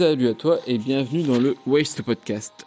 Salut 0.00 0.28
à 0.28 0.34
toi 0.34 0.60
et 0.66 0.78
bienvenue 0.78 1.24
dans 1.24 1.38
le 1.38 1.56
Waste 1.66 2.00
Podcast. 2.00 2.64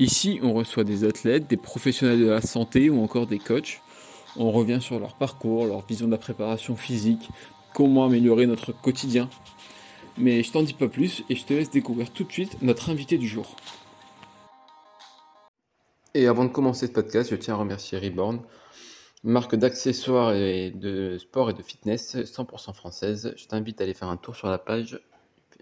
Ici, 0.00 0.40
on 0.42 0.52
reçoit 0.52 0.82
des 0.82 1.04
athlètes, 1.04 1.46
des 1.46 1.56
professionnels 1.56 2.18
de 2.18 2.26
la 2.28 2.40
santé 2.40 2.90
ou 2.90 3.00
encore 3.04 3.28
des 3.28 3.38
coachs. 3.38 3.80
On 4.36 4.50
revient 4.50 4.80
sur 4.82 4.98
leur 4.98 5.14
parcours, 5.14 5.64
leur 5.66 5.86
vision 5.86 6.06
de 6.06 6.10
la 6.10 6.18
préparation 6.18 6.74
physique, 6.74 7.28
comment 7.72 8.06
améliorer 8.06 8.46
notre 8.46 8.72
quotidien. 8.72 9.30
Mais 10.18 10.42
je 10.42 10.50
t'en 10.50 10.64
dis 10.64 10.74
pas 10.74 10.88
plus 10.88 11.22
et 11.30 11.36
je 11.36 11.44
te 11.44 11.52
laisse 11.54 11.70
découvrir 11.70 12.10
tout 12.10 12.24
de 12.24 12.32
suite 12.32 12.60
notre 12.62 12.90
invité 12.90 13.16
du 13.16 13.28
jour. 13.28 13.54
Et 16.14 16.26
avant 16.26 16.46
de 16.46 16.50
commencer 16.50 16.88
ce 16.88 16.92
podcast, 16.92 17.30
je 17.30 17.36
tiens 17.36 17.54
à 17.54 17.58
remercier 17.58 17.96
Reborn, 17.96 18.40
marque 19.22 19.54
d'accessoires 19.54 20.34
et 20.34 20.72
de 20.72 21.16
sport 21.18 21.48
et 21.48 21.54
de 21.54 21.62
fitness 21.62 22.16
100% 22.16 22.74
française. 22.74 23.34
Je 23.36 23.46
t'invite 23.46 23.80
à 23.80 23.84
aller 23.84 23.94
faire 23.94 24.08
un 24.08 24.16
tour 24.16 24.34
sur 24.34 24.48
la 24.48 24.58
page 24.58 25.00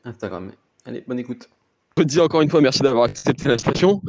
Instagram. 0.05 0.50
Allez, 0.85 1.05
bonne 1.07 1.19
écoute. 1.19 1.49
Je 1.97 2.03
te 2.03 2.09
dis 2.09 2.21
encore 2.21 2.41
une 2.41 2.51
fois 2.51 2.61
merci 2.61 2.80
d'avoir 2.80 3.05
accepté 3.05 3.48
l'invitation. 3.48 4.01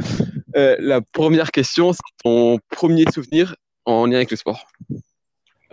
Euh, 0.55 0.75
la 0.79 1.01
première 1.01 1.51
question, 1.51 1.93
c'est 1.93 1.99
ton 2.23 2.59
premier 2.69 3.05
souvenir 3.11 3.55
en 3.85 4.05
lien 4.05 4.17
avec 4.17 4.31
le 4.31 4.37
sport. 4.37 4.65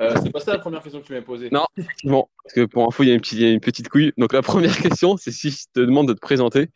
Euh, 0.01 0.15
c'est 0.23 0.30
pas 0.30 0.41
ça 0.41 0.52
la 0.52 0.59
première 0.59 0.83
question 0.83 1.01
que 1.01 1.07
tu 1.07 1.12
m'as 1.12 1.23
posée. 1.23 1.48
Non, 1.51 1.66
effectivement. 1.77 2.30
Parce 2.45 2.55
que 2.55 2.65
pour 2.65 2.87
info, 2.87 3.02
il 3.02 3.09
y, 3.09 3.12
a 3.12 3.15
une 3.15 3.21
petite, 3.21 3.38
il 3.38 3.43
y 3.43 3.45
a 3.47 3.51
une 3.51 3.61
petite 3.61 3.88
couille. 3.88 4.12
Donc 4.16 4.33
la 4.33 4.43
première 4.43 4.77
question, 4.79 5.16
c'est 5.16 5.33
si 5.33 5.51
je 5.51 5.65
te 5.74 5.80
demande 5.80 6.09
de 6.09 6.12
te 6.12 6.21
présenter. 6.21 6.69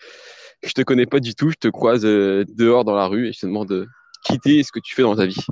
Je 0.62 0.72
te 0.72 0.82
connais 0.82 1.06
pas 1.06 1.20
du 1.20 1.34
tout, 1.34 1.50
je 1.50 1.56
te 1.56 1.68
croise 1.68 2.04
euh, 2.04 2.44
dehors 2.56 2.84
dans 2.84 2.94
la 2.94 3.06
rue 3.06 3.28
et 3.28 3.32
je 3.32 3.40
te 3.40 3.46
demande 3.46 3.68
de 3.68 3.86
quitter 4.24 4.58
et 4.58 4.62
ce 4.62 4.70
que 4.70 4.80
tu 4.80 4.94
fais 4.94 5.02
dans 5.02 5.16
ta 5.16 5.26
vie. 5.26 5.44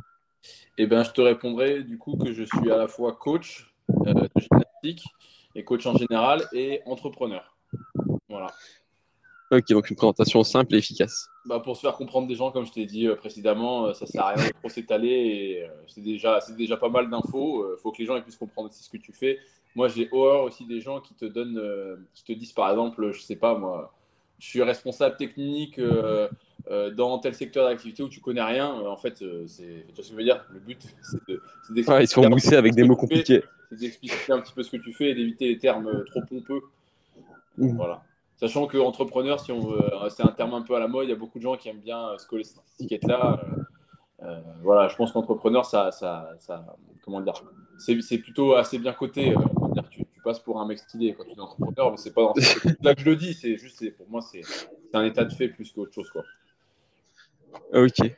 Eh 0.78 0.86
bien, 0.86 1.02
je 1.02 1.10
te 1.10 1.20
répondrai 1.20 1.82
du 1.82 1.98
coup 1.98 2.16
que 2.16 2.32
je 2.32 2.44
suis 2.44 2.70
à 2.70 2.76
la 2.76 2.86
fois 2.86 3.16
coach 3.16 3.72
euh, 4.06 4.14
de 4.14 4.28
gymnastique 4.36 5.04
et 5.54 5.64
coach 5.64 5.86
en 5.86 5.96
général 5.96 6.44
et 6.52 6.80
entrepreneur. 6.86 7.56
Voilà. 8.30 8.52
Ok, 9.50 9.66
donc 9.70 9.90
une 9.90 9.96
présentation 9.96 10.44
simple 10.44 10.76
et 10.76 10.78
efficace. 10.78 11.28
Bah, 11.44 11.58
pour 11.58 11.76
se 11.76 11.80
faire 11.80 11.94
comprendre 11.94 12.28
des 12.28 12.36
gens, 12.36 12.52
comme 12.52 12.64
je 12.64 12.72
t'ai 12.72 12.86
dit 12.86 13.08
euh, 13.08 13.16
précédemment, 13.16 13.86
euh, 13.86 13.92
ça 13.94 14.06
sert 14.06 14.24
à 14.24 14.34
rien 14.34 14.46
de 14.46 14.52
trop 14.52 14.68
s'étaler 14.68 15.64
euh, 15.64 15.74
c'est 15.88 16.02
déjà, 16.02 16.40
c'est 16.40 16.56
déjà 16.56 16.76
pas 16.76 16.88
mal 16.88 17.10
d'infos. 17.10 17.66
Il 17.76 17.80
faut 17.80 17.90
que 17.90 17.98
les 17.98 18.06
gens 18.06 18.20
puissent 18.20 18.36
comprendre 18.36 18.68
aussi 18.70 18.84
ce 18.84 18.88
que 18.88 18.96
tu 18.96 19.12
fais. 19.12 19.40
Moi, 19.74 19.88
j'ai 19.88 20.08
horreur 20.12 20.44
aussi 20.44 20.66
des 20.66 20.80
gens 20.80 21.00
qui 21.00 21.14
te 21.14 21.24
donnent, 21.24 21.60
qui 22.14 22.24
te 22.24 22.32
disent 22.32 22.52
par 22.52 22.70
exemple, 22.70 23.10
je 23.12 23.20
sais 23.20 23.36
pas 23.36 23.58
moi, 23.58 23.92
je 24.38 24.46
suis 24.46 24.62
responsable 24.62 25.16
technique 25.16 25.80
dans 25.80 27.18
tel 27.18 27.34
secteur 27.34 27.68
d'activité 27.68 28.02
où 28.02 28.08
tu 28.08 28.20
connais 28.20 28.42
rien. 28.42 28.68
En 28.68 28.96
fait, 28.96 29.24
c'est, 29.46 29.84
tu 29.88 29.94
vois 29.94 29.96
ce 29.96 30.00
que 30.00 30.02
je 30.02 30.14
veux 30.14 30.24
dire? 30.24 30.44
Le 30.50 30.58
but, 30.58 30.82
c'est 31.02 31.28
de, 31.28 31.40
c'est 31.66 31.74
d'expliquer 31.74 31.92
Ouais, 31.92 32.04
ils 32.04 32.34
petit 32.36 32.50
peu 32.50 32.56
avec 32.56 32.74
des 32.74 32.82
mots 32.82 32.96
compliqués. 32.96 33.42
C'est 33.70 33.78
d'expliquer 33.78 34.32
un 34.32 34.40
petit 34.40 34.52
peu 34.52 34.64
ce 34.64 34.70
que 34.70 34.76
tu 34.76 34.92
fais 34.92 35.10
et 35.10 35.14
d'éviter 35.14 35.48
les 35.48 35.58
termes 35.58 36.04
trop 36.06 36.22
pompeux. 36.28 36.62
Mhm. 37.58 37.76
Voilà. 37.76 38.02
Sachant 38.40 38.66
que 38.66 38.78
entrepreneur, 38.78 39.38
si 39.38 39.52
on 39.52 39.74
c'est 40.08 40.22
un 40.22 40.32
terme 40.32 40.54
un 40.54 40.62
peu 40.62 40.74
à 40.74 40.80
la 40.80 40.88
mode, 40.88 41.04
il 41.04 41.10
y 41.10 41.12
a 41.12 41.16
beaucoup 41.16 41.38
de 41.38 41.42
gens 41.42 41.58
qui 41.58 41.68
aiment 41.68 41.82
bien 41.82 42.08
euh, 42.08 42.16
se 42.16 42.26
coller 42.26 42.42
cette 42.42 42.62
étiquette-là. 42.78 43.38
Euh, 43.44 44.24
euh, 44.24 44.40
voilà, 44.62 44.88
je 44.88 44.96
pense 44.96 45.12
qu'entrepreneur, 45.12 45.66
ça, 45.66 45.90
ça, 45.92 46.38
comment 47.04 47.20
dire, 47.20 47.34
c'est, 47.76 48.18
plutôt 48.18 48.54
assez 48.54 48.78
bien 48.78 48.94
coté. 48.94 49.34
tu, 49.90 50.06
passes 50.24 50.38
pour 50.38 50.58
un 50.58 50.66
mec 50.66 50.78
stylé 50.78 51.14
quand 51.14 51.24
tu 51.24 51.32
es 51.32 51.40
entrepreneur, 51.40 51.90
mais 51.90 51.98
c'est 51.98 52.14
pas 52.14 52.32
là 52.82 52.94
que 52.94 53.02
je 53.02 53.10
le 53.10 53.16
dis. 53.16 53.34
C'est 53.34 53.58
juste, 53.58 53.94
pour 53.98 54.08
moi, 54.08 54.22
c'est, 54.22 54.40
un 54.94 55.04
état 55.04 55.24
de 55.24 55.34
fait 55.34 55.48
plus 55.48 55.70
qu'autre 55.72 55.92
chose, 55.92 56.08
quoi. 56.10 56.22
Ok. 57.74 58.10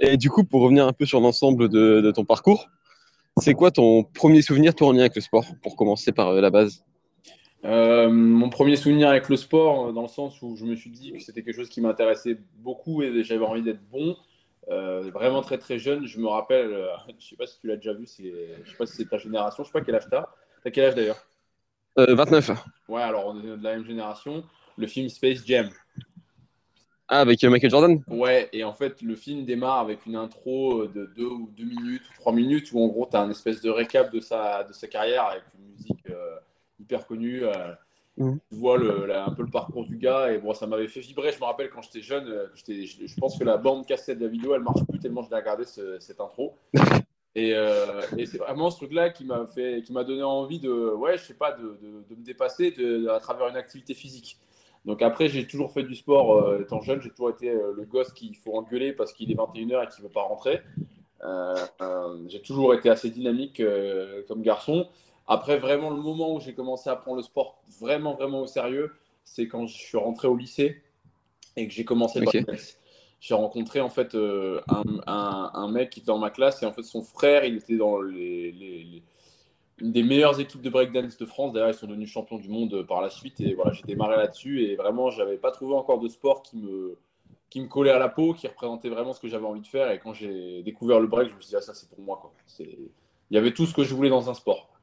Et 0.00 0.16
du 0.16 0.28
coup, 0.28 0.42
pour 0.42 0.62
revenir 0.62 0.88
un 0.88 0.92
peu 0.92 1.06
sur 1.06 1.20
l'ensemble 1.20 1.68
de, 1.68 2.10
ton 2.10 2.24
parcours, 2.24 2.68
c'est 3.38 3.54
quoi 3.54 3.70
ton 3.70 4.02
premier 4.02 4.42
souvenir, 4.42 4.74
toi, 4.74 4.88
en 4.88 4.92
lien 4.92 5.00
avec 5.00 5.14
le 5.14 5.20
sport, 5.20 5.46
pour 5.62 5.76
commencer 5.76 6.10
par 6.10 6.32
la 6.32 6.50
base? 6.50 6.84
Euh, 7.66 8.08
mon 8.08 8.48
premier 8.48 8.76
souvenir 8.76 9.08
avec 9.08 9.28
le 9.28 9.36
sport, 9.36 9.88
euh, 9.88 9.92
dans 9.92 10.02
le 10.02 10.08
sens 10.08 10.40
où 10.40 10.56
je 10.56 10.64
me 10.64 10.76
suis 10.76 10.90
dit 10.90 11.12
que 11.12 11.18
c'était 11.18 11.42
quelque 11.42 11.56
chose 11.56 11.68
qui 11.68 11.80
m'intéressait 11.80 12.38
beaucoup 12.58 13.02
et 13.02 13.24
j'avais 13.24 13.44
envie 13.44 13.62
d'être 13.62 13.82
bon. 13.90 14.16
Euh, 14.68 15.10
vraiment 15.12 15.42
très 15.42 15.58
très 15.58 15.78
jeune, 15.78 16.06
je 16.06 16.18
me 16.18 16.26
rappelle, 16.26 16.72
euh, 16.72 16.88
je 17.18 17.26
sais 17.26 17.36
pas 17.36 17.46
si 17.46 17.58
tu 17.60 17.66
l'as 17.66 17.76
déjà 17.76 17.92
vu, 17.92 18.06
c'est, 18.06 18.32
je 18.64 18.70
sais 18.70 18.76
pas 18.76 18.86
si 18.86 18.96
c'est 18.96 19.08
ta 19.08 19.18
génération, 19.18 19.62
je 19.62 19.68
sais 19.68 19.72
pas 19.72 19.84
quel 19.84 19.94
âge 19.94 20.06
t'as. 20.10 20.28
T'as 20.64 20.70
quel 20.70 20.84
âge 20.86 20.94
d'ailleurs? 20.94 21.26
Euh, 21.98 22.14
29. 22.14 22.50
Ouais, 22.88 23.02
alors 23.02 23.26
on 23.26 23.40
est 23.40 23.56
de 23.56 23.62
la 23.62 23.74
même 23.74 23.84
génération. 23.84 24.44
Le 24.76 24.86
film 24.86 25.08
Space 25.08 25.44
Jam. 25.46 25.70
Ah, 27.08 27.20
avec 27.20 27.42
euh, 27.44 27.50
Michael 27.50 27.70
Jordan? 27.70 28.02
Ouais, 28.08 28.48
et 28.52 28.64
en 28.64 28.72
fait, 28.72 29.00
le 29.00 29.14
film 29.14 29.44
démarre 29.44 29.78
avec 29.78 30.06
une 30.06 30.16
intro 30.16 30.82
euh, 30.82 30.88
de 30.88 31.06
deux 31.16 31.26
ou 31.26 31.50
deux 31.56 31.64
minutes 31.64 32.02
ou 32.10 32.14
trois 32.14 32.32
minutes 32.32 32.72
où 32.72 32.82
en 32.82 32.88
gros, 32.88 33.06
tu 33.08 33.16
as 33.16 33.20
un 33.20 33.30
espèce 33.30 33.60
de 33.60 33.70
récap 33.70 34.12
de 34.12 34.18
sa, 34.18 34.64
de 34.64 34.72
sa 34.72 34.88
carrière 34.88 35.24
avec 35.26 35.42
une 35.56 35.70
musique 35.70 36.10
euh, 36.10 36.36
hyper 36.80 37.06
connue. 37.06 37.44
euh, 37.44 37.72
Mhm. 38.18 38.38
Tu 38.50 38.56
vois 38.56 38.78
le, 38.78 39.04
la- 39.04 39.26
un 39.26 39.30
peu 39.32 39.42
le 39.42 39.50
parcours 39.50 39.84
du 39.84 39.98
gars 39.98 40.32
et 40.32 40.38
bon, 40.38 40.54
ça 40.54 40.66
m'avait 40.66 40.88
fait 40.88 41.00
vibrer. 41.00 41.32
Je 41.32 41.38
me 41.38 41.44
rappelle 41.44 41.68
quand 41.68 41.82
j'étais 41.82 42.00
jeune, 42.00 42.26
euh, 42.28 42.46
je, 42.54 42.72
je 43.06 43.14
pense 43.16 43.38
que 43.38 43.44
la 43.44 43.58
bande 43.58 43.84
cassette 43.84 44.18
de 44.18 44.24
la 44.24 44.30
vidéo, 44.30 44.54
elle 44.54 44.62
marche 44.62 44.82
plus 44.88 44.98
tellement 44.98 45.20
je 45.22 45.28
l'ai 45.28 45.36
regardé 45.36 45.64
ce- 45.64 45.98
cette 45.98 46.18
intro. 46.18 46.56
Et, 47.34 47.52
euh, 47.54 48.00
et 48.16 48.24
c'est 48.24 48.38
vraiment 48.38 48.70
ce 48.70 48.78
truc-là 48.78 49.10
qui 49.10 49.26
m'a 49.26 49.46
fait, 49.46 49.82
qui 49.82 49.92
m'a 49.92 50.04
donné 50.04 50.22
envie 50.22 50.58
de, 50.58 50.70
ouais, 50.94 51.18
je 51.18 51.24
sais 51.24 51.34
pas, 51.34 51.52
de, 51.52 51.78
de- 51.82 52.04
de 52.08 52.18
me 52.18 52.24
dépasser 52.24 52.70
de- 52.70 53.08
à 53.08 53.20
travers 53.20 53.48
une 53.48 53.56
activité 53.58 53.92
physique. 53.92 54.38
Donc 54.86 55.02
après, 55.02 55.28
j'ai 55.28 55.46
toujours 55.46 55.70
fait 55.70 55.82
du 55.82 55.94
sport 55.94 56.32
euh, 56.42 56.62
étant 56.62 56.80
jeune. 56.80 57.02
J'ai 57.02 57.10
toujours 57.10 57.28
été 57.28 57.50
euh, 57.50 57.74
le 57.76 57.84
gosse 57.84 58.14
qu'il 58.14 58.34
faut 58.36 58.54
engueuler 58.56 58.94
parce 58.94 59.12
qu'il 59.12 59.30
est 59.30 59.34
21h 59.34 59.84
et 59.84 59.88
qu'il 59.88 60.02
ne 60.02 60.08
veut 60.08 60.12
pas 60.14 60.22
rentrer. 60.22 60.62
J'ai 62.28 62.40
toujours 62.40 62.72
été 62.72 62.88
assez 62.88 63.10
dynamique 63.10 63.62
comme 64.28 64.40
garçon. 64.40 64.88
Après, 65.26 65.58
vraiment, 65.58 65.90
le 65.90 66.00
moment 66.00 66.34
où 66.34 66.40
j'ai 66.40 66.54
commencé 66.54 66.88
à 66.90 66.96
prendre 66.96 67.16
le 67.18 67.22
sport 67.22 67.62
vraiment, 67.80 68.14
vraiment 68.14 68.42
au 68.42 68.46
sérieux, 68.46 68.92
c'est 69.24 69.48
quand 69.48 69.66
je 69.66 69.76
suis 69.76 69.98
rentré 69.98 70.28
au 70.28 70.36
lycée 70.36 70.82
et 71.56 71.66
que 71.68 71.74
j'ai 71.74 71.84
commencé 71.84 72.20
le 72.20 72.26
Ok. 72.26 72.34
breakdance. 72.44 72.78
J'ai 73.20 73.34
rencontré 73.34 73.80
en 73.80 73.88
fait 73.88 74.14
euh, 74.14 74.60
un, 74.68 74.82
un- 75.06 75.50
un 75.54 75.68
mec 75.70 75.90
qui 75.90 76.00
était 76.00 76.06
dans 76.06 76.18
ma 76.18 76.30
classe 76.30 76.62
et 76.62 76.66
en 76.66 76.72
fait 76.72 76.82
son 76.82 77.02
frère, 77.02 77.44
il 77.44 77.56
était 77.56 77.76
dans 77.76 78.00
les, 78.00 78.52
les- 78.52 78.84
les- 78.84 79.02
une 79.78 79.92
des 79.92 80.02
meilleures 80.02 80.40
équipes 80.40 80.62
de 80.62 80.70
breakdance 80.70 81.16
de 81.18 81.26
France. 81.26 81.52
D'ailleurs, 81.52 81.70
ils 81.70 81.74
sont 81.74 81.86
devenus 81.86 82.10
champions 82.10 82.38
du 82.38 82.48
monde 82.48 82.74
euh, 82.74 82.84
par 82.84 83.02
la 83.02 83.10
suite 83.10 83.40
et 83.40 83.54
voilà, 83.54 83.72
j'ai 83.72 83.82
démarré 83.84 84.16
là-dessus 84.16 84.62
et 84.64 84.76
vraiment, 84.76 85.10
j'avais 85.10 85.36
pas 85.38 85.50
trouvé 85.50 85.74
encore 85.74 86.00
de 86.00 86.08
sport 86.08 86.42
qui 86.42 86.56
me 86.56 86.96
qui 87.50 87.60
me 87.60 87.68
collait 87.68 87.90
à 87.92 87.98
la 87.98 88.08
peau, 88.08 88.34
qui 88.34 88.48
représentait 88.48 88.88
vraiment 88.88 89.12
ce 89.12 89.20
que 89.20 89.28
j'avais 89.28 89.46
envie 89.46 89.60
de 89.60 89.66
faire. 89.68 89.90
Et 89.92 90.00
quand 90.00 90.12
j'ai 90.12 90.62
découvert 90.64 91.00
le 91.00 91.06
break, 91.06 91.30
je 91.30 91.34
me 91.36 91.40
suis 91.40 91.50
dit, 91.50 91.56
ah, 91.56 91.60
ça, 91.60 91.74
c'est 91.74 91.88
pour 91.88 92.00
moi. 92.00 92.18
Quoi. 92.20 92.32
Il 92.58 92.90
y 93.30 93.38
avait 93.38 93.54
tout 93.54 93.66
ce 93.66 93.74
que 93.74 93.84
je 93.84 93.94
voulais 93.94 94.10
dans 94.10 94.28
un 94.30 94.34
sport. 94.34 94.75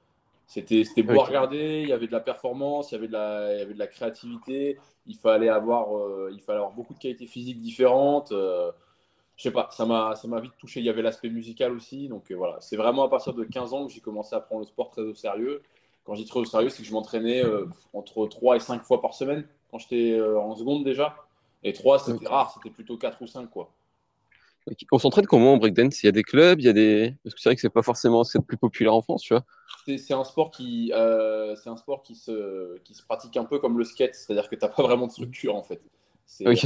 C'était, 0.53 1.01
beau 1.01 1.19
à 1.19 1.23
regarder, 1.23 1.81
il 1.81 1.89
y 1.89 1.93
avait 1.93 2.05
de 2.05 2.11
la 2.11 2.19
performance, 2.19 2.91
il 2.91 2.95
y 2.95 2.97
avait 2.97 3.07
de 3.07 3.13
la, 3.13 3.55
il 3.55 3.59
y 3.59 3.61
avait 3.63 3.73
de 3.73 3.79
la 3.79 3.87
créativité, 3.87 4.77
il 5.07 5.17
fallait 5.17 5.49
avoir, 5.49 5.97
euh, 5.97 6.29
il 6.31 6.41
fallait 6.41 6.59
avoir 6.59 6.73
beaucoup 6.73 6.93
de 6.93 6.99
qualités 6.99 7.25
physiques 7.25 7.59
différentes. 7.59 8.31
euh, 8.31 8.71
je 9.35 9.41
sais 9.41 9.51
pas, 9.51 9.67
ça 9.71 9.87
m'a, 9.87 10.13
vite 10.39 10.53
touché. 10.59 10.79
Il 10.79 10.85
y 10.85 10.89
avait 10.89 11.01
l'aspect 11.01 11.29
musical 11.29 11.71
aussi. 11.71 12.07
Donc 12.07 12.29
euh, 12.29 12.35
voilà, 12.35 12.57
c'est 12.59 12.77
vraiment 12.77 13.03
à 13.03 13.09
partir 13.09 13.33
de 13.33 13.43
15 13.43 13.73
ans 13.73 13.87
que 13.87 13.93
j'ai 13.93 13.99
commencé 13.99 14.35
à 14.35 14.41
prendre 14.41 14.61
le 14.61 14.67
sport 14.67 14.91
très 14.91 15.01
au 15.01 15.15
sérieux. 15.15 15.63
Quand 16.03 16.13
je 16.13 16.21
dis 16.21 16.27
très 16.27 16.39
au 16.39 16.45
sérieux, 16.45 16.69
c'est 16.69 16.83
que 16.83 16.87
je 16.87 16.93
m'entraînais 16.93 17.43
euh, 17.43 17.65
entre 17.93 18.27
3 18.27 18.57
et 18.57 18.59
5 18.59 18.83
fois 18.83 19.01
par 19.01 19.15
semaine 19.15 19.47
quand 19.71 19.79
j'étais 19.79 20.21
en 20.21 20.55
seconde 20.55 20.83
déjà. 20.83 21.15
Et 21.63 21.73
3, 21.73 21.97
c'était 21.97 22.27
rare, 22.27 22.53
c'était 22.53 22.69
plutôt 22.69 22.95
4 22.95 23.19
ou 23.23 23.27
5 23.27 23.49
quoi. 23.49 23.71
On 24.91 24.97
s'entraîne 24.97 25.25
comment 25.25 25.53
en 25.53 25.57
breakdance? 25.57 26.03
Il 26.03 26.05
y 26.05 26.09
a 26.09 26.13
des 26.13 26.23
clubs, 26.23 26.59
il 26.59 26.65
y 26.65 26.69
a 26.69 26.73
des. 26.73 27.15
Parce 27.23 27.35
que 27.35 27.41
c'est 27.41 27.49
vrai 27.49 27.55
que 27.55 27.61
c'est 27.61 27.69
pas 27.69 27.81
forcément 27.81 28.23
ce 28.23 28.31
qu'il 28.31 28.39
y 28.39 28.41
a 28.41 28.43
de 28.43 28.47
plus 28.47 28.57
populaire 28.57 28.93
en 28.93 29.01
France, 29.01 29.23
tu 29.23 29.33
vois. 29.33 29.43
C'est, 29.85 29.97
c'est 29.97 30.13
un 30.13 30.23
sport 30.23 30.51
qui, 30.51 30.91
euh, 30.93 31.55
c'est 31.55 31.69
un 31.69 31.75
sport 31.75 32.03
qui 32.03 32.15
se, 32.15 32.77
qui 32.79 32.93
se 32.93 33.03
pratique 33.03 33.35
un 33.35 33.43
peu 33.43 33.59
comme 33.59 33.77
le 33.77 33.83
skate, 33.83 34.15
c'est-à-dire 34.15 34.49
que 34.49 34.55
tu 34.55 34.63
n'as 34.63 34.69
pas 34.69 34.83
vraiment 34.83 35.07
de 35.07 35.11
structure 35.11 35.55
en 35.55 35.63
fait. 35.63 35.81
C'est, 36.25 36.47
Ok. 36.47 36.65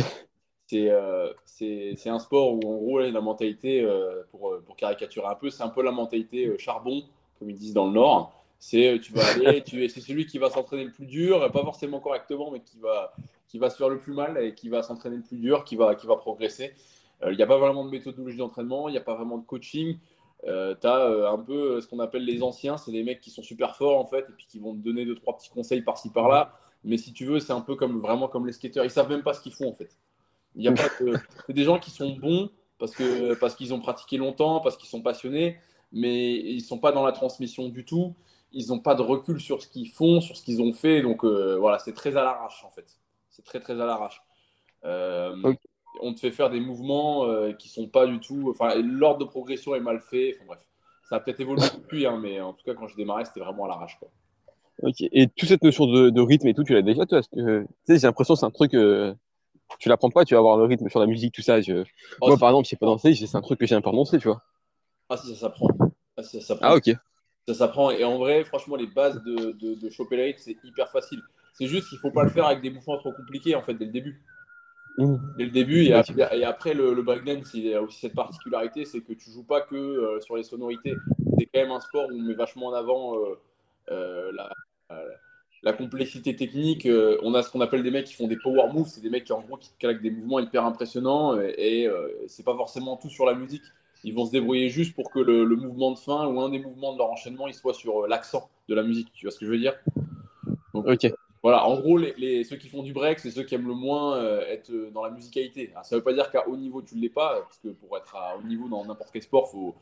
c'est, 0.67 0.89
euh, 0.91 1.33
c'est, 1.45 1.95
c'est 1.97 2.09
un 2.09 2.19
sport 2.19 2.53
où 2.53 2.59
en 2.67 2.77
gros 2.77 2.99
la 2.99 3.21
mentalité, 3.21 3.81
euh, 3.81 4.23
pour, 4.29 4.55
pour 4.65 4.75
caricaturer 4.75 5.25
un 5.25 5.35
peu, 5.35 5.49
c'est 5.49 5.63
un 5.63 5.69
peu 5.69 5.81
la 5.81 5.91
mentalité 5.91 6.45
euh, 6.45 6.57
charbon, 6.59 7.01
comme 7.39 7.49
ils 7.49 7.57
disent 7.57 7.73
dans 7.73 7.87
le 7.87 7.93
Nord. 7.93 8.33
C'est 8.59 8.99
tu 9.01 9.13
vas 9.13 9.25
aller, 9.27 9.63
tu 9.63 9.87
c'est 9.87 10.01
celui 10.01 10.25
qui 10.25 10.39
va 10.39 10.49
s'entraîner 10.49 10.83
le 10.83 10.91
plus 10.91 11.05
dur, 11.05 11.51
pas 11.51 11.61
forcément 11.63 11.99
correctement, 11.99 12.49
mais 12.51 12.59
qui 12.59 12.79
va, 12.79 13.13
qui 13.47 13.59
va 13.59 13.69
se 13.69 13.77
faire 13.77 13.89
le 13.89 13.99
plus 13.99 14.13
mal 14.13 14.37
et 14.39 14.55
qui 14.55 14.67
va 14.69 14.81
s'entraîner 14.81 15.17
le 15.17 15.21
plus 15.23 15.37
dur, 15.37 15.63
qui 15.63 15.75
va, 15.75 15.93
qui 15.93 16.07
va 16.07 16.15
progresser. 16.15 16.73
Euh, 17.23 17.31
Il 17.33 17.37
n'y 17.37 17.43
a 17.43 17.47
pas 17.47 17.57
vraiment 17.57 17.85
de 17.85 17.89
méthodologie 17.89 18.37
d'entraînement, 18.37 18.89
il 18.89 18.91
n'y 18.93 18.97
a 18.97 19.01
pas 19.01 19.15
vraiment 19.15 19.37
de 19.37 19.45
coaching. 19.45 19.97
Euh, 20.45 20.75
tu 20.79 20.85
as 20.87 21.29
un 21.31 21.39
peu 21.39 21.77
euh, 21.77 21.81
ce 21.81 21.87
qu'on 21.87 21.99
appelle 21.99 22.23
les 22.23 22.43
anciens, 22.43 22.77
c'est 22.77 22.91
les 22.91 23.03
mecs 23.03 23.21
qui 23.21 23.31
sont 23.31 23.41
super 23.41 23.75
forts 23.75 23.99
en 23.99 24.05
fait, 24.05 24.19
et 24.29 24.33
puis 24.37 24.45
qui 24.47 24.59
vont 24.59 24.73
te 24.73 24.79
donner 24.79 25.03
deux, 25.05 25.15
trois 25.15 25.35
petits 25.35 25.49
conseils 25.49 25.81
par-ci 25.81 26.11
par-là. 26.11 26.53
Mais 26.83 26.97
si 26.97 27.11
tu 27.11 27.25
veux, 27.25 27.39
c'est 27.39 27.53
un 27.53 27.61
peu 27.61 27.75
comme 27.75 27.99
vraiment 28.01 28.27
comme 28.27 28.45
les 28.45 28.53
skateurs, 28.53 28.85
ils 28.85 28.91
savent 28.91 29.09
même 29.09 29.23
pas 29.23 29.33
ce 29.33 29.41
qu'ils 29.41 29.53
font 29.53 29.67
en 29.69 29.73
fait. 29.73 29.97
Il 30.55 30.63
y 30.63 30.67
a 30.67 30.71
pas 30.73 30.83
de- 31.01 31.13
C'est 31.47 31.53
des 31.53 31.63
gens 31.63 31.79
qui 31.79 31.89
sont 31.91 32.11
bons 32.15 32.49
parce 32.77 32.93
que 32.95 33.33
parce 33.35 33.55
qu'ils 33.55 33.73
ont 33.73 33.79
pratiqué 33.79 34.17
longtemps, 34.17 34.59
parce 34.61 34.77
qu'ils 34.77 34.89
sont 34.89 35.01
passionnés, 35.01 35.57
mais 35.91 36.35
ils 36.35 36.61
sont 36.61 36.77
pas 36.79 36.91
dans 36.91 37.03
la 37.05 37.11
transmission 37.13 37.69
du 37.69 37.83
tout. 37.85 38.13
Ils 38.53 38.67
n'ont 38.69 38.79
pas 38.79 38.95
de 38.95 39.01
recul 39.01 39.41
sur 39.41 39.61
ce 39.61 39.67
qu'ils 39.67 39.89
font, 39.89 40.21
sur 40.21 40.37
ce 40.37 40.43
qu'ils 40.43 40.61
ont 40.61 40.71
fait. 40.73 41.01
Donc 41.01 41.23
euh, 41.25 41.57
voilà, 41.57 41.79
c'est 41.79 41.93
très 41.93 42.15
à 42.15 42.23
l'arrache 42.23 42.63
en 42.63 42.69
fait. 42.71 42.99
C'est 43.29 43.43
très 43.43 43.59
très 43.59 43.73
à 43.81 43.85
l'arrache. 43.85 44.21
Euh, 44.85 45.35
Ok. 45.43 45.57
On 46.01 46.13
te 46.13 46.19
fait 46.19 46.31
faire 46.31 46.49
des 46.49 46.59
mouvements 46.59 47.25
euh, 47.25 47.53
qui 47.53 47.69
sont 47.69 47.87
pas 47.87 48.05
du 48.07 48.19
tout. 48.19 48.49
Enfin, 48.51 48.75
l'ordre 48.81 49.19
de 49.19 49.29
progression 49.29 49.75
est 49.75 49.79
mal 49.79 49.99
fait. 50.01 50.35
Enfin 50.35 50.45
bref, 50.47 50.67
ça 51.09 51.15
a 51.17 51.19
peut-être 51.19 51.39
évolué 51.39 51.63
depuis, 51.75 52.05
hein, 52.05 52.17
mais 52.21 52.39
en 52.41 52.53
tout 52.53 52.63
cas 52.65 52.73
quand 52.73 52.87
je 52.87 52.95
démarrais, 52.95 53.25
c'était 53.25 53.39
vraiment 53.41 53.65
à 53.65 53.67
l'arrache. 53.69 53.97
quoi. 53.99 54.09
Ok. 54.83 55.01
Et 55.11 55.27
toute 55.27 55.49
cette 55.49 55.63
notion 55.63 55.87
de, 55.87 56.09
de 56.09 56.21
rythme 56.21 56.47
et 56.47 56.53
tout, 56.53 56.63
tu 56.63 56.73
l'as 56.73 56.81
déjà, 56.83 57.05
toi? 57.05 57.17
Parce 57.19 57.27
que, 57.29 57.61
Tu 57.63 57.67
sais, 57.85 57.99
j'ai 57.99 58.07
l'impression 58.07 58.33
que 58.35 58.39
c'est 58.39 58.45
un 58.45 58.51
truc. 58.51 58.73
euh, 58.75 59.13
tu 59.79 59.89
l'apprends 59.89 60.09
pas, 60.11 60.25
tu 60.25 60.33
vas 60.35 60.39
avoir 60.39 60.57
le 60.57 60.65
rythme 60.65 60.89
sur 60.89 60.99
la 60.99 61.07
musique, 61.07 61.33
tout 61.33 61.41
ça. 61.41 61.61
Je... 61.61 61.83
Oh, 62.21 62.27
Moi, 62.27 62.37
par 62.37 62.49
exemple, 62.49 62.65
je 62.65 62.71
sais 62.71 62.75
pas 62.77 62.85
danser, 62.87 63.13
j'ai- 63.13 63.27
c'est 63.27 63.37
un 63.37 63.41
truc 63.41 63.59
que 63.59 63.65
j'ai 63.67 63.75
un 63.75 63.81
peu 63.81 63.89
renoncé, 63.89 64.19
tu 64.19 64.27
vois. 64.27 64.41
ah, 65.09 65.17
si, 65.17 65.27
ça 65.29 65.35
s'apprend. 65.35 65.67
Ah, 66.17 66.23
si, 66.23 66.39
ça 66.41 66.47
s'apprend. 66.47 66.67
Ah, 66.69 66.75
ok. 66.75 66.91
Ça 67.47 67.53
s'apprend. 67.53 67.91
Et 67.91 68.03
en 68.03 68.17
vrai, 68.17 68.43
franchement, 68.43 68.75
les 68.75 68.87
bases 68.87 69.23
de, 69.23 69.51
de, 69.53 69.75
de 69.75 69.89
choper 69.89 70.17
le 70.17 70.23
rythme, 70.23 70.39
c'est 70.43 70.57
hyper 70.63 70.89
facile. 70.89 71.21
C'est 71.53 71.67
juste 71.67 71.89
qu'il 71.89 71.97
faut 71.97 72.11
pas 72.11 72.23
le 72.23 72.29
faire 72.29 72.45
avec 72.45 72.61
des 72.61 72.69
mouvements 72.69 72.97
trop 72.97 73.11
compliqués, 73.13 73.55
en 73.55 73.61
fait, 73.61 73.73
dès 73.73 73.85
le 73.85 73.91
début. 73.91 74.21
Mhm. 74.97 75.19
Dès 75.37 75.45
le 75.45 75.51
début, 75.51 75.83
et, 75.83 75.93
après, 75.93 76.39
et 76.39 76.43
après, 76.43 76.73
le, 76.73 76.93
le 76.93 77.03
breakdance, 77.03 77.53
il 77.53 77.71
a 77.73 77.81
aussi 77.81 77.99
cette 77.99 78.15
particularité, 78.15 78.83
c'est 78.85 79.01
que 79.01 79.13
tu 79.13 79.29
joues 79.29 79.43
pas 79.43 79.61
que 79.61 79.75
euh, 79.75 80.19
sur 80.21 80.35
les 80.35 80.43
sonorités. 80.43 80.95
C'est 81.37 81.45
quand 81.45 81.61
même 81.61 81.71
un 81.71 81.79
sport 81.79 82.07
où 82.09 82.13
on 82.13 82.21
met 82.21 82.33
vachement 82.33 82.67
en 82.67 82.73
avant 82.73 83.15
euh, 83.15 83.39
euh, 83.91 84.31
la, 84.31 84.49
la 85.61 85.73
complexité 85.73 86.35
technique. 86.35 86.87
On 87.21 87.35
a 87.35 87.43
ce 87.43 87.51
qu'on 87.51 87.61
appelle 87.61 87.83
des 87.83 87.91
mecs 87.91 88.05
qui 88.05 88.15
font 88.15 88.27
des 88.27 88.37
power 88.37 88.73
moves, 88.73 88.87
c'est 88.87 89.01
des 89.01 89.11
mecs 89.11 89.25
qui 89.25 89.33
en 89.33 89.41
gros 89.41 89.57
qui 89.57 89.69
claquent 89.79 90.01
des 90.01 90.11
mouvements 90.11 90.39
hyper 90.39 90.65
impressionnants 90.65 91.39
et, 91.39 91.83
et, 91.83 91.89
c'est 92.27 92.45
pas 92.45 92.55
forcément 92.55 92.97
tout 92.97 93.09
sur 93.09 93.25
la 93.25 93.35
musique. 93.35 93.63
Ils 94.03 94.13
vont 94.13 94.25
se 94.25 94.31
débrouiller 94.31 94.69
juste 94.69 94.95
pour 94.95 95.11
que 95.11 95.19
le, 95.19 95.43
le 95.43 95.55
mouvement 95.55 95.91
de 95.91 95.97
fin 95.97 96.27
ou 96.27 96.39
un 96.41 96.49
des 96.49 96.59
mouvements 96.59 96.93
de 96.93 96.99
leur 96.99 97.09
enchaînement 97.11 97.47
il 97.47 97.53
soit 97.53 97.73
sur 97.73 98.07
l'accent 98.07 98.49
de 98.69 98.75
la 98.75 98.83
musique. 98.83 99.11
Tu 99.13 99.25
vois 99.25 99.31
ce 99.31 99.39
que 99.39 99.45
je 99.45 99.51
veux 99.51 99.57
dire? 99.59 99.73
Donc, 100.73 100.87
Ok. 100.87 101.11
Voilà, 101.43 101.65
en 101.65 101.79
gros, 101.79 101.97
les, 101.97 102.43
ceux 102.43 102.55
qui 102.55 102.67
font 102.67 102.83
du 102.83 102.93
break, 102.93 103.19
c'est 103.19 103.31
ceux 103.31 103.43
qui 103.43 103.55
aiment 103.55 103.67
le 103.67 103.73
moins 103.73 104.17
euh, 104.17 104.41
être 104.47 104.71
euh, 104.71 104.89
dans 104.91 105.03
la 105.03 105.11
musicalité. 105.11 105.71
Ça 105.83 105.95
ne 105.95 105.99
veut 105.99 106.03
pas 106.03 106.13
dire 106.13 106.31
qu'à 106.31 106.47
haut 106.47 106.57
niveau, 106.57 106.81
tu 106.81 106.95
ne 106.95 107.01
l'es 107.01 107.09
pas, 107.09 107.41
parce 107.41 107.59
que 107.59 107.69
pour 107.69 107.95
être 107.97 108.15
à 108.15 108.37
haut 108.37 108.43
niveau 108.43 108.67
dans 108.67 108.83
n'importe 108.85 109.11
quel 109.13 109.21
sport, 109.21 109.51
il 109.53 109.73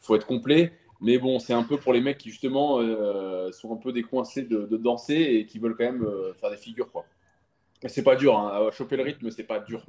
faut, 0.00 0.16
être 0.16 0.26
complet. 0.26 0.72
Mais 1.00 1.18
bon, 1.18 1.38
c'est 1.38 1.52
un 1.52 1.62
peu 1.62 1.76
pour 1.76 1.92
les 1.92 2.00
mecs 2.00 2.18
qui, 2.18 2.30
justement, 2.30 2.80
euh, 2.80 3.52
sont 3.52 3.72
un 3.72 3.76
peu 3.76 3.92
décoincés 3.92 4.42
de, 4.42 4.76
danser 4.76 5.14
et 5.14 5.46
qui 5.46 5.58
veulent 5.58 5.76
quand 5.76 5.84
même 5.84 6.06
faire 6.40 6.50
des 6.50 6.56
figures. 6.56 6.90
Quoi. 6.90 7.04
C'est 7.86 8.02
pas 8.02 8.16
dur, 8.16 8.36
hein. 8.38 8.70
choper 8.72 8.96
le 8.96 9.02
rythme, 9.02 9.30
c'est 9.30 9.44
pas 9.44 9.60
dur. 9.60 9.84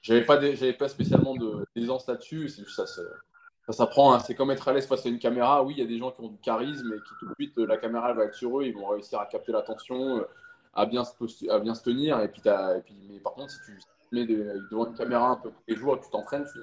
J'avais 0.00 0.24
pas, 0.24 0.38
pas 0.78 0.88
spécialement 0.88 1.34
d'aisance 1.74 2.06
là-dessus, 2.06 2.48
c'est 2.48 2.66
ça. 2.68 2.84
Ça 3.66 3.72
s'apprend, 3.72 4.14
hein. 4.14 4.20
c'est 4.20 4.34
comme 4.36 4.50
être 4.52 4.68
à 4.68 4.72
l'aise 4.72 4.86
face 4.86 5.04
à 5.06 5.08
une 5.08 5.18
caméra. 5.18 5.62
Oui, 5.64 5.74
il 5.76 5.80
y 5.80 5.82
a 5.82 5.86
des 5.86 5.98
gens 5.98 6.12
qui 6.12 6.20
ont 6.20 6.28
du 6.28 6.38
charisme 6.38 6.92
et 6.92 6.98
qui 6.98 7.14
tout 7.18 7.26
de 7.26 7.34
suite, 7.34 7.58
euh, 7.58 7.66
la 7.66 7.76
caméra 7.78 8.10
elle 8.10 8.16
va 8.16 8.24
être 8.26 8.34
sur 8.34 8.60
eux, 8.60 8.64
ils 8.64 8.72
vont 8.74 8.86
réussir 8.86 9.18
à 9.18 9.26
capter 9.26 9.50
l'attention, 9.50 10.18
euh, 10.18 10.28
à, 10.72 10.86
bien 10.86 11.04
se 11.04 11.50
à 11.50 11.58
bien 11.58 11.74
se 11.74 11.82
tenir. 11.82 12.20
Et 12.20 12.28
puis, 12.28 12.40
t'as- 12.40 12.76
et 12.78 12.82
puis, 12.82 12.94
mais 13.10 13.18
par 13.18 13.32
contre, 13.34 13.50
si 13.50 13.58
tu 13.66 13.76
te 13.76 14.14
mets 14.14 14.24
de- 14.24 14.68
devant 14.70 14.86
une 14.86 14.94
caméra 14.94 15.30
un 15.30 15.36
peu 15.36 15.50
tous 15.50 15.62
les 15.66 15.74
jours 15.74 15.96
et 15.96 15.98
que 15.98 16.04
tu 16.04 16.10
t'entraînes, 16.10 16.44
tu 16.44 16.60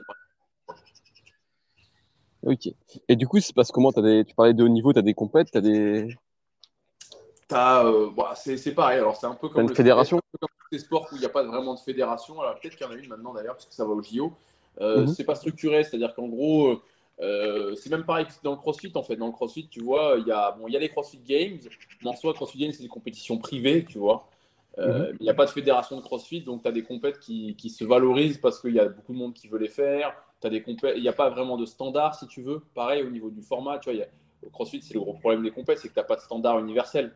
Ok. 2.44 2.70
Et 3.08 3.16
du 3.16 3.28
coup, 3.28 3.40
c'est 3.40 3.54
parce 3.56 3.72
comment 3.72 3.92
t'as 3.92 4.02
des... 4.02 4.26
tu 4.26 4.36
parlais 4.36 4.54
de 4.54 4.64
haut 4.64 4.68
niveau, 4.70 4.92
tu 4.94 5.00
as 5.00 5.02
des 5.02 5.14
compètes, 5.14 5.52
tu 5.52 5.58
as 5.58 5.62
des. 5.62 6.08
Euh, 7.54 8.10
bah, 8.16 8.34
c'est, 8.36 8.74
pareil. 8.74 9.00
Alors, 9.00 9.16
c'est 9.16 9.28
un 9.28 9.36
peu 9.36 9.48
comme 9.50 9.64
une 9.64 9.70
le- 9.70 9.76
fédération 9.76 10.20
comme 10.40 10.50
les 10.72 10.80
sports 10.80 11.08
où 11.12 11.16
il 11.16 11.20
n'y 11.20 11.26
a 11.26 11.30
pas 11.30 11.44
vraiment 11.44 11.74
de 11.76 11.80
fédération. 11.80 12.42
Alors, 12.42 12.60
peut-être 12.60 12.76
qu'il 12.76 12.86
y 12.86 12.90
en 12.90 12.94
a 12.94 12.96
une 12.96 13.08
maintenant 13.08 13.34
d'ailleurs, 13.34 13.54
parce 13.56 13.66
que 13.66 13.74
ça 13.74 13.86
va 13.86 13.92
au 13.92 14.02
JO. 14.02 14.34
Euh, 14.82 15.02
Mhm. 15.02 15.08
C'est 15.08 15.24
pas 15.24 15.36
structuré, 15.36 15.84
c'est-à-dire 15.84 16.14
qu'en 16.16 16.28
gros, 16.28 16.82
euh, 17.24 17.76
c'est 17.76 17.90
même 17.90 18.04
pareil 18.06 18.26
que 18.26 18.32
dans 18.44 18.52
le 18.52 18.58
CrossFit 18.58 18.92
en 18.96 19.04
fait. 19.04 19.16
Dans 19.16 19.28
le 19.28 19.32
CrossFit, 19.34 19.68
tu 19.70 19.82
vois, 19.82 20.16
il 20.20 20.28
y 20.28 20.32
a, 20.32 20.52
bon, 20.52 20.68
il 20.68 20.74
y 20.74 20.78
a 20.78 20.80
les 20.80 20.90
CrossFit 20.90 21.20
Games, 21.20 21.58
mais 22.04 22.10
en 22.10 22.16
soi, 22.16 22.34
CrossFit 22.34 22.58
Games, 22.60 22.72
c'est 22.74 22.84
des 22.84 22.90
compétitions 22.90 23.38
privées, 23.38 23.86
tu 23.86 23.98
vois. 23.98 24.28
Euh, 24.80 25.12
Mhm. 25.12 25.18
Il 25.20 25.24
n'y 25.24 25.30
a 25.30 25.34
pas 25.36 25.46
de 25.46 25.52
fédération 25.52 25.96
de 25.98 26.02
CrossFit, 26.02 26.42
donc 26.42 26.64
tu 26.64 26.68
as 26.68 26.72
des 26.72 26.84
compètes 26.84 27.20
qui, 27.20 27.56
qui 27.56 27.70
se 27.70 27.84
valorisent 27.86 28.40
parce 28.40 28.60
qu'il 28.60 28.74
y 28.74 28.80
a 28.80 28.90
beaucoup 28.90 29.14
de 29.14 29.18
monde 29.18 29.34
qui 29.34 29.48
veut 29.48 29.60
les 29.60 29.68
faire. 29.70 30.14
T'as 30.42 30.50
des 30.50 30.62
compètes, 30.64 30.96
il 30.98 31.02
n'y 31.04 31.08
a 31.08 31.14
pas 31.14 31.30
vraiment 31.30 31.58
de 31.58 31.66
standard, 31.66 32.16
si 32.16 32.28
tu 32.28 32.42
veux. 32.42 32.62
Pareil, 32.74 33.04
au 33.04 33.10
niveau 33.10 33.30
du 33.30 33.42
format, 33.42 33.78
tu 33.80 33.90
vois, 33.92 34.00
y 34.00 34.04
a- 34.04 34.08
au 34.46 34.50
CrossFit, 34.50 34.82
c'est 34.82 34.96
le 34.96 35.00
gros 35.00 35.14
problème 35.14 35.44
des 35.44 35.52
compètes, 35.52 35.78
c'est 35.80 35.88
que 35.88 35.94
tu 35.94 36.00
n'as 36.00 36.04
pas 36.06 36.16
de 36.16 36.22
standard 36.22 36.60
universel. 36.60 37.14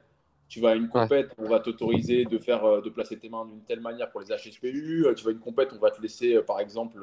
Tu 0.48 0.62
vas 0.62 0.70
à 0.70 0.76
une 0.76 0.88
compète, 0.88 1.32
on 1.40 1.50
va 1.50 1.60
t'autoriser 1.60 2.24
de 2.24 2.38
faire, 2.38 2.64
euh, 2.64 2.80
de 2.82 2.90
placer 2.90 3.18
tes 3.20 3.28
mains 3.28 3.46
d'une 3.46 3.64
telle 3.64 3.82
manière 3.82 4.10
pour 4.12 4.22
les 4.22 4.28
HSPU. 4.32 5.06
Tu 5.18 5.24
vas 5.26 5.32
à 5.32 5.34
une 5.34 5.40
compète, 5.40 5.74
on 5.74 5.80
va 5.80 5.92
te 5.92 6.02
laisser, 6.02 6.42
par 6.44 6.60
exemple, 6.62 7.02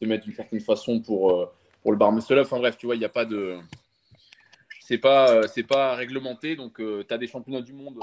te 0.00 0.04
mettre 0.04 0.24
d'une 0.24 0.34
certaine 0.34 0.60
façon 0.60 1.00
pour, 1.00 1.50
pour 1.84 1.92
le 1.92 1.98
bar 1.98 2.12
up. 2.12 2.38
Enfin 2.40 2.58
bref, 2.58 2.76
tu 2.78 2.86
vois, 2.86 2.96
il 2.96 2.98
n'y 2.98 3.04
a 3.04 3.10
pas 3.10 3.26
de. 3.26 3.58
C'est 4.80 4.98
pas, 4.98 5.30
euh, 5.32 5.42
c'est 5.46 5.62
pas 5.62 5.94
réglementé, 5.94 6.56
donc 6.56 6.78
tu 6.78 7.14
as 7.14 7.18
des 7.18 7.26
championnats 7.28 7.60
du 7.62 7.72
monde 7.74 8.00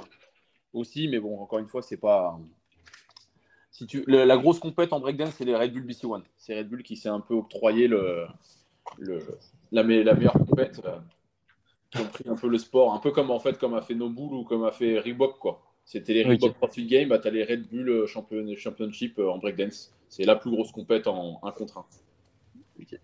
aussi, 0.73 1.07
mais 1.09 1.19
bon, 1.19 1.39
encore 1.39 1.59
une 1.59 1.67
fois, 1.67 1.81
c'est 1.81 1.97
pas. 1.97 2.39
Si 3.71 3.87
tu... 3.87 4.03
le- 4.05 4.23
la 4.25 4.37
grosse 4.37 4.59
compète 4.59 4.93
en 4.93 4.99
breakdance, 4.99 5.33
c'est 5.37 5.45
les 5.45 5.55
Red 5.55 5.73
Bull 5.73 5.83
BC 5.83 6.05
One. 6.05 6.23
C'est 6.37 6.55
Red 6.57 6.69
Bull 6.69 6.83
qui 6.83 6.95
s'est 6.95 7.09
un 7.09 7.19
peu 7.21 7.33
octroyé 7.33 7.87
le, 7.87 8.25
le, 8.99 9.19
la, 9.71 9.83
me- 9.83 10.03
la 10.03 10.13
meilleure 10.13 10.33
compète, 10.33 10.81
euh, 10.85 10.97
qui 11.89 11.97
ont 12.01 12.05
pris 12.07 12.29
un 12.29 12.35
peu 12.35 12.47
le 12.47 12.57
sport, 12.59 12.93
un 12.93 12.99
peu 12.99 13.11
comme 13.11 13.31
en 13.31 13.39
fait 13.39 13.57
comme 13.57 13.73
a 13.73 13.81
fait 13.81 13.95
Nobull 13.95 14.33
ou 14.33 14.43
comme 14.43 14.63
a 14.63 14.71
fait 14.71 14.99
Reebok 14.99 15.39
quoi. 15.39 15.63
C'était 15.85 16.13
les 16.13 16.21
Ok. 16.23 16.29
Reebok 16.29 16.53
CrossFit 16.57 16.85
Games, 16.85 17.09
bah, 17.09 17.17
tu 17.17 17.27
as 17.27 17.31
les 17.31 17.43
Red 17.43 17.67
Bull 17.69 17.89
euh, 17.89 18.05
Champion- 18.07 18.55
Championship 18.55 19.17
euh, 19.17 19.29
en 19.31 19.39
breakdance. 19.39 19.91
C'est 20.09 20.25
la 20.25 20.35
plus 20.35 20.51
grosse 20.51 20.71
compète 20.71 21.07
en 21.07 21.39
1 21.43 21.51
contre 21.51 21.79
1. 21.79 21.85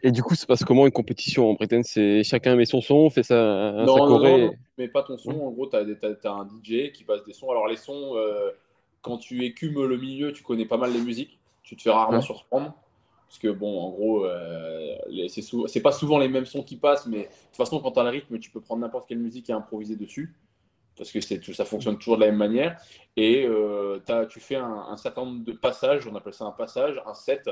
Et 0.04 0.12
du 0.12 0.22
coup, 0.22 0.36
c'est 0.36 0.48
parce 0.48 0.64
comment 0.64 0.86
une 0.86 0.92
compétition 0.92 1.50
en 1.50 1.54
breakdance 1.54 1.88
C'est 1.88 2.24
chacun 2.24 2.56
met 2.56 2.66
son 2.66 2.82
son, 2.82 3.10
fait 3.10 3.24
sa, 3.24 3.74
sa 3.74 3.84
Non, 3.84 4.08
non, 4.08 4.20
non, 4.20 4.38
non, 4.38 4.54
mais 4.78 4.88
pas 4.88 5.04
ton 5.04 5.18
son. 5.18 5.32
En 5.32 5.52
gros, 5.52 5.68
tu 5.68 5.76
as, 5.76 6.32
un 6.32 6.46
DJ 6.46 6.92
qui 6.92 7.04
passe 7.04 7.24
des 7.24 7.34
sons. 7.34 7.50
Alors, 7.50 7.68
les 7.68 7.78
sons, 7.78 8.16
euh, 8.16 8.52
quand 9.02 9.18
tu 9.18 9.44
écumes 9.46 9.86
le 9.86 9.98
milieu, 9.98 10.34
tu 10.34 10.44
connais 10.44 10.66
pas 10.66 10.78
mal 10.78 10.92
les 10.92 11.02
musiques. 11.02 11.40
Tu 11.64 11.76
te 11.76 11.82
fais 11.82 11.92
rarement 11.92 12.18
Ouais. 12.18 12.24
surprendre. 12.24 12.74
Parce 13.28 13.40
que, 13.40 13.50
bon, 13.50 13.82
en 13.82 13.90
gros, 13.90 14.26
euh, 14.26 14.96
c'est 15.28 15.82
pas 15.82 15.92
souvent 15.92 16.18
les 16.18 16.30
mêmes 16.30 16.46
sons 16.46 16.64
qui 16.64 16.78
passent, 16.78 17.08
mais 17.08 17.24
de 17.24 17.24
toute 17.24 17.56
façon, 17.58 17.80
quand 17.82 17.92
tu 17.92 18.00
as 18.00 18.04
le 18.04 18.10
rythme, 18.10 18.40
tu 18.40 18.50
peux 18.50 18.62
prendre 18.62 18.82
n'importe 18.82 19.08
quelle 19.08 19.20
musique 19.20 19.50
et 19.50 19.54
improviser 19.54 19.98
dessus. 19.98 20.34
Parce 20.98 21.12
que 21.12 21.20
c'est- 21.22 21.44
ça 21.54 21.66
fonctionne 21.66 21.98
toujours 21.98 22.16
de 22.16 22.22
la 22.22 22.28
même 22.28 22.38
manière. 22.38 22.80
Et 23.18 23.46
euh, 23.46 24.00
tu 24.30 24.40
fais 24.40 24.56
un, 24.56 24.86
un 24.90 24.98
certain 24.98 25.26
nombre 25.26 25.44
de 25.44 25.52
passages, 25.52 26.08
on 26.08 26.16
appelle 26.16 26.34
ça 26.34 26.46
un 26.46 26.52
passage, 26.52 27.02
un 27.06 27.14
set, 27.14 27.50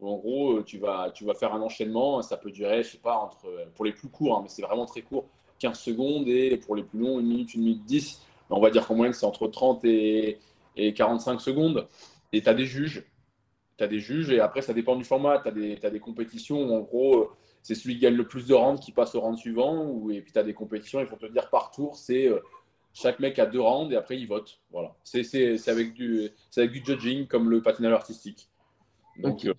en 0.00 0.16
gros, 0.16 0.58
euh, 0.58 0.64
tu 0.64 0.78
vas, 0.78 1.10
tu 1.12 1.24
vas 1.24 1.34
faire 1.34 1.54
un 1.54 1.60
enchaînement. 1.60 2.22
Ça 2.22 2.36
peut 2.36 2.50
durer, 2.50 2.82
je 2.82 2.90
sais 2.92 2.98
pas, 2.98 3.16
entre, 3.16 3.48
pour 3.74 3.84
les 3.84 3.92
plus 3.92 4.08
courts, 4.08 4.38
hein, 4.38 4.40
mais 4.42 4.48
c'est 4.48 4.62
vraiment 4.62 4.86
très 4.86 5.02
court, 5.02 5.26
15 5.58 5.78
secondes, 5.78 6.28
et 6.28 6.56
pour 6.56 6.76
les 6.76 6.84
plus 6.84 6.98
longs, 7.00 7.18
1 7.18 7.22
minute, 7.22 7.50
1 7.54 7.58
minute 7.58 7.84
10. 7.84 8.22
On 8.50 8.60
va 8.60 8.70
dire 8.70 8.86
qu'en 8.86 8.94
moyenne, 8.94 9.12
c'est 9.12 9.26
entre 9.26 9.48
30 9.48 9.84
et, 9.84 10.38
et 10.76 10.94
45 10.94 11.40
secondes. 11.40 11.86
Et 12.32 12.42
tu 12.42 12.48
as 12.48 12.54
des 12.54 12.66
juges. 12.66 13.04
Tu 13.76 13.84
as 13.84 13.88
des 13.88 14.00
juges, 14.00 14.30
et 14.30 14.40
après, 14.40 14.62
ça 14.62 14.72
dépend 14.72 14.96
du 14.96 15.04
format. 15.04 15.38
Tu 15.40 15.48
as, 15.82 15.90
des 15.90 16.00
compétitions 16.00 16.62
où, 16.62 16.74
en 16.74 16.80
gros, 16.80 17.22
euh, 17.22 17.28
c'est 17.62 17.74
celui 17.74 17.94
qui 17.94 18.00
gagne 18.00 18.14
le 18.14 18.26
plus 18.26 18.46
de 18.46 18.54
rounds 18.54 18.80
qui 18.80 18.92
passe 18.92 19.14
au 19.14 19.20
round 19.20 19.36
suivant. 19.36 19.84
Ou, 19.84 20.10
et 20.10 20.20
puis, 20.20 20.32
tu 20.32 20.38
as 20.38 20.42
des 20.42 20.54
compétitions, 20.54 21.00
il 21.00 21.06
faut 21.06 21.16
te 21.16 21.26
dire 21.26 21.50
par 21.50 21.70
tour, 21.70 21.96
c'est 21.96 22.28
euh, 22.28 22.40
chaque 22.94 23.20
mec 23.20 23.38
a 23.38 23.46
deux 23.46 23.60
rounds, 23.60 23.92
et 23.92 23.96
après, 23.96 24.18
il 24.18 24.26
vote. 24.26 24.60
Voilà. 24.70 24.94
C'est 25.04 25.20
avec, 25.68 25.92
avec 26.56 26.72
du 26.72 26.84
judging, 26.84 27.26
comme 27.26 27.50
le 27.50 27.62
patinage 27.62 27.92
artistique. 27.92 28.47
Donc, 29.18 29.44
euh, 29.44 29.54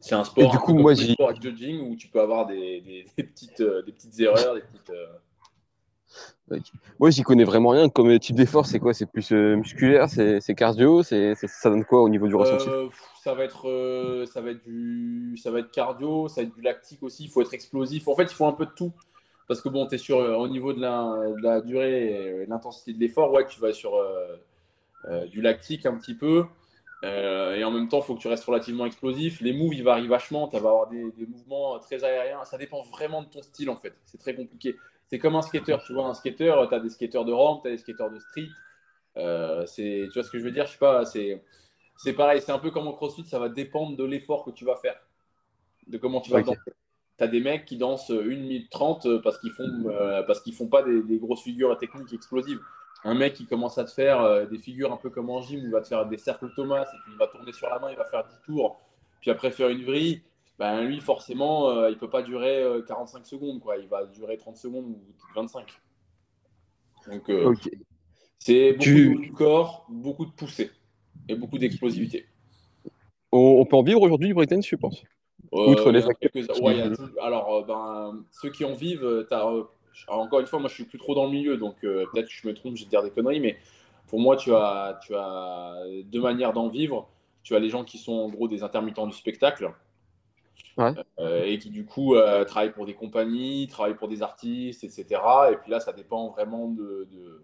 c'est 0.00 0.14
un 0.14 0.24
sport, 0.24 0.44
Et 0.44 0.48
du 0.48 0.58
coup, 0.58 0.74
moi, 0.74 0.94
j'ai- 0.94 1.12
sports 1.12 1.30
avec 1.30 1.42
judging 1.42 1.80
où 1.90 1.96
tu 1.96 2.08
peux 2.08 2.20
avoir 2.20 2.46
des, 2.46 2.80
des- 2.80 3.06
des 3.16 3.24
petites, 3.24 3.60
euh, 3.60 3.82
des 3.82 3.92
petites 3.92 4.18
erreurs, 4.20 4.54
des 4.54 4.62
petites. 4.62 4.90
euh, 4.90 5.06
Moi, 6.98 7.10
j'y 7.10 7.22
connais 7.22 7.44
vraiment 7.44 7.70
rien. 7.70 7.88
Comme 7.88 8.18
type 8.18 8.36
d'effort, 8.36 8.66
c'est 8.66 8.78
quoi? 8.78 8.92
C'est 8.92 9.06
plus 9.06 9.30
musculaire, 9.32 10.08
c'est 10.10 10.40
c'est 10.40 10.54
cardio, 10.54 11.02
c'est 11.02 11.34
c'est- 11.34 11.46
ça 11.48 11.70
donne 11.70 11.84
quoi 11.84 12.02
au 12.02 12.08
niveau 12.08 12.26
du 12.28 12.34
ressenti? 12.34 12.68
Ça 13.22 13.34
va 13.34 13.44
être, 13.44 14.26
ça 14.26 14.40
va 14.40 14.50
être 14.50 14.62
du, 14.64 15.36
ça 15.42 15.50
va 15.50 15.60
être 15.60 15.70
cardio, 15.70 16.28
ça 16.28 16.42
va 16.42 16.48
être 16.48 16.54
du 16.54 16.60
lactique 16.60 17.02
aussi. 17.02 17.24
Il 17.24 17.30
faut 17.30 17.40
être 17.40 17.54
explosif. 17.54 18.06
En 18.08 18.14
fait, 18.16 18.24
il 18.24 18.34
faut 18.34 18.46
un 18.46 18.52
peu 18.52 18.66
de 18.66 18.72
tout. 18.72 18.92
Parce 19.48 19.60
que 19.60 19.68
bon, 19.68 19.86
tu 19.86 19.94
es 19.94 19.98
sur, 19.98 20.18
euh, 20.18 20.34
au 20.36 20.48
niveau 20.48 20.72
de 20.72 20.80
la, 20.80 21.14
de 21.36 21.42
la 21.42 21.60
durée 21.60 22.42
et 22.42 22.46
l'intensité 22.46 22.92
de 22.92 22.98
l'effort, 23.00 23.32
ouais, 23.32 23.46
tu 23.46 23.60
vas 23.60 23.72
sur 23.72 23.94
euh, 23.96 24.36
euh, 25.06 25.26
du 25.26 25.40
lactique 25.40 25.86
un 25.86 25.96
petit 25.96 26.14
peu. 26.14 26.44
Euh, 27.04 27.56
et 27.56 27.64
en 27.64 27.70
même 27.70 27.88
temps, 27.88 27.98
il 27.98 28.04
faut 28.04 28.14
que 28.14 28.20
tu 28.20 28.28
restes 28.28 28.44
relativement 28.44 28.86
explosif. 28.86 29.40
Les 29.40 29.52
moves, 29.52 29.74
ils 29.74 29.82
varient 29.82 30.06
vachement. 30.06 30.46
Tu 30.48 30.58
vas 30.58 30.68
avoir 30.68 30.88
des, 30.88 31.10
des 31.12 31.26
mouvements 31.26 31.78
très 31.80 32.04
aériens. 32.04 32.44
Ça 32.44 32.58
dépend 32.58 32.82
vraiment 32.82 33.22
de 33.22 33.28
ton 33.28 33.42
style, 33.42 33.70
en 33.70 33.76
fait. 33.76 33.94
C'est 34.04 34.18
très 34.18 34.34
compliqué. 34.34 34.76
C'est 35.08 35.18
comme 35.18 35.34
un 35.34 35.42
skater. 35.42 35.76
Tu 35.84 35.92
vois, 35.92 36.06
un 36.06 36.14
skater, 36.14 36.54
tu 36.68 36.74
as 36.74 36.80
des 36.80 36.90
skateurs 36.90 37.24
de 37.24 37.32
rampe, 37.32 37.62
tu 37.62 37.68
as 37.68 37.72
des 37.72 37.78
skateurs 37.78 38.10
de 38.10 38.18
street. 38.18 38.48
Euh, 39.16 39.66
tu 39.66 40.08
vois 40.14 40.22
ce 40.22 40.30
que 40.30 40.38
je 40.38 40.44
veux 40.44 40.52
dire? 40.52 40.66
Je 40.66 40.72
sais 40.72 40.78
pas. 40.78 41.04
C'est, 41.04 42.12
pareil. 42.14 42.40
C'est 42.40 42.52
un 42.52 42.58
peu 42.58 42.70
comme 42.70 42.86
en 42.86 42.92
crossfit. 42.92 43.24
Ça 43.24 43.38
va 43.38 43.48
dépendre 43.48 43.96
de 43.96 44.04
l'effort 44.04 44.44
que 44.44 44.50
tu 44.50 44.64
vas 44.64 44.76
faire, 44.76 44.96
de 45.88 45.98
comment 45.98 46.20
tu 46.20 46.30
vas 46.30 46.42
danser. 46.42 46.58
Tu 47.18 47.24
as 47.24 47.28
des 47.28 47.40
mecs 47.40 47.66
qui 47.66 47.76
dansent 47.76 48.10
1 48.10 48.22
minute 48.22 48.70
30 48.70 49.20
parce 49.22 49.38
qu'ils 49.38 49.52
font, 49.52 49.68
euh, 49.86 50.22
parce 50.22 50.40
qu'ils 50.40 50.54
font 50.54 50.68
pas 50.68 50.82
des, 50.82 51.02
des 51.02 51.18
grosses 51.18 51.42
figures 51.42 51.76
techniques 51.76 52.12
explosives. 52.12 52.60
Un 53.04 53.14
mec 53.14 53.34
qui 53.34 53.46
commence 53.46 53.78
à 53.78 53.84
te 53.84 53.90
faire 53.90 54.20
euh, 54.20 54.46
des 54.46 54.58
figures 54.58 54.92
un 54.92 54.96
peu 54.96 55.10
comme 55.10 55.28
en 55.30 55.40
gym, 55.40 55.60
où 55.60 55.64
il 55.64 55.70
va 55.70 55.80
te 55.80 55.88
faire 55.88 56.06
des 56.06 56.18
cercles 56.18 56.52
Thomas, 56.54 56.82
et 56.82 56.96
puis 57.04 57.12
il 57.12 57.18
va 57.18 57.26
tourner 57.26 57.52
sur 57.52 57.68
la 57.68 57.78
main, 57.78 57.90
il 57.90 57.96
va 57.96 58.04
faire 58.04 58.24
10 58.24 58.34
tours, 58.46 58.80
puis 59.20 59.30
après 59.30 59.50
faire 59.50 59.68
une 59.70 59.82
vrille, 59.84 60.22
ben 60.58 60.82
lui 60.82 61.00
forcément, 61.00 61.70
euh, 61.70 61.90
il 61.90 61.98
peut 61.98 62.10
pas 62.10 62.22
durer 62.22 62.62
euh, 62.62 62.82
45 62.82 63.26
secondes, 63.26 63.60
quoi. 63.60 63.76
il 63.76 63.88
va 63.88 64.04
durer 64.04 64.36
30 64.36 64.56
secondes 64.56 64.84
ou 64.86 65.00
25. 65.34 65.66
Donc 67.08 67.28
euh, 67.30 67.52
c'est 68.38 68.72
beaucoup 68.72 68.82
Tu- 68.84 69.28
de 69.28 69.34
corps, 69.34 69.86
beaucoup 69.88 70.26
de 70.26 70.30
poussée 70.30 70.70
et 71.28 71.34
beaucoup 71.34 71.58
d'explosivité. 71.58 72.26
On, 73.32 73.64
peut 73.64 73.76
en 73.76 73.82
vivre 73.82 74.02
aujourd'hui 74.02 74.28
du 74.28 74.34
breakdance, 74.34 74.68
je 74.68 74.76
pense. 74.76 75.02
Euh, 75.54 75.70
Outre 75.70 75.90
les 75.90 76.02
quelques- 76.20 76.60
ouais, 76.62 76.80
a 76.82 77.24
Alors, 77.24 77.54
euh, 77.54 77.62
ben, 77.64 78.24
ceux 78.30 78.50
qui 78.50 78.64
en 78.64 78.74
vivent, 78.74 79.26
tu 79.28 79.34
as 79.34 79.50
encore 80.08 80.40
une 80.40 80.46
fois, 80.46 80.58
moi 80.58 80.68
je 80.68 80.74
suis 80.74 80.84
plus 80.84 80.98
trop 80.98 81.14
dans 81.14 81.24
le 81.24 81.30
milieu, 81.30 81.56
donc 81.56 81.80
peut-être 81.80 82.28
que 82.28 82.34
je 82.34 82.46
me 82.46 82.54
trompe, 82.54 82.76
j'ai 82.76 82.86
dire 82.86 83.02
des 83.02 83.10
conneries, 83.10 83.40
mais 83.40 83.58
pour 84.08 84.20
moi, 84.20 84.36
tu 84.36 84.54
as, 84.54 84.98
tu 85.04 85.14
as 85.14 85.74
deux 86.04 86.20
manières 86.20 86.52
d'en 86.52 86.68
vivre. 86.68 87.08
Tu 87.42 87.56
as 87.56 87.58
les 87.58 87.70
gens 87.70 87.82
qui 87.82 87.98
sont 87.98 88.12
en 88.12 88.28
gros 88.28 88.46
des 88.46 88.62
intermittents 88.62 89.06
du 89.06 89.14
spectacle. 89.14 89.72
et 91.44 91.58
qui 91.58 91.70
du 91.70 91.84
coup 91.84 92.14
travaillent 92.46 92.72
pour 92.72 92.86
des 92.86 92.94
compagnies, 92.94 93.68
travaillent 93.68 93.96
pour 93.96 94.08
des 94.08 94.22
artistes, 94.22 94.84
etc. 94.84 95.20
Et 95.52 95.56
puis 95.56 95.70
là, 95.70 95.80
ça 95.80 95.92
dépend 95.92 96.28
vraiment 96.28 96.68
de, 96.68 97.08
de 97.10 97.42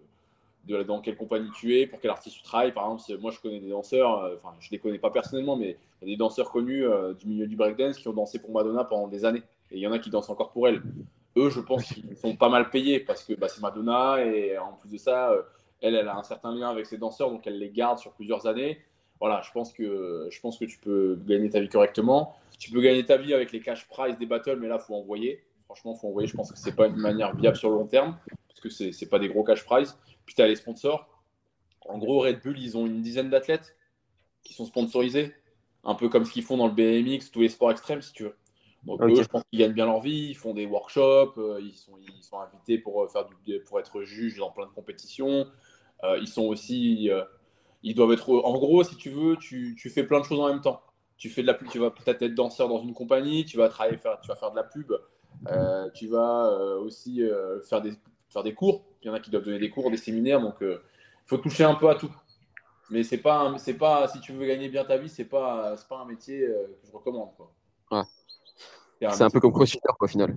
dans 0.83 1.01
quelle 1.01 1.17
compagnie 1.17 1.49
tu 1.51 1.77
es, 1.77 1.87
pour 1.87 1.99
quel 1.99 2.11
artiste 2.11 2.37
tu 2.37 2.43
travailles. 2.43 2.71
Par 2.71 2.91
exemple, 2.91 3.21
moi 3.21 3.31
je 3.31 3.39
connais 3.39 3.59
des 3.59 3.69
danseurs, 3.69 4.23
euh, 4.23 4.35
enfin 4.35 4.55
je 4.59 4.67
ne 4.67 4.71
les 4.71 4.79
connais 4.79 4.99
pas 4.99 5.09
personnellement, 5.09 5.55
mais 5.55 5.77
il 6.01 6.07
y 6.07 6.11
a 6.11 6.13
des 6.13 6.17
danseurs 6.17 6.51
connus 6.51 6.85
euh, 6.85 7.13
du 7.13 7.27
milieu 7.27 7.47
du 7.47 7.55
breakdance 7.55 7.97
qui 7.97 8.07
ont 8.07 8.13
dansé 8.13 8.39
pour 8.39 8.51
Madonna 8.51 8.83
pendant 8.83 9.07
des 9.07 9.25
années. 9.25 9.43
Et 9.71 9.77
il 9.77 9.79
y 9.79 9.87
en 9.87 9.91
a 9.91 9.99
qui 9.99 10.09
dansent 10.09 10.29
encore 10.29 10.51
pour 10.51 10.67
elle. 10.67 10.81
Eux, 11.37 11.49
je 11.49 11.59
pense 11.59 11.85
qu'ils 11.85 12.15
sont 12.15 12.35
pas 12.35 12.49
mal 12.49 12.69
payés 12.69 12.99
parce 12.99 13.23
que 13.23 13.33
bah, 13.33 13.47
c'est 13.47 13.61
Madonna 13.61 14.23
et 14.23 14.57
en 14.57 14.73
plus 14.73 14.89
de 14.89 14.97
ça, 14.97 15.31
euh, 15.31 15.41
elle, 15.81 15.95
elle 15.95 16.07
a 16.07 16.17
un 16.17 16.23
certain 16.23 16.53
lien 16.53 16.69
avec 16.69 16.85
ses 16.85 16.97
danseurs, 16.97 17.29
donc 17.29 17.45
elle 17.47 17.59
les 17.59 17.69
garde 17.69 17.99
sur 17.99 18.11
plusieurs 18.13 18.47
années. 18.47 18.79
Voilà, 19.19 19.41
je 19.41 19.51
pense 19.51 19.73
que, 19.73 20.27
je 20.31 20.39
pense 20.39 20.57
que 20.57 20.65
tu 20.65 20.79
peux 20.79 21.19
gagner 21.25 21.49
ta 21.49 21.59
vie 21.59 21.69
correctement. 21.69 22.35
Tu 22.57 22.71
peux 22.71 22.81
gagner 22.81 23.05
ta 23.05 23.17
vie 23.17 23.33
avec 23.33 23.51
les 23.51 23.59
cash 23.59 23.87
prize 23.87 24.17
des 24.17 24.25
battles, 24.25 24.57
mais 24.59 24.67
là, 24.67 24.77
il 24.81 24.85
faut 24.85 24.95
envoyer. 24.95 25.43
Franchement, 25.65 25.93
il 25.95 25.99
faut 25.99 26.07
envoyer. 26.07 26.27
Je 26.27 26.35
pense 26.35 26.51
que 26.51 26.57
c'est 26.57 26.75
pas 26.75 26.87
une 26.87 26.95
manière 26.95 27.35
viable 27.35 27.57
sur 27.57 27.69
le 27.69 27.75
long 27.75 27.87
terme 27.87 28.17
parce 28.47 28.59
que 28.59 28.69
c'est 28.69 29.09
pas 29.09 29.19
des 29.19 29.27
gros 29.27 29.43
cash 29.43 29.63
prize. 29.65 29.97
Puis 30.25 30.35
tu 30.35 30.41
as 30.41 30.47
les 30.47 30.55
sponsors. 30.55 31.07
En 31.81 31.97
gros, 31.97 32.19
Red 32.19 32.41
Bull, 32.41 32.57
ils 32.59 32.77
ont 32.77 32.85
une 32.85 33.01
dizaine 33.01 33.29
d'athlètes 33.29 33.75
qui 34.43 34.53
sont 34.53 34.65
sponsorisés, 34.65 35.33
un 35.83 35.95
peu 35.95 36.09
comme 36.09 36.25
ce 36.25 36.31
qu'ils 36.31 36.43
font 36.43 36.57
dans 36.57 36.67
le 36.67 36.73
BMX, 36.73 37.31
tous 37.31 37.41
les 37.41 37.49
sports 37.49 37.71
extrêmes, 37.71 38.01
si 38.01 38.13
tu 38.13 38.23
veux. 38.23 38.35
Donc, 38.83 39.01
eux, 39.01 39.15
je 39.15 39.27
pense 39.27 39.43
qu'ils 39.51 39.59
gagnent 39.59 39.73
bien 39.73 39.85
leur 39.85 39.99
vie, 39.99 40.29
ils 40.29 40.35
font 40.35 40.53
des 40.53 40.65
workshops, 40.65 41.37
euh, 41.37 41.59
ils, 41.61 41.75
sont, 41.75 41.93
ils 42.01 42.23
sont 42.23 42.39
invités 42.39 42.77
pour, 42.77 43.03
euh, 43.03 43.07
faire 43.07 43.25
du, 43.25 43.59
pour 43.61 43.79
être 43.79 44.03
juges 44.03 44.37
dans 44.37 44.51
plein 44.51 44.65
de 44.65 44.71
compétitions. 44.71 45.47
Euh, 46.03 46.17
ils 46.19 46.27
sont 46.27 46.43
aussi. 46.43 47.09
ils 47.83 47.95
doivent 47.95 48.13
être. 48.13 48.29
En 48.29 48.57
gros, 48.57 48.83
si 48.83 48.95
tu 48.95 49.09
veux, 49.09 49.35
tu, 49.35 49.75
tu, 49.77 49.89
fais 49.89 50.03
plein 50.03 50.19
de 50.19 50.25
choses 50.25 50.39
en 50.39 50.47
même 50.47 50.61
temps. 50.61 50.81
Tu 51.17 51.29
fais 51.29 51.41
de 51.41 51.47
la 51.47 51.53
pub, 51.53 51.67
tu 51.67 51.79
vas 51.79 51.91
peut-être 51.91 52.21
être 52.21 52.35
danseur 52.35 52.69
dans 52.69 52.81
une 52.81 52.93
compagnie, 52.93 53.43
tu 53.43 53.57
vas 53.57 53.67
travailler, 53.67 53.97
faire, 53.97 54.17
tu 54.21 54.29
vas 54.29 54.35
faire 54.37 54.51
de 54.51 54.55
la 54.55 54.63
pub, 54.63 54.93
tu 55.93 56.07
vas 56.07 56.49
aussi 56.77 57.21
faire 57.67 57.81
des 57.81 57.91
faire 58.29 58.43
des 58.43 58.53
cours. 58.53 58.85
Il 59.01 59.07
y 59.07 59.09
en 59.09 59.13
a 59.13 59.19
qui 59.19 59.29
doivent 59.29 59.43
donner 59.43 59.59
des 59.59 59.69
cours, 59.69 59.91
des 59.91 59.97
séminaires. 59.97 60.39
Donc, 60.39 60.55
il 60.61 60.77
faut 61.25 61.37
toucher 61.37 61.65
un 61.65 61.75
peu 61.75 61.89
à 61.89 61.95
tout. 61.95 62.11
Mais 62.91 63.03
c'est 63.03 63.17
pas, 63.17 63.53
c'est 63.57 63.73
pas, 63.73 64.07
si 64.07 64.21
tu 64.21 64.31
veux 64.31 64.45
gagner 64.45 64.69
bien 64.69 64.85
ta 64.85 64.97
vie, 64.97 65.09
c'est 65.09 65.25
pas, 65.25 65.75
pas 65.89 65.97
un 65.97 66.05
métier 66.05 66.39
que 66.39 66.87
je 66.87 66.91
recommande. 66.93 67.35
Quoi. 67.35 67.51
C'est 68.99 69.23
un, 69.23 69.29
peu 69.29 69.39
comme 69.39 69.53
crossfitter, 69.53 69.87
quoi, 69.97 70.05
au 70.05 70.07
final. 70.07 70.35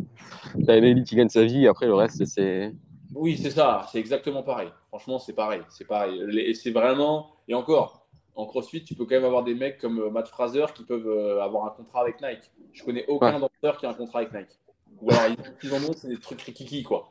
T'as 0.66 0.78
une 0.78 0.84
élite 0.84 1.06
qui 1.06 1.16
gagne 1.16 1.28
sa 1.28 1.44
vie, 1.44 1.64
et 1.64 1.68
après 1.68 1.86
le 1.86 1.94
reste, 1.94 2.24
c'est. 2.26 2.72
Oui, 3.14 3.36
c'est 3.36 3.50
ça. 3.50 3.86
C'est 3.90 3.98
exactement 3.98 4.42
pareil. 4.42 4.68
Franchement, 4.88 5.18
c'est 5.18 5.32
pareil. 5.32 5.62
C'est 5.68 5.86
pareil. 5.86 6.22
Et 6.38 6.54
c'est 6.54 6.70
vraiment. 6.70 7.30
Et 7.48 7.54
encore, 7.54 8.06
en 8.36 8.46
CrossFit, 8.46 8.84
tu 8.84 8.94
peux 8.94 9.04
quand 9.04 9.16
même 9.16 9.24
avoir 9.24 9.42
des 9.42 9.54
mecs 9.54 9.78
comme 9.78 9.98
euh, 9.98 10.10
Matt 10.10 10.28
Fraser 10.28 10.66
qui 10.74 10.84
peuvent 10.84 11.38
avoir 11.40 11.66
un 11.66 11.70
contrat 11.70 12.02
avec 12.02 12.22
Nike. 12.22 12.50
Je 12.72 12.84
connais 12.84 13.04
aucun 13.08 13.40
danseur 13.40 13.78
qui 13.78 13.86
a 13.86 13.90
un 13.90 13.94
contrat 13.94 14.20
avec 14.20 14.32
Nike. 14.32 14.58
Ou 15.00 15.10
alors, 15.10 15.36
ils 15.62 15.74
en 15.74 15.78
ont, 15.78 15.92
c'est 15.94 16.08
des 16.08 16.18
trucs 16.18 16.40
rikiki, 16.40 16.84
quoi 16.84 17.10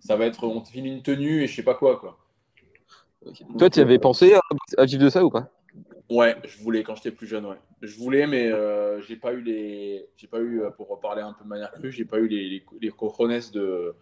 ça 0.00 0.16
va 0.16 0.26
être 0.26 0.44
on 0.44 0.60
te 0.60 0.68
file 0.68 0.86
une 0.86 1.02
tenue 1.02 1.42
et 1.42 1.46
je 1.46 1.56
sais 1.56 1.62
pas 1.62 1.74
quoi. 1.74 1.98
quoi. 1.98 2.18
Toi, 3.58 3.70
tu 3.70 3.80
avais 3.80 3.96
euh, 3.96 4.00
pensé 4.00 4.34
à, 4.76 4.84
vivre 4.84 5.02
de 5.02 5.08
ça 5.08 5.24
ou 5.24 5.30
pas? 5.30 5.50
Ouais, 6.10 6.36
je 6.44 6.58
voulais 6.58 6.82
quand 6.82 6.94
j'étais 6.94 7.10
plus 7.10 7.26
jeune, 7.26 7.44
ouais. 7.46 7.58
Je 7.82 7.96
voulais, 7.98 8.26
mais 8.26 8.50
euh, 8.50 9.00
j'ai 9.02 9.16
pas 9.16 9.32
eu 9.32 9.42
les, 9.42 10.08
j'ai 10.16 10.26
pas 10.26 10.38
eu, 10.38 10.62
euh, 10.62 10.70
pour 10.70 10.98
parler 11.00 11.22
un 11.22 11.34
peu 11.34 11.44
de 11.44 11.48
manière 11.48 11.70
crue, 11.72 11.92
j'ai 11.92 12.04
pas 12.04 12.18
eu 12.18 12.28
les, 12.28 12.48
les, 12.48 12.64
les 12.80 12.92
de 13.52 13.94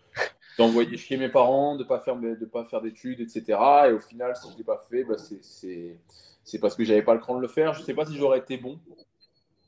d'envoyer 0.56 0.96
chez 0.96 1.16
mes 1.16 1.28
parents, 1.28 1.76
de 1.76 1.84
pas 1.84 1.98
faire, 1.98 2.16
de 2.16 2.44
pas 2.46 2.64
faire 2.64 2.80
d'études, 2.80 3.20
etc. 3.20 3.58
Et 3.88 3.92
au 3.92 3.98
final, 3.98 4.34
si 4.36 4.50
je 4.52 4.56
l'ai 4.56 4.64
pas 4.64 4.82
fait, 4.88 5.04
bah, 5.04 5.16
c'est, 5.18 5.98
c'est 6.44 6.58
parce 6.58 6.74
que 6.74 6.84
j'avais 6.84 7.02
pas 7.02 7.12
le 7.12 7.20
cran 7.20 7.36
de 7.36 7.42
le 7.42 7.48
faire. 7.48 7.74
Je 7.74 7.82
sais 7.82 7.92
pas 7.92 8.06
si 8.06 8.16
j'aurais 8.16 8.38
été 8.38 8.56
bon. 8.56 8.78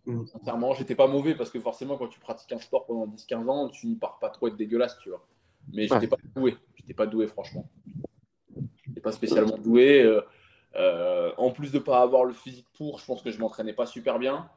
Mm. 0.07 0.25
Sincèrement, 0.26 0.73
j'étais 0.75 0.95
pas 0.95 1.07
mauvais 1.07 1.35
parce 1.35 1.50
que 1.50 1.61
forcément, 1.61 1.99
quand 1.99 2.09
tu 2.09 2.21
pratiques 2.21 2.52
un 2.52 2.61
sport 2.61 2.87
pendant 2.87 3.07
10-15 3.07 3.49
ans, 3.49 3.68
tu 3.68 3.87
n'y 3.87 3.97
pars 3.97 4.18
pas 4.18 4.30
trop 4.30 4.49
être 4.49 4.57
dégueulasse, 4.57 4.97
tu 4.99 5.11
vois 5.11 5.26
mais 5.73 5.87
je 5.87 5.95
n'étais 5.95 6.07
pas 6.07 6.16
doué. 6.35 6.57
J'étais 6.76 6.95
pas 6.95 7.07
doué, 7.07 7.26
franchement. 7.26 7.68
n'étais 8.87 9.00
pas 9.00 9.12
spécialement 9.12 9.59
doué. 9.59 10.02
Euh, 10.02 10.23
euh, 10.76 11.32
en 11.37 11.50
plus 11.50 11.72
de 11.72 11.78
ne 11.78 11.82
pas 11.82 12.00
avoir 12.00 12.25
le 12.25 12.32
physique 12.32 12.66
pour, 12.76 12.98
je 12.98 13.06
pense 13.06 13.22
que 13.22 13.30
je 13.30 13.38
m'entraînais 13.38 13.72
pas 13.72 13.87
super 13.87 14.18
bien. 14.18 14.48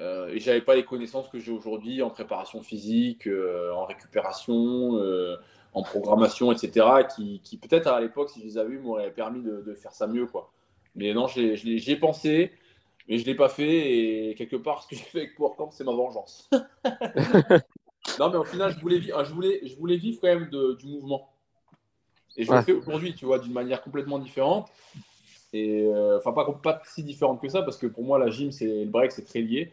Euh, 0.00 0.28
et 0.28 0.40
j'avais 0.40 0.62
pas 0.62 0.74
les 0.74 0.84
connaissances 0.84 1.28
que 1.28 1.38
j'ai 1.38 1.52
aujourd'hui 1.52 2.02
en 2.02 2.10
préparation 2.10 2.62
physique, 2.62 3.26
euh, 3.26 3.72
en 3.72 3.84
récupération, 3.84 4.98
en 5.72 5.82
programmation, 5.82 6.52
etc. 6.52 6.86
Qui, 7.14 7.40
qui 7.44 7.58
peut-être 7.58 7.86
à 7.88 8.00
l'époque, 8.00 8.30
si 8.30 8.40
je 8.40 8.46
les 8.46 8.58
avais 8.58 8.74
eu, 8.74 8.78
m'auraient 8.78 9.10
permis 9.10 9.42
de, 9.42 9.60
de, 9.60 9.74
faire 9.74 9.92
ça 9.92 10.06
mieux. 10.06 10.26
Quoi. 10.26 10.52
Mais 10.94 11.12
non, 11.12 11.26
j'ai 11.26 11.96
pensé, 11.96 12.52
mais 13.08 13.18
je 13.18 13.22
ne 13.22 13.26
l'ai 13.26 13.34
pas 13.34 13.48
fait. 13.48 14.30
Et 14.30 14.34
quelque 14.36 14.56
part, 14.56 14.82
ce 14.82 14.88
que 14.88 14.96
j'ai 14.96 15.04
fait 15.04 15.18
avec 15.18 15.36
PowerCamp, 15.36 15.70
c'est 15.70 15.84
ma 15.84 15.92
vengeance. 15.92 16.48
Non, 18.18 18.30
mais 18.30 18.36
au 18.36 18.44
final, 18.44 18.72
je 18.72 18.80
voulais, 18.80 19.00
je 19.00 19.32
voulais, 19.32 19.60
je 19.64 19.76
voulais 19.76 19.96
vivre 19.96 20.18
quand 20.20 20.28
même 20.28 20.48
de, 20.50 20.74
du 20.74 20.86
mouvement. 20.86 21.30
Et 22.36 22.44
je 22.44 22.52
le 22.52 22.62
fais 22.62 22.72
aujourd'hui, 22.72 23.14
tu 23.14 23.24
vois, 23.24 23.38
d'une 23.38 23.52
manière 23.52 23.82
complètement 23.82 24.18
différente. 24.18 24.70
Et 25.52 25.82
euh, 25.82 26.18
enfin, 26.18 26.32
pas, 26.32 26.50
pas 26.62 26.82
si 26.84 27.02
différente 27.02 27.40
que 27.40 27.48
ça, 27.48 27.62
parce 27.62 27.76
que 27.76 27.86
pour 27.86 28.04
moi, 28.04 28.18
la 28.18 28.30
gym, 28.30 28.52
c'est 28.52 28.66
le 28.66 28.84
break, 28.86 29.12
c'est 29.12 29.24
très 29.24 29.40
lié. 29.40 29.72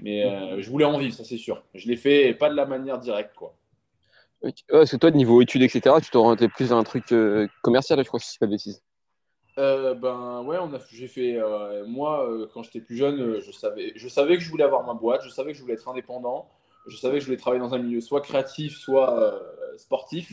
Mais 0.00 0.24
euh, 0.24 0.60
je 0.60 0.70
voulais 0.70 0.84
en 0.84 0.98
vivre, 0.98 1.14
ça 1.14 1.24
c'est 1.24 1.36
sûr. 1.36 1.62
Je 1.74 1.88
l'ai 1.88 1.96
fait 1.96 2.34
pas 2.34 2.48
de 2.48 2.54
la 2.54 2.66
manière 2.66 2.98
directe, 2.98 3.34
quoi. 3.34 3.54
Parce 4.68 4.90
que 4.92 4.96
toi, 4.96 5.10
niveau 5.10 5.42
études, 5.42 5.62
etc., 5.62 5.96
tu 6.02 6.10
t'orientais 6.10 6.48
plus 6.48 6.68
dans 6.68 6.78
un 6.78 6.84
truc 6.84 7.10
euh, 7.10 7.48
commercial, 7.62 7.98
je 7.98 8.06
crois, 8.06 8.20
si 8.20 8.32
c'est 8.32 8.38
pas 8.38 8.46
de 8.46 8.52
bêtises. 8.52 8.82
ben 9.56 10.42
ouais, 10.46 10.58
on 10.60 10.72
a, 10.72 10.78
j'ai 10.92 11.08
fait. 11.08 11.38
moi, 11.86 12.28
quand 12.54 12.62
j'étais 12.62 12.80
plus 12.80 12.96
jeune, 12.96 13.40
je 13.40 13.50
savais, 13.50 13.92
je 13.96 14.08
savais 14.08 14.36
que 14.36 14.42
je 14.44 14.50
voulais 14.50 14.64
avoir 14.64 14.86
ma 14.86 14.94
boîte, 14.94 15.22
je 15.24 15.30
savais 15.30 15.52
que 15.52 15.58
je 15.58 15.62
voulais 15.62 15.74
être 15.74 15.88
indépendant 15.88 16.48
je 16.88 16.96
savais 16.96 17.14
que 17.14 17.20
je 17.20 17.26
voulais 17.26 17.38
travailler 17.38 17.60
dans 17.60 17.74
un 17.74 17.78
milieu 17.78 18.00
soit 18.00 18.20
créatif, 18.20 18.76
soit 18.76 19.18
euh, 19.20 19.38
sportif. 19.76 20.32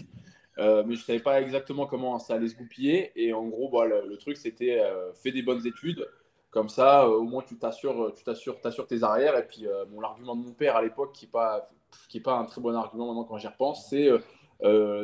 Euh, 0.57 0.83
mais 0.85 0.95
je 0.95 1.01
ne 1.01 1.05
savais 1.05 1.19
pas 1.19 1.41
exactement 1.41 1.85
comment 1.85 2.17
ça 2.19 2.35
allait 2.35 2.47
se 2.47 2.55
goupiller. 2.55 3.11
Et 3.15 3.33
en 3.33 3.45
gros, 3.45 3.69
bah, 3.69 3.85
le, 3.85 4.17
truc, 4.17 4.37
c'était 4.37 4.79
euh, 4.79 5.13
fais 5.13 5.31
des 5.31 5.41
bonnes 5.41 5.65
études. 5.65 6.07
Comme 6.51 6.69
ça, 6.69 7.09
au 7.09 7.23
moins, 7.23 7.43
tu 7.45 7.57
t'assures, 7.57 8.13
tu 8.15 8.23
t'assures, 8.23 8.61
t'assures 8.61 8.87
tes 8.87 9.03
arrières. 9.03 9.37
Et 9.37 9.45
puis, 9.45 9.65
bon, 9.89 9.99
l'argument 9.99 10.37
de 10.37 10.45
mon 10.45 10.53
père 10.53 10.77
à 10.77 10.81
l'époque, 10.81 11.11
qui 11.11 11.25
n'est 11.25 11.31
pas, 11.31 11.61
qui 12.07 12.19
est 12.19 12.21
pas 12.21 12.37
un 12.37 12.45
très 12.45 12.61
bon 12.61 12.73
argument 12.73 13.07
maintenant 13.07 13.25
quand 13.25 13.37
j'y 13.37 13.47
repense, 13.47 13.89
c'est 13.89 14.09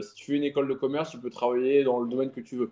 si 0.01 0.15
tu 0.15 0.25
fais 0.25 0.37
une 0.37 0.45
école 0.45 0.69
de 0.69 0.73
commerce, 0.73 1.11
tu 1.11 1.19
peux 1.19 1.29
travailler 1.29 1.83
dans 1.83 1.99
le 1.99 2.07
domaine 2.07 2.31
que 2.31 2.39
tu 2.39 2.55
veux. 2.55 2.71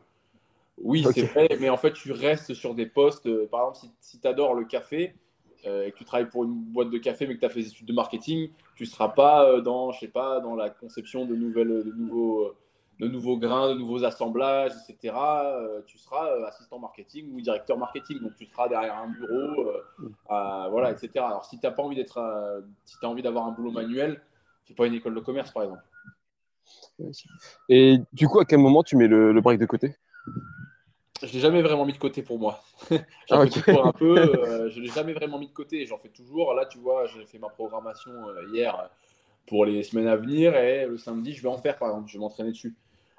Oui, 0.81 1.05
c'est 1.13 1.23
vrai, 1.23 1.49
mais 1.59 1.69
en 1.69 1.75
fait, 1.75 1.91
tu 1.91 2.13
restes 2.13 2.53
sur 2.53 2.73
des 2.73 2.85
postes. 2.85 3.27
par 3.47 3.67
exemple, 3.67 3.79
si, 3.79 3.91
si 3.99 4.21
tu 4.21 4.27
adores 4.29 4.53
le 4.53 4.63
café, 4.63 5.13
euh, 5.65 5.87
et 5.87 5.91
que 5.91 5.97
tu 5.97 6.05
travailles 6.05 6.29
pour 6.29 6.45
une 6.45 6.53
boîte 6.53 6.89
de 6.89 6.97
café 6.97 7.27
mais 7.27 7.35
que 7.35 7.41
tu 7.41 7.45
as 7.45 7.49
fait 7.49 7.61
des 7.61 7.67
études 7.67 7.87
de 7.87 7.93
marketing, 7.93 8.49
tu 8.75 8.83
ne 8.83 8.87
seras 8.87 9.09
pas 9.09 9.45
euh, 9.45 9.59
dans, 9.59 9.91
je 9.91 9.99
sais 9.99 10.07
pas, 10.07 10.39
dans 10.39 10.55
la 10.55 10.69
conception 10.69 11.25
de, 11.25 11.35
nouvelles, 11.35 11.83
de, 11.83 11.91
nouveaux, 11.91 12.53
de 12.99 13.07
nouveaux 13.07 13.37
grains, 13.37 13.69
de 13.69 13.79
nouveaux 13.79 14.03
assemblages, 14.03 14.73
etc. 14.87 15.15
Euh, 15.15 15.81
tu 15.87 15.97
seras 15.97 16.27
assistant 16.47 16.79
marketing 16.79 17.33
ou 17.33 17.41
directeur 17.41 17.77
marketing, 17.77 18.19
donc 18.21 18.35
tu 18.35 18.45
seras 18.45 18.67
derrière 18.67 18.97
un 18.97 19.07
bureau, 19.07 19.71
voilà, 20.27 20.91
etc. 20.91 21.09
Alors 21.15 21.45
si 21.45 21.59
tu 21.59 21.65
n'as 21.65 21.71
pas 21.71 21.83
envie 21.83 21.95
d'être, 21.95 22.19
si 22.85 22.97
tu 22.99 23.05
as 23.05 23.09
envie 23.09 23.21
d'avoir 23.21 23.47
un 23.47 23.51
boulot 23.51 23.71
manuel, 23.71 24.21
c'est 24.65 24.75
pas 24.75 24.85
une 24.85 24.93
école 24.93 25.15
de 25.15 25.21
commerce 25.21 25.51
par 25.51 25.63
exemple. 25.63 25.83
Et 27.69 27.99
du 28.13 28.27
coup, 28.27 28.39
à 28.39 28.45
quel 28.45 28.59
moment 28.59 28.83
tu 28.83 28.95
mets 28.95 29.07
le, 29.07 29.31
le 29.31 29.41
break 29.41 29.59
de 29.59 29.65
côté? 29.65 29.95
Je 31.21 31.33
l'ai 31.33 31.39
jamais 31.39 31.61
vraiment 31.61 31.85
mis 31.85 31.93
de 31.93 31.97
côté 31.97 32.21
pour 32.21 32.39
moi. 32.39 32.63
j'en 33.29 33.45
fais 33.45 33.49
toujours 33.49 33.87
un 33.87 33.91
peu. 33.91 34.17
Euh, 34.49 34.69
je 34.69 34.79
l'ai 34.79 34.89
jamais 34.89 35.13
vraiment 35.13 35.37
mis 35.37 35.47
de 35.47 35.53
côté. 35.53 35.85
J'en 35.85 35.97
fais 35.97 36.09
toujours. 36.09 36.53
Là, 36.53 36.65
tu 36.65 36.77
vois, 36.77 37.07
j'ai 37.07 37.25
fait 37.25 37.39
ma 37.39 37.49
programmation 37.49 38.11
euh, 38.29 38.47
hier 38.53 38.89
pour 39.47 39.65
les 39.65 39.83
semaines 39.83 40.07
à 40.07 40.15
venir 40.15 40.55
et 40.55 40.85
le 40.85 40.97
samedi, 40.97 41.33
je 41.33 41.41
vais 41.41 41.49
en 41.49 41.57
faire 41.57 41.77
par 41.77 41.89
exemple. 41.89 42.09
Je 42.09 42.13
vais 42.13 42.19
m'entraîner 42.19 42.51
dessus. 42.51 42.75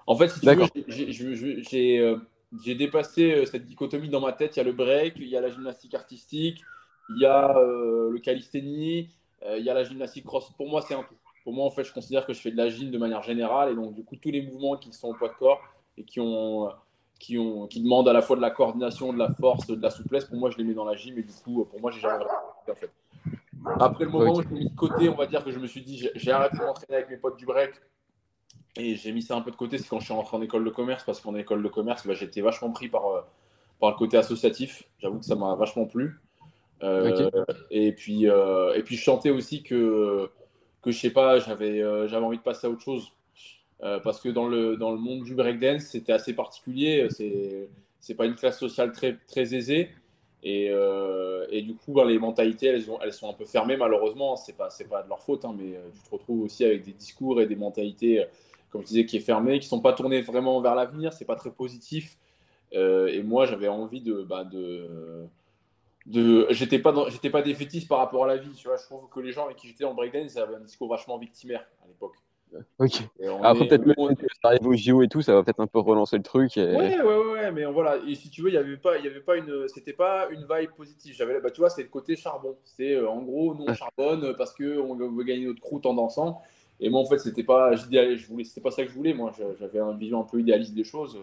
En 0.06 0.16
fait, 0.16 0.28
si 0.28 0.40
tu 0.40 0.46
veux, 0.46 2.02
euh, 2.02 2.16
j'ai 2.64 2.74
dépassé 2.74 3.46
cette 3.46 3.64
dichotomie 3.64 4.08
dans 4.08 4.20
ma 4.20 4.32
tête. 4.32 4.56
Il 4.56 4.58
y 4.58 4.62
a 4.62 4.64
le 4.64 4.72
break, 4.72 5.14
il 5.16 5.28
y 5.28 5.36
a 5.36 5.40
la 5.40 5.50
gymnastique 5.50 5.94
artistique, 5.94 6.62
il 7.10 7.20
y 7.20 7.26
a 7.26 7.54
le 7.54 8.18
calisthénie, 8.18 9.08
il 9.56 9.64
y 9.64 9.70
a 9.70 9.74
la 9.74 9.84
gymnastique 9.84 10.24
cross. 10.24 10.50
Pour 10.56 10.68
moi, 10.68 10.82
c'est 10.82 10.94
un 10.94 11.02
tout. 11.02 11.14
Pour 11.44 11.54
moi, 11.54 11.64
en 11.64 11.70
fait, 11.70 11.84
je 11.84 11.92
considère 11.92 12.26
que 12.26 12.32
je 12.32 12.40
fais 12.40 12.50
de 12.50 12.56
la 12.56 12.68
gym 12.68 12.90
de 12.90 12.98
manière 12.98 13.22
générale 13.22 13.72
et 13.72 13.74
donc 13.74 13.94
du 13.94 14.04
coup, 14.04 14.16
tous 14.16 14.30
les 14.30 14.42
mouvements 14.42 14.76
qui 14.76 14.92
sont 14.92 15.08
au 15.08 15.14
poids 15.14 15.28
de 15.28 15.34
corps 15.34 15.60
et 15.96 16.04
qui 16.04 16.20
ont 16.20 16.70
qui, 17.20 17.38
ont, 17.38 17.66
qui 17.66 17.82
demandent 17.82 18.08
à 18.08 18.12
la 18.12 18.22
fois 18.22 18.34
de 18.34 18.40
la 18.40 18.50
coordination, 18.50 19.12
de 19.12 19.18
la 19.18 19.30
force, 19.30 19.66
de 19.66 19.80
la 19.80 19.90
souplesse. 19.90 20.24
Pour 20.24 20.38
moi, 20.38 20.50
je 20.50 20.56
les 20.56 20.64
mets 20.64 20.74
dans 20.74 20.86
la 20.86 20.96
gym 20.96 21.16
et 21.18 21.22
du 21.22 21.32
coup, 21.32 21.64
pour 21.66 21.80
moi, 21.80 21.90
j'ai 21.92 22.00
jamais 22.00 22.24
en 22.24 22.74
fait. 22.74 22.90
Après 23.78 24.04
le 24.04 24.10
moment 24.10 24.32
où 24.32 24.42
je 24.42 24.48
l'ai 24.48 24.60
mis 24.60 24.70
de 24.70 24.74
côté, 24.74 25.08
on 25.08 25.14
va 25.14 25.26
dire 25.26 25.44
que 25.44 25.50
je 25.50 25.58
me 25.58 25.66
suis 25.66 25.82
dit, 25.82 26.08
j'ai 26.14 26.32
arrêté 26.32 26.56
de 26.56 26.64
m'entraîner 26.64 26.96
avec 26.96 27.10
mes 27.10 27.18
potes 27.18 27.36
du 27.36 27.44
break 27.44 27.74
et 28.76 28.94
j'ai 28.94 29.12
mis 29.12 29.22
ça 29.22 29.36
un 29.36 29.40
peu 29.40 29.50
de 29.50 29.56
côté, 29.56 29.78
c'est 29.78 29.88
quand 29.88 29.98
je 29.98 30.04
suis 30.04 30.14
rentré 30.14 30.36
en 30.36 30.42
école 30.42 30.64
de 30.64 30.70
commerce 30.70 31.02
parce 31.04 31.20
qu'en 31.20 31.34
école 31.34 31.62
de 31.62 31.68
commerce, 31.68 32.06
bah, 32.06 32.14
j'étais 32.14 32.40
vachement 32.40 32.70
pris 32.70 32.88
par, 32.88 33.06
euh, 33.08 33.20
par 33.80 33.90
le 33.90 33.96
côté 33.96 34.16
associatif. 34.16 34.84
J'avoue 34.98 35.18
que 35.18 35.24
ça 35.24 35.34
m'a 35.34 35.54
vachement 35.56 35.86
plu. 35.86 36.20
Euh, 36.82 37.30
et, 37.70 37.92
puis, 37.92 38.28
euh, 38.28 38.74
et 38.74 38.82
puis, 38.82 38.96
je 38.96 39.04
sentais 39.04 39.30
aussi 39.30 39.62
que, 39.62 40.30
que 40.82 40.92
je 40.92 40.98
sais 40.98 41.10
pas, 41.10 41.40
j'avais 41.40 41.80
j'avais 42.08 42.24
envie 42.24 42.38
de 42.38 42.42
passer 42.42 42.66
à 42.66 42.70
autre 42.70 42.82
chose. 42.82 43.12
parce 43.80 44.20
que 44.20 44.28
dans 44.28 44.46
le, 44.46 44.76
dans 44.76 44.92
le 44.92 44.98
monde 44.98 45.24
du 45.24 45.34
breakdance, 45.34 45.82
c'était 45.82 46.12
assez 46.12 46.32
particulier. 46.32 47.08
C'est 47.10 47.68
c'est 48.02 48.14
pas 48.14 48.24
une 48.24 48.34
classe 48.34 48.58
sociale 48.58 48.92
très, 48.92 49.18
très 49.28 49.54
aisée. 49.54 49.90
Et, 50.42 50.70
et 51.50 51.62
du 51.62 51.74
coup, 51.74 51.92
ben, 51.92 52.06
les 52.06 52.18
mentalités, 52.18 52.68
elles, 52.68 52.90
ont, 52.90 52.98
elles 53.02 53.12
sont 53.12 53.28
un 53.28 53.34
peu 53.34 53.44
fermées, 53.44 53.76
malheureusement. 53.76 54.36
C'est 54.36 54.56
pas, 54.56 54.70
pas 54.88 55.02
de 55.02 55.08
leur 55.08 55.20
faute, 55.20 55.44
hein, 55.44 55.54
mais 55.58 55.78
tu 55.92 56.00
te 56.00 56.10
retrouves 56.10 56.44
aussi 56.44 56.64
avec 56.64 56.82
des 56.82 56.92
discours 56.92 57.42
et 57.42 57.46
des 57.46 57.56
mentalités, 57.56 58.24
comme 58.70 58.82
je 58.82 58.86
disais, 58.86 59.06
qui 59.06 59.16
est 59.16 59.20
fermées, 59.20 59.58
qui 59.60 59.68
sont 59.68 59.80
pas 59.80 59.92
tournées 59.92 60.20
vraiment 60.20 60.60
vers 60.60 60.74
l'avenir. 60.74 61.12
C'est 61.12 61.24
pas 61.24 61.36
très 61.36 61.50
positif. 61.50 62.16
et 62.72 63.22
moi, 63.22 63.46
j'avais 63.46 63.68
envie 63.68 64.00
de, 64.00 64.22
bah, 64.22 64.44
de, 64.44 65.26
de 66.06 66.46
j'étais 66.50 66.78
pas, 66.78 66.94
j'étais 67.08 67.30
pas 67.30 67.42
défaitiste 67.42 67.88
par 67.88 67.98
rapport 67.98 68.24
à 68.24 68.28
la 68.28 68.36
vie. 68.36 68.52
Tu 68.54 68.68
vois, 68.68 68.76
je 68.76 68.84
trouve 68.84 69.08
que 69.08 69.20
les 69.20 69.32
gens 69.32 69.46
avec 69.46 69.56
qui 69.56 69.68
j'étais 69.68 69.84
en 69.84 69.94
breakdance, 69.94 70.34
ils 70.34 70.38
avaient 70.38 70.56
un 70.56 70.60
discours 70.60 70.88
vachement 70.88 71.18
victimaire 71.18 71.66
à 71.84 71.88
l'époque. 71.88 72.16
Ok. 72.78 73.02
Après, 73.42 73.68
peut-être 73.68 73.84
que 73.84 74.26
ça 74.42 74.48
arrive 74.48 74.66
au 74.66 74.74
JO 74.74 75.02
et 75.02 75.08
tout, 75.08 75.22
ça 75.22 75.34
va 75.34 75.42
peut-être 75.42 75.60
un 75.60 75.66
peu 75.66 75.78
relancer 75.78 76.16
le 76.16 76.22
truc. 76.22 76.56
Et... 76.56 76.64
Ouais, 76.64 77.00
ouais, 77.00 77.32
ouais, 77.32 77.52
mais 77.52 77.64
voilà. 77.66 77.98
Et 78.06 78.14
si 78.14 78.30
tu 78.30 78.42
veux, 78.42 78.48
il 78.48 78.52
n'y 78.52 78.58
avait 78.58 78.76
pas, 78.76 78.98
il 78.98 79.04
y 79.04 79.08
avait 79.08 79.20
pas 79.20 79.36
une, 79.36 79.68
c'était 79.68 79.92
pas 79.92 80.28
une 80.30 80.46
vibe 80.50 80.70
positive. 80.76 81.14
J'avais, 81.14 81.40
bah, 81.40 81.50
tu 81.50 81.60
vois, 81.60 81.70
c'est 81.70 81.82
le 81.82 81.88
côté 81.88 82.16
charbon. 82.16 82.56
C'est 82.64 82.94
euh, 82.94 83.08
en 83.08 83.22
gros, 83.22 83.54
nous 83.54 83.66
on 83.68 83.74
charbonne 83.74 84.34
parce 84.36 84.52
que 84.52 84.80
on 84.80 84.96
veut 84.96 85.24
gagner 85.24 85.46
notre 85.46 85.60
croûte 85.60 85.86
en 85.86 85.94
dansant. 85.94 86.42
Et 86.80 86.88
moi, 86.88 87.02
en 87.02 87.04
fait, 87.04 87.18
c'était 87.18 87.44
pas, 87.44 87.76
je 87.76 88.26
voulais, 88.26 88.44
c'était 88.44 88.60
pas 88.60 88.70
ça 88.70 88.82
que 88.82 88.88
je 88.88 88.94
voulais. 88.94 89.14
Moi, 89.14 89.32
j'avais 89.58 89.78
un 89.78 89.92
vision 89.92 90.20
un 90.20 90.24
peu 90.24 90.40
idéaliste 90.40 90.74
des 90.74 90.84
choses. 90.84 91.18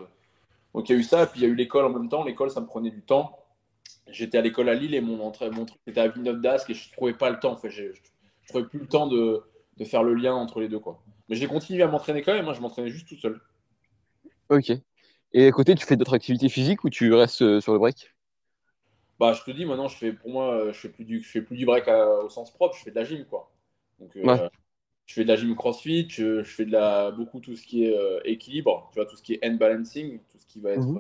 Donc 0.74 0.88
il 0.88 0.94
y 0.94 0.96
a 0.96 1.00
eu 1.00 1.04
ça, 1.04 1.26
puis 1.26 1.42
il 1.42 1.44
y 1.44 1.46
a 1.46 1.50
eu 1.50 1.56
l'école 1.56 1.86
en 1.86 1.90
même 1.90 2.10
temps. 2.10 2.24
L'école, 2.24 2.52
ça 2.52 2.62
me 2.62 2.68
prenait 2.68 2.92
du 2.92 3.02
temps. 3.02 3.40
J'étais 4.08 4.38
à 4.38 4.42
l'école 4.42 4.70
à 4.70 4.76
Lille 4.76 4.94
et 4.94 5.02
mon, 5.02 5.20
entrée, 5.22 5.50
mon 5.50 5.66
truc 5.66 5.82
était 5.88 6.00
à 6.00 6.08
Villeneuve 6.08 6.40
d'Ascq 6.42 6.70
et 6.70 6.74
je 6.74 6.92
trouvais 6.92 7.14
pas 7.14 7.30
le 7.30 7.40
temps. 7.40 7.54
En 7.54 7.58
fait, 7.58 7.70
je, 7.72 7.92
je 7.94 8.48
trouvais 8.48 8.66
plus 8.66 8.80
le 8.80 8.88
temps 8.88 9.08
de, 9.08 9.42
de 9.78 9.86
faire 9.86 10.04
le 10.04 10.14
lien 10.14 10.34
entre 10.36 10.62
les 10.62 10.70
deux, 10.70 10.80
quoi. 10.80 11.02
Mais 11.28 11.36
j'ai 11.36 11.48
continué 11.48 11.82
à 11.84 11.88
m'entraîner 11.88 12.22
quand 12.22 12.34
même. 12.34 12.46
Moi, 12.46 12.54
je 12.54 12.62
m'entraînais 12.62 12.90
juste 12.90 13.08
tout 13.08 13.18
seul. 13.18 13.42
Ok. 14.50 14.72
Et 15.34 15.48
à 15.48 15.52
côté, 15.52 15.76
tu 15.76 15.86
fais 15.86 15.98
d'autres 15.98 16.14
activités 16.14 16.48
physiques 16.48 16.84
ou 16.84 16.90
tu 16.90 17.14
restes 17.14 17.42
euh, 17.42 17.60
sur 17.60 17.74
le 17.74 17.80
break? 17.80 18.14
Bah, 19.20 19.34
je 19.34 19.44
te 19.44 19.52
dis, 19.52 19.66
maintenant, 19.66 19.88
je 19.88 19.98
fais, 19.98 20.14
pour 20.14 20.30
moi, 20.30 20.54
euh, 20.54 20.72
je 20.72 20.80
fais 20.80 20.90
plus 20.90 21.04
du, 21.04 21.22
je 21.22 21.28
fais 21.28 21.42
plus 21.42 21.58
du 21.58 21.66
break 21.66 21.88
au 21.88 22.30
sens 22.30 22.54
propre. 22.54 22.78
Je 22.78 22.84
fais 22.84 22.92
de 22.92 22.96
la 22.96 23.04
gym, 23.04 23.26
quoi. 23.26 23.52
Donc, 24.00 24.16
euh, 24.16 24.48
je 25.08 25.16
fais 25.16 25.24
de 25.24 25.28
la 25.28 25.36
gym 25.36 25.56
CrossFit. 25.56 26.08
Je, 26.10 26.44
fais 26.44 26.66
de 26.66 26.72
la 26.72 27.10
beaucoup 27.10 27.40
tout 27.40 27.56
ce 27.56 27.66
qui 27.66 27.86
est 27.86 27.98
équilibre. 28.26 28.88
Tu 28.92 29.00
vois, 29.00 29.08
tout 29.08 29.16
ce 29.16 29.24
qui 29.24 29.34
est 29.34 29.44
hand 29.44 29.58
balancing, 29.58 30.20
tout 30.32 30.38
ce 30.38 30.46
qui 30.46 30.60
va 30.60 30.74
être, 30.74 30.86
mhm. 30.86 31.00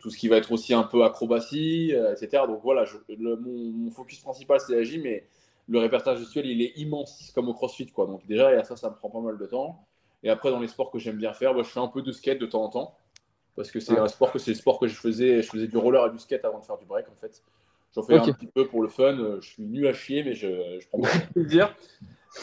tout 0.00 0.10
ce 0.10 0.16
qui 0.18 0.26
va 0.26 0.36
être 0.36 0.50
aussi 0.50 0.74
un 0.74 0.82
peu 0.82 1.04
acrobatie, 1.04 1.92
etc. 2.12 2.42
Donc 2.48 2.60
voilà, 2.64 2.84
mon, 3.18 3.36
mon, 3.38 3.90
focus 3.92 4.18
principal 4.18 4.58
c'est 4.60 4.74
la 4.74 4.82
gym, 4.82 5.02
mais 5.02 5.26
le 5.70 5.78
répertoire 5.78 6.16
gestuel, 6.16 6.46
il 6.46 6.62
est 6.62 6.76
immense, 6.76 7.30
comme 7.32 7.48
au 7.48 7.54
crossfit. 7.54 7.86
Quoi. 7.86 8.06
Donc, 8.06 8.26
déjà, 8.26 8.62
ça, 8.64 8.76
ça 8.76 8.90
me 8.90 8.96
prend 8.96 9.08
pas 9.08 9.20
mal 9.20 9.38
de 9.38 9.46
temps. 9.46 9.86
Et 10.24 10.28
après, 10.28 10.50
dans 10.50 10.58
les 10.58 10.66
sports 10.66 10.90
que 10.90 10.98
j'aime 10.98 11.16
bien 11.16 11.32
faire, 11.32 11.54
bah, 11.54 11.62
je 11.62 11.68
fais 11.68 11.78
un 11.78 11.86
peu 11.86 12.02
de 12.02 12.10
skate 12.10 12.40
de 12.40 12.46
temps 12.46 12.64
en 12.64 12.68
temps. 12.68 12.96
Parce 13.54 13.70
que 13.70 13.78
c'est 13.78 13.96
un 13.96 14.08
sport 14.08 14.32
que 14.32 14.38
c'est 14.38 14.50
le 14.50 14.56
sport 14.56 14.80
que 14.80 14.88
je 14.88 14.96
faisais. 14.96 15.42
Je 15.42 15.48
faisais 15.48 15.68
du 15.68 15.76
roller 15.76 16.06
et 16.06 16.10
du 16.10 16.18
skate 16.18 16.44
avant 16.44 16.58
de 16.58 16.64
faire 16.64 16.76
du 16.76 16.86
break, 16.86 17.08
en 17.08 17.14
fait. 17.14 17.42
J'en 17.94 18.02
fais 18.02 18.18
un 18.18 18.32
petit 18.32 18.46
peu 18.46 18.66
pour 18.66 18.82
le 18.82 18.88
fun. 18.88 19.38
Je 19.40 19.48
suis 19.48 19.64
nul 19.64 19.86
à 19.86 19.92
chier, 19.92 20.22
mais 20.22 20.34
je, 20.34 20.86
prends 20.88 20.98
beaucoup 20.98 21.18
de 21.34 21.40
plaisir. 21.40 21.74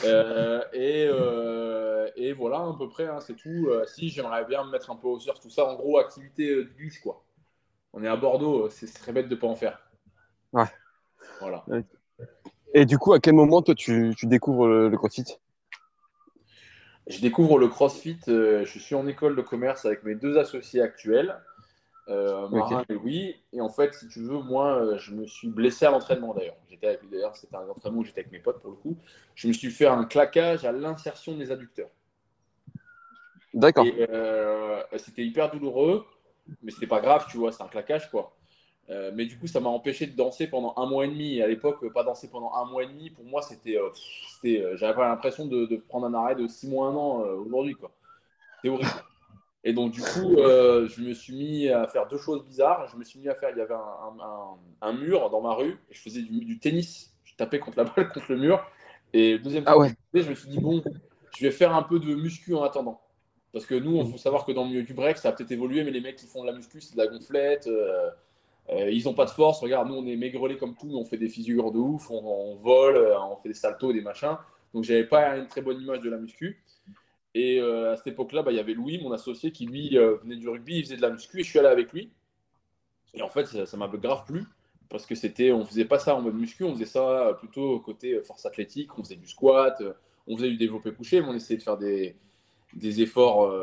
Euh, 0.04 0.62
et, 0.74 1.08
euh, 1.10 2.10
et, 2.16 2.34
voilà, 2.34 2.58
à 2.58 2.76
peu 2.78 2.90
près, 2.90 3.08
hein, 3.08 3.20
c'est 3.22 3.36
tout. 3.36 3.68
Euh, 3.70 3.86
si 3.86 4.10
j'aimerais 4.10 4.46
bien 4.46 4.66
me 4.66 4.72
mettre 4.72 4.92
un 4.92 4.96
peu 4.96 5.08
au 5.08 5.20
surf, 5.20 5.40
tout 5.40 5.50
ça, 5.50 5.66
en 5.66 5.76
gros, 5.76 5.98
activité 5.98 6.56
de 6.56 6.64
bûche, 6.64 7.00
quoi. 7.02 7.24
On 7.94 8.04
est 8.04 8.08
à 8.08 8.18
Bordeaux, 8.18 8.70
c'est 8.70 8.92
très 8.94 9.14
bête 9.14 9.30
de 9.30 9.36
pas 9.36 9.48
en 9.48 9.56
faire. 9.56 9.80
Ouais. 10.52 10.66
Voilà. 11.40 11.66
Et 12.74 12.86
du 12.86 12.98
coup, 12.98 13.14
à 13.14 13.20
quel 13.20 13.34
moment, 13.34 13.62
toi, 13.62 13.76
tu, 13.76 14.14
découvres 14.24 14.68
le, 14.68 14.96
CrossFit? 14.98 15.40
Je 17.08 17.22
découvre 17.22 17.58
le 17.58 17.70
CrossFit. 17.70 18.20
Euh, 18.28 18.66
je 18.66 18.80
suis 18.80 18.96
en 18.96 19.08
école 19.08 19.36
de 19.36 19.42
commerce 19.42 19.86
avec 19.86 20.04
mes 20.04 20.16
deux 20.16 20.38
associés 20.38 20.82
actuels, 20.82 21.40
euh, 22.10 22.48
Marin 22.50 22.84
et 22.90 22.94
Louis. 22.94 23.36
Et 23.54 23.62
en 23.62 23.70
fait, 23.70 23.94
si 23.94 24.08
tu 24.08 24.22
veux, 24.22 24.40
moi, 24.40 24.76
euh, 24.76 24.98
je 24.98 25.14
me 25.14 25.26
suis 25.28 25.48
blessé 25.48 25.86
à 25.86 25.92
l'entraînement 25.92 26.34
d'ailleurs. 26.34 26.58
J'étais 26.70 26.88
avec 26.88 27.10
d'ailleurs, 27.10 27.36
c'était 27.36 27.56
un 27.56 27.68
entraînement 27.68 28.00
où 28.00 28.04
j'étais 28.04 28.22
avec 28.22 28.32
mes 28.32 28.40
potes 28.40 28.62
pour 28.62 28.72
le 28.72 28.78
coup. 28.78 28.98
Je 29.36 29.48
me 29.48 29.54
suis 29.54 29.72
fait 29.72 29.88
un 29.88 30.06
claquage 30.06 30.66
à 30.66 30.72
l'insertion 30.72 31.38
des 31.38 31.52
adducteurs. 31.52 31.90
D'accord. 33.54 33.86
c'était 34.98 35.26
hyper 35.26 35.50
douloureux, 35.50 36.06
mais 36.62 36.72
c'était 36.72 36.88
pas 36.88 37.00
grave, 37.00 37.26
tu 37.30 37.38
vois, 37.38 37.52
c'est 37.52 37.64
un 37.64 37.68
claquage 37.68 38.12
quoi. 38.12 38.38
Euh, 38.90 39.12
mais 39.14 39.26
du 39.26 39.38
coup, 39.38 39.48
ça 39.48 39.60
m'a 39.60 39.70
empêché 39.70 40.08
de 40.08 40.16
danser 40.16 40.48
pendant 40.48 40.74
un 40.78 40.86
mois 40.86 41.06
et 41.06 41.10
demi. 41.10 41.38
Et 41.38 41.44
à 41.44 41.48
l'époque, 41.48 41.86
pas 41.94 42.04
danser 42.04 42.30
pendant 42.30 42.54
un 42.54 42.66
mois 42.66 42.84
et 42.84 42.88
demi, 42.88 43.10
pour 43.10 43.26
moi, 43.26 43.42
c'était, 43.42 43.78
euh, 43.78 43.90
euh, 44.46 44.78
j'avais 44.78 44.94
pas 44.94 45.08
l'impression 45.08 45.46
de, 45.46 45.76
prendre 45.88 46.08
un 46.08 46.14
arrêt 46.14 46.36
de 46.36 46.48
six 46.48 46.68
mois, 46.68 46.88
un 46.88 46.96
an 46.96 47.20
aujourd'hui. 47.20 47.76
Quoi. 47.76 47.92
C'était 48.56 48.70
horrible. 48.70 48.90
Et 49.68 49.74
donc, 49.74 49.92
du 49.92 50.00
coup, 50.02 50.38
je 50.38 51.02
me 51.02 51.14
suis 51.14 51.36
mis 51.36 51.68
à 51.68 51.88
faire 51.88 52.08
deux 52.08 52.18
choses 52.18 52.42
bizarres. 52.46 52.88
Je 52.90 52.96
me 52.96 53.04
suis 53.04 53.20
mis 53.20 53.28
à 53.28 53.36
faire, 53.36 53.50
il 53.50 53.58
y 53.58 53.62
avait 53.62 53.76
un, 54.82 54.94
mur 54.94 55.30
dans 55.30 55.42
ma 55.42 55.54
rue, 55.54 55.78
et 55.92 55.94
je 55.94 56.00
faisais 56.00 56.22
du, 56.22 56.58
tennis. 56.58 57.14
Je 57.26 57.36
tapais 57.36 57.60
contre 57.60 57.78
la 57.78 57.84
balle, 57.84 58.08
contre 58.14 58.32
le 58.32 58.38
mur. 58.38 58.66
Et 59.12 59.38
deuxième 59.40 59.64
ah 59.66 59.78
ouais. 59.78 59.94
je 60.14 60.30
me 60.30 60.36
suis 60.36 60.48
dit, 60.48 60.60
bon, 60.60 60.82
je 61.38 61.46
vais 61.46 61.52
faire 61.52 61.76
un 61.76 61.84
peu 61.84 62.00
de 62.00 62.16
muscu 62.16 62.56
en 62.56 62.64
attendant. 62.64 63.02
Parce 63.52 63.66
que 63.66 63.76
nous, 63.76 63.98
il 63.98 64.10
faut 64.10 64.18
savoir 64.18 64.46
que 64.46 64.54
dans 64.54 64.64
le 64.64 64.70
milieu 64.70 64.84
du 64.84 64.94
break, 64.94 65.18
ça 65.18 65.30
a 65.30 65.32
peut-être 65.34 65.52
évolué, 65.52 65.84
mais 65.84 65.92
les 65.92 66.00
mecs 66.00 66.16
qui 66.16 66.28
font 66.28 66.44
de 66.44 66.48
la 66.48 66.54
muscu, 66.54 66.80
c'est 66.80 66.96
de 66.96 67.04
la 67.04 67.08
gonflette. 67.08 67.68
Euh, 67.68 68.10
ils 68.70 69.04
n'ont 69.04 69.14
pas 69.14 69.26
de 69.26 69.32
force. 69.32 69.60
Regarde, 69.60 69.90
nous, 69.90 69.96
on 69.96 70.08
est 70.08 70.16
maigrelés 70.16 70.56
comme 70.56 70.76
tout, 70.76 70.92
on 70.94 71.04
fait 71.04 71.18
des 71.18 71.28
figures 71.28 71.74
de 71.74 71.78
ouf, 71.78 72.10
on, 72.10 72.56
vole, 72.56 72.96
euh, 72.96 73.20
on 73.20 73.36
fait 73.36 73.50
des 73.50 73.56
saltos, 73.56 73.92
des 73.92 74.02
machins. 74.02 74.38
Donc, 74.74 74.86
j'avais 74.86 75.06
pas 75.06 75.36
une 75.36 75.48
très 75.48 75.62
bonne 75.62 75.82
image 75.82 76.00
de 76.00 76.10
la 76.10 76.18
muscu. 76.18 76.64
Et 77.38 77.60
euh, 77.60 77.94
à 77.94 77.98
cette 77.98 78.08
époque-là, 78.08 78.42
bah, 78.42 78.52
il 78.52 78.58
y 78.58 78.60
avait 78.60 78.74
Louis, 78.74 79.00
mon 79.02 79.12
associé, 79.12 79.52
qui 79.52 79.66
lui 79.66 79.96
venait 79.96 80.38
du 80.38 80.50
rugby, 80.50 80.78
il 80.78 80.84
faisait 80.84 80.98
de 80.98 81.02
la 81.02 81.12
muscu 81.12 81.40
et 81.40 81.44
je 81.44 81.50
suis 81.50 81.60
allé 81.60 81.68
avec 81.68 81.94
lui. 81.94 82.12
Et 83.14 83.22
en 83.22 83.30
fait, 83.30 83.46
ça 83.46 83.78
m'a 83.78 83.88
grave 83.88 84.26
plu 84.26 84.46
parce 84.90 85.06
que 85.06 85.16
c'était, 85.16 85.52
on 85.52 85.66
faisait 85.66 85.86
pas 85.86 86.00
ça 86.00 86.16
en 86.16 86.22
mode 86.22 86.36
muscu, 86.36 86.64
on 86.64 86.74
faisait 86.74 86.86
ça 86.86 87.36
plutôt 87.40 87.80
côté 87.80 88.22
force 88.22 88.46
athlétique, 88.46 88.98
on 88.98 89.04
faisait 89.04 89.18
du 89.18 89.28
squat, 89.28 89.84
on 90.28 90.38
faisait 90.38 90.50
du 90.50 90.58
développé 90.58 90.94
couché, 90.94 91.22
mais 91.22 91.28
on 91.28 91.34
essayait 91.34 91.58
de 91.58 91.64
faire 91.64 91.78
des, 91.78 92.16
efforts 93.02 93.54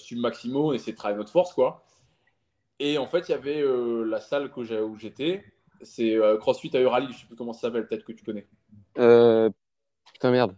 sub-maximaux, 0.00 0.70
on 0.70 0.72
essayait 0.72 0.92
de 0.92 0.96
travailler 0.96 1.18
notre 1.18 1.30
force, 1.30 1.52
quoi. 1.52 1.84
Et 2.78 2.98
en 2.98 3.06
fait, 3.06 3.28
il 3.28 3.30
y 3.30 3.34
avait 3.34 3.60
euh, 3.60 4.04
la 4.04 4.20
salle 4.20 4.50
où 4.56 4.96
j'étais. 4.98 5.44
C'est 5.82 6.16
euh, 6.16 6.36
CrossFit 6.36 6.76
à 6.76 6.80
Euralie, 6.80 7.12
je 7.12 7.20
sais 7.20 7.26
plus 7.26 7.36
comment 7.36 7.52
ça 7.52 7.62
s'appelle, 7.62 7.86
peut-être 7.86 8.04
que 8.04 8.12
tu 8.12 8.24
connais. 8.24 8.48
Euh, 8.98 9.50
putain, 10.12 10.32
merde. 10.32 10.56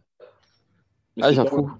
Ah. 1.20 1.30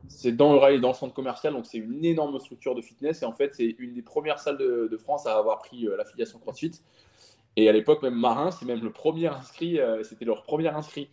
C'est 0.08 0.32
dans 0.32 0.54
Euralie, 0.54 0.80
dans 0.80 0.88
le 0.88 0.94
centre 0.94 1.14
commercial, 1.14 1.52
donc 1.52 1.66
c'est 1.66 1.78
une 1.78 2.04
énorme 2.04 2.38
structure 2.38 2.74
de 2.74 2.80
fitness. 2.80 3.22
Et 3.22 3.26
en 3.26 3.32
fait, 3.32 3.54
c'est 3.54 3.74
une 3.78 3.94
des 3.94 4.02
premières 4.02 4.38
salles 4.38 4.58
de, 4.58 4.96
France 4.96 5.26
à 5.26 5.36
avoir 5.36 5.58
pris 5.58 5.88
l'affiliation 5.96 6.38
CrossFit. 6.38 6.80
Et 7.56 7.68
à 7.68 7.72
l'époque, 7.72 8.02
même 8.02 8.14
Marin, 8.14 8.50
c'est 8.50 8.64
même 8.64 8.82
le 8.82 8.92
premier 8.92 9.26
inscrit, 9.26 9.78
c'était 10.02 10.24
leur 10.24 10.44
premier 10.44 10.68
inscrit. 10.68 11.08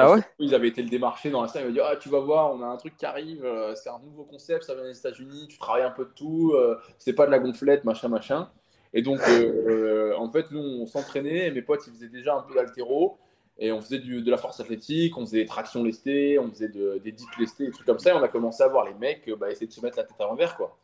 Ah 0.00 0.12
ouais 0.12 0.20
Ils 0.38 0.54
avaient 0.54 0.68
été 0.68 0.80
le 0.80 0.88
démarcher 0.88 1.28
dans 1.28 1.42
la 1.42 1.48
salle. 1.48 1.62
Ils 1.62 1.66
m'ont 1.66 1.72
dit 1.72 1.80
ah, 1.80 1.96
Tu 1.96 2.08
vas 2.08 2.20
voir, 2.20 2.54
on 2.54 2.62
a 2.62 2.66
un 2.66 2.76
truc 2.76 2.96
qui 2.96 3.04
arrive. 3.04 3.44
Euh, 3.44 3.74
c'est 3.74 3.90
un 3.90 3.98
nouveau 3.98 4.22
concept. 4.22 4.62
Ça 4.62 4.74
vient 4.74 4.84
des 4.84 4.96
États-Unis. 4.96 5.48
Tu 5.48 5.58
travailles 5.58 5.82
un 5.82 5.90
peu 5.90 6.04
de 6.04 6.10
tout. 6.10 6.52
Euh, 6.54 6.78
c'est 6.98 7.14
pas 7.14 7.26
de 7.26 7.32
la 7.32 7.40
gonflette, 7.40 7.84
machin, 7.84 8.06
machin. 8.06 8.48
Et 8.94 9.02
donc, 9.02 9.18
euh, 9.28 10.14
en 10.16 10.30
fait, 10.30 10.52
nous, 10.52 10.60
on 10.60 10.86
s'entraînait. 10.86 11.50
Mes 11.50 11.62
potes, 11.62 11.84
ils 11.88 11.92
faisaient 11.92 12.08
déjà 12.08 12.36
un 12.36 12.42
peu 12.42 12.54
d'altéro. 12.54 13.18
Et 13.58 13.72
on 13.72 13.80
faisait 13.80 13.98
du, 13.98 14.22
de 14.22 14.30
la 14.30 14.36
force 14.36 14.60
athlétique. 14.60 15.16
On 15.16 15.26
faisait 15.26 15.38
des 15.38 15.46
tractions 15.46 15.82
lestées. 15.82 16.38
On 16.38 16.48
faisait 16.50 16.68
des 16.68 17.12
dips 17.12 17.36
lestés, 17.38 17.66
des 17.66 17.72
trucs 17.72 17.86
comme 17.86 17.98
ça. 17.98 18.10
Et 18.10 18.12
on 18.14 18.22
a 18.22 18.28
commencé 18.28 18.62
à 18.62 18.68
voir 18.68 18.84
les 18.84 18.94
mecs 18.94 19.28
bah, 19.30 19.50
essayer 19.50 19.66
de 19.66 19.72
se 19.72 19.80
mettre 19.80 19.96
la 19.96 20.04
tête 20.04 20.20
à 20.20 20.24
l'envers, 20.24 20.56
quoi. 20.56 20.78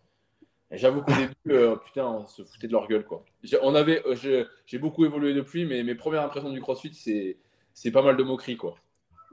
Et 0.70 0.78
j'avoue 0.78 1.02
qu'au 1.02 1.12
début, 1.12 1.76
putain, 1.84 2.06
on 2.06 2.26
se 2.26 2.42
foutait 2.42 2.66
de 2.66 2.72
leur 2.72 2.88
gueule, 2.88 3.04
quoi. 3.04 3.24
On 3.62 3.74
avait, 3.74 4.02
j'ai 4.66 4.78
beaucoup 4.78 5.04
évolué 5.04 5.34
depuis, 5.34 5.64
mais 5.66 5.84
mes 5.84 5.94
premières 5.94 6.22
impressions 6.22 6.50
du 6.50 6.60
CrossFit, 6.60 7.36
c'est 7.72 7.90
pas 7.92 8.02
mal 8.02 8.16
de 8.16 8.24
moqueries, 8.24 8.56
quoi. 8.56 8.76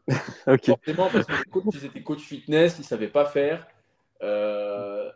Forcément, 0.45 1.09
parce 1.11 1.25
que 1.25 1.31
les 1.31 1.49
coachs, 1.49 1.73
ils 1.73 1.85
étaient 1.85 2.03
coach 2.03 2.21
fitness, 2.21 2.77
ils 2.77 2.81
ne 2.81 2.85
savaient 2.85 3.07
pas 3.07 3.25
faire. 3.25 3.67
Euh, 4.21 5.09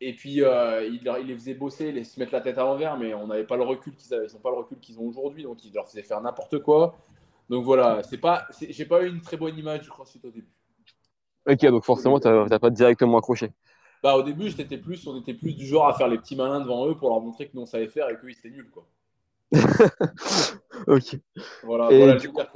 et 0.00 0.12
puis, 0.14 0.42
euh, 0.42 0.86
ils, 0.86 1.02
les 1.26 1.34
faisaient 1.34 1.54
bosser, 1.54 1.92
les 1.92 2.04
se 2.04 2.20
mettre 2.20 2.32
la 2.32 2.40
tête 2.40 2.58
à 2.58 2.62
l'envers, 2.62 2.96
mais 2.96 3.14
on 3.14 3.26
n'avait 3.26 3.46
pas 3.46 3.56
le 3.56 3.64
recul 3.64 3.94
qu'ils 3.94 4.14
avaient. 4.14 4.26
Ils 4.26 4.34
n'ont 4.34 4.40
pas 4.40 4.50
le 4.50 4.56
recul 4.56 4.78
qu'ils 4.78 4.98
ont 4.98 5.06
aujourd'hui, 5.06 5.42
donc 5.42 5.64
ils 5.64 5.72
leur 5.72 5.86
faisaient 5.86 6.02
faire 6.02 6.20
n'importe 6.20 6.60
quoi. 6.60 6.96
Donc 7.48 7.64
voilà, 7.64 8.02
c'est 8.02 8.18
pas, 8.18 8.46
j'ai 8.60 8.84
pas 8.84 9.02
eu 9.02 9.08
une 9.08 9.22
très 9.22 9.36
bonne 9.36 9.56
image 9.58 9.80
du 9.80 9.88
CrossFit 9.88 10.20
au 10.24 10.30
début. 10.30 10.52
Ok, 11.46 11.60
donc 11.66 11.84
forcément, 11.84 12.20
tu 12.20 12.28
n'as 12.28 12.58
pas 12.58 12.70
directement 12.70 13.18
accroché. 13.18 13.50
Bah, 14.02 14.16
au 14.16 14.22
début, 14.22 14.50
j'étais 14.50 14.76
plus, 14.76 15.06
on 15.06 15.18
était 15.18 15.34
plus 15.34 15.54
du 15.54 15.66
genre 15.66 15.88
à 15.88 15.94
faire 15.94 16.08
les 16.08 16.18
petits 16.18 16.36
malins 16.36 16.60
devant 16.60 16.86
eux 16.86 16.96
pour 16.96 17.08
leur 17.08 17.20
montrer 17.20 17.48
que 17.48 17.52
nous 17.54 17.62
on 17.62 17.66
savait 17.66 17.88
faire 17.88 18.08
et 18.10 18.16
qu'eux 18.16 18.30
ils 18.30 18.38
étaient 18.38 18.50
nuls. 18.50 18.70
Quoi. 18.70 18.86
ok. 20.86 21.16
Voilà, 21.64 21.88
voilà 21.88 22.14
le 22.14 22.28
quoi. 22.30 22.46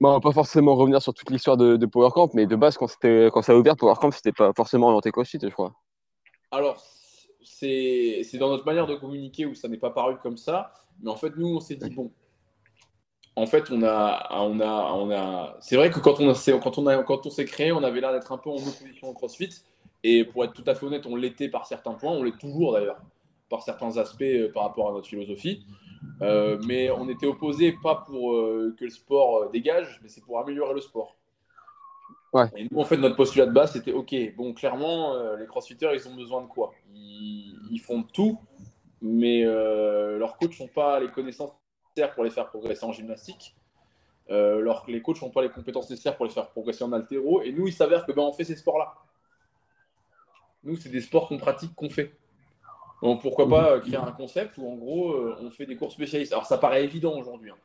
Bon, 0.00 0.10
on 0.10 0.12
va 0.12 0.20
pas 0.20 0.32
forcément 0.32 0.74
revenir 0.74 1.02
sur 1.02 1.12
toute 1.12 1.30
l'histoire 1.30 1.56
de, 1.56 1.76
de 1.76 1.86
Power 1.86 2.10
Camp, 2.12 2.32
mais 2.34 2.46
de 2.46 2.56
base, 2.56 2.76
quand, 2.76 2.88
quand 3.00 3.42
ça 3.42 3.52
a 3.52 3.56
ouvert, 3.56 3.76
Power 3.76 3.94
Camp, 4.00 4.10
c'était 4.10 4.32
pas 4.32 4.52
forcément 4.54 4.86
orienté 4.86 5.10
CrossFit, 5.10 5.38
je 5.42 5.48
crois. 5.48 5.74
Alors, 6.50 6.82
c'est 7.42 8.38
dans 8.38 8.48
notre 8.48 8.64
manière 8.64 8.86
de 8.86 8.94
communiquer 8.94 9.46
où 9.46 9.54
ça 9.54 9.68
n'est 9.68 9.78
pas 9.78 9.90
paru 9.90 10.16
comme 10.22 10.36
ça. 10.36 10.72
Mais 11.02 11.10
en 11.10 11.16
fait, 11.16 11.36
nous, 11.36 11.56
on 11.56 11.60
s'est 11.60 11.76
dit, 11.76 11.90
bon, 11.90 12.12
en 13.36 13.46
fait, 13.46 13.70
on 13.70 13.82
a, 13.82 14.28
on 14.30 14.60
a, 14.60 14.92
on 14.92 15.10
a. 15.10 15.56
C'est 15.60 15.76
vrai 15.76 15.90
que 15.90 15.98
quand 15.98 16.20
on, 16.20 16.30
a, 16.30 16.58
quand 16.58 16.78
on 16.78 16.86
a, 16.86 17.02
quand 17.02 17.26
on 17.26 17.30
s'est 17.30 17.44
créé, 17.44 17.72
on 17.72 17.82
avait 17.82 18.00
l'air 18.00 18.12
d'être 18.12 18.30
un 18.30 18.38
peu 18.38 18.50
en 18.50 18.56
opposition 18.56 19.08
au 19.08 19.12
CrossFit. 19.12 19.50
Et 20.04 20.24
pour 20.24 20.44
être 20.44 20.52
tout 20.52 20.64
à 20.66 20.74
fait 20.74 20.86
honnête, 20.86 21.06
on 21.06 21.16
l'était 21.16 21.48
par 21.48 21.66
certains 21.66 21.94
points, 21.94 22.12
on 22.12 22.22
l'est 22.22 22.38
toujours 22.38 22.74
d'ailleurs, 22.74 23.00
par 23.48 23.62
certains 23.62 23.96
aspects 23.96 24.22
euh, 24.22 24.52
par 24.52 24.64
rapport 24.64 24.90
à 24.90 24.92
notre 24.92 25.08
philosophie. 25.08 25.64
Euh, 26.20 26.58
mais 26.66 26.90
on 26.90 27.08
était 27.08 27.26
opposé 27.26 27.74
pas 27.82 28.04
pour 28.06 28.34
euh, 28.34 28.76
que 28.78 28.84
le 28.84 28.90
sport 28.90 29.50
dégage, 29.50 29.98
mais 30.02 30.08
c'est 30.08 30.22
pour 30.22 30.38
améliorer 30.38 30.74
le 30.74 30.82
sport. 30.82 31.16
Ouais. 32.34 32.44
Et 32.56 32.68
nous, 32.70 32.78
en 32.78 32.84
fait, 32.84 32.98
notre 32.98 33.16
postulat 33.16 33.46
de 33.46 33.52
base, 33.52 33.72
c'était 33.72 33.92
OK, 33.92 34.14
bon, 34.36 34.52
clairement, 34.52 35.16
les 35.36 35.46
crossfitters, 35.46 35.90
ils 35.94 36.08
ont 36.08 36.14
besoin 36.14 36.42
de 36.42 36.48
quoi? 36.48 36.72
Ils, 36.92 37.56
ils, 37.70 37.78
font 37.78 38.02
tout, 38.02 38.38
mais 39.00 39.44
leurs 39.44 40.36
coachs 40.36 40.58
n'ont 40.58 40.66
pas 40.66 40.98
les 40.98 41.08
connaissances 41.08 41.52
pour 42.14 42.24
les 42.24 42.30
faire 42.30 42.48
progresser 42.48 42.84
en 42.84 42.92
gymnastique. 42.92 43.54
alors 44.28 44.84
que 44.84 44.90
les 44.90 45.02
coachs 45.02 45.20
n'ont 45.22 45.30
pas 45.30 45.42
les 45.42 45.50
compétences 45.50 45.88
nécessaires 45.90 46.16
pour 46.16 46.26
les 46.26 46.32
faire 46.32 46.48
progresser 46.48 46.84
en 46.84 46.92
altéro. 46.92 47.42
Et 47.42 47.52
nous, 47.52 47.68
il 47.68 47.72
s'avère 47.72 48.04
que 48.04 48.12
ben, 48.12 48.22
on 48.22 48.32
fait 48.32 48.44
ces 48.44 48.56
sports-là. 48.56 48.94
Nous, 50.64 50.76
c'est 50.76 50.88
des 50.88 51.02
sports 51.02 51.28
qu'on 51.28 51.38
pratique, 51.38 51.74
qu'on 51.74 51.90
fait. 51.90 52.12
Donc 53.04 53.20
pourquoi 53.20 53.46
pas 53.46 53.80
créer 53.80 53.96
un 53.96 54.12
concept 54.12 54.56
où 54.56 54.66
en 54.66 54.76
gros 54.76 55.12
euh, 55.12 55.36
on 55.42 55.50
fait 55.50 55.66
des 55.66 55.76
cours 55.76 55.92
spécialistes. 55.92 56.32
Alors 56.32 56.46
ça 56.46 56.56
paraît 56.56 56.84
évident 56.84 57.18
aujourd'hui. 57.18 57.50
Hein. 57.50 57.58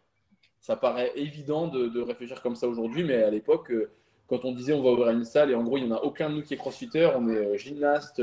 Ça 0.60 0.76
paraît 0.76 1.14
évident 1.16 1.68
de, 1.68 2.02
réfléchir 2.02 2.42
comme 2.42 2.58
ça 2.58 2.68
aujourd'hui, 2.68 3.06
mais 3.06 3.24
à 3.24 3.30
l'époque, 3.30 3.72
euh, 3.72 3.90
quand 4.28 4.44
on 4.44 4.52
disait 4.52 4.74
on 4.74 4.84
va 4.84 4.92
ouvrir 4.92 5.12
une 5.12 5.24
salle 5.24 5.50
et 5.50 5.56
en 5.56 5.64
gros 5.64 5.78
il 5.78 5.86
n'y 5.86 5.92
en 5.94 5.96
a 5.96 6.02
aucun 6.02 6.30
de 6.30 6.36
nous 6.36 6.44
qui 6.44 6.56
est 6.56 6.58
crossfitter, 6.58 7.10
on 7.16 7.30
est 7.30 7.38
euh, 7.38 7.58
gymnaste, 7.58 8.22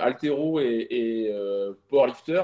altéro 0.00 0.58
et, 0.58 0.86
et 0.90 1.32
powerlifter. 1.88 2.42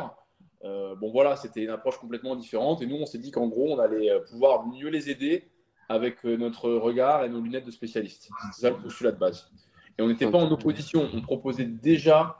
Bon 0.62 1.10
voilà, 1.10 1.36
c'était 1.36 1.62
une 1.62 1.70
approche 1.70 1.98
complètement 1.98 2.36
différente 2.36 2.82
et 2.82 2.86
nous 2.86 2.96
on 2.96 3.06
s'est 3.06 3.18
dit 3.18 3.30
qu'en 3.30 3.48
gros 3.48 3.74
on 3.74 3.78
allait 3.78 4.10
pouvoir 4.30 4.66
mieux 4.66 4.88
les 4.88 5.10
aider 5.10 5.48
avec 5.88 6.22
notre 6.24 6.70
regard 6.70 7.24
et 7.24 7.28
nos 7.28 7.40
lunettes 7.40 7.66
de 7.66 7.70
spécialistes. 7.70 8.30
C'est 8.52 8.60
ça 8.62 8.70
le 8.70 8.76
postulat 8.76 9.12
de 9.12 9.18
base. 9.18 9.50
Et 9.98 10.02
on 10.02 10.08
n'était 10.08 10.30
pas 10.30 10.38
en 10.38 10.50
opposition. 10.50 11.10
On 11.12 11.20
proposait 11.20 11.66
déjà 11.66 12.36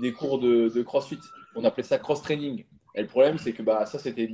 des 0.00 0.12
cours 0.12 0.38
de, 0.38 0.82
CrossFit. 0.82 1.20
On 1.54 1.64
appelait 1.64 1.82
ça 1.82 1.98
cross-training. 1.98 2.64
Et 2.94 3.02
le 3.02 3.06
problème, 3.06 3.38
c'est 3.38 3.52
que 3.52 3.62
bah, 3.62 3.86
ça, 3.86 3.98
c'était 3.98 4.28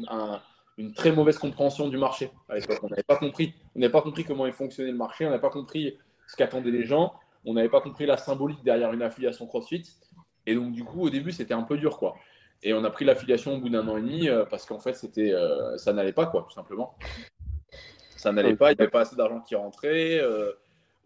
une 0.79 0.95
très 0.95 1.13
mauvaise 1.13 1.39
compréhension 1.39 1.89
du 1.89 1.99
marché 1.99 2.31
à 2.49 2.55
l'époque. 2.55 2.79
On 2.83 2.89
n'avait 2.89 3.03
pas 3.03 3.17
compris. 3.17 3.53
On 3.75 3.81
n'avait 3.81 3.93
pas 3.93 4.01
compris 4.01 4.25
comment 4.25 4.47
il 4.47 4.53
fonctionnait 4.53 4.91
le 4.91 4.97
marché. 4.97 5.27
On 5.27 5.31
n'avait 5.31 5.43
pas 5.43 5.51
compris 5.51 5.99
ce 6.27 6.37
qu'attendaient 6.37 6.71
les 6.71 6.85
gens. 6.85 7.13
On 7.45 7.55
n'avait 7.55 7.69
pas 7.69 7.81
compris 7.81 8.07
la 8.07 8.17
symbolique 8.17 8.63
derrière 8.63 8.93
une 8.93 9.03
affiliation 9.03 9.47
CrossFit. 9.47 9.83
Et 10.47 10.55
donc, 10.55 10.73
du 10.73 10.85
coup, 10.85 11.03
au 11.03 11.11
début, 11.11 11.33
c'était 11.33 11.55
un 11.55 11.65
peu 11.65 11.77
dur, 11.77 11.99
quoi. 11.99 12.15
Et 12.63 12.75
on 12.75 12.85
a 12.85 12.91
pris 12.91 13.05
l'affiliation 13.05 13.55
au 13.55 13.59
bout 13.59 13.69
d'un 13.69 13.87
an 13.89 13.97
et 13.97 14.03
demi 14.03 14.29
euh, 14.29 14.45
parce 14.45 14.67
qu'en 14.67 14.79
fait, 14.79 14.95
c'était, 14.95 15.33
euh, 15.33 15.77
ça 15.79 15.93
n'allait 15.93 16.13
pas, 16.13 16.27
quoi, 16.27 16.47
tout 16.49 16.55
simplement. 16.55 16.97
Ça 18.17 18.31
n'allait 18.31 18.55
pas. 18.55 18.71
Il 18.73 18.77
n'y 18.77 18.83
avait 18.83 18.91
pas 18.91 19.01
assez 19.01 19.17
d'argent 19.17 19.41
qui 19.41 19.57
rentrait. 19.57 20.21
Euh, 20.21 20.53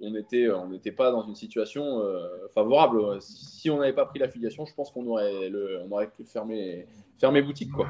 on 0.01 0.11
n'était 0.11 0.51
on 0.51 0.71
pas 0.95 1.11
dans 1.11 1.23
une 1.23 1.35
situation 1.35 2.01
euh, 2.01 2.29
favorable. 2.55 3.21
Si 3.23 3.71
on 3.71 3.79
n'avait 3.79 3.95
pas 3.95 4.05
pris 4.05 4.19
l'affiliation, 4.19 4.67
je 4.67 4.75
pense 4.75 4.91
qu'on 4.91 5.07
aurait, 5.07 5.49
le, 5.49 5.81
on 5.83 5.93
aurait 5.93 6.11
pu 6.11 6.25
fermer, 6.25 6.87
fermer 7.19 7.41
boutique. 7.41 7.73
Quoi. 7.73 7.89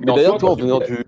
D'ailleurs, 0.00 0.38
toi, 0.38 0.52
en 0.52 0.54
venant 0.54 0.78
du. 0.78 1.04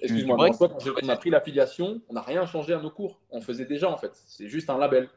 Excuse-moi, 0.00 0.50
quand 0.58 0.72
on 1.04 1.08
a 1.08 1.16
pris 1.16 1.30
l'affiliation, 1.30 2.00
on 2.08 2.14
n'a 2.14 2.22
rien 2.22 2.44
changé 2.46 2.72
à 2.74 2.80
nos 2.80 2.90
cours. 2.90 3.20
On 3.30 3.40
faisait 3.40 3.66
déjà, 3.66 3.88
en 3.88 3.96
fait. 3.96 4.10
C'est 4.26 4.48
juste 4.48 4.68
un 4.70 4.78
label. 4.78 5.08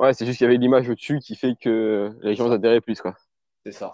Ouais, 0.00 0.12
c'est 0.12 0.26
juste 0.26 0.38
qu'il 0.38 0.46
y 0.46 0.48
avait 0.48 0.58
l'image 0.58 0.88
au-dessus 0.88 1.20
qui 1.20 1.36
fait 1.36 1.54
que 1.60 2.12
les 2.22 2.34
gens 2.34 2.50
adhéraient 2.50 2.80
plus. 2.80 3.00
quoi. 3.00 3.14
C'est 3.70 3.78
ça. 3.78 3.92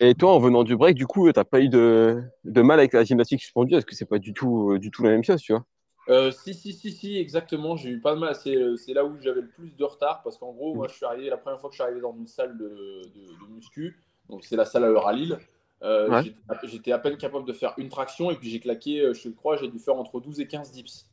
Et 0.00 0.14
toi, 0.14 0.34
en 0.34 0.38
venant 0.38 0.62
du 0.62 0.76
break, 0.76 0.96
du 0.96 1.06
coup, 1.06 1.30
tu 1.32 1.38
n'as 1.38 1.44
pas 1.44 1.60
eu 1.60 1.68
de, 1.68 2.22
de, 2.44 2.62
mal 2.62 2.78
avec 2.78 2.92
la 2.92 3.04
gymnastique 3.04 3.40
suspendue? 3.40 3.74
Est-ce 3.74 3.86
que 3.86 3.94
c'est 3.94 4.06
pas 4.06 4.18
du 4.18 4.32
tout, 4.32 4.78
du 4.78 4.90
tout 4.90 5.02
la 5.02 5.10
même 5.10 5.24
chose, 5.24 5.40
tu 5.40 5.52
vois? 5.52 5.64
Euh, 6.08 6.30
si, 6.30 6.54
si, 6.54 6.72
si, 6.72 6.92
si, 6.92 7.18
exactement. 7.18 7.76
J'ai 7.76 7.90
eu 7.90 8.00
pas 8.00 8.14
de 8.14 8.20
mal. 8.20 8.34
Euh, 8.46 8.76
c'est 8.76 8.94
là 8.94 9.04
où 9.04 9.16
j'avais 9.20 9.40
le 9.40 9.48
plus 9.48 9.76
de 9.76 9.84
retard 9.84 10.22
parce 10.22 10.38
qu'en 10.38 10.52
gros, 10.52 10.74
moi, 10.74 10.88
je 10.88 10.94
suis 10.94 11.04
arrivé 11.04 11.28
la 11.30 11.36
première 11.36 11.60
fois 11.60 11.68
que 11.68 11.74
je 11.74 11.82
suis 11.82 11.84
arrivé 11.84 12.00
dans 12.00 12.14
une 12.16 12.26
salle 12.26 12.56
de, 12.56 13.02
de, 13.14 13.54
muscu. 13.54 14.00
Donc, 14.28 14.44
c'est 14.44 14.56
la 14.56 14.64
salle 14.64 14.84
à 14.84 14.88
Euralil. 14.88 15.38
Euh, 15.82 16.22
J'étais 16.64 16.92
à 16.92 16.98
peine 16.98 17.16
capable 17.16 17.44
de 17.44 17.52
faire 17.52 17.74
une 17.76 17.88
traction 17.88 18.30
et 18.30 18.36
puis 18.36 18.48
j'ai 18.48 18.60
claqué, 18.60 19.00
euh, 19.00 19.14
je 19.14 19.28
crois, 19.30 19.56
j'ai 19.56 19.66
dû 19.66 19.80
faire 19.80 19.96
entre 19.96 20.20
12 20.20 20.38
et 20.40 20.46
15 20.46 20.70
dips. 20.70 21.06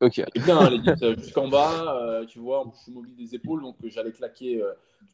Ok. 0.00 0.18
Et 0.18 0.40
bien, 0.40 0.70
les 0.70 0.78
dips 0.78 1.18
jusqu'en 1.18 1.48
bas, 1.48 2.22
tu 2.28 2.38
vois, 2.38 2.64
je 2.74 2.82
suis 2.82 2.92
mobile 2.92 3.14
des 3.16 3.34
épaules 3.34 3.62
donc 3.62 3.76
j'allais 3.84 4.12
claquer 4.12 4.62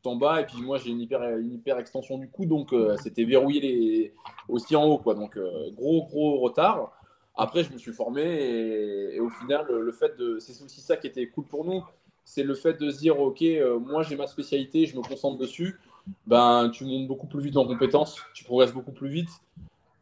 tout 0.02 0.08
en 0.08 0.16
bas 0.16 0.40
et 0.40 0.46
puis 0.46 0.62
moi 0.62 0.78
j'ai 0.78 0.90
une 0.90 1.00
hyper, 1.00 1.22
une 1.38 1.54
hyper 1.54 1.78
extension 1.78 2.18
du 2.18 2.28
cou 2.28 2.46
donc 2.46 2.72
c'était 3.02 3.24
verrouillé 3.24 3.60
les... 3.60 4.14
aussi 4.48 4.76
en 4.76 4.84
haut 4.84 4.98
quoi. 4.98 5.14
Donc, 5.14 5.38
gros, 5.76 6.04
gros 6.04 6.38
retard. 6.38 6.92
Après, 7.36 7.62
je 7.62 7.72
me 7.72 7.78
suis 7.78 7.92
formé 7.92 8.22
et, 8.22 9.20
au 9.20 9.28
final, 9.28 9.66
le 9.68 9.92
fait 9.92 10.16
de. 10.16 10.38
C'est 10.38 10.62
aussi 10.64 10.80
ça 10.80 10.96
qui 10.96 11.06
était 11.06 11.26
cool 11.28 11.44
pour 11.44 11.64
nous. 11.64 11.84
C'est 12.24 12.42
le 12.42 12.54
fait 12.54 12.74
de 12.74 12.90
se 12.90 12.98
dire, 12.98 13.20
OK, 13.20 13.42
euh, 13.42 13.78
moi 13.78 14.02
j'ai 14.02 14.16
ma 14.16 14.26
spécialité, 14.26 14.86
je 14.86 14.96
me 14.96 15.02
concentre 15.02 15.38
dessus. 15.38 15.78
Ben, 16.26 16.70
tu 16.72 16.84
montes 16.84 17.06
beaucoup 17.06 17.26
plus 17.26 17.42
vite 17.42 17.56
en 17.56 17.66
compétences, 17.66 18.20
tu 18.34 18.44
progresses 18.44 18.72
beaucoup 18.72 18.92
plus 18.92 19.08
vite. 19.08 19.30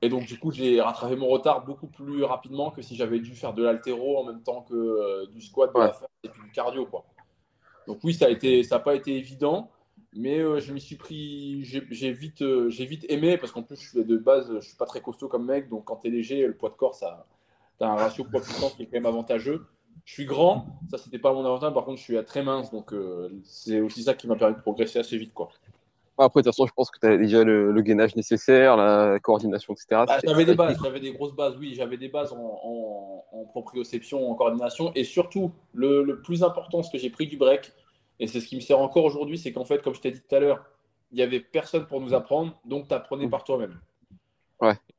Et 0.04 0.10
donc, 0.10 0.26
du 0.26 0.38
coup, 0.38 0.50
j'ai 0.50 0.82
rattrapé 0.82 1.16
mon 1.16 1.28
retard 1.28 1.64
beaucoup 1.64 1.86
plus 1.86 2.24
rapidement 2.24 2.70
que 2.70 2.82
si 2.82 2.94
j'avais 2.94 3.20
dû 3.20 3.34
faire 3.34 3.54
de 3.54 3.62
l'altéro 3.62 4.18
en 4.18 4.24
même 4.24 4.42
temps 4.42 4.60
que 4.60 4.74
euh, 4.74 5.26
du 5.28 5.40
squat, 5.40 5.74
de 5.74 5.80
la 5.80 5.92
force 5.92 6.12
et 6.22 6.28
puis 6.28 6.42
du 6.42 6.50
cardio. 6.50 6.84
Quoi. 6.84 7.06
Donc, 7.86 8.00
oui, 8.04 8.12
ça 8.12 8.28
n'a 8.28 8.78
pas 8.80 8.94
été 8.94 9.16
évident, 9.16 9.70
mais 10.12 10.40
euh, 10.40 10.60
je 10.60 10.74
m'y 10.74 10.80
suis 10.82 10.96
pris. 10.96 11.64
J'ai 11.64 12.12
vite, 12.12 12.42
vite 12.42 13.06
aimé 13.08 13.38
parce 13.38 13.50
qu'en 13.50 13.62
plus, 13.62 13.76
je 13.76 13.88
suis 13.88 14.04
de 14.04 14.16
base, 14.18 14.52
je 14.60 14.66
suis 14.66 14.76
pas 14.76 14.84
très 14.84 15.00
costaud 15.00 15.28
comme 15.28 15.46
mec. 15.46 15.70
Donc, 15.70 15.84
quand 15.84 15.96
tu 15.96 16.08
es 16.08 16.10
léger, 16.10 16.46
le 16.46 16.54
poids 16.54 16.68
de 16.68 16.74
corps, 16.74 16.94
ça, 16.94 17.26
tu 17.78 17.84
as 17.84 17.88
un 17.88 17.96
ratio 17.96 18.24
poids-puissance 18.24 18.74
qui 18.74 18.82
est 18.82 18.86
quand 18.86 18.98
même 18.98 19.06
avantageux. 19.06 19.66
Je 20.04 20.12
suis 20.12 20.26
grand, 20.26 20.66
ça 20.90 20.98
c'était 20.98 21.18
pas 21.18 21.32
mon 21.32 21.46
avantage, 21.46 21.72
par 21.72 21.86
contre 21.86 21.98
je 21.98 22.02
suis 22.02 22.24
très 22.26 22.42
mince, 22.42 22.70
donc 22.70 22.92
euh, 22.92 23.30
c'est 23.42 23.80
aussi 23.80 24.02
ça 24.02 24.12
qui 24.12 24.26
m'a 24.26 24.36
permis 24.36 24.54
de 24.54 24.60
progresser 24.60 24.98
assez 24.98 25.16
vite. 25.16 25.32
Quoi. 25.32 25.48
Après, 26.16 26.42
de 26.42 26.44
toute 26.44 26.55
façon, 26.55 26.66
je 26.66 26.72
pense 26.72 26.90
que 26.90 26.98
tu 26.98 27.07
avais 27.07 27.18
déjà 27.18 27.42
le, 27.42 27.81
gainage 27.83 28.14
nécessaire, 28.14 28.77
la 28.77 29.18
coordination, 29.20 29.74
etc. 29.74 30.05
Bah, 30.07 30.18
j'avais 30.24 30.44
des 30.44 30.55
bases, 30.55 30.79
j'avais 30.83 31.00
des 31.00 31.12
grosses 31.12 31.35
bases, 31.35 31.57
oui, 31.59 31.74
j'avais 31.74 31.96
des 31.96 32.09
bases 32.09 32.33
en, 32.33 32.61
en, 33.33 33.44
proprioception, 33.46 34.31
en 34.31 34.35
coordination, 34.35 34.92
et 34.94 35.05
surtout, 35.05 35.53
le, 35.72 36.20
plus 36.22 36.44
important, 36.44 36.83
ce 36.83 36.90
que 36.90 36.98
j'ai 36.98 37.11
pris 37.11 37.27
du 37.27 37.37
break, 37.37 37.72
et 38.20 38.29
c'est 38.29 38.40
ce 38.40 38.46
qui 38.46 38.57
me 38.57 38.61
sert 38.61 38.79
encore 38.79 39.05
aujourd'hui, 39.05 39.38
c'est 39.38 39.53
qu'en 39.53 39.64
fait, 39.64 39.83
comme 39.83 39.94
je 39.94 40.00
t'ai 40.00 40.12
dit 40.12 40.20
tout 40.20 40.35
à 40.35 40.38
l'heure, 40.38 40.64
il 41.11 41.16
n'y 41.16 41.22
avait 41.22 41.40
personne 41.40 41.87
pour 41.87 42.00
nous 42.00 42.14
apprendre, 42.14 42.59
donc 42.64 42.88
tu 42.88 42.94
apprenais 42.94 43.29
par 43.29 43.42
toi-même. 43.42 43.79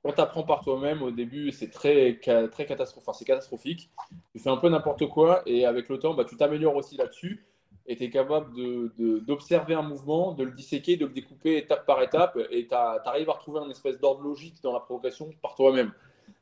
Quand 0.03 0.11
tu 0.13 0.21
apprends 0.21 0.43
par 0.43 0.61
toi-même, 0.61 1.01
au 1.01 1.11
début, 1.11 1.51
c'est 1.51 1.71
très, 1.71 2.19
très 2.19 2.65
catastrophique. 2.65 3.09
Enfin, 3.09 3.25
catastrophique. 3.25 3.89
Tu 4.31 4.39
fais 4.39 4.49
un 4.49 4.57
peu 4.57 4.69
n'importe 4.69 5.07
quoi 5.07 5.41
et 5.45 5.65
avec 5.65 5.89
le 5.89 5.97
temps, 5.97 6.13
bah, 6.13 6.25
tu 6.25 6.37
t'améliores 6.37 6.75
aussi 6.75 6.97
là-dessus 6.97 7.45
es 7.87 8.09
capable 8.09 8.53
d'observer 9.25 9.73
de, 9.73 9.79
un 9.79 9.83
mouvement, 9.83 10.33
de 10.33 10.43
le 10.43 10.51
disséquer, 10.51 10.97
de 10.97 11.05
le 11.05 11.13
découper 11.13 11.57
étape 11.57 11.85
par 11.85 12.01
étape 12.01 12.37
et 12.51 12.67
tu 12.67 12.73
arrives 12.73 13.29
à 13.29 13.33
retrouver 13.33 13.59
un 13.59 13.69
espèce 13.69 13.99
d'ordre 13.99 14.21
logique 14.21 14.55
dans 14.63 14.73
la 14.73 14.79
progression 14.79 15.29
par 15.41 15.55
toi-même. 15.55 15.91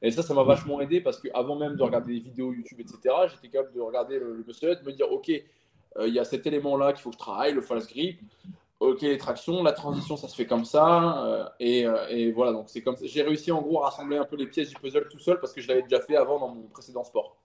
Et 0.01 0.11
ça, 0.11 0.21
ça 0.21 0.33
m'a 0.33 0.43
vachement 0.43 0.79
aidé 0.81 1.01
parce 1.01 1.19
qu'avant 1.19 1.55
même 1.55 1.75
de 1.75 1.83
regarder 1.83 2.13
des 2.13 2.19
vidéos 2.19 2.53
YouTube, 2.53 2.79
etc., 2.79 2.99
j'étais 3.29 3.49
capable 3.49 3.73
de 3.73 3.81
regarder 3.81 4.19
le, 4.19 4.35
le 4.35 4.43
de 4.43 4.85
me 4.85 4.91
dire, 4.91 5.11
OK, 5.11 5.29
euh, 5.29 6.07
il 6.07 6.13
y 6.13 6.19
a 6.19 6.23
cet 6.23 6.47
élément-là 6.47 6.93
qu'il 6.93 7.01
faut 7.01 7.09
que 7.09 7.15
je 7.15 7.19
travaille, 7.19 7.53
le 7.53 7.61
false 7.61 7.87
grip 7.87 8.19
ok, 8.83 9.01
les 9.01 9.17
tractions, 9.17 9.63
la 9.63 9.71
transition, 9.71 10.17
ça 10.17 10.27
se 10.27 10.35
fait 10.35 10.45
comme 10.45 10.65
ça. 10.65 11.25
Euh, 11.25 11.49
euh, 11.61 12.07
et, 12.09 12.31
voilà, 12.31 12.51
donc 12.51 12.69
c'est 12.69 12.81
comme 12.81 12.95
ça. 12.95 13.05
J'ai 13.05 13.21
réussi 13.21 13.51
en 13.51 13.61
gros 13.61 13.81
à 13.81 13.85
rassembler 13.85 14.17
un 14.17 14.25
peu 14.25 14.35
les 14.35 14.47
pièces 14.47 14.69
du 14.69 14.75
puzzle 14.75 15.07
tout 15.09 15.19
seul 15.19 15.39
parce 15.39 15.53
que 15.53 15.61
je 15.61 15.67
l'avais 15.67 15.83
déjà 15.83 16.01
fait 16.01 16.15
avant 16.15 16.39
dans 16.39 16.49
mon 16.49 16.67
précédent 16.67 17.03
sport. 17.03 17.37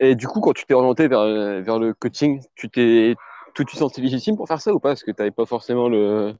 Et 0.00 0.14
du 0.14 0.26
coup, 0.26 0.40
quand 0.40 0.52
tu 0.52 0.64
t'es 0.64 0.74
orienté 0.74 1.08
vers, 1.08 1.24
vers 1.62 1.78
le 1.78 1.94
coaching, 1.94 2.42
tu 2.56 2.70
t'es 2.70 3.14
tout 3.54 3.64
de 3.64 3.68
suite 3.68 3.80
senti 3.80 4.00
légitime 4.00 4.36
pour 4.36 4.48
faire 4.48 4.60
ça 4.60 4.72
ou 4.72 4.80
pas? 4.80 4.90
Parce 4.90 5.02
que 5.02 5.10
tu 5.10 5.16
n'avais 5.18 5.30
pas 5.30 5.46
forcément 5.46 5.88
le. 5.88 6.34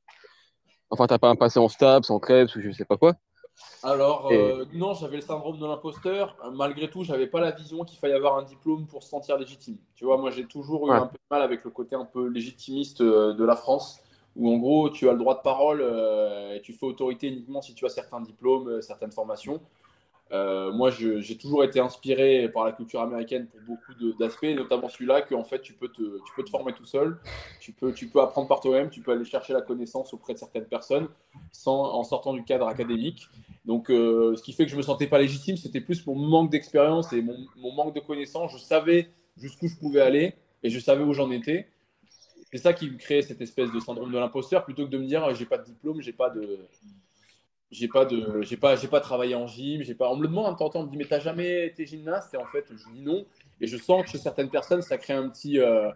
Enfin, 0.91 1.07
tu 1.07 1.15
n'as 1.15 1.19
pas 1.19 1.29
un 1.29 1.37
passé 1.37 1.61
en 1.61 1.69
STAPS, 1.69 2.11
en 2.11 2.19
Krebs 2.19 2.57
ou 2.57 2.61
je 2.61 2.71
sais 2.73 2.85
pas 2.85 2.97
quoi? 2.97 3.15
Alors, 3.83 4.31
euh, 4.31 4.65
non, 4.75 4.95
j'avais 4.95 5.17
le 5.17 5.23
syndrome 5.23 5.59
de 5.59 5.67
l'imposteur. 5.67 6.37
Malgré 6.53 6.91
tout, 6.91 7.03
j'avais 7.05 7.27
pas 7.27 7.41
la 7.41 7.51
vision 7.51 7.85
qu'il 7.85 7.99
fallait 7.99 8.15
avoir 8.15 8.37
un 8.37 8.43
diplôme 8.43 8.87
pour 8.87 9.03
se 9.03 9.09
sentir 9.09 9.39
légitime. 9.39 9.77
Tu 9.95 10.05
vois, 10.05 10.17
moi, 10.19 10.31
j'ai 10.31 10.47
toujours 10.47 10.89
eu 10.89 10.91
un 10.91 11.07
peu 11.07 11.15
de 11.15 11.31
mal 11.31 11.43
avec 11.43 11.65
le 11.65 11.71
côté 11.71 11.97
un 11.97 12.05
peu 12.05 12.27
légitimiste 12.27 13.01
euh, 13.01 13.33
de 13.35 13.45
la 13.45 13.57
France, 13.57 14.01
où 14.37 14.53
en 14.53 14.59
gros, 14.59 14.91
tu 14.91 15.09
as 15.09 15.13
le 15.13 15.19
droit 15.19 15.35
de 15.35 15.43
parole 15.43 15.81
euh, 15.83 16.57
et 16.57 16.61
tu 16.61 16.73
fais 16.73 16.87
autorité 16.87 17.29
uniquement 17.29 17.63
si 17.63 17.75
tu 17.75 17.87
as 17.87 17.91
certains 17.91 18.21
diplômes, 18.21 18.83
certaines 18.83 19.13
formations. 19.13 19.61
Euh, 20.33 20.73
moi, 20.73 20.91
j'ai 20.91 21.37
toujours 21.37 21.65
été 21.65 21.81
inspiré 21.81 22.49
par 22.49 22.65
la 22.65 22.73
culture 22.73 23.01
américaine 23.01 23.49
pour 23.49 23.61
beaucoup 23.63 23.93
d'aspects, 24.19 24.45
notamment 24.45 24.89
celui-là 24.89 25.23
que 25.23 25.35
en 25.35 25.43
fait, 25.43 25.61
tu 25.61 25.73
peux, 25.73 25.89
te, 25.89 26.03
tu 26.03 26.33
peux 26.37 26.45
te 26.45 26.51
former 26.51 26.73
tout 26.73 26.85
seul, 26.85 27.19
tu 27.59 27.73
peux, 27.73 27.93
tu 27.93 28.09
peux 28.09 28.21
apprendre 28.21 28.47
par 28.47 28.61
toi-même, 28.61 28.91
tu 28.91 29.01
peux 29.01 29.13
aller 29.13 29.25
chercher 29.25 29.53
la 29.53 29.63
connaissance 29.63 30.15
auprès 30.15 30.35
de 30.35 30.39
certaines 30.39 30.67
personnes 30.67 31.09
sans, 31.51 31.83
en 31.83 32.05
sortant 32.05 32.33
du 32.33 32.45
cadre 32.45 32.69
académique. 32.69 33.29
Donc, 33.65 33.91
euh, 33.91 34.37
ce 34.37 34.43
qui 34.43 34.53
fait 34.53 34.67
que 34.67 34.71
je 34.71 34.77
me 34.77 34.83
sentais 34.83 35.09
pas 35.09 35.19
légitime, 35.19 35.57
c'était 35.57 35.81
plus 35.81 36.07
mon 36.07 36.15
manque 36.15 36.51
d'expérience 36.51 37.13
et 37.13 37.23
mon, 37.23 37.37
mon, 37.57 37.73
manque 37.73 37.95
de 37.95 38.01
connaissances. 38.01 38.53
Je 38.53 38.59
savais 38.59 39.11
jusqu'où 39.37 39.67
je 39.67 39.77
pouvais 39.77 40.01
aller 40.01 40.35
et 40.63 40.71
je 40.71 40.79
savais 40.79 41.03
où 41.03 41.13
j'en 41.13 41.31
étais. 41.31 41.67
C'est 42.53 42.59
ça 42.59 42.73
qui 42.73 42.91
me 42.91 42.99
créait 42.99 43.23
cette 43.23 43.41
espèce 43.41 43.71
de 43.73 43.81
syndrome 43.81 44.13
de 44.13 44.19
l'imposteur 44.19 44.65
plutôt 44.65 44.85
que 44.85 44.91
de 44.91 44.99
me 44.99 45.07
dire 45.07 45.35
j'ai 45.35 45.45
pas 45.45 45.59
de 45.59 45.65
diplôme, 45.65 46.01
j'ai 46.01 46.13
pas 46.13 46.31
de 46.31 46.59
j'ai 47.71 47.89
pas 47.89 48.05
de 48.05 48.43
j'ai 48.43 48.57
pas 48.57 48.75
j'ai 48.75 48.89
pas 48.89 49.01
travaillé 49.01 49.35
en 49.35 49.47
gym 49.47 49.83
j'ai 49.83 49.95
pas 49.95 50.11
on 50.11 50.17
me 50.17 50.23
le 50.23 50.29
demande 50.29 50.47
en 50.47 50.55
temps 50.55 50.81
on 50.81 50.85
me 50.85 50.91
dit 50.91 50.97
mais 50.97 51.05
t'as 51.05 51.21
jamais 51.21 51.67
été 51.67 51.87
gymnaste? 51.87 52.35
Et 52.35 52.37
en 52.37 52.47
fait 52.47 52.67
je 52.71 52.91
dis 52.93 53.01
non. 53.01 53.25
Et 53.61 53.67
je 53.67 53.77
sens 53.77 54.03
que 54.05 54.11
chez 54.11 54.19
certaines 54.19 54.51
personnes 54.51 54.83
ça 54.83 54.99
crée 54.99 55.13
un 55.13 55.29
petit 55.29 55.61
euh, 55.61 55.91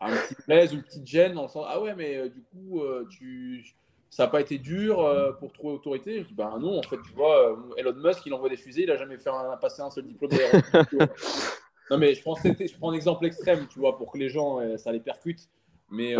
un 0.00 0.10
petit 0.10 0.34
plaise 0.34 0.72
ou 0.72 0.76
une 0.76 0.82
petite 0.82 1.06
gêne 1.06 1.38
en 1.38 1.48
sens 1.48 1.64
ah 1.68 1.80
ouais 1.80 1.94
mais 1.94 2.16
euh, 2.16 2.28
du 2.28 2.42
coup 2.42 2.82
euh, 2.82 3.06
tu 3.08 3.64
ça 4.10 4.24
n'a 4.24 4.28
pas 4.30 4.40
été 4.40 4.58
dur 4.58 5.36
pour 5.40 5.52
trouver 5.52 5.74
autorité? 5.74 6.22
Je 6.22 6.28
dis 6.28 6.34
bah 6.34 6.56
non 6.60 6.78
en 6.78 6.82
fait 6.82 6.98
tu 7.02 7.12
vois 7.12 7.58
Elon 7.76 7.94
Musk 7.94 8.24
il 8.26 8.34
envoie 8.34 8.48
des 8.48 8.56
fusées 8.56 8.82
il 8.82 8.90
a 8.90 8.96
jamais 8.96 9.18
fait 9.18 9.30
un, 9.30 9.56
passer 9.56 9.82
un 9.82 9.90
seul 9.90 10.04
diplôme 10.04 10.30
non 11.90 11.98
mais 11.98 12.14
je 12.14 12.22
prends 12.22 12.34
je 12.34 12.76
prends 12.76 12.90
un 12.90 12.94
exemple 12.94 13.24
extrême 13.26 13.66
tu 13.68 13.78
vois 13.78 13.96
pour 13.96 14.12
que 14.12 14.18
les 14.18 14.28
gens 14.28 14.60
ça 14.76 14.92
les 14.92 15.00
percute. 15.00 15.48
Mais 15.90 16.14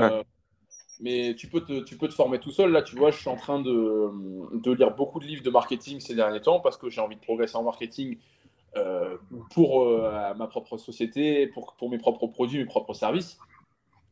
mais 1.01 1.35
tu 1.35 1.49
peux, 1.49 1.61
te, 1.61 1.81
tu 1.85 1.97
peux 1.97 2.09
te 2.09 2.15
former 2.15 2.39
tout 2.39 2.51
seul. 2.51 2.71
Là, 2.73 2.83
tu 2.83 2.97
vois, 2.97 3.11
je 3.11 3.19
suis 3.19 3.29
en 3.29 3.37
train 3.37 3.61
de, 3.61 4.11
de 4.55 4.73
lire 4.73 4.95
beaucoup 4.95 5.21
de 5.21 5.27
livres 5.27 5.43
de 5.43 5.51
marketing 5.51 6.01
ces 6.01 6.15
derniers 6.15 6.41
temps 6.41 6.61
parce 6.61 6.77
que 6.77 6.89
j'ai 6.89 7.01
envie 7.01 7.17
de 7.17 7.21
progresser 7.21 7.57
en 7.57 7.63
marketing 7.63 8.19
euh, 8.77 9.17
pour 9.51 9.83
euh, 9.83 10.35
ma 10.35 10.47
propre 10.47 10.77
société, 10.79 11.47
pour, 11.49 11.75
pour 11.75 11.91
mes 11.91 11.99
propres 11.99 12.27
produits, 12.27 12.59
mes 12.59 12.67
propres 12.67 12.95
services. 12.95 13.39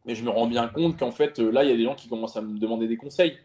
Mais 0.04 0.14
je 0.14 0.22
me 0.22 0.30
rends 0.30 0.46
bien 0.46 0.68
compte 0.68 0.98
qu'en 0.98 1.12
fait, 1.12 1.38
là, 1.38 1.64
il 1.64 1.70
y 1.70 1.72
a 1.72 1.76
des 1.76 1.84
gens 1.84 1.94
qui 1.94 2.08
commencent 2.08 2.36
à 2.36 2.42
me 2.42 2.58
demander 2.58 2.86
des 2.86 2.98
conseils. 2.98 3.38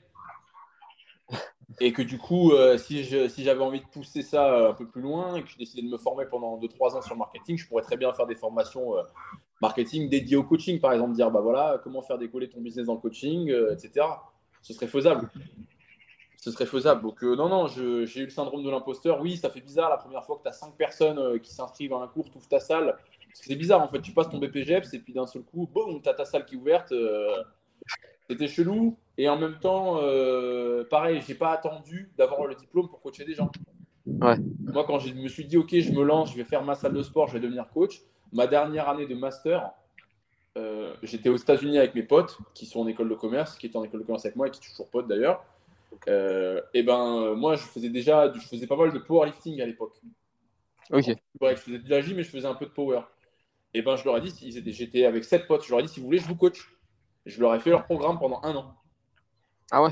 Et 1.80 1.94
que 1.94 2.02
du 2.02 2.18
coup, 2.18 2.52
euh, 2.52 2.78
si 2.78 3.04
j'avais 3.04 3.30
si 3.30 3.50
envie 3.50 3.80
de 3.80 3.86
pousser 3.86 4.22
ça 4.22 4.70
un 4.70 4.74
peu 4.74 4.88
plus 4.88 5.02
loin 5.02 5.36
et 5.36 5.44
que 5.44 5.50
je 5.50 5.58
décidais 5.58 5.84
de 5.84 5.88
me 5.88 5.98
former 5.98 6.26
pendant 6.26 6.58
2-3 6.58 6.98
ans 6.98 7.02
sur 7.02 7.14
le 7.14 7.20
marketing, 7.20 7.58
je 7.58 7.68
pourrais 7.68 7.84
très 7.84 7.96
bien 7.96 8.12
faire 8.12 8.26
des 8.26 8.36
formations 8.36 8.96
marketing 9.62 10.10
dédié 10.10 10.38
au 10.38 10.44
coaching, 10.44 10.80
par 10.80 10.94
exemple, 10.94 11.14
dire 11.14 11.32
bah 11.32 11.42
voilà, 11.42 11.80
comment 11.84 12.02
faire 12.02 12.18
décoller 12.18 12.50
ton 12.50 12.62
business 12.62 12.86
dans 12.86 12.96
le 12.96 13.00
coaching, 13.00 13.50
euh, 13.50 13.74
etc. 13.74 14.06
Ce 14.62 14.74
serait 14.74 14.88
faisable. 14.88 15.30
Ce 16.38 16.52
serait 16.52 16.66
faisable. 16.66 17.02
Donc, 17.02 17.24
euh, 17.24 17.36
non, 17.36 17.50
non, 17.50 17.68
j'ai 17.68 18.22
eu 18.22 18.24
le 18.24 18.30
syndrome 18.30 18.64
de 18.64 18.70
l'imposteur. 18.70 19.20
Oui, 19.22 19.36
ça 19.38 19.50
fait 19.50 19.62
bizarre 19.62 19.90
la 19.90 19.98
première 19.98 20.24
fois 20.24 20.38
que 20.38 20.44
tu 20.44 20.50
as 20.50 20.54
cinq 20.54 20.76
personnes 20.76 21.20
euh, 21.20 21.38
qui 21.38 21.54
s'inscrivent 21.54 21.94
à 21.94 21.98
un 21.98 22.08
cours, 22.08 22.30
tu 22.30 22.38
ouvres 22.38 22.48
ta 22.48 22.60
salle. 22.60 22.98
c'est 23.34 23.56
bizarre, 23.56 23.82
en 23.82 23.88
fait, 23.88 24.02
tu 24.02 24.14
passes 24.14 24.30
ton 24.30 24.40
BPGEPS 24.40 24.94
et 24.94 25.00
puis 25.00 25.14
d'un 25.14 25.28
seul 25.28 25.44
coup, 25.44 25.70
boum, 25.72 26.02
tu 26.02 26.10
as 26.10 26.14
ta 26.14 26.26
salle 26.26 26.46
qui 26.46 26.56
est 26.56 26.58
ouverte. 26.58 26.94
C'était 28.30 28.48
chelou. 28.48 28.98
Et 29.18 29.28
en 29.28 29.38
même 29.38 29.60
temps, 29.60 30.00
pareil, 30.90 31.22
j'ai 31.28 31.36
pas 31.36 31.52
attendu 31.52 32.10
d'avoir 32.18 32.46
le 32.46 32.56
diplôme 32.56 32.88
pour 32.88 33.02
coacher 33.02 33.26
des 33.26 33.34
gens. 33.34 33.52
Ouais. 34.06 34.38
Moi, 34.62 34.86
quand 34.88 35.00
je 35.00 35.14
me 35.14 35.28
suis 35.28 35.46
dit, 35.46 35.58
OK, 35.58 35.76
je 35.78 35.92
me 35.92 36.04
lance, 36.04 36.32
je 36.32 36.38
vais 36.38 36.44
faire 36.44 36.64
ma 36.64 36.76
salle 36.76 36.94
de 36.94 37.04
sport, 37.04 37.28
je 37.28 37.34
vais 37.34 37.40
devenir 37.40 37.68
coach, 37.70 38.02
ma 38.34 38.48
dernière 38.48 38.90
année 38.90 39.06
de 39.06 39.16
master, 39.16 39.72
euh, 40.58 40.94
j'étais 41.04 41.30
aux 41.30 41.38
États-Unis 41.38 41.78
avec 41.78 41.96
mes 41.96 42.04
potes 42.04 42.38
qui 42.54 42.66
sont 42.66 42.82
en 42.82 42.88
école 42.88 43.10
de 43.10 43.16
commerce, 43.16 43.58
qui 43.58 43.68
étaient 43.68 43.78
en 43.78 43.84
école 43.84 44.02
de 44.02 44.06
commerce 44.06 44.26
avec 44.26 44.36
moi 44.36 44.48
et 44.48 44.52
qui 44.52 44.58
sont 44.58 44.72
toujours 44.72 44.90
potes 44.90 45.08
d'ailleurs. 45.08 45.44
Euh, 46.08 46.62
et 46.74 46.84
ben 46.84 47.36
moi, 47.36 47.56
je 47.56 47.64
faisais 47.64 47.90
déjà, 47.90 48.32
je 48.34 48.40
faisais 48.40 48.68
pas 48.68 48.76
mal 48.76 48.94
de 48.94 49.00
powerlifting 49.00 49.62
à 49.62 49.66
l'époque. 49.66 50.00
Ok. 50.92 51.06
je 51.06 51.56
faisais 51.56 51.80
de 51.80 51.90
la 51.90 52.02
gym, 52.02 52.18
mais 52.18 52.24
je 52.24 52.30
faisais 52.30 52.48
un 52.48 52.56
peu 52.56 52.66
de 52.66 52.72
power. 52.72 53.02
Et 53.74 53.82
ben 53.82 53.96
je 53.96 54.06
leur 54.06 54.18
ai 54.18 54.22
dit, 54.22 54.62
j'étais 54.72 55.06
avec 55.06 55.24
sept 55.24 55.48
potes, 55.48 55.64
je 55.64 55.70
leur 55.70 55.80
ai 55.80 55.84
dit 55.84 55.90
si 55.90 56.00
vous 56.00 56.08
voulez, 56.08 56.20
je 56.20 56.28
vous 56.28 56.36
coach. 56.36 56.76
Je 57.26 57.40
leur 57.40 57.54
ai 57.54 57.60
fait 57.60 57.70
leur 57.70 57.86
programme 57.86 58.18
pendant 58.18 58.42
un 58.44 58.56
an. 58.56 58.76
Ah 59.72 59.84
ouais? 59.84 59.92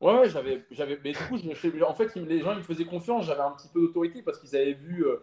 Ouais, 0.00 0.28
j'avais, 0.30 0.64
j'avais, 0.70 0.98
mais 1.02 1.12
du 1.12 1.18
coup, 1.18 1.36
je, 1.36 1.82
en 1.82 1.94
fait, 1.94 2.14
les 2.14 2.40
gens 2.40 2.52
ils 2.52 2.58
me 2.58 2.62
faisaient 2.62 2.84
confiance, 2.84 3.26
j'avais 3.26 3.40
un 3.40 3.50
petit 3.50 3.68
peu 3.68 3.80
d'autorité 3.80 4.22
parce 4.22 4.38
qu'ils 4.38 4.56
avaient 4.56 4.74
vu. 4.74 5.04
Euh, 5.04 5.18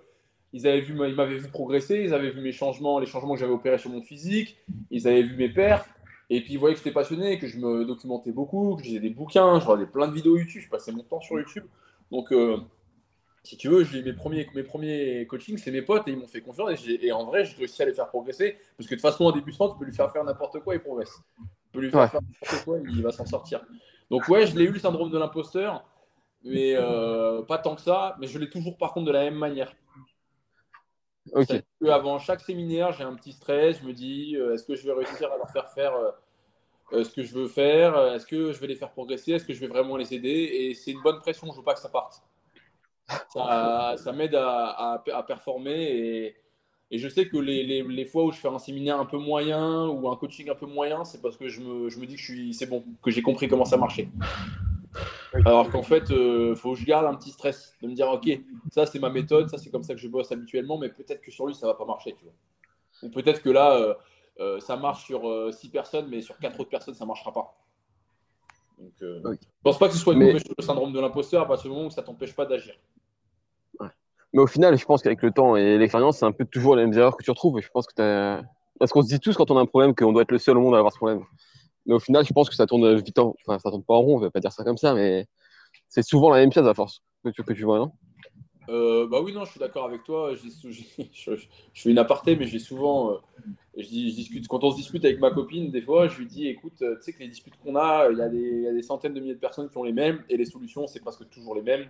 ils 0.56 0.66
avaient 0.68 0.80
vu, 0.80 0.94
ils 0.94 1.16
m'avaient 1.16 1.38
vu 1.38 1.50
progresser, 1.50 2.02
ils 2.02 2.14
avaient 2.14 2.30
vu 2.30 2.40
mes 2.40 2.54
changements, 2.54 2.98
les 3.00 3.06
changements 3.06 3.34
que 3.34 3.42
j'avais 3.42 3.52
opérés 3.52 3.78
sur 3.78 3.90
mon 3.90 4.02
physique, 4.02 4.58
ils 4.90 5.06
avaient 5.06 5.22
vu 5.22 5.36
mes 5.36 5.50
perfs, 5.50 5.94
et 6.30 6.40
puis 6.40 6.54
ils 6.54 6.58
voyaient 6.58 6.76
que 6.76 6.80
j'étais 6.80 6.94
passionné, 6.94 7.38
que 7.38 7.48
je 7.48 7.60
me 7.60 7.84
documentais 7.84 8.32
beaucoup, 8.32 8.78
que 8.78 8.84
je 8.84 8.88
lisais 8.88 9.00
des 9.02 9.10
bouquins, 9.10 9.60
je 9.60 9.66
regardais 9.66 9.86
plein 9.86 10.08
de 10.08 10.14
vidéos 10.14 10.38
YouTube, 10.38 10.62
je 10.64 10.70
passais 10.70 10.94
mon 10.94 11.04
temps 11.04 11.20
sur 11.20 11.38
YouTube. 11.38 11.66
Donc, 12.10 12.32
euh, 12.32 12.56
si 13.44 13.58
tu 13.58 13.68
veux, 13.68 13.84
j'ai 13.84 14.02
mes 14.02 14.14
premiers, 14.14 14.48
mes 14.56 14.64
premiers 14.64 15.28
coachings, 15.28 15.58
c'est 15.58 15.72
mes 15.72 15.82
potes, 15.82 16.08
et 16.08 16.12
ils 16.12 16.18
m'ont 16.18 16.26
fait 16.26 16.40
confiance, 16.40 16.70
et, 16.88 17.12
en 17.12 17.26
vrai, 17.26 17.44
j'ai 17.44 17.58
réussi 17.58 17.82
à 17.82 17.86
les 17.86 17.94
faire 17.94 18.08
progresser, 18.08 18.56
parce 18.78 18.88
que 18.88 18.96
de 18.96 19.02
toute 19.02 19.10
façon, 19.10 19.26
au 19.26 19.34
début 19.34 19.52
de 19.52 19.58
temps, 19.58 19.70
tu 19.70 19.78
peux 19.78 19.84
lui 19.84 19.94
faire 19.94 20.10
faire 20.14 20.24
n'importe 20.24 20.62
quoi, 20.62 20.74
il 20.74 20.80
progresse. 20.80 21.20
Tu 21.38 21.44
peux 21.74 21.82
lui 21.82 21.92
faire 21.92 22.10
faire 22.10 22.22
n'importe 22.22 22.64
quoi, 22.64 22.78
il 22.80 23.04
va 23.04 23.12
s'en 23.12 23.26
sortir. 23.26 23.60
Donc 24.10 24.30
ouais, 24.30 24.48
je 24.48 24.58
l'ai 24.58 24.64
eu 24.64 24.72
le 24.72 24.80
syndrome 24.80 25.12
de 25.12 25.18
l'imposteur, 25.18 25.84
mais 26.46 26.76
euh, 26.76 27.42
pas 27.42 27.58
tant 27.58 27.76
que 27.76 27.82
ça, 27.82 28.16
mais 28.22 28.28
je 28.28 28.40
l'ai 28.40 28.50
toujours 28.50 28.78
par 28.78 28.94
contre 28.94 29.08
de 29.08 29.12
la 29.12 29.24
même 29.24 29.36
manière. 29.36 29.76
Avant 31.88 32.20
chaque 32.20 32.42
séminaire, 32.42 32.92
j'ai 32.94 33.04
un 33.04 33.16
petit 33.16 33.32
stress. 33.32 33.80
Je 33.82 33.88
me 33.88 33.94
dis, 33.94 34.36
euh, 34.36 34.54
est-ce 34.54 34.64
que 34.64 34.76
je 34.76 34.86
vais 34.86 34.94
réussir 34.94 35.32
à 35.32 35.38
leur 35.38 35.50
faire 35.50 35.70
faire 35.70 35.94
euh, 35.96 36.12
euh, 36.94 37.04
ce 37.04 37.10
que 37.10 37.24
je 37.24 37.34
veux 37.34 37.48
faire? 37.48 37.98
Est-ce 38.14 38.26
que 38.26 38.52
je 38.52 38.60
vais 38.60 38.68
les 38.68 38.76
faire 38.76 38.92
progresser? 38.92 39.34
Est-ce 39.34 39.46
que 39.46 39.54
je 39.54 39.60
vais 39.60 39.68
vraiment 39.68 39.98
les 39.98 40.14
aider? 40.14 40.30
Et 40.30 40.74
c'est 40.74 40.92
une 40.92 41.02
bonne 41.02 41.20
pression. 41.20 41.48
Je 41.48 41.54
ne 41.54 41.58
veux 41.58 41.64
pas 41.64 41.74
que 41.74 41.80
ça 41.80 41.90
parte. 41.90 42.22
Ça, 43.34 44.12
m'aide 44.16 44.36
à, 44.36 45.24
performer. 45.28 46.36
Et, 46.92 46.98
je 46.98 47.10
sais 47.10 47.28
que 47.28 47.38
les, 47.38 48.06
fois 48.06 48.26
où 48.26 48.32
je 48.32 48.38
fais 48.38 48.48
un 48.48 48.60
séminaire 48.60 49.00
un 49.00 49.06
peu 49.06 49.18
moyen 49.18 49.88
ou 49.88 50.10
un 50.10 50.16
coaching 50.16 50.50
un 50.50 50.56
peu 50.56 50.68
moyen, 50.68 51.04
c'est 51.04 51.22
parce 51.22 51.38
que 51.38 51.50
je 51.50 51.60
me, 51.62 51.90
je 51.90 52.00
me 52.00 52.06
dis 52.06 52.16
que 52.16 52.54
c'est 52.54 52.68
bon, 52.68 52.84
que 53.02 53.12
j'ai 53.12 53.22
compris 53.22 53.48
comment 53.48 53.66
ça 53.66 53.78
marchait. 53.78 54.08
Alors 55.44 55.70
qu'en 55.70 55.84
fait, 55.84 56.04
il 56.10 56.16
euh, 56.16 56.56
faut 56.56 56.74
que 56.74 56.80
je 56.80 56.86
garde 56.86 57.06
un 57.06 57.16
petit 57.16 57.32
stress 57.32 57.76
de 57.82 57.88
me 57.88 57.94
dire, 57.94 58.08
ok, 58.08 58.30
ça 58.72 58.86
c'est 58.86 59.00
ma 59.00 59.10
méthode, 59.10 59.50
ça 59.50 59.58
c'est 59.58 59.70
comme 59.70 59.84
ça 59.84 59.94
que 59.94 60.00
je 60.00 60.08
bosse 60.08 60.32
habituellement, 60.32 60.78
mais 60.78 60.90
peut-être 60.90 61.22
que 61.22 61.32
sur 61.32 61.48
lui 61.48 61.56
ça 61.56 61.68
va 61.68 61.74
pas 61.74 61.86
marcher, 61.86 62.16
tu 62.18 62.24
vois. 62.24 62.34
Ou 63.04 63.10
peut-être 63.10 63.42
que 63.42 63.50
là, 63.50 63.76
euh, 63.76 63.94
euh, 64.40 64.60
ça 64.60 64.78
marche 64.78 65.06
sur 65.06 65.54
6 65.54 65.70
personnes, 65.70 66.08
mais 66.10 66.22
sur 66.22 66.38
4 66.38 66.60
autres 66.60 66.70
personnes 66.70 66.94
ça 66.94 67.06
marchera 67.06 67.34
pas. 67.34 67.58
Donc, 68.78 68.92
je 69.00 69.38
pense 69.64 69.80
pas 69.80 69.88
que 69.88 69.94
ce 69.94 70.00
soit 70.00 70.14
le 70.14 70.40
syndrome 70.60 70.94
de 70.94 71.00
l'imposteur 71.00 71.42
à 71.42 71.48
partir 71.48 71.70
du 71.70 71.76
moment 71.76 71.88
où 71.88 71.92
ça 71.92 72.04
t'empêche 72.04 72.36
pas 72.36 72.46
d'agir. 72.46 72.76
Mais 74.34 74.42
au 74.42 74.48
final, 74.48 74.78
je 74.78 74.84
pense 74.84 75.02
qu'avec 75.02 75.22
le 75.22 75.32
temps 75.32 75.56
et 75.56 75.78
l'expérience, 75.78 76.18
c'est 76.18 76.26
un 76.26 76.34
peu 76.34 76.44
toujours 76.44 76.76
les 76.76 76.84
mêmes 76.84 76.98
erreurs 76.98 77.16
que 77.16 77.24
tu 77.24 77.32
retrouves. 77.32 77.62
je 77.62 77.70
pense 77.70 77.88
que 77.88 78.02
as... 78.02 78.44
Parce 78.80 78.92
qu'on 78.92 79.02
se 79.02 79.08
dit 79.08 79.22
tous 79.22 79.36
quand 79.36 79.50
on 79.52 79.58
a 79.58 79.62
un 79.62 79.66
problème 79.66 79.96
qu'on 79.96 80.12
doit 80.12 80.24
être 80.24 80.32
le 80.34 80.38
seul 80.38 80.58
au 80.58 80.62
monde 80.62 80.76
à 80.76 80.80
avoir 80.80 80.92
ce 80.92 80.98
problème. 80.98 81.24
Mais 81.86 81.94
au 81.94 82.00
final, 82.00 82.26
je 82.26 82.34
pense 82.34 82.50
que 82.50 82.56
ça 82.56 82.66
tourne 82.66 82.96
vite 82.96 83.20
en... 83.20 83.36
Enfin, 83.46 83.60
ça 83.60 83.70
tourne 83.70 83.84
pas 83.84 83.94
en 83.94 84.02
rond, 84.02 84.16
on 84.18 84.20
va 84.20 84.32
pas 84.32 84.40
dire 84.40 84.52
ça 84.52 84.64
comme 84.64 84.78
ça, 84.78 84.94
mais 84.94 85.28
c'est 85.88 86.04
souvent 86.04 86.30
la 86.30 86.38
même 86.40 86.52
chose 86.52 86.68
à 86.68 86.74
force 86.74 87.02
que 87.24 87.30
tu, 87.30 87.44
que 87.44 87.54
tu 87.54 87.64
vois, 87.64 87.80
non? 87.80 87.92
Euh, 88.70 89.08
bah 89.08 89.22
oui, 89.22 89.34
non, 89.34 89.46
je 89.46 89.52
suis 89.52 89.60
d'accord 89.60 89.86
avec 89.86 90.04
toi. 90.04 90.34
Je, 91.14 91.36
fais 91.74 91.90
une 91.90 91.98
aparté, 91.98 92.36
mais 92.36 92.48
j'ai 92.48 92.60
souvent. 92.60 93.12
Euh, 93.12 93.18
je, 93.78 93.84
discute, 93.84 94.48
quand 94.48 94.64
on 94.64 94.72
se 94.72 94.78
discute 94.78 95.06
avec 95.06 95.20
ma 95.20 95.32
copine, 95.32 95.70
des 95.70 95.82
fois, 95.82 96.08
je 96.08 96.18
lui 96.18 96.26
dis 96.26 96.48
écoute, 96.48 96.82
euh, 96.82 96.96
tu 96.96 97.04
sais 97.04 97.14
que 97.14 97.20
les 97.20 97.28
disputes 97.28 97.56
qu'on 97.64 97.76
a, 97.76 98.10
il 98.10 98.18
y, 98.18 98.30
des, 98.30 98.62
y, 98.62 98.68
a 98.68 98.74
des 98.74 98.82
centaines 98.82 99.14
de 99.14 99.20
milliers 99.20 99.36
de 99.36 99.40
personnes 99.40 99.70
qui 99.70 99.78
ont 99.78 99.84
les 99.84 99.94
mêmes, 99.94 100.24
et 100.30 100.38
les 100.38 100.46
solutions, 100.46 100.88
c'est 100.88 101.00
presque 101.00 101.30
toujours 101.30 101.56
les 101.56 101.62
mêmes. 101.62 101.86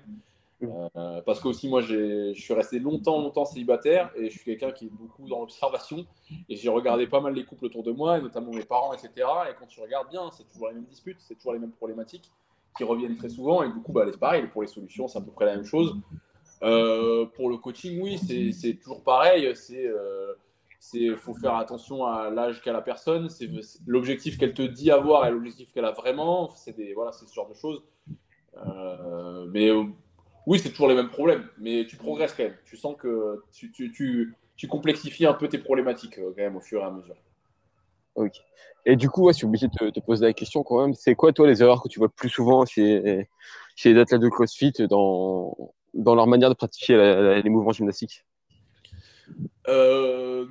Euh, 0.64 1.22
parce 1.26 1.42
que 1.42 1.50
aussi 1.50 1.68
moi 1.68 1.82
je 1.82 2.34
suis 2.34 2.54
resté 2.54 2.80
longtemps 2.80 3.20
longtemps 3.22 3.44
célibataire 3.44 4.10
et 4.16 4.30
je 4.30 4.38
suis 4.38 4.46
quelqu'un 4.46 4.72
qui 4.72 4.86
est 4.86 4.90
beaucoup 4.90 5.28
dans 5.28 5.40
l'observation. 5.40 6.06
Et 6.50 6.56
j'ai 6.56 6.70
regardé 6.70 7.08
pas 7.08 7.20
mal 7.20 7.34
les 7.34 7.44
couples 7.44 7.66
autour 7.66 7.84
de 7.84 7.92
moi 7.92 8.18
et 8.18 8.22
notamment 8.22 8.52
mes 8.52 8.64
parents 8.64 8.94
etc 8.94 9.28
et 9.50 9.56
quand 9.60 9.68
tu 9.68 9.82
regardes 9.82 10.10
bien 10.10 10.30
c'est 10.32 10.48
toujours 10.48 10.70
les 10.70 10.76
mêmes 10.76 10.86
disputes 10.86 11.18
c'est 11.20 11.36
toujours 11.36 11.54
les 11.54 11.60
mêmes 11.60 11.74
problématiques 11.74 12.32
qui 12.78 12.84
reviennent 12.84 13.18
très 13.18 13.30
souvent. 13.30 13.64
Et 13.64 13.68
du 13.68 13.82
coup 13.82 13.92
bah, 13.92 14.06
c'est 14.10 14.20
pareil 14.20 14.48
pour 14.48 14.62
les 14.62 14.68
solutions 14.68 15.08
c'est 15.08 15.20
à 15.20 15.22
peu 15.22 15.32
près 15.32 15.46
la 15.46 15.56
même 15.56 15.66
chose. 15.66 15.98
Euh, 16.64 17.26
pour 17.26 17.50
le 17.50 17.58
coaching 17.58 18.02
oui 18.02 18.18
c'est 18.18 18.76
toujours 18.76 19.04
pareil. 19.04 19.52
C'est 19.56 19.92
il 20.94 21.18
faut 21.18 21.34
faire 21.34 21.56
attention 21.56 22.06
à 22.06 22.30
l'âge 22.30 22.62
qu'a 22.62 22.72
la 22.72 22.82
personne. 22.82 23.28
C'est 23.30 23.50
l'objectif 23.88 24.38
qu'elle 24.38 24.54
te 24.54 24.62
dit 24.62 24.92
avoir 24.92 25.26
et 25.26 25.32
l'objectif 25.32 25.74
qu'elle 25.74 25.86
a 25.86 25.92
vraiment. 25.92 26.48
C'est 26.56 26.94
voilà 26.94 27.12
c'est 27.12 27.26
ce 27.26 27.34
genre 27.34 27.50
de 27.50 27.56
choses. 27.56 27.84
Euh, 28.58 29.46
mais 29.52 29.70
oui, 30.48 30.60
c'est 30.60 30.70
toujours 30.70 30.88
les 30.88 30.96
mêmes 30.96 31.10
problèmes, 31.10 31.48
mais 31.58 31.86
tu 31.88 31.96
progresses 31.98 32.34
quand 32.34 32.44
même. 32.44 32.58
Tu 32.66 32.78
sens 32.78 32.96
que 32.98 33.44
tu, 33.52 33.72
tu, 33.72 33.92
tu, 33.92 34.36
tu 34.56 34.68
complexifies 34.68 35.26
un 35.26 35.34
peu 35.34 35.48
tes 35.48 35.58
problématiques 35.58 36.20
euh, 36.20 36.34
quand 36.36 36.44
même 36.44 36.56
au 36.56 36.62
fur 36.62 36.82
et 36.82 36.86
à 36.86 36.92
mesure. 36.92 37.16
Ok. 38.16 38.34
Et 38.86 38.96
du 38.96 39.10
coup, 39.10 39.26
ouais, 39.26 39.34
je 39.34 39.38
suis 39.38 39.48
obligé 39.48 39.68
de 39.68 39.90
te, 39.90 40.00
poser 40.00 40.26
la 40.26 40.34
question 40.34 40.64
quand 40.64 40.82
même. 40.82 40.94
C'est 40.94 41.16
quoi, 41.16 41.34
toi, 41.34 41.48
les 41.48 41.62
erreurs 41.62 41.82
que 41.82 41.90
tu 41.90 42.00
vois 42.00 42.08
le 42.08 42.14
plus 42.16 42.30
souvent 42.30 42.66
chez, 42.66 43.28
chez 43.76 43.94
les 43.94 44.00
athlètes 44.00 44.22
de 44.22 44.30
CrossFit 44.30 44.74
dans, 44.90 45.58
dans 45.94 46.16
leur 46.16 46.28
manière 46.28 46.50
de 46.50 46.54
pratiquer 46.54 46.96
les 47.44 47.50
mouvements 47.50 47.72
gymnastiques? 47.72 48.24
Euh, 49.68 50.46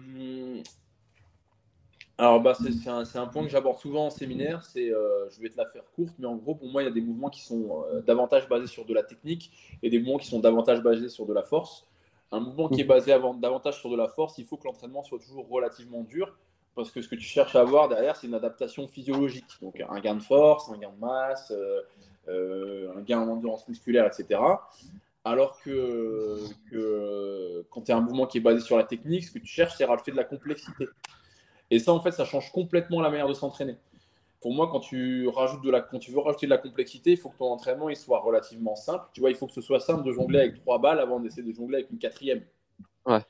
alors, 2.17 2.41
bah, 2.41 2.55
c'est 2.55 3.19
un, 3.19 3.27
point 3.27 3.43
que 3.43 3.51
j'aborde 3.51 3.79
souvent 3.79 4.07
en 4.07 4.11
séminaire. 4.11 4.65
C'est, 4.65 4.93
euh, 4.93 5.29
je 5.31 5.41
vais 5.41 5.49
te 5.49 5.57
la 5.57 5.67
faire 5.67 5.83
courte, 5.97 6.15
mais 6.19 6.27
en 6.27 6.37
gros, 6.37 6.55
pour 6.55 6.69
moi, 6.69 6.83
il 6.83 6.85
y 6.85 6.89
a 6.89 6.93
des 6.93 7.01
mouvements 7.01 7.29
qui 7.29 7.43
sont 7.43 7.85
euh, 7.93 8.03
davantage 8.03 8.49
basés 8.49 8.69
sur 8.69 8.85
de 8.85 8.95
la 8.95 9.03
technique 9.03 9.51
et 9.83 9.91
des 9.91 9.99
mouvements 9.99 10.19
qui 10.19 10.29
sont 10.29 10.39
davantage 10.39 10.81
basés 10.81 11.09
sur 11.09 11.27
de 11.27 11.33
la 11.33 11.43
force. 11.43 11.89
Un 12.31 12.39
mouvement 12.39 12.69
qui 12.69 12.81
est 12.81 12.85
basé 12.85 13.13
avant, 13.13 13.35
davantage 13.35 13.81
sur 13.81 13.91
de 13.91 13.97
la 13.97 14.07
force, 14.07 14.39
il 14.39 14.45
faut 14.45 14.57
que 14.57 14.65
l'entraînement 14.65 15.03
soit 15.03 15.19
toujours 15.19 15.49
relativement 15.49 16.03
dur 16.03 16.37
parce 16.77 16.91
que 16.91 17.03
ce 17.03 17.09
que 17.09 17.15
tu 17.15 17.25
cherches 17.25 17.55
à 17.57 17.61
avoir 17.61 17.89
derrière, 17.89 18.17
c'est 18.17 18.27
une 18.27 18.35
adaptation 18.35 18.87
physiologique. 18.87 19.47
Donc, 19.61 19.81
un 19.81 20.01
gain 20.01 20.17
de 20.17 20.23
force, 20.23 20.69
un 20.71 20.79
gain 20.79 20.91
de 20.91 21.01
masse, 21.01 21.53
euh, 22.29 22.93
un 22.97 23.01
gain 23.03 23.21
en 23.21 23.29
endurance 23.29 23.69
musculaire, 23.69 24.07
etc. 24.07 24.41
Alors 25.25 25.61
que, 25.63 26.39
que 26.71 27.65
quand 27.71 27.83
tu 27.83 27.93
as 27.93 27.97
un 27.97 28.01
mouvement 28.01 28.27
qui 28.27 28.39
est 28.39 28.41
basé 28.41 28.61
sur 28.61 28.77
la 28.77 28.85
technique, 28.85 29.25
ce 29.25 29.33
que 29.33 29.39
tu 29.39 29.47
cherches, 29.47 29.75
c'est 29.77 29.85
rajouter 29.85 30.13
de 30.13 30.17
la 30.17 30.25
complexité. 30.25 30.87
Et 31.75 31.81
ça, 31.81 31.93
en 31.93 31.99
fait, 31.99 32.13
ça 32.13 32.25
change 32.25 32.53
complètement 32.53 33.01
la 33.01 33.11
manière 33.11 33.27
de 33.27 33.35
s'entraîner. 33.35 33.77
pour 34.41 34.55
moi, 34.55 34.69
quand 34.71 34.79
tu, 34.79 35.27
rajoutes 35.27 35.65
de 35.65 35.71
la, 35.73 35.81
quand 35.81 35.99
tu 35.99 36.13
veux 36.13 36.21
rajouter 36.21 36.47
de 36.47 36.51
la 36.51 36.59
complexité, 36.59 37.11
il 37.11 37.17
faut 37.17 37.31
que 37.31 37.39
ton 37.39 37.51
entraînement 37.51 37.89
il 37.89 37.97
soit 37.97 38.21
relativement 38.21 38.77
simple. 38.77 39.07
Tu 39.13 39.21
vois, 39.21 39.31
il 39.31 39.37
faut 39.37 39.49
que 39.49 39.53
ce 39.53 39.61
soit 39.61 39.81
simple 39.81 40.05
de 40.05 40.13
jongler 40.13 40.39
avec 40.39 40.55
trois 40.55 40.79
balles 40.79 41.01
avant 41.01 41.19
d'essayer 41.19 41.43
de 41.43 41.53
jongler 41.53 41.79
avec 41.79 41.91
une 41.91 41.99
quatrième. 41.99 42.45
Ouais. 43.07 43.23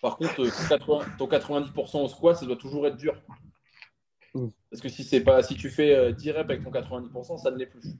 Par 0.00 0.16
contre, 0.16 0.34
ton, 0.34 1.26
90% 1.28 2.02
au 2.02 2.08
squat, 2.08 2.36
ça 2.36 2.44
doit 2.44 2.56
toujours 2.56 2.88
être 2.88 2.96
dur. 2.96 3.14
Mm. 4.34 4.48
Parce 4.68 4.82
que 4.82 4.88
si, 4.88 5.04
c'est 5.04 5.20
pas, 5.20 5.44
si 5.44 5.54
tu 5.54 5.70
fais 5.70 6.12
10 6.12 6.30
reps 6.32 6.50
avec 6.50 6.64
ton 6.64 6.72
90%, 6.72 7.38
ça 7.38 7.52
ne 7.52 7.56
l'est 7.56 7.66
plus. 7.66 7.94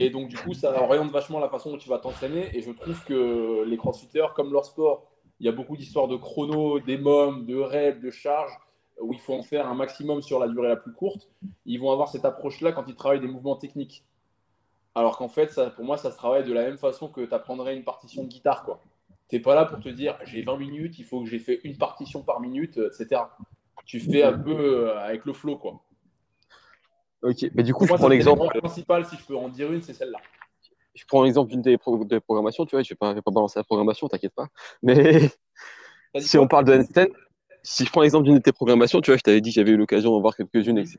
Et 0.00 0.10
donc, 0.10 0.28
du 0.28 0.36
coup, 0.36 0.52
ça 0.52 0.82
oriente 0.82 1.12
vachement 1.12 1.38
la 1.38 1.48
façon 1.48 1.70
dont 1.70 1.78
tu 1.78 1.88
vas 1.88 1.98
t'entraîner. 1.98 2.50
Et 2.56 2.62
je 2.62 2.72
trouve 2.72 3.04
que 3.04 3.62
les 3.64 3.76
crossfitters, 3.76 4.34
comme 4.34 4.52
leur 4.52 4.64
sport, 4.64 5.12
il 5.38 5.46
y 5.46 5.48
a 5.48 5.52
beaucoup 5.52 5.76
d'histoires 5.76 6.08
de 6.08 6.16
chrono, 6.16 6.80
d'émom, 6.80 7.46
de 7.46 7.56
reps, 7.56 8.00
de 8.00 8.10
charges, 8.10 8.58
où 9.00 9.12
il 9.12 9.20
faut 9.20 9.34
en 9.34 9.42
faire 9.42 9.66
un 9.68 9.74
maximum 9.74 10.22
sur 10.22 10.38
la 10.38 10.48
durée 10.48 10.68
la 10.68 10.76
plus 10.76 10.92
courte. 10.92 11.28
Ils 11.64 11.78
vont 11.78 11.90
avoir 11.90 12.08
cette 12.08 12.24
approche-là 12.24 12.72
quand 12.72 12.84
ils 12.86 12.94
travaillent 12.94 13.20
des 13.20 13.28
mouvements 13.28 13.56
techniques. 13.56 14.04
Alors 14.94 15.16
qu'en 15.16 15.28
fait, 15.28 15.52
ça, 15.52 15.70
pour 15.70 15.84
moi, 15.84 15.96
ça 15.96 16.10
se 16.10 16.16
travaille 16.16 16.44
de 16.44 16.52
la 16.52 16.62
même 16.62 16.78
façon 16.78 17.08
que 17.08 17.20
tu 17.20 17.32
apprendrais 17.32 17.76
une 17.76 17.84
partition 17.84 18.24
de 18.24 18.28
guitare. 18.28 18.66
Tu 19.28 19.36
n'es 19.36 19.42
pas 19.42 19.54
là 19.54 19.64
pour 19.64 19.80
te 19.80 19.88
dire 19.88 20.18
j'ai 20.24 20.42
20 20.42 20.56
minutes, 20.56 20.98
il 20.98 21.04
faut 21.04 21.22
que 21.22 21.28
j'ai 21.28 21.38
fait 21.38 21.60
une 21.64 21.78
partition 21.78 22.22
par 22.22 22.40
minute, 22.40 22.78
etc. 22.78 23.22
Tu 23.84 24.00
fais 24.00 24.22
un 24.22 24.38
peu 24.38 24.88
euh, 24.88 24.98
avec 24.98 25.24
le 25.24 25.32
flow. 25.32 25.56
Quoi. 25.56 25.80
Ok, 27.22 27.46
mais 27.54 27.62
du 27.62 27.72
coup, 27.72 27.86
je 27.86 27.94
prends 27.94 28.08
l'exemple. 28.08 28.46
principal, 28.58 29.04
si 29.06 29.16
je 29.16 29.24
peux 29.24 29.36
en 29.36 29.48
dire 29.48 29.72
une, 29.72 29.82
c'est 29.82 29.94
celle-là. 29.94 30.18
Je 30.94 31.04
prends 31.06 31.22
l'exemple 31.22 31.50
d'une 31.50 31.62
des, 31.62 31.78
programmations, 31.78 32.66
tu 32.66 32.74
vois, 32.74 32.82
je 32.82 32.88
ne 32.88 32.94
vais, 32.94 32.96
pas, 32.96 33.14
vais 33.14 33.22
pas 33.22 33.30
balancer 33.30 33.58
la 33.58 33.64
programmation, 33.64 34.08
t'inquiète 34.08 34.34
pas. 34.34 34.48
Mais 34.82 35.30
si 36.18 36.36
on 36.36 36.48
parle 36.48 36.64
de 36.64 36.72
Einstein, 36.72 37.08
si 37.62 37.84
je 37.84 37.90
prends 37.90 38.02
l'exemple 38.02 38.24
d'une 38.24 38.36
de 38.36 38.42
tes 38.42 38.52
programmations, 38.52 39.00
tu 39.00 39.10
vois, 39.10 39.18
je 39.18 39.22
t'avais 39.22 39.40
dit 39.40 39.50
que 39.50 39.54
j'avais 39.54 39.72
eu 39.72 39.76
l'occasion 39.76 40.10
d'en 40.10 40.20
voir 40.20 40.36
quelques-unes, 40.36 40.78
etc. 40.78 40.98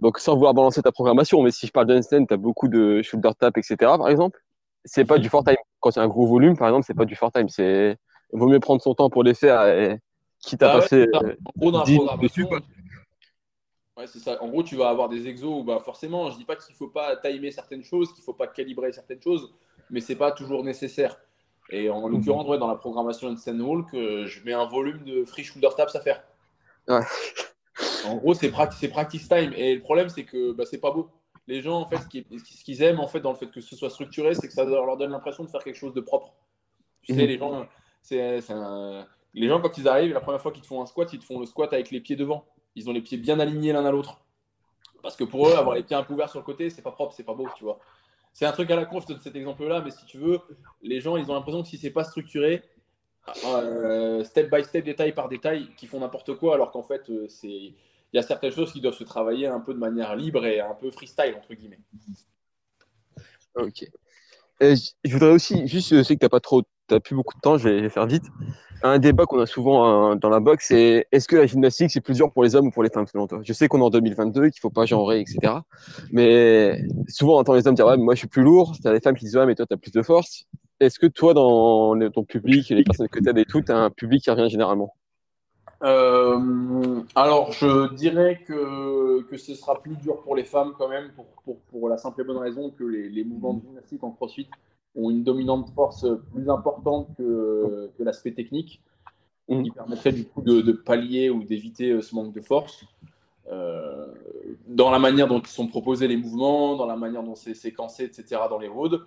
Donc, 0.00 0.18
sans 0.18 0.34
vouloir 0.34 0.54
balancer 0.54 0.82
ta 0.82 0.92
programmation, 0.92 1.42
mais 1.42 1.50
si 1.50 1.66
je 1.66 1.72
parle 1.72 1.86
d'Einstein, 1.86 2.26
tu 2.26 2.34
as 2.34 2.36
beaucoup 2.36 2.68
de 2.68 3.02
shoulder 3.02 3.30
tap, 3.38 3.56
etc., 3.56 3.76
par 3.80 4.08
exemple. 4.08 4.40
C'est 4.84 5.04
pas 5.04 5.18
du 5.18 5.28
fort 5.28 5.44
time. 5.44 5.56
Quand 5.80 5.92
c'est 5.92 6.00
un 6.00 6.08
gros 6.08 6.26
volume, 6.26 6.56
par 6.56 6.68
exemple, 6.68 6.84
c'est 6.86 6.94
pas 6.94 7.06
du 7.06 7.16
fort 7.16 7.32
time. 7.32 7.48
C'est 7.48 7.96
il 8.32 8.38
vaut 8.38 8.48
mieux 8.48 8.60
prendre 8.60 8.82
son 8.82 8.94
temps 8.94 9.08
pour 9.10 9.22
les 9.22 9.34
faire, 9.34 9.66
et... 9.66 9.98
quitte 10.40 10.62
à 10.62 10.72
ah 10.72 10.80
passer 10.80 11.06
dessus. 12.20 12.46
Ouais, 13.96 14.08
c'est 14.08 14.18
ça. 14.18 14.42
En 14.42 14.48
gros, 14.48 14.64
tu 14.64 14.74
vas 14.74 14.88
avoir 14.88 15.08
des 15.08 15.28
exos 15.28 15.60
où 15.60 15.62
bah, 15.62 15.80
forcément, 15.84 16.28
je 16.30 16.36
dis 16.36 16.44
pas 16.44 16.56
qu'il 16.56 16.74
faut 16.74 16.88
pas 16.88 17.16
timer 17.16 17.52
certaines 17.52 17.84
choses, 17.84 18.12
qu'il 18.12 18.24
faut 18.24 18.32
pas 18.32 18.48
calibrer 18.48 18.92
certaines 18.92 19.22
choses, 19.22 19.54
mais 19.88 20.00
c'est 20.00 20.16
pas 20.16 20.32
toujours 20.32 20.64
nécessaire. 20.64 21.16
Et 21.70 21.88
en 21.90 22.06
mhm. 22.06 22.12
l'occurrence, 22.12 22.46
dans 22.58 22.68
la 22.68 22.76
programmation 22.76 23.32
de 23.32 23.90
que 23.90 24.26
je 24.26 24.44
mets 24.44 24.52
un 24.52 24.66
volume 24.66 25.02
de 25.04 25.24
free 25.24 25.44
shoulder 25.44 25.68
taps 25.76 25.94
à 25.94 26.00
faire. 26.00 26.22
En 28.06 28.16
gros, 28.16 28.34
c'est 28.34 28.50
practice 28.50 29.28
time. 29.28 29.52
Et 29.56 29.74
le 29.74 29.80
problème, 29.80 30.08
c'est 30.08 30.24
que 30.24 30.52
bah, 30.52 30.64
c'est 30.66 30.78
pas 30.78 30.90
beau. 30.90 31.08
Les 31.46 31.60
gens, 31.60 31.80
en 31.80 31.86
fait, 31.86 31.98
ce 31.98 32.64
qu'ils 32.64 32.82
aiment 32.82 33.00
en 33.00 33.06
fait, 33.06 33.20
dans 33.20 33.32
le 33.32 33.36
fait 33.36 33.50
que 33.50 33.60
ce 33.60 33.76
soit 33.76 33.90
structuré, 33.90 34.34
c'est 34.34 34.46
que 34.46 34.52
ça 34.52 34.64
leur 34.64 34.96
donne 34.96 35.10
l'impression 35.10 35.44
de 35.44 35.50
faire 35.50 35.62
quelque 35.62 35.76
chose 35.76 35.94
de 35.94 36.00
propre. 36.00 36.32
Tu 37.02 37.14
sais, 37.14 37.22
mhm. 37.22 37.28
les 37.28 37.38
gens, 37.38 37.66
c'est, 38.02 38.40
les 39.34 39.48
gens, 39.48 39.60
quand 39.60 39.76
ils 39.76 39.88
arrivent, 39.88 40.12
la 40.12 40.20
première 40.20 40.40
fois 40.40 40.52
qu'ils 40.52 40.62
te 40.62 40.66
font 40.66 40.80
un 40.80 40.86
squat, 40.86 41.12
ils 41.12 41.18
te 41.18 41.24
font 41.24 41.40
le 41.40 41.46
squat 41.46 41.72
avec 41.72 41.90
les 41.90 42.00
pieds 42.00 42.16
devant. 42.16 42.46
Ils 42.76 42.88
ont 42.88 42.92
les 42.92 43.02
pieds 43.02 43.18
bien 43.18 43.40
alignés 43.40 43.72
l'un 43.72 43.84
à 43.84 43.90
l'autre. 43.90 44.20
Parce 45.02 45.16
que 45.16 45.24
pour 45.24 45.48
eux, 45.48 45.54
avoir 45.54 45.76
les 45.76 45.82
pieds 45.82 45.96
un 45.96 46.02
peu 46.02 46.14
ouverts 46.14 46.30
sur 46.30 46.38
le 46.38 46.44
côté, 46.44 46.70
c'est 46.70 46.82
pas 46.82 46.92
propre, 46.92 47.14
c'est 47.14 47.24
pas 47.24 47.34
beau, 47.34 47.46
tu 47.56 47.64
vois. 47.64 47.78
C'est 48.34 48.46
un 48.46 48.52
truc 48.52 48.68
à 48.72 48.76
la 48.76 48.84
con, 48.84 49.00
je 49.00 49.06
donne 49.06 49.20
cet 49.20 49.36
exemple-là, 49.36 49.80
mais 49.80 49.92
si 49.92 50.04
tu 50.06 50.18
veux, 50.18 50.40
les 50.82 51.00
gens, 51.00 51.16
ils 51.16 51.30
ont 51.30 51.34
l'impression 51.34 51.62
que 51.62 51.68
si 51.68 51.78
c'est 51.78 51.92
pas 51.92 52.02
structuré, 52.02 52.64
euh, 53.46 54.24
step 54.24 54.52
by 54.52 54.64
step, 54.64 54.84
détail 54.84 55.12
par 55.12 55.28
détail, 55.28 55.68
qui 55.76 55.86
font 55.86 56.00
n'importe 56.00 56.34
quoi, 56.34 56.54
alors 56.54 56.72
qu'en 56.72 56.82
fait, 56.82 57.08
euh, 57.10 57.28
il 57.44 57.74
y 58.12 58.18
a 58.18 58.22
certaines 58.22 58.50
choses 58.50 58.72
qui 58.72 58.80
doivent 58.80 58.96
se 58.96 59.04
travailler 59.04 59.46
un 59.46 59.60
peu 59.60 59.72
de 59.72 59.78
manière 59.78 60.16
libre 60.16 60.44
et 60.44 60.60
un 60.60 60.74
peu 60.74 60.90
freestyle, 60.90 61.36
entre 61.38 61.54
guillemets. 61.54 61.78
Ok. 63.54 63.88
je 64.60 65.12
voudrais 65.12 65.30
aussi, 65.30 65.68
juste, 65.68 65.94
je 65.94 66.02
sais 66.02 66.14
que 66.14 66.18
tu 66.18 66.24
n'as 66.24 66.30
pas 66.30 66.40
trop, 66.40 66.62
tu 66.88 67.00
plus 67.00 67.14
beaucoup 67.14 67.34
de 67.34 67.40
temps, 67.40 67.58
je 67.58 67.68
vais 67.68 67.88
faire 67.88 68.06
vite 68.06 68.24
un 68.84 68.98
débat 68.98 69.24
qu'on 69.24 69.40
a 69.40 69.46
souvent 69.46 70.12
euh, 70.12 70.14
dans 70.14 70.28
la 70.28 70.40
boxe, 70.40 70.66
c'est 70.68 71.06
est-ce 71.10 71.26
que 71.26 71.36
la 71.36 71.46
gymnastique, 71.46 71.90
c'est 71.90 72.02
plus 72.02 72.14
dur 72.14 72.30
pour 72.30 72.44
les 72.44 72.54
hommes 72.54 72.66
ou 72.66 72.70
pour 72.70 72.82
les 72.82 72.90
femmes 72.90 73.06
selon 73.06 73.26
toi? 73.26 73.40
Je 73.42 73.52
sais 73.54 73.66
qu'on 73.66 73.80
est 73.80 73.84
en 73.84 73.90
2022, 73.90 74.42
qu'il 74.42 74.48
ne 74.48 74.52
faut 74.60 74.70
pas 74.70 74.84
genrer, 74.84 75.20
etc. 75.20 75.54
Mais 76.12 76.82
souvent, 77.08 77.36
on 77.36 77.38
entend 77.38 77.54
les 77.54 77.66
hommes 77.66 77.74
dire 77.74 77.86
ouais, 77.86 77.96
moi 77.96 78.14
je 78.14 78.18
suis 78.20 78.28
plus 78.28 78.42
lourd. 78.42 78.76
Tu 78.80 78.86
as 78.86 78.92
les 78.92 79.00
femmes 79.00 79.16
qui 79.16 79.24
disent 79.24 79.36
ouais, 79.36 79.46
mais 79.46 79.54
toi 79.54 79.64
tu 79.66 79.72
as 79.72 79.78
plus 79.78 79.90
de 79.90 80.02
force. 80.02 80.44
Est-ce 80.80 80.98
que 80.98 81.06
toi, 81.06 81.32
dans 81.32 81.98
ton 82.10 82.24
public 82.24 82.68
les 82.68 82.84
personnes 82.84 83.08
que 83.08 83.20
tu 83.20 83.28
as 83.28 83.38
et 83.38 83.44
tout, 83.46 83.62
tu 83.62 83.72
as 83.72 83.76
un 83.78 83.90
public 83.90 84.22
qui 84.22 84.30
revient 84.30 84.50
généralement? 84.50 84.94
Euh, 85.82 87.00
alors, 87.14 87.52
je 87.52 87.94
dirais 87.94 88.42
que, 88.46 89.22
que 89.22 89.36
ce 89.38 89.54
sera 89.54 89.80
plus 89.80 89.96
dur 89.96 90.20
pour 90.22 90.36
les 90.36 90.44
femmes 90.44 90.72
quand 90.76 90.88
même, 90.88 91.10
pour, 91.14 91.26
pour, 91.44 91.58
pour 91.70 91.88
la 91.88 91.96
simple 91.96 92.20
et 92.20 92.24
bonne 92.24 92.38
raison 92.38 92.70
que 92.70 92.84
les, 92.84 93.08
les 93.08 93.24
mouvements 93.24 93.54
de 93.54 93.62
gymnastique 93.62 94.02
en 94.02 94.10
crossfit 94.10 94.48
ont 94.96 95.10
une 95.10 95.24
dominante 95.24 95.68
force 95.70 96.06
plus 96.32 96.48
importante 96.48 97.08
que, 97.16 97.90
que 97.96 98.02
l'aspect 98.02 98.32
technique, 98.32 98.80
mm. 99.48 99.62
qui 99.62 99.70
permettrait 99.70 100.12
du 100.12 100.24
coup 100.24 100.42
de, 100.42 100.72
pallier 100.72 101.30
ou 101.30 101.44
d'éviter 101.44 101.90
euh, 101.90 102.02
ce 102.02 102.14
manque 102.14 102.32
de 102.32 102.40
force. 102.40 102.84
Euh, 103.50 104.06
dans 104.66 104.90
la 104.90 104.98
manière 104.98 105.28
dont 105.28 105.40
ils 105.40 105.48
sont 105.48 105.66
proposés 105.66 106.08
les 106.08 106.16
mouvements, 106.16 106.76
dans 106.76 106.86
la 106.86 106.96
manière 106.96 107.22
dont 107.22 107.34
c'est 107.34 107.54
séquencé, 107.54 108.04
etc., 108.04 108.42
dans 108.48 108.58
les 108.58 108.68
roads. 108.68 109.00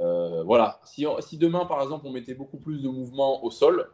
Euh, 0.00 0.42
voilà. 0.42 0.80
Si, 0.84 1.06
si, 1.20 1.38
demain, 1.38 1.64
par 1.64 1.82
exemple, 1.82 2.06
on 2.06 2.10
mettait 2.10 2.34
beaucoup 2.34 2.58
plus 2.58 2.82
de 2.82 2.88
mouvements 2.88 3.42
au 3.44 3.50
sol 3.50 3.90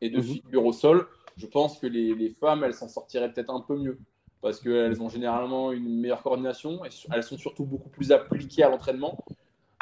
et 0.00 0.10
de 0.10 0.18
mm-hmm. 0.18 0.22
figures 0.22 0.64
au 0.64 0.72
sol, 0.72 1.06
je 1.36 1.46
pense 1.46 1.78
que 1.78 1.86
les, 1.86 2.14
les 2.14 2.30
femmes, 2.30 2.64
elles 2.64 2.74
s'en 2.74 2.88
sortiraient 2.88 3.32
peut-être 3.32 3.50
un 3.50 3.60
peu 3.60 3.76
mieux 3.76 3.98
parce 4.42 4.60
qu'elles 4.60 5.02
ont 5.02 5.08
généralement 5.08 5.72
une 5.72 6.00
meilleure 6.00 6.22
coordination 6.22 6.84
et 6.84 6.88
elles 7.12 7.22
sont 7.22 7.36
surtout 7.36 7.64
beaucoup 7.64 7.90
plus 7.90 8.10
appliquées 8.12 8.62
à 8.62 8.70
l'entraînement 8.70 9.18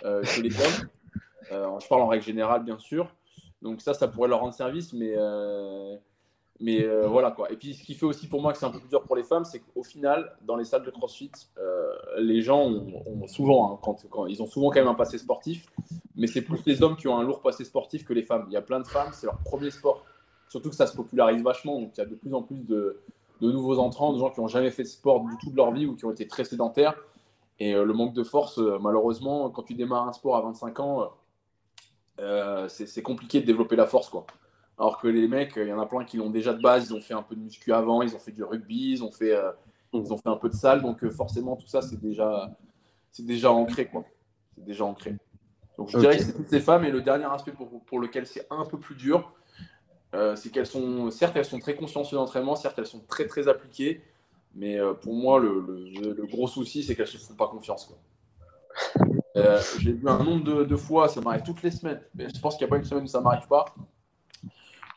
euh, 0.04 0.22
chez 0.24 0.42
les. 0.42 0.50
Euh, 1.50 1.78
je 1.80 1.88
parle 1.88 2.02
en 2.02 2.08
règle 2.08 2.24
générale, 2.24 2.62
bien 2.64 2.78
sûr. 2.78 3.08
Donc 3.62 3.80
ça, 3.80 3.94
ça 3.94 4.08
pourrait 4.08 4.28
leur 4.28 4.40
rendre 4.40 4.54
service, 4.54 4.92
mais, 4.92 5.14
euh, 5.16 5.96
mais 6.60 6.86
voilà 7.06 7.32
quoi. 7.32 7.50
Et 7.50 7.56
puis 7.56 7.74
ce 7.74 7.82
qui 7.82 7.94
fait 7.94 8.06
aussi 8.06 8.28
pour 8.28 8.40
moi 8.40 8.52
que 8.52 8.58
c'est 8.58 8.66
un 8.66 8.70
peu 8.70 8.78
plus 8.78 8.88
dur 8.88 9.02
pour 9.02 9.16
les 9.16 9.24
femmes, 9.24 9.44
c'est 9.44 9.60
qu'au 9.60 9.82
final, 9.82 10.36
dans 10.42 10.56
les 10.56 10.64
salles 10.64 10.84
de 10.84 10.90
CrossFit, 10.90 11.32
les 12.18 12.40
gens 12.40 12.66
ont, 12.66 13.26
souvent, 13.26 13.72
hein, 13.72 13.78
quand, 13.82 14.06
quand, 14.10 14.26
ils 14.26 14.42
ont 14.42 14.46
souvent 14.46 14.70
quand 14.70 14.80
même 14.80 14.88
un 14.88 14.94
passé 14.94 15.18
sportif, 15.18 15.66
mais 16.14 16.28
c'est 16.28 16.42
plus 16.42 16.64
les 16.66 16.82
hommes 16.82 16.96
qui 16.96 17.08
ont 17.08 17.18
un 17.18 17.24
lourd 17.24 17.40
passé 17.40 17.64
sportif 17.64 18.04
que 18.04 18.12
les 18.12 18.22
femmes. 18.22 18.44
Il 18.48 18.52
y 18.52 18.56
a 18.56 18.62
plein 18.62 18.80
de 18.80 18.86
femmes, 18.86 19.10
c'est 19.12 19.26
leur 19.26 19.38
premier 19.38 19.70
sport. 19.70 20.04
Surtout 20.48 20.70
que 20.70 20.76
ça 20.76 20.86
se 20.86 20.94
popularise 20.94 21.42
vachement, 21.42 21.80
donc 21.80 21.90
il 21.96 21.98
y 21.98 22.02
a 22.02 22.06
de 22.06 22.14
plus 22.14 22.32
en 22.32 22.42
plus 22.42 22.64
de, 22.64 23.00
de 23.40 23.50
nouveaux 23.52 23.78
entrants, 23.78 24.12
de 24.12 24.18
gens 24.18 24.30
qui 24.30 24.40
n'ont 24.40 24.48
jamais 24.48 24.70
fait 24.70 24.84
de 24.84 24.88
sport 24.88 25.24
du 25.24 25.36
tout 25.38 25.50
de 25.50 25.56
leur 25.56 25.72
vie 25.72 25.86
ou 25.86 25.96
qui 25.96 26.04
ont 26.04 26.12
été 26.12 26.26
très 26.26 26.44
sédentaires 26.44 26.94
et 27.60 27.74
euh, 27.74 27.84
le 27.84 27.92
manque 27.92 28.14
de 28.14 28.22
force, 28.22 28.58
euh, 28.58 28.78
malheureusement, 28.80 29.50
quand 29.50 29.62
tu 29.62 29.74
démarres 29.74 30.08
un 30.08 30.12
sport 30.12 30.36
à 30.36 30.42
25 30.42 30.80
ans, 30.80 31.12
euh, 32.20 32.68
c'est 32.68 33.02
compliqué 33.02 33.40
de 33.40 33.46
développer 33.46 33.76
la 33.76 33.86
force. 33.86 34.08
quoi. 34.08 34.26
Alors 34.78 35.00
que 35.00 35.08
les 35.08 35.26
mecs, 35.26 35.54
il 35.56 35.66
y 35.66 35.72
en 35.72 35.80
a 35.80 35.86
plein 35.86 36.04
qui 36.04 36.18
l'ont 36.18 36.30
déjà 36.30 36.52
de 36.52 36.62
base, 36.62 36.88
ils 36.88 36.94
ont 36.94 37.00
fait 37.00 37.14
un 37.14 37.22
peu 37.22 37.34
de 37.34 37.40
muscu 37.40 37.72
avant, 37.72 38.02
ils 38.02 38.14
ont 38.14 38.18
fait 38.18 38.32
du 38.32 38.44
rugby, 38.44 38.92
ils 38.92 39.04
ont 39.04 39.10
fait, 39.10 39.36
ils 39.92 40.12
ont 40.12 40.16
fait 40.16 40.28
un 40.28 40.36
peu 40.36 40.48
de 40.48 40.54
salle, 40.54 40.82
donc 40.82 41.08
forcément 41.10 41.56
tout 41.56 41.66
ça 41.66 41.82
c'est 41.82 42.00
déjà, 42.00 42.56
déjà 43.18 43.50
ancré 43.50 43.88
quoi. 43.88 44.04
C'est 44.54 44.64
déjà 44.64 44.84
ancré. 44.84 45.16
Donc 45.78 45.90
je 45.90 45.98
dirais 45.98 46.16
que 46.16 46.22
c'est 46.22 46.32
toutes 46.32 46.48
ces 46.48 46.60
femmes 46.60 46.84
et 46.84 46.92
le 46.92 47.00
dernier 47.00 47.24
aspect 47.24 47.50
pour, 47.50 47.68
pour 47.84 47.98
lequel 47.98 48.26
c'est 48.26 48.46
un 48.50 48.64
peu 48.64 48.78
plus 48.78 48.94
dur, 48.94 49.32
c'est 50.12 50.50
qu'elles 50.52 50.66
sont, 50.66 51.10
certes 51.10 51.36
elles 51.36 51.44
sont 51.44 51.58
très 51.58 51.74
consciencieuses 51.74 52.18
d'entraînement, 52.18 52.54
certes 52.54 52.78
elles 52.78 52.86
sont 52.86 53.02
très 53.08 53.26
très 53.26 53.48
appliquées, 53.48 54.00
mais 54.58 54.78
euh, 54.78 54.92
pour 54.92 55.14
moi, 55.14 55.38
le, 55.38 56.26
gros 56.26 56.48
souci, 56.48 56.82
c'est 56.82 56.94
qu'elles 56.94 57.06
ne 57.06 57.10
se 57.10 57.18
font 57.18 57.34
pas 57.34 57.48
confiance. 57.48 57.94
Euh, 59.36 59.60
j'ai 59.78 59.92
vu 59.92 60.08
un 60.08 60.18
nombre 60.18 60.64
de, 60.64 60.76
fois, 60.76 61.06
ça 61.06 61.20
m'arrive 61.20 61.42
toutes 61.44 61.62
les 61.62 61.70
semaines, 61.70 62.00
mais 62.12 62.28
je 62.28 62.40
pense 62.40 62.56
qu'il 62.56 62.66
n'y 62.66 62.70
a 62.70 62.72
pas 62.72 62.78
une 62.78 62.84
semaine 62.84 63.04
où 63.04 63.06
ça 63.06 63.20
ne 63.20 63.24
m'arrive 63.24 63.46
pas, 63.46 63.66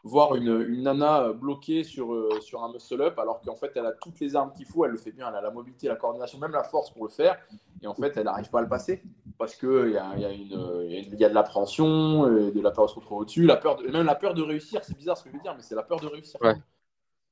voir 0.03 0.33
une, 0.35 0.81
nana 0.81 1.31
bloquée 1.33 1.83
sur, 1.83 2.11
euh, 2.11 2.39
sur 2.41 2.63
un 2.63 2.71
muscle-up, 2.71 3.19
alors 3.19 3.41
qu'en 3.41 3.53
fait, 3.55 3.71
elle 3.75 3.85
a 3.85 3.91
toutes 3.91 4.19
les 4.19 4.35
armes 4.35 4.51
qu'il 4.53 4.65
faut, 4.65 4.83
elle 4.83 4.91
le 4.91 4.97
fait 4.97 5.11
bien, 5.11 5.29
elle 5.29 5.35
a 5.35 5.41
la 5.41 5.51
mobilité, 5.51 5.87
la 5.87 5.95
coordination, 5.95 6.39
même 6.39 6.53
la 6.53 6.63
force 6.63 6.89
pour 6.89 7.03
le 7.03 7.11
faire, 7.11 7.37
et 7.83 7.87
en 7.87 7.93
fait, 7.93 8.17
elle 8.17 8.23
n'arrive 8.23 8.49
pas 8.49 8.59
à 8.59 8.63
le 8.63 8.69
passer, 8.69 9.03
parce 9.37 9.55
qu'il 9.55 9.91
y 9.91 9.97
a, 9.97 10.17
y, 10.17 10.25
a 10.25 10.31
y 10.31 11.23
a 11.23 11.29
de 11.29 11.33
l'appréhension, 11.35 12.23
de 12.25 12.61
la 12.61 12.71
peur 12.71 12.85
de 12.85 12.89
se 12.89 12.95
retrouver 12.95 13.21
au-dessus, 13.21 13.45
la 13.45 13.57
peur 13.57 13.79
même 13.91 14.07
la 14.07 14.15
peur 14.15 14.33
de 14.33 14.41
réussir, 14.41 14.83
c'est 14.83 14.97
bizarre 14.97 15.17
ce 15.17 15.23
que 15.23 15.29
je 15.29 15.35
veux 15.35 15.41
dire, 15.43 15.53
mais 15.55 15.61
c'est 15.61 15.75
la 15.75 15.83
peur 15.83 15.99
de 15.99 16.07
réussir. 16.07 16.41
Ouais. 16.41 16.55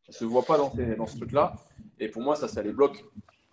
Se 0.10 0.26
voit 0.26 0.44
pas 0.44 0.58
dans, 0.58 0.72
ce 0.72 1.18
truc-là. 1.18 1.54
Et 2.00 2.08
pour 2.08 2.22
moi, 2.22 2.36
ça, 2.36 2.48
ça 2.48 2.62
les 2.62 2.72
bloque. 2.72 3.04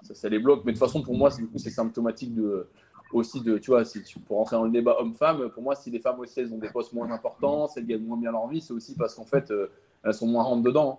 Ça, 0.02 0.14
ça 0.14 0.28
les 0.28 0.38
bloque. 0.38 0.64
Mais 0.64 0.72
de 0.72 0.78
toute 0.78 0.86
façon, 0.86 1.02
pour 1.02 1.16
moi, 1.16 1.30
c'est 1.30 1.70
symptomatique 1.70 2.34
de, 2.34 2.68
aussi 3.12 3.40
de, 3.40 3.58
tu 3.58 3.70
vois, 3.70 3.84
si 3.84 4.02
pour 4.26 4.38
rentrer 4.38 4.56
dans 4.56 4.64
le 4.64 4.70
débat 4.70 4.96
homme-femme, 4.98 5.48
pour 5.50 5.62
moi, 5.62 5.74
si 5.74 5.90
les 5.90 6.00
femmes 6.00 6.20
aussi, 6.20 6.40
elles 6.40 6.52
ont 6.52 6.58
des 6.58 6.68
postes 6.68 6.92
moins 6.92 7.10
importants, 7.10 7.68
si 7.68 7.78
elles 7.78 7.86
gagnent 7.86 8.04
moins 8.04 8.16
bien 8.16 8.32
leur 8.32 8.46
vie, 8.48 8.60
c'est 8.60 8.72
aussi 8.72 8.94
parce 8.94 9.14
qu'en 9.14 9.24
fait, 9.24 9.50
euh, 9.50 9.70
elles 10.04 10.14
sont 10.14 10.26
moins 10.26 10.42
rentres 10.42 10.62
dedans. 10.62 10.98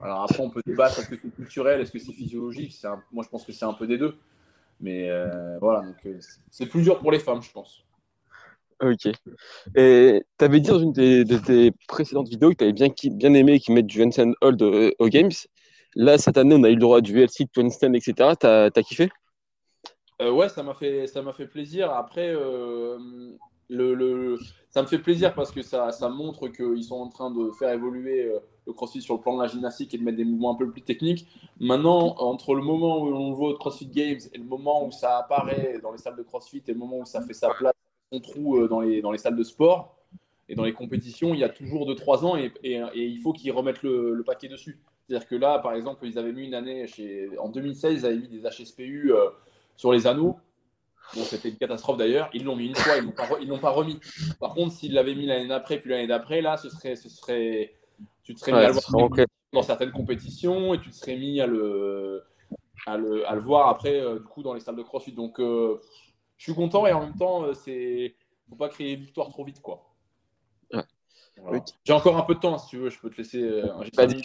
Alors 0.00 0.22
après, 0.22 0.40
on 0.40 0.50
peut 0.50 0.62
débattre 0.66 0.98
est-ce 0.98 1.08
que 1.08 1.16
c'est 1.16 1.34
culturel, 1.34 1.80
est-ce 1.80 1.92
que 1.92 1.98
c'est 1.98 2.12
physiologique 2.12 2.76
Moi, 3.12 3.24
je 3.24 3.28
pense 3.28 3.44
que 3.44 3.52
c'est 3.52 3.64
un 3.64 3.72
peu 3.72 3.86
des 3.86 3.98
deux. 3.98 4.16
Mais 4.80 5.08
euh, 5.08 5.56
voilà, 5.60 5.86
donc 5.86 5.96
euh, 6.06 6.18
c'est 6.50 6.66
plus 6.66 6.82
dur 6.82 6.98
pour 6.98 7.12
les 7.12 7.20
femmes, 7.20 7.42
je 7.42 7.52
pense. 7.52 7.84
Ok. 8.80 9.12
Et 9.76 10.22
tu 10.38 10.44
avais 10.44 10.60
dit 10.60 10.70
dans 10.70 10.78
une 10.78 10.92
de 10.92 11.38
tes 11.38 11.72
précédentes 11.88 12.28
vidéos 12.28 12.50
que 12.50 12.56
tu 12.56 12.64
avais 12.64 12.72
bien, 12.72 12.88
bien 13.12 13.34
aimé 13.34 13.60
qu'ils 13.60 13.74
mettent 13.74 13.86
du 13.86 13.98
Vincent 13.98 14.32
Hold 14.40 14.62
aux 14.98 15.08
Games. 15.08 15.30
Là, 15.96 16.18
cette 16.18 16.36
année, 16.36 16.56
on 16.58 16.64
a 16.64 16.70
eu 16.70 16.74
le 16.74 16.80
droit 16.80 17.00
du 17.00 17.12
VLC, 17.12 17.46
Twin 17.52 17.70
Stand, 17.70 17.94
etc. 17.94 18.32
T'as 18.38 18.66
as 18.66 18.82
kiffé? 18.82 19.10
Euh, 20.20 20.30
Ouais, 20.32 20.48
ça 20.48 20.62
m'a 20.62 20.74
fait, 20.74 21.06
ça 21.06 21.22
fait 21.32 21.46
plaisir. 21.46 21.90
Après, 21.92 22.28
euh, 22.34 22.98
le, 23.68 23.94
le, 23.94 24.38
ça 24.70 24.82
me 24.82 24.86
fait 24.86 24.98
plaisir 24.98 25.34
parce 25.34 25.50
que 25.52 25.62
ça, 25.62 25.92
ça 25.92 26.08
montre 26.08 26.48
qu'ils 26.48 26.84
sont 26.84 26.96
en 26.96 27.08
train 27.08 27.30
de 27.30 27.50
faire 27.52 27.70
évoluer 27.70 28.24
euh, 28.24 28.38
le 28.66 28.72
CrossFit 28.72 29.02
sur 29.02 29.14
le 29.14 29.20
plan 29.20 29.36
de 29.36 29.42
la 29.42 29.48
gymnastique 29.48 29.94
et 29.94 29.98
de 29.98 30.02
mettre 30.02 30.16
des 30.16 30.24
mouvements 30.24 30.52
un 30.52 30.56
peu 30.56 30.70
plus 30.70 30.82
techniques. 30.82 31.28
Maintenant, 31.60 32.16
entre 32.18 32.54
le 32.54 32.62
moment 32.62 32.98
où 32.98 33.06
on 33.14 33.30
le 33.30 33.36
voit 33.36 33.50
au 33.50 33.54
CrossFit 33.54 33.86
Games 33.86 34.20
et 34.32 34.38
le 34.38 34.44
moment 34.44 34.84
où 34.86 34.90
ça 34.90 35.18
apparaît 35.18 35.78
dans 35.82 35.92
les 35.92 35.98
salles 35.98 36.16
de 36.16 36.22
CrossFit 36.22 36.62
et 36.66 36.72
le 36.72 36.78
moment 36.78 36.98
où 36.98 37.04
ça 37.06 37.22
fait 37.22 37.34
sa 37.34 37.50
place, 37.50 37.74
son 38.14 38.20
trou 38.20 38.68
dans 38.68 38.80
les, 38.80 39.02
dans 39.02 39.12
les 39.12 39.18
salles 39.18 39.36
de 39.36 39.42
sport 39.44 39.96
et 40.48 40.54
dans 40.54 40.64
les 40.64 40.72
compétitions, 40.72 41.34
il 41.34 41.40
y 41.40 41.44
a 41.44 41.48
toujours 41.48 41.88
2-3 41.88 42.24
ans 42.24 42.36
et, 42.36 42.52
et, 42.62 42.74
et, 42.94 43.06
il 43.06 43.18
faut 43.18 43.32
qu'ils 43.32 43.52
remettent 43.52 43.82
le, 43.82 44.14
le 44.14 44.22
paquet 44.22 44.48
dessus. 44.48 44.78
C'est-à-dire 45.06 45.28
que 45.28 45.34
là, 45.34 45.58
par 45.58 45.74
exemple, 45.74 46.06
ils 46.06 46.18
avaient 46.18 46.32
mis 46.32 46.46
une 46.46 46.54
année, 46.54 46.86
chez... 46.86 47.30
en 47.38 47.48
2016, 47.48 48.00
ils 48.00 48.06
avaient 48.06 48.16
mis 48.16 48.28
des 48.28 48.42
HSPU 48.42 49.12
euh, 49.12 49.30
sur 49.76 49.92
les 49.92 50.06
anneaux. 50.06 50.38
Bon, 51.14 51.22
c'était 51.22 51.50
une 51.50 51.56
catastrophe 51.56 51.98
d'ailleurs. 51.98 52.30
Ils 52.32 52.44
l'ont 52.44 52.56
mis 52.56 52.66
une 52.66 52.74
fois, 52.74 52.96
ils 52.96 53.46
ne 53.46 53.50
l'ont 53.50 53.58
pas 53.58 53.70
remis. 53.70 54.00
Par 54.40 54.54
contre, 54.54 54.72
s'ils 54.72 54.94
l'avaient 54.94 55.14
mis 55.14 55.26
l'année 55.26 55.48
d'après, 55.48 55.78
puis 55.78 55.90
l'année 55.90 56.06
d'après, 56.06 56.40
là, 56.40 56.56
ce 56.56 56.70
serait, 56.70 56.96
ce 56.96 57.08
serait, 57.08 57.74
tu 58.22 58.34
te 58.34 58.40
serais 58.40 58.52
mis 58.52 58.58
à 58.58 58.68
le 58.68 58.74
voir 58.74 59.26
dans 59.52 59.62
certaines 59.62 59.92
compétitions 59.92 60.74
et 60.74 60.80
tu 60.80 60.90
te 60.90 60.94
serais 60.96 61.16
mis 61.16 61.40
à 61.40 61.46
le, 61.46 62.22
à 62.86 62.96
le, 62.96 63.28
à 63.28 63.34
le 63.34 63.40
voir 63.40 63.68
après, 63.68 64.00
euh, 64.00 64.18
du 64.18 64.24
coup, 64.24 64.42
dans 64.42 64.54
les 64.54 64.60
salles 64.60 64.76
de 64.76 64.82
crossfit. 64.82 65.12
Donc, 65.12 65.38
euh, 65.40 65.80
je 66.36 66.44
suis 66.44 66.54
content 66.54 66.86
et 66.86 66.92
en 66.92 67.00
même 67.00 67.16
temps, 67.16 67.52
c'est 67.54 68.14
faut 68.48 68.56
pas 68.56 68.68
créer 68.68 68.96
victoire 68.96 69.28
trop 69.28 69.44
vite, 69.44 69.60
quoi. 69.60 69.94
J'ai 71.84 71.92
encore 71.92 72.16
un 72.16 72.22
peu 72.22 72.34
de 72.34 72.40
temps, 72.40 72.56
si 72.58 72.68
tu 72.68 72.78
veux, 72.78 72.90
je 72.90 72.98
peux 72.98 73.10
te 73.10 73.16
laisser. 73.18 73.42
Euh, 73.42 73.66
bah, 73.96 74.06
deux, 74.06 74.20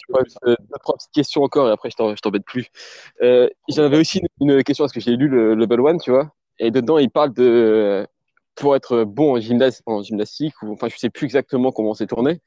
trois 0.80 0.94
petites 0.94 1.12
questions 1.12 1.42
encore 1.42 1.68
et 1.68 1.72
après 1.72 1.90
je 1.90 1.96
t'embête 1.96 2.44
plus. 2.44 2.66
Euh, 3.22 3.48
J'avais 3.68 3.98
aussi 3.98 4.20
une, 4.40 4.62
question 4.62 4.84
parce 4.84 4.92
que 4.92 5.00
j'ai 5.00 5.16
lu 5.16 5.28
le 5.28 5.54
Level 5.54 5.80
1, 5.80 5.98
tu 5.98 6.10
vois, 6.10 6.32
et 6.58 6.70
dedans 6.70 6.98
il 6.98 7.10
parle 7.10 7.32
de 7.34 8.06
pour 8.54 8.76
être 8.76 9.04
bon 9.04 9.36
en, 9.36 9.40
gymnase, 9.40 9.82
en 9.86 10.02
gymnastique, 10.02 10.54
ou, 10.62 10.72
enfin 10.72 10.88
je 10.88 10.96
sais 10.96 11.10
plus 11.10 11.24
exactement 11.24 11.72
comment 11.72 11.94
c'est 11.94 12.06
tourné, 12.06 12.40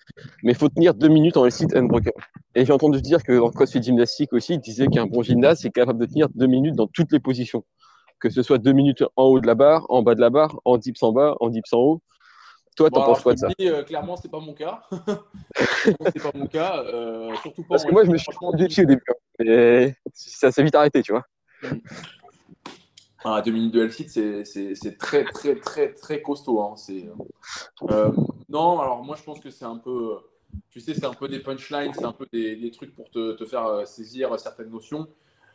mais 0.43 0.51
il 0.51 0.57
faut 0.57 0.69
tenir 0.69 0.93
deux 0.93 1.07
minutes 1.07 1.37
en 1.37 1.49
site 1.49 1.75
unbroken. 1.75 2.13
Et 2.55 2.65
j'ai 2.65 2.73
entendu 2.73 3.01
dire 3.01 3.23
que 3.23 3.33
dans 3.33 3.47
le 3.47 3.51
CrossFit 3.51 3.81
gymnastique 3.81 4.31
aussi, 4.31 4.53
il 4.53 4.59
disait 4.59 4.87
qu'un 4.87 5.07
bon 5.07 5.23
gymnase 5.23 5.65
est 5.65 5.71
capable 5.71 5.99
de 5.99 6.05
tenir 6.05 6.29
deux 6.29 6.47
minutes 6.47 6.75
dans 6.75 6.87
toutes 6.87 7.11
les 7.11 7.19
positions, 7.19 7.65
que 8.23 8.29
ce 8.29 8.41
soit 8.41 8.57
deux 8.57 8.71
minutes 8.71 9.03
en 9.17 9.25
haut 9.25 9.41
de 9.41 9.47
la 9.47 9.53
barre, 9.53 9.85
en 9.89 10.01
bas 10.01 10.15
de 10.15 10.21
la 10.21 10.29
barre, 10.29 10.61
en 10.63 10.77
dips 10.77 11.03
en 11.03 11.11
bas, 11.11 11.35
en 11.41 11.49
dips 11.49 11.73
en 11.73 11.77
haut, 11.77 12.01
toi, 12.77 12.89
t'en 12.89 13.05
penses 13.05 13.21
quoi 13.21 13.33
de 13.33 13.39
ça 13.39 13.49
euh, 13.59 13.83
Clairement, 13.83 14.15
c'est 14.15 14.31
pas 14.31 14.39
mon 14.39 14.53
cas. 14.53 14.81
c'est 15.83 16.23
pas 16.23 16.31
mon 16.33 16.47
cas. 16.47 16.83
Euh, 16.83 17.35
surtout 17.41 17.61
pas 17.63 17.67
Parce 17.71 17.85
que 17.85 17.91
moi, 17.91 18.03
je 18.05 18.11
me 18.11 18.17
suis 18.17 18.31
rendu 18.39 18.63
au 18.63 18.67
début. 18.67 19.03
Et 19.39 19.93
ça 20.13 20.51
s'est 20.51 20.63
vite 20.63 20.73
arrêté, 20.73 21.03
tu 21.03 21.11
vois. 21.11 21.25
Ah, 23.25 23.41
deux 23.41 23.51
minutes 23.51 23.73
de 23.73 23.83
L-Sit, 23.83 24.09
c'est 24.09 24.97
très, 24.97 25.25
très, 25.25 25.55
très, 25.57 25.93
très 25.93 26.21
costaud. 26.21 26.61
Hein. 26.61 26.75
Euh, 27.91 28.11
non, 28.49 28.79
alors 28.79 29.03
moi, 29.03 29.17
je 29.17 29.23
pense 29.23 29.39
que 29.39 29.51
c'est 29.51 29.65
un 29.65 29.77
peu. 29.77 30.17
Tu 30.69 30.79
sais, 30.79 30.93
c'est 30.93 31.05
un 31.05 31.13
peu 31.13 31.27
des 31.27 31.39
punchlines, 31.41 31.93
c'est 31.93 32.05
un 32.05 32.11
peu 32.11 32.25
des, 32.31 32.55
des 32.55 32.71
trucs 32.71 32.95
pour 32.95 33.09
te, 33.11 33.33
te, 33.33 33.45
faire 33.45 33.87
saisir 33.87 34.39
certaines 34.39 34.69
notions. 34.69 35.07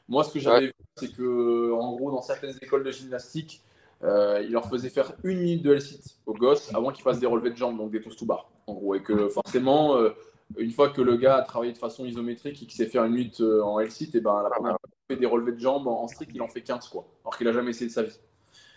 Moi, 0.09 0.25
ce 0.25 0.33
que 0.33 0.39
j'avais 0.39 0.67
vu, 0.67 0.73
c'est 0.97 1.13
que, 1.13 1.73
en 1.73 1.95
gros, 1.95 2.11
dans 2.11 2.23
certaines 2.23 2.55
écoles 2.63 2.83
de 2.83 2.91
gymnastique, 2.91 3.63
euh, 4.05 4.43
il 4.45 4.53
leur 4.53 4.67
faisait 4.67 4.91
faire 4.91 5.13
une 5.25 5.39
minute 5.39 5.63
de 5.63 5.73
L-sit 5.73 6.19
aux 6.27 6.35
gosses 6.35 6.73
avant 6.75 6.93
qu'ils 6.93 7.03
fassent 7.03 7.19
des 7.19 7.27
relevés 7.27 7.51
de 7.51 7.57
jambes, 7.57 7.77
donc 7.77 7.91
des 7.91 8.01
toast 8.01 8.19
to 8.19 8.27
bar, 8.27 8.51
en 8.67 8.75
gros. 8.75 8.95
Et 8.95 9.03
que 9.03 9.29
forcément, 9.29 9.97
euh, 9.97 10.11
une 10.57 10.71
fois 10.71 10.91
que 10.91 11.03
le 11.03 11.17
gars 11.17 11.37
a 11.37 11.43
travaillé 11.43 11.73
de 11.73 11.79
façon 11.79 12.07
isométrique 12.07 12.63
et 12.63 12.67
qu'il 12.67 12.77
sait 12.77 12.87
faire 12.87 13.05
une 13.05 13.13
minute 13.13 13.41
euh, 13.41 13.63
en 13.63 13.81
L-sit, 13.81 14.15
et 14.15 14.21
ben, 14.21 14.43
la 14.43 14.51
première 14.51 14.79
fois 14.79 14.89
qu'il 14.89 15.17
fait 15.17 15.21
des 15.21 15.27
relevés 15.27 15.53
de 15.53 15.61
jambes 15.61 15.89
en, 15.89 16.07
strict, 16.07 16.31
il 16.35 16.41
en 16.43 16.49
fait 16.49 16.63
15, 16.63 16.89
quoi. 16.89 17.07
Alors 17.25 17.37
qu'il 17.37 17.47
n'a 17.47 17.53
jamais 17.53 17.71
essayé 17.71 17.89
de 17.89 17.93
sa 17.93 18.05
vie. 18.05 18.19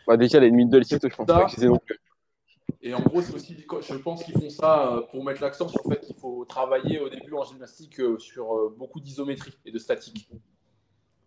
Bah, 0.07 0.17
déjà, 0.17 0.39
les 0.39 0.49
minutes 0.49 0.69
de 0.69 0.77
L-sit, 0.77 0.99
je 1.01 1.15
pense 1.15 1.27
pas 1.27 1.45
que 1.45 1.51
c'est 1.51 1.67
non 1.67 1.77
plus. 1.77 1.97
Et 2.81 2.95
en 2.95 3.01
gros, 3.01 3.21
c'est 3.21 3.35
aussi, 3.35 3.55
je 3.55 3.95
pense 3.95 4.23
qu'ils 4.23 4.33
font 4.33 4.49
ça 4.49 5.03
pour 5.11 5.23
mettre 5.23 5.41
l'accent 5.41 5.67
sur 5.67 5.81
le 5.85 5.93
fait 5.93 6.01
qu'il 6.01 6.15
faut 6.15 6.45
travailler 6.45 6.99
au 6.99 7.09
début 7.09 7.33
en 7.33 7.43
gymnastique 7.43 8.01
sur 8.17 8.71
beaucoup 8.75 8.99
d'isométrie 8.99 9.55
et 9.65 9.71
de 9.71 9.77
statique. 9.77 10.27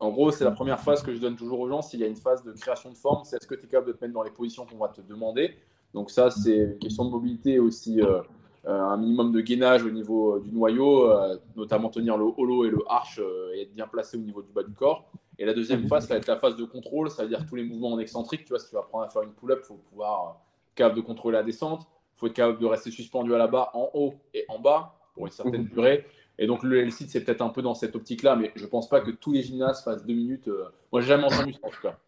En 0.05 0.11
gros, 0.11 0.31
c'est 0.31 0.45
la 0.45 0.51
première 0.51 0.81
phase 0.81 1.03
que 1.03 1.15
je 1.15 1.19
donne 1.19 1.35
toujours 1.35 1.61
aux 1.61 1.69
gens. 1.69 1.81
S'il 1.81 2.01
y 2.01 2.05
a 2.05 2.07
une 2.07 2.17
phase 2.17 2.45
de 2.45 2.53
création 2.53 2.91
de 2.91 2.95
forme, 2.97 3.25
c'est 3.25 3.37
est-ce 3.37 3.47
que 3.47 3.55
tu 3.55 3.65
es 3.65 3.69
capable 3.69 3.89
de 3.89 3.97
te 3.97 4.05
mettre 4.05 4.13
dans 4.13 4.23
les 4.23 4.31
positions 4.31 4.67
qu'on 4.67 4.77
va 4.77 4.89
te 4.89 5.01
demander. 5.01 5.57
Donc 5.95 6.11
ça, 6.11 6.31
c'est 6.31 6.57
une 6.57 6.79
question 6.79 7.07
de 7.07 7.11
mobilité 7.11 7.59
aussi, 7.59 8.03
euh, 8.03 8.21
euh, 8.67 8.83
un 8.83 8.99
minimum 8.99 9.33
de 9.33 9.41
gainage 9.41 9.83
au 9.83 9.91
niveau 9.91 10.35
euh, 10.35 10.41
du 10.41 10.53
noyau, 10.53 11.11
notamment 11.57 11.89
tenir 11.89 12.19
le 12.19 12.27
holo 12.37 12.67
et 12.67 12.71
le 12.71 12.81
arch 12.87 13.19
et 13.55 13.63
être 13.63 13.73
bien 13.73 13.87
placé 13.87 14.19
au 14.19 14.21
niveau 14.21 14.43
du 14.43 14.53
bas 14.53 14.63
du 14.63 14.75
corps. 14.75 15.11
Et 15.39 15.47
la 15.47 15.55
deuxième 15.55 15.87
phase, 15.89 16.07
ça 16.07 16.15
va 16.15 16.19
être 16.19 16.27
la 16.27 16.37
phase 16.37 16.57
de 16.57 16.65
contrôle, 16.65 17.09
ça 17.09 17.23
veut 17.23 17.31
dire 17.31 17.47
tous 17.47 17.57
les 17.57 17.65
mouvements 17.65 17.93
en 17.93 17.99
excentrique. 17.99 18.45
Tu 18.45 18.51
vois, 18.51 18.59
si 18.59 18.69
tu 18.69 18.75
vas 18.75 18.83
apprendre 18.83 19.05
à 19.05 19.09
faire 19.09 19.23
une 19.23 19.33
pull-up, 19.33 19.61
il 19.63 19.67
faut 19.67 19.81
pouvoir 19.89 20.43
être 20.69 20.75
capable 20.75 20.97
de 20.97 21.01
contrôler 21.01 21.39
la 21.39 21.43
descente. 21.43 21.87
Il 22.15 22.19
faut 22.19 22.27
être 22.27 22.35
capable 22.35 22.59
de 22.59 22.67
rester 22.67 22.91
suspendu 22.91 23.35
à 23.35 23.39
la 23.39 23.47
barre 23.47 23.71
en 23.75 23.89
haut 23.95 24.15
et 24.35 24.45
en 24.49 24.59
bas 24.59 24.99
pour 25.15 25.25
une 25.25 25.33
certaine 25.33 25.65
durée. 25.65 26.05
Et 26.39 26.47
donc 26.47 26.62
le 26.62 26.80
L-sit, 26.80 27.09
c'est 27.09 27.22
peut-être 27.22 27.43
un 27.43 27.49
peu 27.49 27.62
dans 27.62 27.74
cette 27.74 27.95
optique-là, 27.95 28.37
mais 28.37 28.53
je 28.57 28.64
ne 28.64 28.68
pense 28.68 28.89
pas 28.89 29.01
que 29.01 29.11
tous 29.11 29.32
les 29.32 29.43
gymnastes 29.43 29.85
fassent 29.85 30.05
deux 30.05 30.14
minutes. 30.14 30.49
Euh, 30.49 30.64
moi, 30.91 31.01
j'ai 31.01 31.09
jamais 31.09 31.24
entendu 31.24 31.53
ça 31.53 31.61
en 31.62 31.70
tout 31.70 31.82
cas. 31.82 31.99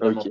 Ok. 0.00 0.30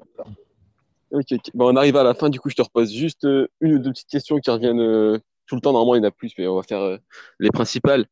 Ok, 1.12 1.40
Bon, 1.54 1.74
on 1.74 1.76
arrive 1.78 1.96
à 1.96 2.04
la 2.04 2.14
fin, 2.14 2.30
du 2.30 2.40
coup, 2.40 2.50
je 2.50 2.56
te 2.56 2.62
repose 2.62 2.92
juste 2.92 3.24
euh, 3.24 3.48
une 3.62 3.76
ou 3.76 3.80
deux 3.80 3.92
petites 3.92 4.10
questions 4.10 4.40
qui 4.40 4.50
reviennent 4.50 4.82
euh, 4.82 5.20
tout 5.46 5.56
le 5.56 5.62
temps. 5.62 5.72
Normalement, 5.72 5.96
il 5.96 6.00
y 6.00 6.02
en 6.02 6.10
a 6.10 6.12
plus, 6.12 6.34
mais 6.38 6.48
on 6.48 6.56
va 6.58 6.64
faire 6.64 7.00
les 7.40 7.50
principales. 7.50 8.06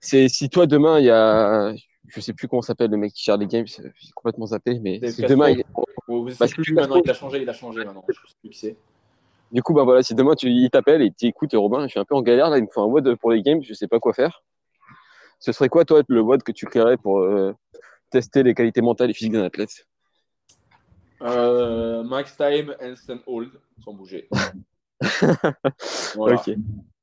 C'est 0.00 0.28
si 0.28 0.48
toi, 0.48 0.66
demain, 0.66 0.98
il 0.98 1.04
y 1.04 1.10
a. 1.10 1.74
Je 2.06 2.20
sais 2.22 2.32
plus 2.32 2.48
comment 2.48 2.62
s'appelle 2.62 2.90
le 2.90 2.96
mec 2.96 3.12
qui 3.12 3.22
gère 3.22 3.36
les 3.36 3.46
games, 3.46 3.66
j'ai 3.66 3.92
complètement 4.14 4.46
zappé, 4.46 4.78
mais 4.80 4.98
demain. 4.98 5.50
Il... 5.50 5.62
Bah, 6.40 6.46
plus, 6.48 6.72
maintenant, 6.72 7.02
il 7.04 7.10
a 7.10 7.12
changé, 7.12 7.42
il 7.42 7.50
a 7.50 7.52
changé 7.52 7.84
maintenant. 7.84 8.02
Je 8.08 8.14
sais 8.14 8.20
plus 8.40 8.50
qui 8.50 8.58
c'est. 8.58 8.76
Du 9.50 9.62
coup, 9.62 9.72
bah 9.72 9.84
voilà, 9.84 10.02
si 10.02 10.14
demain 10.14 10.34
tu, 10.34 10.48
il 10.48 10.70
t'appelle 10.70 11.02
et 11.02 11.10
tu 11.10 11.26
écoute 11.26 11.50
Robin, 11.54 11.82
je 11.84 11.88
suis 11.88 12.00
un 12.00 12.04
peu 12.04 12.14
en 12.14 12.22
galère 12.22 12.50
là, 12.50 12.58
il 12.58 12.64
me 12.64 12.68
faut 12.72 12.82
un 12.82 12.86
WOD 12.86 13.16
pour 13.16 13.30
les 13.30 13.42
games, 13.42 13.62
je 13.62 13.72
sais 13.74 13.88
pas 13.88 13.98
quoi 13.98 14.12
faire. 14.12 14.42
Ce 15.40 15.52
serait 15.52 15.68
quoi, 15.68 15.84
toi, 15.84 16.02
le 16.08 16.20
WOD 16.20 16.42
que 16.42 16.52
tu 16.52 16.66
créerais 16.66 16.96
pour 16.96 17.20
euh, 17.20 17.54
tester 18.10 18.42
les 18.42 18.54
qualités 18.54 18.82
mentales 18.82 19.10
et 19.10 19.14
physiques 19.14 19.32
d'un 19.32 19.44
athlète? 19.44 19.86
Euh, 21.22 22.02
Max 22.04 22.36
time, 22.36 22.74
instant 22.80 23.18
hold, 23.26 23.50
sans 23.84 23.92
bouger. 23.92 24.28
Ok. 26.16 26.50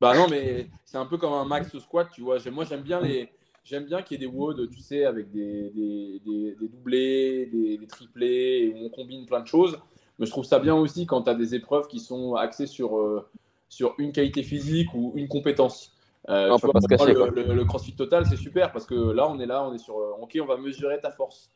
Bah 0.02 0.16
non, 0.16 0.28
mais 0.30 0.68
c'est 0.84 0.98
un 0.98 1.06
peu 1.06 1.18
comme 1.18 1.34
un 1.34 1.46
max 1.46 1.78
squat, 1.80 2.10
tu 2.12 2.22
vois. 2.22 2.38
Moi, 2.52 2.66
j'aime 2.66 2.82
bien 2.82 3.00
les. 3.00 3.30
J'aime 3.64 3.86
bien 3.86 4.04
qu'il 4.04 4.22
y 4.22 4.24
ait 4.24 4.28
des 4.28 4.32
WOD, 4.32 4.70
tu 4.70 4.80
sais, 4.80 5.06
avec 5.06 5.32
des, 5.32 5.72
des, 5.72 6.22
des, 6.24 6.56
des 6.60 6.68
doublés, 6.68 7.48
des, 7.48 7.88
triplés, 7.88 8.72
où 8.76 8.86
on 8.86 8.90
combine 8.90 9.26
plein 9.26 9.40
de 9.40 9.48
choses. 9.48 9.80
Mais 10.20 10.26
je 10.26 10.32
trouve 10.32 10.46
ça 10.46 10.60
bien 10.60 10.76
aussi 10.76 11.06
quand 11.06 11.24
tu 11.24 11.30
as 11.30 11.36
des 11.36 11.56
épreuves 11.56 11.88
qui 11.88 12.00
sont 12.00 12.36
axées 12.36 12.68
sur, 12.68 12.98
euh, 12.98 13.28
sur 13.70 13.96
une 13.98 14.12
qualité 14.12 14.44
physique 14.44 14.94
ou 14.94 15.12
une 15.16 15.28
compétence. 15.28 15.92
Euh, 16.30 16.50
le, 16.50 17.64
CrossFit 17.66 17.96
Total, 17.96 18.26
c'est 18.26 18.38
super 18.38 18.72
parce 18.72 18.86
que 18.86 18.96
là, 18.96 19.30
on 19.30 19.40
est 19.40 19.46
là, 19.46 19.64
on 19.68 19.74
est 19.74 19.78
sur. 19.78 20.00
Euh, 20.00 20.14
ok, 20.22 20.38
on 20.42 20.46
va 20.46 20.58
mesurer 20.58 21.00
ta 21.00 21.12
force. 21.12 21.52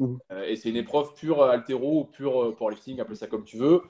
Mhm. 0.00 0.20
et 0.46 0.54
c'est 0.54 0.68
une 0.68 0.76
épreuve 0.76 1.12
pure 1.14 1.42
altéro 1.42 2.02
ou 2.02 2.04
pure 2.04 2.54
powerlifting, 2.54 3.00
appelle 3.00 3.16
ça 3.16 3.26
comme 3.26 3.42
tu 3.42 3.56
veux. 3.56 3.82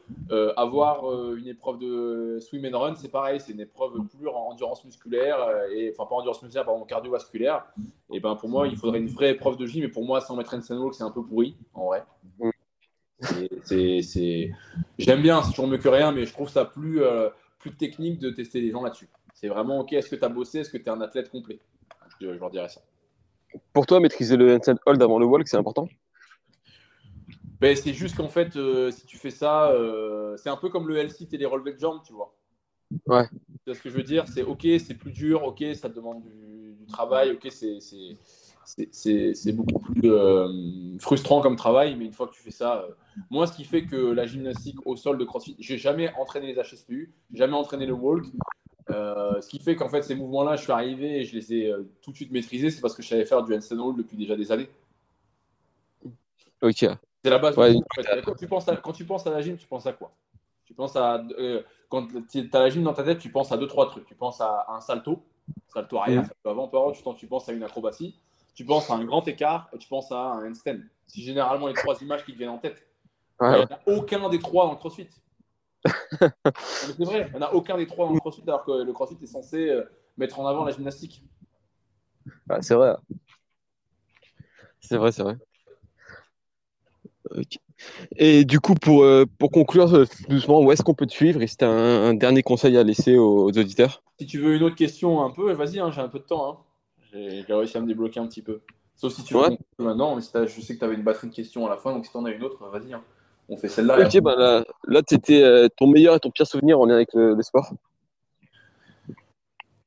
avoir 0.56 1.04
une 1.34 1.46
épreuve 1.46 1.78
de 1.78 2.38
swim 2.40 2.64
and 2.64 2.78
run, 2.78 2.94
c'est 2.94 3.10
pareil, 3.10 3.40
c'est 3.40 3.52
une 3.52 3.60
épreuve 3.60 3.92
pure 4.18 4.34
en 4.34 4.52
endurance 4.52 4.82
musculaire, 4.86 5.36
et, 5.70 5.92
enfin 5.92 6.08
pas 6.08 6.14
endurance 6.14 6.42
musculaire, 6.42 6.64
pardon, 6.64 6.82
cardiovasculaire. 6.86 7.66
Et 8.10 8.20
ben 8.20 8.36
pour 8.36 8.48
moi, 8.48 8.68
il 8.68 8.76
faudrait 8.76 9.00
une 9.00 9.08
vraie 9.08 9.32
épreuve 9.32 9.58
de 9.58 9.66
gym, 9.66 9.82
mais 9.82 9.90
pour 9.90 10.06
moi, 10.06 10.22
sans 10.22 10.34
mettre 10.34 10.54
un 10.54 10.62
c'est 10.62 11.02
un 11.02 11.10
peu 11.10 11.22
pourri, 11.22 11.58
en 11.74 11.88
vrai. 11.88 12.02
Mhm. 12.40 12.52
C'est, 13.20 14.50
J'aime 14.98 15.22
bien, 15.22 15.42
c'est 15.42 15.50
toujours 15.50 15.66
mieux 15.66 15.78
que 15.78 15.88
rien, 15.88 16.12
mais 16.12 16.24
je 16.24 16.32
trouve 16.32 16.48
ça 16.48 16.64
plus, 16.64 17.02
euh, 17.02 17.28
plus 17.58 17.74
technique 17.74 18.18
de 18.20 18.30
tester 18.30 18.60
les 18.60 18.70
gens 18.70 18.82
là-dessus. 18.82 19.08
C'est 19.34 19.48
vraiment, 19.48 19.80
ok, 19.80 19.92
est-ce 19.92 20.08
que 20.08 20.16
tu 20.16 20.24
as 20.24 20.28
bossé, 20.28 20.60
est-ce 20.60 20.70
que 20.70 20.78
tu 20.78 20.84
es 20.84 20.88
un 20.90 21.00
athlète 21.00 21.30
complet? 21.30 21.58
Je, 22.20 22.26
leur 22.26 22.50
dirais 22.50 22.68
ça. 22.68 22.80
Pour 23.72 23.86
toi, 23.86 24.00
maîtriser 24.00 24.36
le 24.36 24.56
handstand 24.56 24.76
hold 24.86 25.02
avant 25.02 25.18
le 25.18 25.26
walk, 25.26 25.48
c'est 25.48 25.56
important? 25.56 25.88
Ben, 27.60 27.76
C'est 27.76 27.92
juste 27.92 28.16
qu'en 28.16 28.28
fait, 28.28 28.56
euh, 28.56 28.90
si 28.90 29.06
tu 29.06 29.16
fais 29.16 29.30
ça, 29.30 29.70
euh, 29.70 30.36
c'est 30.36 30.48
un 30.48 30.56
peu 30.56 30.68
comme 30.68 30.88
le 30.88 30.96
L-sit 30.96 31.28
et 31.32 31.38
les 31.38 31.46
relevés 31.46 31.72
de 31.72 31.78
jambes, 31.78 32.00
tu 32.04 32.12
vois. 32.12 32.34
Ouais. 33.06 33.24
C'est 33.66 33.74
ce 33.74 33.82
que 33.82 33.90
je 33.90 33.96
veux 33.96 34.02
dire, 34.02 34.26
c'est 34.28 34.42
ok, 34.42 34.66
c'est 34.78 34.94
plus 34.94 35.12
dur, 35.12 35.42
ok, 35.44 35.64
ça 35.74 35.88
demande 35.88 36.22
du, 36.22 36.74
du 36.78 36.86
travail, 36.86 37.32
ok, 37.32 37.48
c'est 37.50 37.80
c'est 38.90 39.52
beaucoup 39.52 39.78
plus 39.78 40.12
euh, 40.12 40.98
frustrant 40.98 41.40
comme 41.40 41.56
travail, 41.56 41.96
mais 41.96 42.04
une 42.04 42.12
fois 42.12 42.26
que 42.26 42.34
tu 42.34 42.42
fais 42.42 42.50
ça, 42.50 42.82
euh, 42.82 42.88
moi, 43.30 43.46
ce 43.46 43.54
qui 43.54 43.64
fait 43.64 43.86
que 43.86 43.96
la 43.96 44.26
gymnastique 44.26 44.76
au 44.86 44.96
sol 44.96 45.16
de 45.16 45.24
CrossFit, 45.24 45.56
j'ai 45.58 45.78
jamais 45.78 46.12
entraîné 46.18 46.52
les 46.52 46.62
HSPU, 46.62 47.14
jamais 47.32 47.54
entraîné 47.54 47.86
le 47.86 47.94
walk. 47.94 48.26
Euh, 48.90 49.40
ce 49.40 49.48
qui 49.48 49.58
fait 49.58 49.76
qu'en 49.76 49.88
fait, 49.88 50.02
ces 50.02 50.14
mouvements-là, 50.14 50.56
je 50.56 50.62
suis 50.62 50.72
arrivé 50.72 51.20
et 51.20 51.24
je 51.24 51.36
les 51.36 51.54
ai 51.54 51.74
tout 52.02 52.10
de 52.10 52.16
suite 52.16 52.30
maîtrisés, 52.30 52.70
c'est 52.70 52.80
parce 52.80 52.94
que 52.94 53.02
je 53.02 53.08
savais 53.08 53.24
faire 53.24 53.42
du 53.42 53.54
handstand 53.54 53.78
hold 53.78 53.96
depuis 53.96 54.16
déjà 54.16 54.36
des 54.36 54.52
années. 54.52 54.68
Ok. 56.62 56.86
C'est 57.24 57.30
la 57.30 57.38
base. 57.38 57.54
quand, 57.54 58.34
tu 58.34 58.46
penses 58.46 58.68
à, 58.68 58.76
quand 58.76 58.92
tu 58.92 59.04
penses 59.04 59.26
à 59.26 59.30
la 59.30 59.40
gym, 59.40 59.56
tu 59.56 59.66
penses 59.66 59.86
à 59.86 59.92
quoi? 59.92 60.12
Tu 60.64 60.74
penses 60.74 60.96
à 60.96 61.24
quand 61.88 62.06
tu 62.30 62.50
as 62.52 62.58
la 62.58 62.70
gym 62.70 62.82
dans 62.82 62.92
ta 62.92 63.02
tête, 63.02 63.18
tu 63.18 63.30
penses 63.30 63.50
à 63.50 63.56
deux 63.56 63.66
trois 63.66 63.88
trucs. 63.88 64.04
Tu 64.04 64.14
penses 64.14 64.40
à 64.40 64.66
un 64.68 64.80
salto, 64.80 65.22
salto 65.68 65.96
arrière, 65.98 66.22
mm. 66.22 66.26
salto 66.26 66.50
avant, 66.50 66.92
tu 67.14 67.26
penses 67.26 67.48
à 67.48 67.52
une 67.52 67.62
acrobatie 67.62 68.14
tu 68.58 68.64
penses 68.64 68.90
à 68.90 68.94
un 68.94 69.04
grand 69.04 69.28
écart 69.28 69.70
et 69.72 69.78
tu 69.78 69.86
penses 69.88 70.10
à 70.10 70.18
un 70.18 70.50
handstand. 70.50 70.80
C'est 71.06 71.22
généralement 71.22 71.68
les 71.68 71.74
trois 71.74 71.94
images 72.02 72.24
qui 72.24 72.32
te 72.32 72.38
viennent 72.38 72.50
en 72.50 72.58
tête. 72.58 72.84
Il 73.40 73.50
n'y 73.50 73.54
en 73.54 73.66
a 73.66 73.78
aucun 73.86 74.28
des 74.30 74.40
trois 74.40 74.66
dans 74.66 74.72
le 74.72 74.78
crossfit. 74.78 75.06
c'est 75.84 77.04
vrai, 77.04 77.28
il 77.28 77.38
n'y 77.38 77.44
en 77.44 77.46
a 77.46 77.52
aucun 77.52 77.76
des 77.76 77.86
trois 77.86 78.08
dans 78.08 78.14
le 78.14 78.18
crossfit 78.18 78.42
alors 78.48 78.64
que 78.64 78.82
le 78.82 78.92
crossfit 78.92 79.16
est 79.22 79.26
censé 79.26 79.68
euh, 79.68 79.84
mettre 80.16 80.40
en 80.40 80.46
avant 80.48 80.64
la 80.64 80.72
gymnastique. 80.72 81.22
Bah, 82.48 82.60
c'est 82.60 82.74
vrai. 82.74 82.96
C'est 84.80 84.96
vrai, 84.96 85.12
c'est 85.12 85.22
vrai. 85.22 85.36
Et 88.16 88.44
du 88.44 88.58
coup, 88.58 88.74
pour, 88.74 89.04
euh, 89.04 89.24
pour 89.38 89.52
conclure 89.52 89.94
euh, 89.94 90.04
doucement, 90.28 90.60
où 90.62 90.72
est-ce 90.72 90.82
qu'on 90.82 90.94
peut 90.94 91.06
te 91.06 91.12
suivre? 91.12 91.40
Et 91.42 91.46
c'était 91.46 91.64
un, 91.64 92.12
dernier 92.12 92.42
conseil 92.42 92.76
à 92.76 92.82
laisser 92.82 93.16
aux, 93.16 93.46
auditeurs? 93.46 94.02
Si 94.18 94.26
tu 94.26 94.40
veux 94.40 94.56
une 94.56 94.64
autre 94.64 94.74
question 94.74 95.22
un 95.22 95.30
peu, 95.30 95.52
vas-y, 95.52 95.78
hein, 95.78 95.92
j'ai 95.92 96.00
un 96.00 96.08
peu 96.08 96.18
de 96.18 96.24
temps. 96.24 96.50
Hein. 96.50 96.58
J'ai 97.12 97.44
réussi 97.48 97.76
à 97.76 97.80
me 97.80 97.86
débloquer 97.86 98.20
un 98.20 98.26
petit 98.26 98.42
peu. 98.42 98.60
Sauf 98.96 99.12
si 99.12 99.22
tu 99.22 99.34
veux 99.34 99.58
maintenant, 99.78 100.18
je 100.18 100.60
sais 100.60 100.74
que 100.74 100.78
tu 100.78 100.84
avais 100.84 100.94
une 100.94 101.04
batterie 101.04 101.28
de 101.28 101.34
questions 101.34 101.66
à 101.66 101.70
la 101.70 101.76
fin, 101.76 101.92
donc 101.92 102.04
si 102.04 102.10
tu 102.10 102.16
en 102.16 102.24
as 102.24 102.30
une 102.30 102.42
autre, 102.42 102.68
vas-y. 102.68 102.92
Hein. 102.92 103.02
On 103.48 103.56
fait 103.56 103.68
celle-là. 103.68 103.98
Ok, 104.04 104.20
bah 104.20 104.34
là, 104.36 104.64
là 104.86 105.00
c'était 105.08 105.42
euh, 105.42 105.68
ton 105.76 105.86
meilleur 105.86 106.16
et 106.16 106.20
ton 106.20 106.30
pire 106.30 106.46
souvenir 106.46 106.80
en 106.80 106.84
lien 106.84 106.96
avec 106.96 107.14
le, 107.14 107.40
sport 107.42 107.72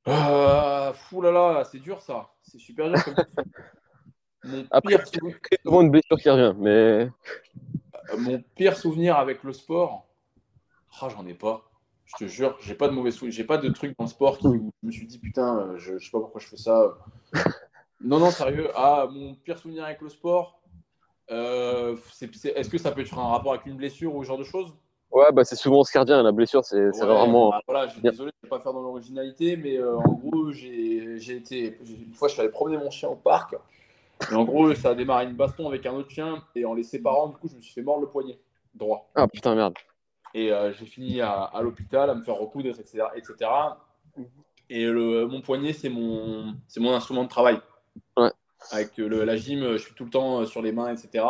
euh, 0.07 0.93
Fou 0.93 1.22
là 1.22 1.32
là, 1.32 1.63
c'est 1.69 1.80
dur 1.80 2.01
ça. 2.01 2.30
C'est 2.41 2.57
super 2.57 2.89
dur 2.89 3.03
comme 3.03 3.15
Mon 4.43 4.65
Après, 4.72 4.95
pire 4.95 5.05
souvenir... 5.05 5.38
souvent 5.63 5.82
une 5.82 5.91
blessure 5.91 6.17
qui 6.17 6.30
revient, 6.30 6.55
mais. 6.57 6.69
Euh, 6.69 7.09
mon 8.17 8.41
pire 8.55 8.76
souvenir 8.76 9.17
avec 9.17 9.43
le 9.43 9.53
sport, 9.53 10.07
ah, 10.99 11.09
j'en 11.09 11.26
ai 11.28 11.36
pas. 11.36 11.70
Je 12.12 12.26
te 12.26 12.30
jure, 12.30 12.57
j'ai 12.62 12.76
pas 12.76 12.88
de 12.88 12.93
mauvais 12.93 13.12
souvenirs. 13.12 13.36
J'ai 13.36 13.43
pas 13.43 13.57
de 13.57 13.70
trucs 13.70 13.97
dans 13.97 14.05
le 14.05 14.09
sport 14.09 14.38
qui, 14.38 14.47
où 14.47 14.72
je 14.82 14.88
me 14.88 14.91
suis 14.91 15.07
dit 15.07 15.20
putain, 15.20 15.59
euh, 15.59 15.78
je, 15.78 15.97
je 15.97 16.05
sais 16.05 16.12
pas 16.12 16.20
pourquoi 16.20 16.41
je 16.41 16.47
fais 16.47 16.57
ça. 16.57 16.97
Non, 18.03 18.18
non, 18.18 18.32
sérieux. 18.32 18.68
Ah, 18.74 19.07
mon 19.12 19.36
pire 19.36 19.59
souvenir 19.59 19.84
avec 19.84 20.01
le 20.01 20.09
sport, 20.09 20.59
euh, 21.30 21.95
est-ce 22.20 22.70
que 22.70 22.78
ça 22.80 22.91
peut 22.91 23.01
être 23.01 23.18
un 23.18 23.28
rapport 23.28 23.53
avec 23.53 23.68
une 23.68 23.78
blessure 23.78 24.16
ou 24.16 24.24
ce 24.24 24.28
genre 24.28 24.39
de 24.39 24.43
choses? 24.43 24.74
Ouais, 25.12 25.32
bah 25.34 25.43
c'est 25.43 25.55
souvent 25.55 25.84
scardien, 25.84 26.24
la 26.24 26.32
blessure, 26.32 26.64
c'est 26.64 26.89
vraiment. 26.89 27.49
Bah, 27.49 27.62
voilà, 27.68 27.88
je 27.88 27.93
suis 27.93 28.01
désolé 28.01 28.32
de 28.32 28.47
ne 28.47 28.49
pas 28.49 28.59
faire 28.59 28.74
dans 28.74 28.82
l'originalité, 28.82 29.57
mais 29.57 29.78
euh, 29.78 29.97
en 29.97 30.14
gros, 30.14 30.51
j'ai 30.51 31.36
été. 31.36 31.78
Une 31.86 32.14
fois, 32.14 32.28
je 32.28 32.34
suis 32.34 32.41
allé 32.41 32.49
promener 32.49 32.78
mon 32.78 32.89
chien 32.89 33.09
au 33.09 33.16
parc, 33.16 33.55
et 34.32 34.34
en 34.34 34.45
gros, 34.45 34.74
ça 34.74 34.89
a 34.89 34.95
démarré 34.95 35.26
une 35.26 35.36
baston 35.36 35.68
avec 35.68 35.86
un 35.86 35.93
autre 35.93 36.09
chien, 36.09 36.41
et 36.55 36.66
en 36.66 36.74
les 36.74 36.84
séparant, 36.84 37.28
du 37.28 37.36
coup, 37.36 37.49
je 37.49 37.55
me 37.55 37.62
suis 37.62 37.74
fait 37.74 37.82
mordre 37.82 38.01
le 38.01 38.09
poignet 38.09 38.39
droit. 38.74 39.09
Ah 39.16 39.28
putain, 39.28 39.53
merde. 39.53 39.74
Et 40.34 40.51
euh, 40.51 40.71
j'ai 40.73 40.86
fini 40.86 41.21
à, 41.21 41.51
l'hôpital 41.61 42.09
à 42.09 42.15
me 42.15 42.23
faire 42.23 42.36
recoudre, 42.36 42.69
etc. 42.69 43.05
etc. 43.15 43.49
Et 44.69 44.86
le, 44.86 45.27
mon 45.27 45.41
poignet, 45.41 45.73
c'est 45.73 45.89
mon, 45.89 46.55
mon 46.77 46.93
instrument 46.93 47.23
de 47.23 47.29
travail. 47.29 47.59
Ouais 48.15 48.32
avec 48.69 48.97
la 48.97 49.38
gym, 49.38 49.73
je 49.73 49.77
suis 49.77 49.93
tout 49.95 50.05
le 50.05 50.11
temps 50.11 50.41
euh, 50.41 50.45
sur 50.45 50.61
les 50.61 50.71
mains, 50.71 50.93
etc. 50.93 51.25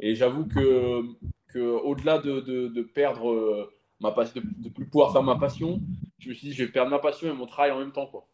Et 0.00 0.14
j'avoue 0.14 0.46
que, 0.46 1.02
que 1.48 1.58
au-delà 1.58 2.18
de, 2.18 2.40
de, 2.40 2.82
perdre 2.82 3.30
euh, 3.30 3.72
ma 4.00 4.12
passion, 4.12 4.42
de, 4.44 4.68
plus 4.68 4.86
pouvoir 4.86 5.12
faire 5.12 5.22
ma 5.22 5.36
passion, 5.36 5.80
je 6.18 6.28
me 6.28 6.34
suis 6.34 6.48
dit 6.48 6.54
je 6.54 6.64
vais 6.64 6.70
perdre 6.70 6.90
ma 6.90 6.98
passion 6.98 7.28
et 7.28 7.32
mon 7.32 7.46
travail 7.46 7.70
en 7.70 7.78
même 7.78 7.92
temps, 7.92 8.06
quoi. 8.06 8.26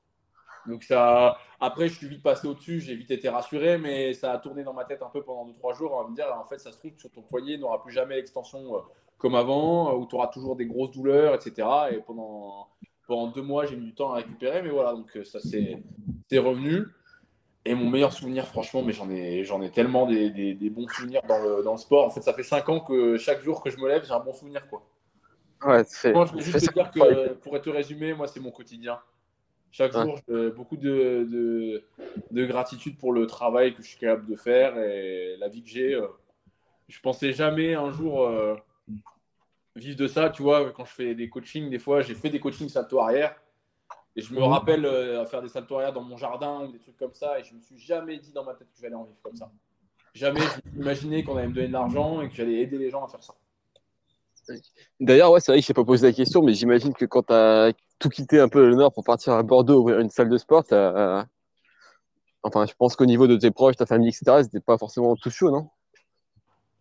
Donc 0.67 0.83
ça, 0.83 1.37
après, 1.61 1.89
je 1.89 1.95
suis 1.95 2.09
vite 2.09 2.23
passé 2.23 2.49
au-dessus, 2.49 2.81
j'ai 2.81 2.95
vite 2.95 3.11
été 3.11 3.29
rassuré, 3.29 3.77
mais 3.77 4.15
ça 4.15 4.33
a 4.33 4.39
tourné 4.39 4.65
dans 4.65 4.73
ma 4.73 4.87
tête 4.87 5.03
un 5.03 5.11
peu 5.11 5.23
pendant 5.23 5.47
2-3 5.51 5.77
jours 5.77 6.01
à 6.01 6.09
me 6.09 6.15
dire, 6.15 6.27
en 6.35 6.45
fait, 6.45 6.59
ça 6.59 6.73
se 6.73 6.79
trouve, 6.79 6.93
sur 6.97 7.11
ton 7.11 7.21
poignet, 7.21 7.59
n'aura 7.59 7.83
plus 7.83 7.93
jamais 7.93 8.17
l'extension 8.17 8.77
euh, 8.77 8.81
comme 9.25 9.37
avant, 9.37 9.97
où 9.97 10.07
tu 10.07 10.17
auras 10.17 10.27
toujours 10.27 10.55
des 10.55 10.67
grosses 10.67 10.91
douleurs, 10.91 11.35
etc. 11.35 11.67
Et 11.93 11.97
pendant, 11.97 12.69
pendant 13.07 13.29
deux 13.29 13.41
mois, 13.41 13.65
j'ai 13.65 13.75
mis 13.75 13.87
du 13.87 13.95
temps 13.95 14.13
à 14.13 14.17
récupérer, 14.17 14.61
mais 14.61 14.69
voilà, 14.69 14.93
donc 14.93 15.19
ça 15.25 15.39
c'est 15.41 16.39
revenu. 16.39 16.85
Et 17.65 17.75
mon 17.75 17.89
meilleur 17.89 18.13
souvenir, 18.13 18.47
franchement, 18.47 18.83
mais 18.83 18.93
j'en 18.93 19.09
ai, 19.09 19.43
j'en 19.45 19.63
ai 19.63 19.71
tellement 19.71 20.05
des, 20.05 20.29
des, 20.29 20.69
bons 20.69 20.87
souvenirs 20.89 21.23
dans 21.27 21.43
le, 21.43 21.63
dans 21.63 21.73
le, 21.73 21.79
sport. 21.79 22.05
En 22.05 22.11
fait, 22.11 22.21
ça 22.21 22.35
fait 22.35 22.43
5 22.43 22.69
ans 22.69 22.81
que 22.81 23.17
chaque 23.17 23.41
jour 23.41 23.63
que 23.63 23.71
je 23.71 23.79
me 23.79 23.89
lève, 23.89 24.05
j'ai 24.05 24.13
un 24.13 24.21
bon 24.21 24.35
souvenir. 24.35 24.69
Quoi. 24.69 24.83
Ouais, 25.65 25.83
c'est. 25.87 26.13
Moi, 26.13 26.27
je 26.27 26.35
veux 26.35 26.41
juste 26.41 26.69
te 26.69 26.75
dire 26.75 26.91
que, 26.91 27.33
pour 27.33 27.59
te 27.59 27.71
résumer, 27.71 28.13
moi, 28.13 28.27
c'est 28.27 28.41
mon 28.41 28.51
quotidien. 28.51 29.01
Chaque 29.71 29.93
jour, 29.93 30.21
beaucoup 30.55 30.77
de, 30.77 31.27
de, 31.33 31.83
de, 32.31 32.45
gratitude 32.45 32.99
pour 32.99 33.15
le 33.15 33.27
travail 33.27 33.73
que 33.73 33.83
je 33.83 33.89
suis 33.89 33.99
capable 33.99 34.27
de 34.27 34.37
faire 34.37 34.77
et 34.77 35.39
la 35.39 35.49
vie 35.49 35.63
que 35.63 35.71
j'ai. 35.71 35.95
Euh, 35.95 36.09
je 36.89 37.01
pensais 37.01 37.33
jamais 37.33 37.75
un 37.75 37.91
jour 37.91 38.27
euh, 38.27 38.55
vivre 39.77 39.97
de 39.97 40.07
ça. 40.07 40.31
Tu 40.31 40.43
vois, 40.43 40.71
quand 40.73 40.85
je 40.85 40.93
fais 40.93 41.15
des 41.15 41.29
coachings, 41.29 41.71
des 41.71 41.79
fois, 41.79 42.03
j'ai 42.03 42.15
fait 42.15 42.31
des 42.31 42.41
coachings 42.41 42.69
salto 42.69 43.01
arrière. 43.01 43.35
Et 44.17 44.21
je 44.21 44.33
me 44.33 44.41
mhm. 44.41 44.47
rappelle 44.47 44.85
euh, 44.85 45.23
à 45.23 45.27
faire 45.27 45.43
des 45.43 45.49
salto 45.49 45.77
arrière 45.77 45.93
dans 45.93 46.03
mon 46.03 46.17
jardin 46.17 46.63
ou 46.63 46.73
des 46.73 46.79
trucs 46.79 46.97
comme 46.97 47.15
ça. 47.15 47.39
Et 47.41 47.45
je 47.45 47.55
me 47.55 47.61
suis 47.61 47.79
jamais 47.79 48.19
dit 48.19 48.33
dans 48.33 48.45
ma 48.45 48.55
tête 48.55 48.69
que 48.73 48.81
j'allais 48.81 48.95
en 48.95 49.05
vivre 49.05 49.19
comme 49.23 49.37
ça. 49.37 49.51
Jamais 50.15 50.41
je 50.41 50.81
imaginé 50.81 51.25
qu'on 51.25 51.37
allait 51.37 51.49
me 51.49 51.55
donner 51.55 51.67
de 51.67 51.73
l'argent 51.73 52.21
et 52.21 52.29
que 52.29 52.35
j'allais 52.35 52.61
aider 52.61 52.79
les 52.79 52.91
gens 52.91 53.05
à 53.05 53.09
faire 53.09 53.23
ça. 53.23 53.35
D'ailleurs, 55.01 55.33
ouais, 55.33 55.41
c'est 55.41 55.51
vrai 55.51 55.61
que 55.61 55.67
je 55.67 55.73
n'ai 55.73 55.75
pas 55.75 55.85
posé 55.85 56.07
la 56.07 56.13
question, 56.13 56.43
mais 56.43 56.55
j'imagine 56.55 56.93
que 56.93 57.05
quand 57.07 57.25
tu 57.25 57.33
as 57.33 57.73
tout 57.99 58.11
quitté 58.11 58.39
un 58.39 58.49
peu 58.49 58.69
le 58.69 58.77
Nord 58.77 58.93
pour 58.93 59.03
partir 59.03 59.33
à 59.33 59.43
Bordeaux 59.43 59.81
ouvrir 59.81 59.99
une 59.99 60.11
salle 60.11 60.29
de 60.29 60.37
sport, 60.37 60.65
enfin, 62.43 62.67
je 62.67 62.75
pense 62.79 62.95
qu'au 62.95 63.07
niveau 63.07 63.27
de 63.27 63.37
tes 63.37 63.51
proches, 63.51 63.77
ta 63.77 63.87
famille, 63.87 64.11
etc., 64.11 64.43
c'était 64.43 64.61
pas 64.61 64.79
forcément 64.79 65.17
tout 65.17 65.31
chaud, 65.31 65.51
non? 65.51 65.71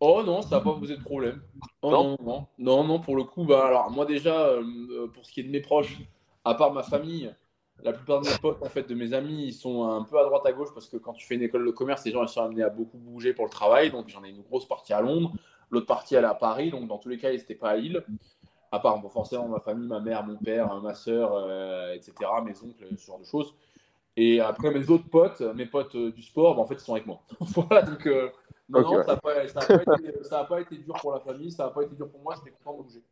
Oh 0.06 0.22
non, 0.22 0.42
ça 0.42 0.58
n'a 0.58 0.62
pas 0.62 0.74
posé 0.74 0.98
de 0.98 1.02
problème. 1.02 1.42
Oh 1.82 1.90
non, 1.90 2.18
non, 2.22 2.46
non, 2.58 2.84
non, 2.84 3.00
pour 3.00 3.16
le 3.16 3.24
coup, 3.24 3.46
bah 3.46 3.68
alors 3.68 3.90
moi 3.90 4.06
déjà, 4.06 4.48
euh, 4.48 5.08
pour 5.08 5.26
ce 5.26 5.32
qui 5.32 5.40
est 5.40 5.44
de 5.44 5.50
mes 5.50 5.62
proches, 5.62 5.98
à 6.44 6.56
part 6.56 6.74
ma 6.74 6.84
famille, 6.84 7.34
la 7.82 7.94
plupart 7.94 8.20
de 8.20 8.28
mes 8.28 8.38
potes, 8.42 8.62
en 8.62 8.68
fait, 8.68 8.84
de 8.84 8.96
mes 8.96 9.14
amis, 9.14 9.46
ils 9.46 9.54
sont 9.54 9.90
un 9.90 10.04
peu 10.04 10.20
à 10.20 10.26
droite 10.26 10.46
à 10.46 10.52
gauche 10.52 10.74
parce 10.74 10.90
que 10.90 10.98
quand 10.98 11.14
tu 11.14 11.26
fais 11.26 11.36
une 11.36 11.42
école 11.42 11.66
de 11.66 11.72
commerce, 11.72 12.04
les 12.04 12.12
gens 12.12 12.22
ils 12.22 12.28
sont 12.28 12.44
amenés 12.44 12.64
à 12.64 12.70
beaucoup 12.70 12.98
bouger 12.98 13.34
pour 13.34 13.46
le 13.46 13.50
travail. 13.50 13.92
Donc 13.92 14.10
j'en 14.10 14.26
ai 14.26 14.30
une 14.30 14.42
grosse 14.42 14.68
partie 14.68 14.92
à 14.92 15.00
Londres, 15.00 15.32
l'autre 15.72 15.86
partie 15.88 16.16
elle 16.16 16.26
est 16.26 16.28
à 16.28 16.34
Paris. 16.34 16.70
Donc 16.70 16.90
dans 16.90 16.98
tous 16.98 17.08
les 17.08 17.18
cas, 17.18 17.32
ils 17.32 17.38
n'étaient 17.38 17.56
pas 17.56 17.70
à 17.70 17.78
Lille. 17.78 18.04
À 18.74 18.80
part 18.80 19.02
forcément 19.10 19.48
ma 19.48 19.62
famille, 19.62 19.88
ma 19.88 20.02
mère, 20.02 20.26
mon 20.26 20.36
père, 20.36 20.82
ma 20.82 20.96
soeur, 20.96 21.32
euh, 21.34 21.94
etc., 21.94 22.14
mes 22.44 22.52
oncles, 22.62 22.98
ce 22.98 23.06
genre 23.06 23.20
de 23.20 23.26
choses. 23.26 23.56
Et 24.18 24.42
après, 24.42 24.72
mes 24.72 24.90
autres 24.90 25.10
potes, 25.10 25.40
mes 25.56 25.66
potes 25.66 25.96
euh, 25.96 26.12
du 26.12 26.22
sport, 26.22 26.56
bah, 26.56 26.62
en 26.62 26.66
fait, 26.66 26.76
ils 26.76 26.82
sont 26.82 26.94
avec 26.94 27.06
moi. 27.06 27.22
voilà, 27.40 27.84
donc 27.84 28.06
euh, 28.74 28.82
non, 28.82 29.04
ça 29.04 29.14
n'a 29.14 29.18
pas, 29.18 30.46
pas, 30.46 30.62
été 30.62 30.78
dur 30.78 30.96
pour 31.02 31.12
la 31.12 31.20
famille, 31.20 31.52
ça 31.52 31.66
n'a 31.66 31.70
pas 31.70 31.84
été 31.84 31.96
dur 31.96 32.10
pour 32.10 32.22
moi, 32.22 32.36
j'étais 32.36 32.56
content 32.58 32.78
de 32.78 32.84
bouger. 32.84 33.04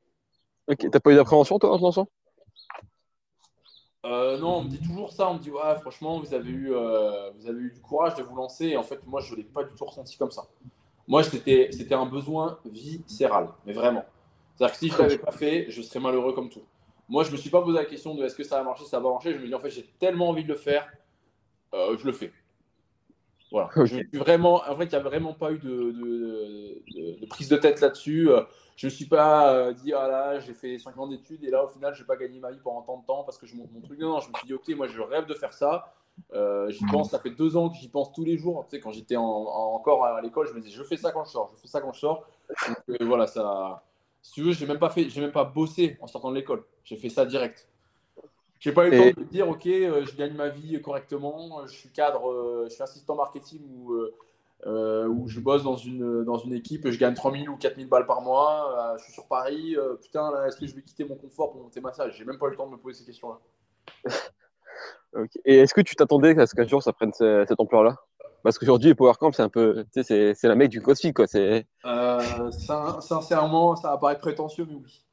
Ok, 0.68 0.90
t'as 0.90 1.00
pas 1.00 1.12
eu 1.12 1.16
d'appréhension 1.16 1.60
toi 1.60 1.72
en 1.72 1.92
ce 1.92 2.02
euh, 4.04 4.40
non, 4.40 4.58
on 4.58 4.64
me 4.64 4.70
dit 4.70 4.80
toujours 4.80 5.12
ça. 5.12 5.30
On 5.30 5.36
me 5.36 5.40
dit, 5.40 5.52
ouais, 5.52 5.76
franchement, 5.80 6.20
vous 6.20 6.34
avez 6.34 6.50
eu, 6.50 6.74
euh, 6.74 7.30
vous 7.36 7.48
avez 7.48 7.60
eu 7.60 7.72
du 7.72 7.82
courage 7.82 8.16
de 8.16 8.24
vous 8.24 8.36
lancer. 8.36 8.70
Et 8.70 8.78
en 8.78 8.84
fait, 8.84 9.06
moi, 9.06 9.22
je 9.22 9.34
ne 9.34 9.38
l'ai 9.38 9.44
pas 9.44 9.64
du 9.64 9.76
tout 9.76 9.86
ressenti 9.86 10.18
comme 10.18 10.32
ça. 10.32 10.44
Moi, 11.08 11.24
c'était, 11.24 11.70
c'était 11.72 11.94
un 11.94 12.06
besoin 12.06 12.60
viscéral, 12.66 13.50
mais 13.66 13.74
vraiment. 13.74 14.06
C'est-à-dire 14.56 14.74
que 14.74 14.80
si 14.80 14.90
je 14.90 14.94
ne 14.96 15.02
l'avais 15.04 15.18
pas 15.18 15.32
fait, 15.32 15.66
je 15.70 15.82
serais 15.82 16.00
malheureux 16.00 16.34
comme 16.34 16.50
tout. 16.50 16.64
Moi, 17.10 17.24
je 17.24 17.30
ne 17.30 17.34
me 17.34 17.38
suis 17.38 17.50
pas 17.50 17.62
posé 17.62 17.78
la 17.78 17.86
question 17.86 18.16
de 18.16 18.24
est-ce 18.24 18.36
que 18.36 18.44
ça 18.44 18.58
va 18.58 18.64
marcher, 18.64 18.86
ça 18.86 19.00
va 19.00 19.10
marcher. 19.10 19.34
Je 19.34 19.40
me 19.40 19.46
dis, 19.46 19.54
en 19.54 19.60
fait, 19.60 19.70
j'ai 19.70 19.86
tellement 20.00 20.30
envie 20.30 20.44
de 20.44 20.50
le 20.50 20.56
faire, 20.56 20.90
euh, 21.74 21.98
je 21.98 22.06
le 22.06 22.14
fais. 22.14 22.32
Voilà. 23.52 23.70
Je 23.76 23.86
suis 23.86 24.08
vraiment, 24.14 24.62
en 24.68 24.76
fait, 24.78 24.86
il 24.86 24.90
n'y 24.90 24.96
a 24.96 25.00
vraiment 25.00 25.34
pas 25.34 25.52
eu 25.52 25.60
de, 25.60 25.70
de, 25.70 27.20
de 27.20 27.26
prise 27.28 27.50
de 27.50 27.58
tête 27.58 27.82
là-dessus 27.82 28.30
je 28.82 28.88
ne 28.88 28.92
me 28.92 28.96
suis 28.96 29.06
pas 29.06 29.54
euh, 29.54 29.74
dit, 29.74 29.94
ah 29.94 30.08
là, 30.08 30.40
j'ai 30.40 30.56
fait 30.56 30.80
5 30.80 30.98
ans 30.98 31.06
d'études 31.06 31.44
et 31.44 31.52
là, 31.52 31.64
au 31.64 31.68
final, 31.68 31.94
je 31.94 32.02
n'ai 32.02 32.08
pas 32.08 32.16
gagné 32.16 32.40
ma 32.40 32.52
vie 32.52 32.60
pendant 32.64 32.82
tant 32.82 32.98
de 32.98 33.06
temps 33.06 33.24
parce 33.24 33.38
que 33.38 33.46
je 33.46 33.56
monte 33.56 33.72
mon 33.72 33.80
truc. 33.80 34.00
Non, 34.00 34.10
non, 34.10 34.20
je 34.20 34.30
me 34.30 34.34
suis 34.34 34.48
dit, 34.48 34.54
ok, 34.56 34.68
moi, 34.70 34.88
je 34.88 35.00
rêve 35.02 35.28
de 35.28 35.36
faire 35.36 35.54
ça. 35.54 35.94
Euh, 36.34 36.68
j'y 36.72 36.84
pense, 36.88 37.12
ça 37.12 37.20
fait 37.20 37.30
deux 37.30 37.56
ans 37.56 37.70
que 37.70 37.76
j'y 37.76 37.90
pense 37.90 38.12
tous 38.12 38.24
les 38.26 38.40
jours. 38.40 38.66
Tu 38.68 38.76
sais, 38.76 38.82
quand 38.82 38.92
j'étais 38.92 39.18
encore 39.18 40.06
à 40.06 40.20
l'école, 40.22 40.48
je 40.48 40.54
me 40.54 40.62
disais, 40.62 40.76
je 40.76 40.82
fais 40.82 40.98
ça 40.98 41.12
quand 41.12 41.26
je 41.26 41.30
sors, 41.30 41.52
je 41.56 41.62
fais 41.62 41.68
ça 41.68 41.80
quand 41.80 41.94
je 41.94 42.00
sors. 42.00 42.26
Donc 42.68 42.78
euh, 42.90 43.06
voilà, 43.06 43.28
ça. 43.28 43.84
Si 44.24 44.34
tu 44.34 44.42
veux, 44.42 44.52
j'ai 44.52 44.66
même 44.66 44.80
pas 44.80 44.90
fait, 44.90 45.10
j'ai 45.10 45.22
même 45.22 45.32
pas 45.32 45.46
bossé 45.46 45.98
en 46.02 46.08
sortant 46.08 46.32
de 46.32 46.36
l'école. 46.36 46.64
J'ai 46.84 46.96
fait 46.96 47.10
ça 47.10 47.24
direct. 47.26 47.68
J'ai 48.62 48.72
pas 48.72 48.88
eu 48.88 48.92
le 48.92 48.98
temps 48.98 49.20
de 49.20 49.26
me 49.26 49.32
dire, 49.32 49.50
ok, 49.50 49.64
je 49.66 50.16
gagne 50.16 50.34
ma 50.34 50.48
vie 50.48 50.82
correctement, 50.82 51.68
je 51.68 51.74
suis 51.74 51.90
cadre, 51.90 52.66
je 52.70 52.74
suis 52.74 52.84
assistant 52.84 53.16
marketing 53.16 53.62
ou 53.68 53.94
euh, 54.68 55.08
où 55.08 55.28
je 55.28 55.40
bosse 55.40 55.64
dans 55.64 55.76
une, 55.76 56.24
dans 56.24 56.38
une 56.38 56.54
équipe, 56.54 56.88
je 56.88 57.00
gagne 57.00 57.16
3000 57.16 57.50
ou 57.50 57.58
4000 57.58 57.90
balles 57.90 58.06
par 58.06 58.22
mois, 58.22 58.94
euh, 58.94 58.98
je 59.00 59.06
suis 59.06 59.14
sur 59.14 59.26
Paris, 59.26 59.76
euh, 59.76 59.96
putain, 59.96 60.32
est-ce 60.46 60.58
que 60.58 60.68
je 60.68 60.76
vais 60.76 60.84
quitter 60.84 61.04
mon 61.04 61.16
confort 61.16 61.52
pour 61.52 61.64
monter 61.64 61.82
ma 61.82 61.92
salle? 61.94 62.12
J'ai 62.12 62.26
même 62.26 62.38
pas 62.38 62.46
eu 62.46 62.52
le 62.52 62.58
temps 62.58 62.68
de 62.68 62.74
me 62.74 62.78
poser 62.78 63.00
ces 63.00 63.06
questions-là. 63.06 63.40
Et 65.46 65.58
est-ce 65.58 65.74
que 65.74 65.82
tu 65.82 65.96
t'attendais 65.96 66.40
à 66.40 66.46
ce 66.46 66.54
qu'un 66.54 66.68
jour 66.68 66.84
ça 66.84 66.94
prenne 66.94 67.12
cette 67.12 67.60
ampleur-là? 67.60 67.98
Parce 68.44 68.60
qu'aujourd'hui, 68.60 68.94
PowerCamp, 68.94 69.32
c'est 69.34 69.42
un 69.42 69.50
peu, 69.50 69.84
tu 69.94 70.04
sais, 70.04 70.34
c'est 70.36 70.48
la 70.48 70.56
mec 70.56 70.70
du 70.70 70.80
CrossFit, 70.80 71.12
quoi. 71.14 71.26
sincèrement, 73.02 73.76
ça 73.76 73.90
va 73.90 73.98
paraître 73.98 74.22
prétentieux, 74.22 74.66
mais 74.70 74.76
oui. 74.76 75.04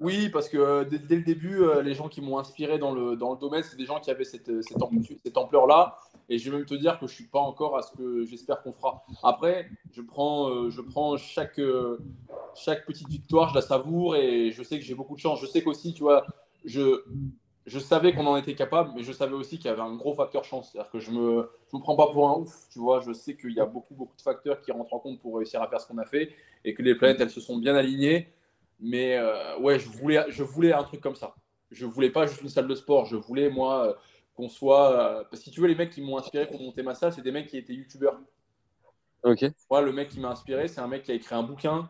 Oui, 0.00 0.28
parce 0.28 0.48
que 0.48 0.58
euh, 0.58 0.84
dès, 0.84 1.16
le 1.16 1.22
début, 1.22 1.62
euh, 1.62 1.82
les 1.82 1.94
gens 1.94 2.08
qui 2.08 2.20
m'ont 2.20 2.38
inspiré 2.38 2.78
dans 2.78 2.92
le, 2.92 3.16
dans 3.16 3.32
le 3.32 3.38
domaine, 3.38 3.62
c'est 3.62 3.76
des 3.76 3.86
gens 3.86 4.00
qui 4.00 4.10
avaient 4.10 4.24
cette, 4.24 4.50
cette, 4.62 5.36
ampleur-là. 5.36 5.96
Et 6.28 6.38
je 6.38 6.50
vais 6.50 6.56
même 6.56 6.66
te 6.66 6.74
dire 6.74 6.94
que 6.98 7.06
je 7.06 7.12
ne 7.12 7.16
suis 7.16 7.26
pas 7.26 7.40
encore 7.40 7.76
à 7.76 7.82
ce 7.82 7.92
que 7.96 8.24
j'espère 8.24 8.62
qu'on 8.62 8.72
fera. 8.72 9.04
Après, 9.22 9.68
je 9.92 10.00
prends, 10.00 10.48
euh, 10.48 10.70
je 10.70 10.80
prends 10.80 11.16
chaque, 11.16 11.60
chaque 12.54 12.86
petite 12.86 13.08
victoire, 13.08 13.50
je 13.50 13.54
la 13.54 13.60
savoure 13.60 14.16
et 14.16 14.50
je 14.50 14.62
sais 14.62 14.78
que 14.78 14.84
j'ai 14.84 14.94
beaucoup 14.94 15.14
de 15.14 15.20
chance. 15.20 15.40
Je 15.40 15.46
sais 15.46 15.62
qu'aussi, 15.62 15.92
tu 15.92 16.02
vois, 16.02 16.24
je, 16.64 17.04
je 17.66 17.78
savais 17.78 18.14
qu'on 18.14 18.26
en 18.26 18.36
était 18.36 18.54
capable, 18.54 18.92
mais 18.94 19.02
je 19.02 19.12
savais 19.12 19.34
aussi 19.34 19.58
qu'il 19.58 19.66
y 19.66 19.70
avait 19.70 19.82
un 19.82 19.94
gros 19.96 20.14
facteur 20.14 20.44
chance. 20.44 20.70
C'est-à-dire 20.70 20.90
que 20.90 20.98
je 20.98 21.10
ne 21.10 21.18
me, 21.18 21.50
je 21.70 21.76
me 21.76 21.82
prends 21.82 21.96
pas 21.96 22.08
pour 22.08 22.28
un 22.28 22.34
ouf, 22.40 22.54
tu 22.70 22.78
vois. 22.78 23.00
Je 23.00 23.12
sais 23.12 23.36
qu'il 23.36 23.52
y 23.52 23.60
a 23.60 23.66
beaucoup, 23.66 23.94
beaucoup 23.94 24.16
de 24.16 24.22
facteurs 24.22 24.60
qui 24.60 24.72
rentrent 24.72 24.94
en 24.94 24.98
compte 24.98 25.20
pour 25.20 25.36
réussir 25.36 25.62
à 25.62 25.68
faire 25.68 25.80
ce 25.80 25.88
qu'on 25.88 25.98
a 25.98 26.04
fait 26.04 26.30
et 26.64 26.74
que 26.74 26.82
les 26.82 26.94
planètes, 26.94 27.20
elles 27.20 27.30
se 27.30 27.40
sont 27.40 27.56
bien 27.56 27.74
alignées. 27.74 28.28
Mais 28.80 29.16
euh, 29.16 29.58
ouais, 29.58 29.78
je 29.78 29.88
voulais, 29.88 30.24
je 30.28 30.42
voulais 30.42 30.72
un 30.72 30.82
truc 30.82 31.00
comme 31.00 31.14
ça. 31.14 31.34
Je 31.70 31.86
voulais 31.86 32.10
pas 32.10 32.26
juste 32.26 32.42
une 32.42 32.48
salle 32.48 32.68
de 32.68 32.74
sport. 32.74 33.06
Je 33.06 33.16
voulais, 33.16 33.50
moi, 33.50 33.88
euh, 33.88 33.92
qu'on 34.34 34.48
soit. 34.48 34.92
Euh, 34.92 35.14
parce 35.24 35.40
que 35.40 35.44
si 35.44 35.50
tu 35.50 35.60
veux, 35.60 35.68
les 35.68 35.74
mecs 35.74 35.90
qui 35.90 36.02
m'ont 36.02 36.18
inspiré 36.18 36.46
pour 36.46 36.60
monter 36.60 36.82
ma 36.82 36.94
salle, 36.94 37.12
c'est 37.12 37.22
des 37.22 37.32
mecs 37.32 37.48
qui 37.48 37.56
étaient 37.56 37.74
youtubeurs. 37.74 38.20
Ok. 39.22 39.44
Moi, 39.70 39.80
le 39.80 39.92
mec 39.92 40.10
qui 40.10 40.20
m'a 40.20 40.30
inspiré, 40.30 40.68
c'est 40.68 40.80
un 40.80 40.88
mec 40.88 41.02
qui 41.02 41.12
a 41.12 41.14
écrit 41.14 41.34
un 41.34 41.42
bouquin, 41.42 41.88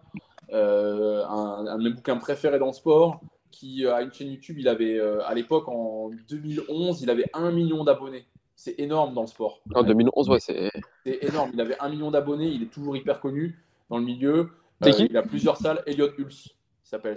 un, 0.53 0.57
un, 0.57 1.79
de 1.79 1.83
mes 1.83 1.91
bouquins 1.91 2.17
préférés 2.17 2.61
dans 2.61 2.69
le 2.69 2.73
sport, 2.73 3.21
qui 3.51 3.87
a 3.87 4.03
une 4.03 4.13
chaîne 4.13 4.31
YouTube. 4.31 4.57
Il 4.59 4.69
avait, 4.69 5.01
à 5.01 5.35
l'époque, 5.35 5.67
en 5.69 6.11
2011, 6.29 7.03
il 7.03 7.11
avait 7.11 7.29
un 7.35 7.51
million 7.51 7.83
d'abonnés. 7.83 8.27
C'est 8.55 8.79
énorme 8.79 9.15
dans 9.15 9.23
le 9.23 9.27
sport. 9.27 9.61
En 9.75 9.83
2011, 9.83 10.29
ouais, 10.31 10.39
c'est. 10.39 10.71
C'est 11.05 11.25
énorme. 11.25 11.51
Il 11.55 11.61
avait 11.61 11.77
un 11.81 11.89
million 11.89 12.13
d'abonnés. 12.13 12.47
Il 12.47 12.63
est 12.63 12.73
toujours 12.73 12.97
hyper 12.97 13.19
connu 13.19 13.59
dans 13.91 13.99
le 13.99 14.05
milieu. 14.05 14.51
qui? 14.81 15.07
il 15.07 15.17
a 15.17 15.23
plusieurs 15.23 15.57
salles. 15.57 15.83
Elliot 15.87 16.11
Hulse 16.17 16.55
s'appelle. 16.95 17.15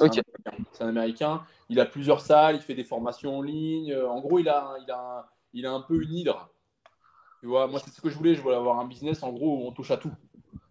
C'est 0.71 0.83
un, 0.83 0.87
américain. 0.87 1.43
Il 1.69 1.79
a 1.79 1.85
plusieurs 1.85 2.21
salles, 2.21 2.55
il 2.55 2.61
fait 2.61 2.73
des 2.73 2.83
formations 2.83 3.37
en 3.37 3.41
ligne. 3.41 3.91
Euh, 3.91 4.09
en 4.09 4.19
gros, 4.19 4.39
il 4.39 4.49
a, 4.49 4.75
il 4.85 4.91
a, 4.91 5.29
il 5.53 5.65
a 5.65 5.71
un 5.71 5.81
peu 5.81 6.01
une 6.01 6.13
hydre. 6.13 6.49
Tu 7.39 7.47
vois, 7.47 7.67
moi, 7.67 7.79
c'est 7.83 7.91
ce 7.91 8.01
que 8.01 8.09
je 8.09 8.17
voulais. 8.17 8.35
Je 8.35 8.41
voulais 8.41 8.55
avoir 8.55 8.79
un 8.79 8.85
business, 8.85 9.23
en 9.23 9.31
gros, 9.31 9.57
où 9.57 9.67
on 9.67 9.71
touche 9.71 9.91
à 9.91 9.97
tout. 9.97 10.11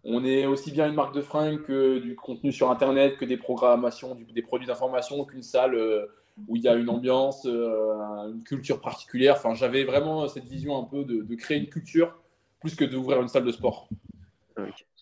On 0.03 0.23
est 0.23 0.45
aussi 0.45 0.71
bien 0.71 0.87
une 0.87 0.95
marque 0.95 1.13
de 1.13 1.21
fringues 1.21 1.61
que 1.63 1.99
du 1.99 2.15
contenu 2.15 2.51
sur 2.51 2.71
Internet, 2.71 3.17
que 3.17 3.25
des 3.25 3.37
programmations, 3.37 4.17
des 4.33 4.41
produits 4.41 4.67
d'information, 4.67 5.25
qu'une 5.25 5.43
salle 5.43 5.75
euh, 5.75 6.05
où 6.47 6.55
il 6.55 6.61
y 6.61 6.67
a 6.67 6.75
une 6.75 6.89
ambiance, 6.89 7.45
euh, 7.45 8.31
une 8.31 8.43
culture 8.43 8.79
particulière. 8.79 9.35
Enfin, 9.37 9.53
j'avais 9.53 9.83
vraiment 9.83 10.27
cette 10.27 10.45
vision 10.45 10.77
un 10.77 10.83
peu 10.83 11.03
de, 11.03 11.35
créer 11.35 11.57
une 11.57 11.67
culture 11.67 12.17
plus 12.59 12.75
que 12.75 12.85
d'ouvrir 12.85 13.21
une 13.21 13.27
salle 13.27 13.43
de 13.43 13.51
sport. 13.51 13.89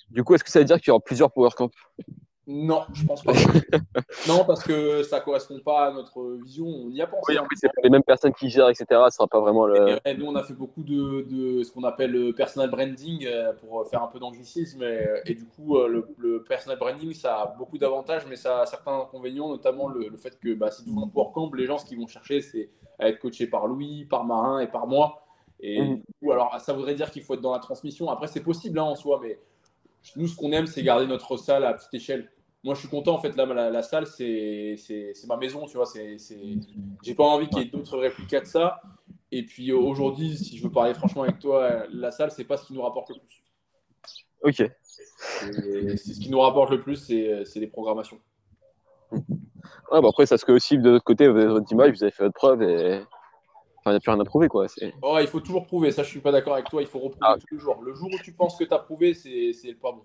Du 0.09 0.23
coup, 0.23 0.35
est-ce 0.35 0.43
que 0.43 0.49
ça 0.49 0.59
veut 0.59 0.65
dire 0.65 0.77
qu'il 0.77 0.89
y 0.89 0.91
aura 0.91 1.03
plusieurs 1.03 1.31
Power 1.31 1.49
Camp 1.55 1.71
non, 2.47 2.83
je 2.93 3.03
pense 3.05 3.23
pas. 3.23 3.33
non, 4.27 4.45
parce 4.45 4.63
que 4.63 5.01
ça 5.01 5.19
correspond 5.19 5.59
pas 5.59 5.87
à 5.87 5.91
notre 5.91 6.37
vision. 6.43 6.67
On 6.67 6.89
y 6.91 7.01
a 7.01 7.07
pensé. 7.07 7.23
Oui, 7.29 7.39
en 7.39 7.45
c'est 7.55 7.69
les 7.83 7.89
mêmes 7.89 8.03
personnes 8.03 8.33
qui 8.33 8.49
gèrent, 8.49 8.69
etc. 8.69 8.85
Ce 9.09 9.15
sera 9.15 9.27
pas 9.27 9.39
vraiment 9.39 9.65
le. 9.65 9.97
nous, 10.15 10.25
on 10.27 10.35
a 10.35 10.43
fait 10.43 10.53
beaucoup 10.53 10.83
de, 10.83 11.63
ce 11.63 11.71
qu'on 11.71 11.83
appelle 11.83 12.11
le 12.11 12.33
personal 12.33 12.69
branding 12.69 13.25
euh, 13.25 13.53
pour 13.53 13.87
faire 13.87 14.03
un 14.03 14.07
peu 14.07 14.19
d'anglicisme. 14.19 14.83
Et, 15.25 15.33
du 15.33 15.45
coup, 15.45 15.77
euh, 15.77 16.05
le, 16.17 16.43
personal 16.43 16.77
branding, 16.77 17.13
ça 17.13 17.41
a 17.41 17.55
beaucoup 17.57 17.79
d'avantages, 17.79 18.27
mais 18.29 18.35
ça 18.35 18.61
a 18.61 18.65
certains 18.67 18.95
inconvénients, 18.95 19.49
notamment 19.49 19.87
le, 19.87 20.15
fait 20.15 20.39
que 20.39 20.53
bah, 20.53 20.69
si 20.69 20.83
tu 20.83 20.91
vas 20.91 21.07
pour 21.11 21.33
camp, 21.33 21.51
les 21.53 21.65
gens, 21.65 21.79
ce 21.79 21.85
qu'ils 21.85 21.99
vont 21.99 22.07
chercher, 22.07 22.41
c'est 22.41 22.69
à 22.99 23.09
être 23.09 23.19
coaché 23.19 23.47
par 23.47 23.65
Louis, 23.65 24.05
par 24.05 24.23
Marin 24.23 24.59
et 24.59 24.67
par 24.67 24.85
moi. 24.85 25.25
Et 25.59 25.81
mmh. 25.81 25.95
du 25.95 26.03
coup, 26.21 26.31
alors, 26.31 26.59
ça 26.59 26.73
voudrait 26.73 26.95
dire 26.95 27.09
qu'il 27.09 27.23
faut 27.23 27.33
être 27.33 27.41
dans 27.41 27.53
la 27.53 27.59
transmission. 27.59 28.09
Après, 28.09 28.27
c'est 28.27 28.43
possible 28.43 28.77
hein, 28.77 28.83
en 28.83 28.95
soi, 28.95 29.19
mais 29.23 29.39
nous, 30.15 30.27
ce 30.27 30.35
qu'on 30.35 30.51
aime, 30.51 30.67
c'est 30.67 30.83
garder 30.83 31.07
notre 31.07 31.37
salle 31.37 31.65
à 31.65 31.73
petite 31.73 31.93
échelle 31.95 32.29
moi, 32.65 32.73
je 32.73 32.79
suis 32.79 32.89
content. 32.89 33.13
En 33.13 33.19
fait, 33.19 33.35
là, 33.37 33.45
la, 33.45 33.81
salle, 33.83 34.07
c'est 34.07 34.75
ma 35.27 35.37
maison, 35.37 35.67
tu 35.67 35.77
vois. 35.77 35.85
J'ai 37.03 37.13
pas 37.15 37.23
envie 37.23 37.47
qu'il 37.47 37.59
y 37.59 37.61
ait 37.61 37.69
d'autres 37.69 37.99
réplicas 37.99 38.41
de 38.41 38.45
ça. 38.45 38.81
Et 39.31 39.45
puis 39.45 39.71
aujourd'hui, 39.71 40.35
si 40.35 40.57
je 40.57 40.63
veux 40.63 40.71
parler 40.71 40.95
franchement 40.95 41.23
avec 41.23 41.37
toi, 41.39 41.85
la 41.91 42.09
salle, 42.09 42.31
c'est 42.31 42.43
pas 42.43 42.57
ce 42.57 42.65
qui 42.65 42.73
nous 42.73 42.81
rapporte 42.81 43.09
le 43.09 43.17
plus. 43.19 43.43
Ok. 44.41 44.71
C'est 45.15 45.97
ce 45.97 46.19
qui 46.19 46.29
nous 46.31 46.39
rapporte 46.39 46.71
le 46.71 46.81
plus, 46.81 46.95
c'est 47.05 47.59
les 47.59 47.67
programmations. 47.67 48.19
Ouais, 49.11 50.01
bah 50.01 50.09
après, 50.09 50.25
ça 50.25 50.37
se 50.37 50.45
que 50.45 50.51
aussi 50.51 50.79
de 50.79 50.89
l'autre 50.89 51.05
côté, 51.05 51.27
vous 51.27 51.37
avez 51.37 51.47
votre 51.47 51.71
image, 51.71 51.91
vous 51.91 52.03
avez 52.03 52.11
fait 52.11 52.23
votre 52.23 52.35
preuve 52.35 52.63
et. 52.63 53.03
Enfin, 53.77 53.91
il 53.91 53.93
n'y 53.93 53.97
a 53.97 53.99
plus 53.99 54.11
rien 54.11 54.19
à 54.19 54.25
prouver, 54.25 54.47
quoi. 54.47 54.65
Oh, 55.03 55.19
il 55.21 55.27
faut 55.27 55.39
toujours 55.39 55.67
prouver. 55.67 55.91
Ça, 55.91 56.01
je 56.01 56.09
suis 56.09 56.19
pas 56.19 56.31
d'accord 56.31 56.55
avec 56.55 56.67
toi. 56.67 56.81
Il 56.81 56.87
faut 56.87 56.97
reprouver 56.97 57.27
ah. 57.29 57.35
tous 57.39 57.55
les 57.55 57.61
jours. 57.61 57.83
Le 57.83 57.93
jour 57.93 58.09
où 58.11 58.17
tu 58.23 58.33
penses 58.33 58.57
que 58.57 58.63
tu 58.63 58.73
as 58.73 58.79
prouvé, 58.79 59.13
c'est 59.13 59.75
pas 59.79 59.91
bon 59.91 60.01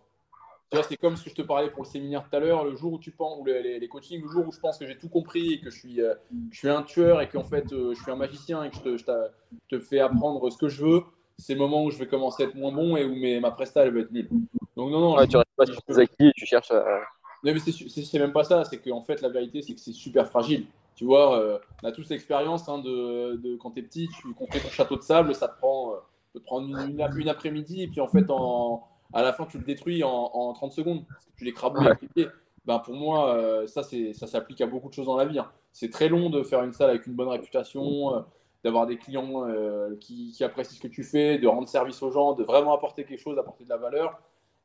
c'est 0.88 0.96
comme 0.96 1.16
ce 1.16 1.24
que 1.24 1.30
je 1.30 1.34
te 1.34 1.42
parlais 1.42 1.70
pour 1.70 1.82
le 1.82 1.88
séminaire 1.88 2.22
tout 2.22 2.34
à 2.34 2.40
l'heure, 2.40 2.64
le 2.64 2.76
jour 2.76 2.92
où 2.92 2.98
tu 2.98 3.10
penses, 3.10 3.38
ou 3.40 3.44
les, 3.44 3.78
les, 3.78 3.88
coachings, 3.88 4.22
le 4.22 4.28
jour 4.28 4.46
où 4.46 4.52
je 4.52 4.60
pense 4.60 4.78
que 4.78 4.86
j'ai 4.86 4.96
tout 4.96 5.08
compris 5.08 5.54
et 5.54 5.60
que 5.60 5.70
je 5.70 5.78
suis, 5.78 6.00
euh, 6.00 6.14
je 6.50 6.58
suis 6.58 6.68
un 6.68 6.82
tueur 6.82 7.20
et 7.20 7.28
qu'en 7.28 7.42
fait 7.42 7.72
euh, 7.72 7.94
je 7.94 8.02
suis 8.02 8.10
un 8.10 8.16
magicien 8.16 8.62
et 8.62 8.70
que 8.70 8.96
je 8.96 9.04
te, 9.04 9.28
te, 9.68 9.80
fais 9.80 10.00
apprendre 10.00 10.50
ce 10.50 10.56
que 10.56 10.68
je 10.68 10.84
veux, 10.84 11.02
c'est 11.38 11.54
le 11.54 11.58
moment 11.58 11.84
où 11.84 11.90
je 11.90 11.98
vais 11.98 12.06
commencer 12.06 12.44
à 12.44 12.46
être 12.46 12.54
moins 12.54 12.72
bon 12.72 12.96
et 12.96 13.04
où 13.04 13.14
mes, 13.14 13.40
ma 13.40 13.50
presta 13.50 13.84
elle 13.84 13.94
va 13.94 14.00
être 14.00 14.12
nulle. 14.12 14.28
Donc 14.76 14.92
non, 14.92 15.00
non. 15.00 15.26
tu 15.26 15.36
restes 15.36 15.48
pas 15.56 15.66
sur 15.66 15.82
tes 15.82 15.98
acquis 15.98 16.28
et 16.28 16.32
tu 16.36 16.46
cherches 16.46 16.70
à. 16.70 17.00
Non, 17.42 17.54
mais 17.54 17.58
c'est 17.58 18.18
même 18.18 18.32
pas 18.32 18.44
ça, 18.44 18.64
c'est 18.64 18.78
qu'en 18.78 19.00
fait 19.00 19.20
la 19.22 19.28
vérité 19.28 19.62
c'est 19.62 19.74
que 19.74 19.80
c'est 19.80 19.92
super 19.92 20.28
fragile. 20.28 20.66
Tu 20.94 21.04
vois, 21.04 21.40
euh, 21.40 21.58
on 21.82 21.88
a 21.88 21.92
tous 21.92 22.10
l'expérience 22.10 22.68
hein, 22.68 22.78
de, 22.78 23.36
de, 23.36 23.56
quand 23.56 23.70
tu 23.70 23.80
es 23.80 23.82
petit, 23.82 24.08
tu 24.20 24.34
construis 24.34 24.60
ton 24.60 24.68
château 24.68 24.96
de 24.96 25.02
sable, 25.02 25.34
ça 25.34 25.48
te 25.48 25.56
prend, 25.56 25.94
te 26.34 26.38
une, 26.60 26.76
une, 26.90 27.18
une 27.18 27.28
après-midi 27.28 27.82
et 27.82 27.88
puis 27.88 28.02
en 28.02 28.06
fait 28.06 28.26
en 28.28 28.86
à 29.12 29.22
la 29.22 29.32
fin, 29.32 29.46
tu 29.46 29.58
le 29.58 29.64
détruis 29.64 30.02
en, 30.04 30.52
30 30.52 30.72
secondes, 30.72 31.04
parce 31.06 31.24
que 31.24 31.30
tu 31.36 31.44
l'écrabouilles 31.44 31.86
avec 31.86 32.12
pieds. 32.14 32.28
Ben, 32.66 32.78
pour 32.78 32.94
moi, 32.94 33.34
euh, 33.34 33.66
ça, 33.66 33.82
ça 33.82 34.26
s'applique 34.26 34.60
à 34.60 34.66
beaucoup 34.66 34.88
de 34.88 34.94
choses 34.94 35.06
dans 35.06 35.16
la 35.16 35.24
vie. 35.24 35.38
Hein. 35.38 35.50
C'est 35.72 35.90
très 35.90 36.08
long 36.08 36.30
de 36.30 36.42
faire 36.42 36.62
une 36.62 36.72
salle 36.72 36.90
avec 36.90 37.06
une 37.06 37.14
bonne 37.14 37.28
réputation, 37.28 38.14
euh, 38.14 38.20
d'avoir 38.64 38.86
des 38.86 38.98
clients 38.98 39.48
euh, 39.48 39.96
qui, 39.96 40.36
apprécient 40.44 40.76
ce 40.76 40.82
que 40.82 40.88
tu 40.88 41.02
fais, 41.02 41.38
de 41.38 41.48
rendre 41.48 41.68
service 41.68 42.02
aux 42.02 42.10
gens, 42.10 42.34
de 42.34 42.44
vraiment 42.44 42.74
apporter 42.74 43.04
quelque 43.04 43.20
chose, 43.20 43.38
apporter 43.38 43.64
de 43.64 43.70
la 43.70 43.78
valeur. 43.78 44.20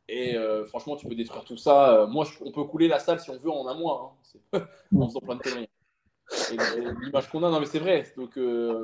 Et 0.08 0.36
franchement, 0.68 0.96
tu 0.96 1.08
peux 1.08 1.16
détruire 1.16 1.43
tout 1.43 1.58
ça. 1.58 2.06
moi, 2.08 2.26
on 2.46 2.52
peut 2.52 2.64
couler 2.66 2.88
la 2.88 3.00
salle 3.00 3.20
si 3.20 3.32
on 3.32 3.38
veut 3.38 3.50
en 3.50 3.68
un 3.68 3.74
mois, 3.74 4.16
hein. 4.54 4.60
en 4.96 5.08
faisant 5.08 5.20
plein 5.20 5.36
de 5.36 5.41
conneries. 5.41 5.70
L'image 7.02 7.30
qu'on 7.30 7.44
a, 7.44 7.50
non 7.50 7.60
mais 7.60 7.66
c'est 7.66 7.80
vrai. 7.80 8.06
Donc 8.18 8.40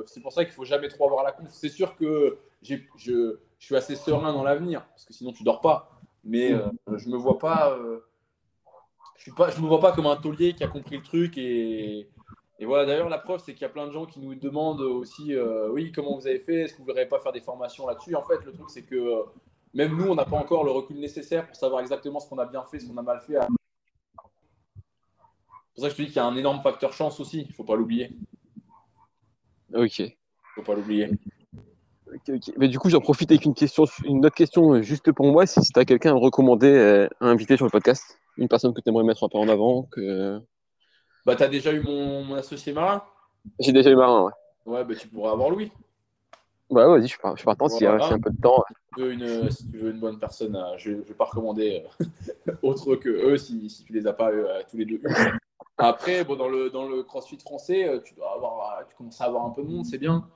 c'est 0.06 0.20
pour 0.20 0.32
ça 0.32 0.44
qu'il 0.44 0.54
faut 0.54 0.64
jamais 0.64 0.88
trop 0.88 1.06
avoir 1.06 1.24
la 1.24 1.32
conf. 1.32 1.50
C'est 1.52 1.68
sûr 1.68 1.96
que 1.96 2.38
je, 2.62 2.76
je, 2.96 3.38
suis 3.58 3.76
assez 3.76 3.94
serein 3.94 4.32
dans 4.32 4.42
l'avenir, 4.42 4.84
parce 4.88 5.04
que 5.04 5.12
sinon 5.12 5.32
tu 5.32 5.44
dors 5.44 5.60
pas. 5.60 6.00
Mais 6.24 6.52
euh, 6.52 6.68
je 6.96 7.08
me 7.08 7.16
vois 7.16 7.38
pas, 7.38 7.72
euh, 7.72 8.00
je 9.16 9.22
suis 9.22 9.32
pas, 9.32 9.50
je 9.50 9.60
me 9.60 9.66
vois 9.66 9.80
pas 9.80 9.92
comme 9.92 10.06
un 10.06 10.16
taulier 10.16 10.54
qui 10.54 10.62
a 10.62 10.68
compris 10.68 10.96
le 10.96 11.02
truc 11.02 11.36
et, 11.36 12.08
et 12.58 12.64
voilà. 12.64 12.86
D'ailleurs, 12.86 13.08
la 13.08 13.18
preuve, 13.18 13.40
c'est 13.44 13.52
qu'il 13.52 13.62
y 13.62 13.66
a 13.66 13.68
plein 13.68 13.86
de 13.86 13.92
gens 13.92 14.06
qui 14.06 14.20
nous 14.20 14.34
demandent 14.34 14.80
aussi, 14.80 15.34
euh, 15.34 15.68
oui, 15.70 15.90
comment 15.92 16.16
vous 16.16 16.26
avez 16.26 16.38
fait? 16.38 16.62
Est-ce 16.62 16.74
que 16.74 16.78
vous 16.78 16.84
ne 16.84 16.88
voudriez 16.88 17.08
pas 17.08 17.18
faire 17.18 17.32
des 17.32 17.40
formations 17.40 17.86
là-dessus? 17.86 18.14
En 18.14 18.22
fait, 18.22 18.44
le 18.44 18.52
truc, 18.52 18.66
c'est 18.68 18.82
que 18.82 19.24
même 19.74 19.96
nous, 19.96 20.08
on 20.08 20.14
n'a 20.14 20.24
pas 20.24 20.36
encore 20.36 20.64
le 20.64 20.70
recul 20.70 20.98
nécessaire 20.98 21.46
pour 21.46 21.56
savoir 21.56 21.80
exactement 21.80 22.20
ce 22.20 22.28
qu'on 22.28 22.38
a 22.38 22.46
bien 22.46 22.62
fait, 22.62 22.78
ce 22.78 22.86
qu'on 22.86 22.96
a 22.98 23.02
mal 23.02 23.20
fait. 23.20 23.34
C'est 23.34 23.61
pour 25.74 25.84
ça 25.84 25.88
que 25.88 25.92
je 25.92 25.96
te 25.96 26.02
dis 26.02 26.08
qu'il 26.08 26.16
y 26.16 26.20
a 26.20 26.26
un 26.26 26.36
énorme 26.36 26.60
facteur 26.60 26.92
chance 26.92 27.20
aussi. 27.20 27.42
Il 27.42 27.48
ne 27.48 27.52
faut 27.52 27.64
pas 27.64 27.76
l'oublier. 27.76 28.10
Ok. 29.74 29.98
Il 30.00 30.04
ne 30.04 30.10
faut 30.56 30.62
pas 30.62 30.74
l'oublier. 30.74 31.10
Mais 32.58 32.68
du 32.68 32.78
coup, 32.78 32.90
j'en 32.90 33.00
profite 33.00 33.30
avec 33.30 33.44
une 33.44 33.54
question, 33.54 33.84
une 34.04 34.24
autre 34.24 34.34
question 34.34 34.74
euh, 34.74 34.82
juste 34.82 35.12
pour 35.12 35.26
moi. 35.26 35.46
Si, 35.46 35.60
tu 35.60 35.80
as 35.80 35.84
quelqu'un 35.84 36.10
à 36.10 36.14
me 36.14 36.18
recommander, 36.18 36.68
euh, 36.68 37.08
à 37.20 37.26
inviter 37.26 37.56
sur 37.56 37.64
le 37.64 37.70
podcast, 37.70 38.18
une 38.36 38.48
personne 38.48 38.74
que 38.74 38.80
tu 38.80 38.90
aimerais 38.90 39.04
mettre 39.04 39.24
un 39.24 39.28
peu 39.28 39.38
en 39.38 39.48
avant. 39.48 39.84
Que... 39.84 40.40
Bah, 41.24 41.36
tu 41.36 41.42
as 41.42 41.48
déjà 41.48 41.72
eu 41.72 41.80
mon, 41.80 42.34
associé 42.34 42.72
marin 42.72 43.02
J'ai 43.60 43.72
déjà 43.72 43.90
eu 43.90 43.96
marin, 43.96 44.24
ouais. 44.24 44.32
Ouais, 44.66 44.84
bah, 44.84 44.94
tu 44.94 45.08
pourrais 45.08 45.32
avoir 45.32 45.50
Louis. 45.50 45.72
Bah, 46.70 46.86
vas-y, 46.86 47.02
je 47.02 47.16
suis 47.36 47.44
partant 47.44 47.68
s'il 47.68 47.84
y 47.84 47.86
a 47.86 47.94
un 47.94 48.20
peu 48.20 48.30
de 48.30 48.40
temps. 48.40 48.62
Si 48.68 48.74
tu 48.96 49.02
veux 49.02 49.12
une, 49.12 49.50
si 49.50 49.70
tu 49.70 49.78
veux 49.78 49.90
une 49.90 50.00
bonne 50.00 50.18
personne, 50.18 50.56
euh, 50.56 50.76
je 50.76 50.90
ne 50.90 51.02
vais 51.02 51.14
pas 51.14 51.24
recommander 51.24 51.82
autre 52.62 52.96
que 52.96 53.08
eux 53.08 53.36
si, 53.36 53.68
si 53.68 53.84
tu 53.84 53.92
les 53.92 54.06
as 54.06 54.12
pas 54.12 54.30
tous 54.70 54.76
les 54.76 54.84
deux. 54.84 55.00
Après, 55.78 56.24
bon, 56.24 56.36
dans, 56.36 56.48
le, 56.48 56.70
dans 56.70 56.88
le 56.88 57.02
crossfit 57.02 57.38
français, 57.38 57.88
tu, 58.04 58.14
dois 58.14 58.34
avoir, 58.34 58.86
tu 58.88 58.94
commences 58.96 59.20
à 59.20 59.24
avoir 59.24 59.44
un 59.46 59.50
peu 59.50 59.62
de 59.62 59.68
monde, 59.68 59.84
c'est 59.84 59.98
bien. 59.98 60.28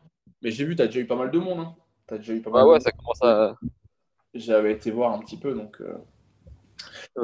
Mais 0.42 0.50
j'ai 0.50 0.64
vu, 0.64 0.76
tu 0.76 0.82
as 0.82 0.86
déjà 0.86 1.00
eu 1.00 1.06
pas 1.06 1.16
mal 1.16 1.30
de 1.30 1.38
monde. 1.38 1.60
Hein. 1.60 1.74
As 2.08 2.18
déjà 2.18 2.34
eu 2.34 2.42
pas 2.42 2.50
mal 2.50 2.66
ouais, 2.66 2.80
ça 2.80 2.92
commence 2.92 3.22
à. 3.22 3.56
J'avais 4.34 4.72
été 4.72 4.90
voir 4.90 5.12
un 5.12 5.18
petit 5.18 5.36
peu, 5.36 5.54
donc. 5.54 5.80
Euh... 5.80 5.98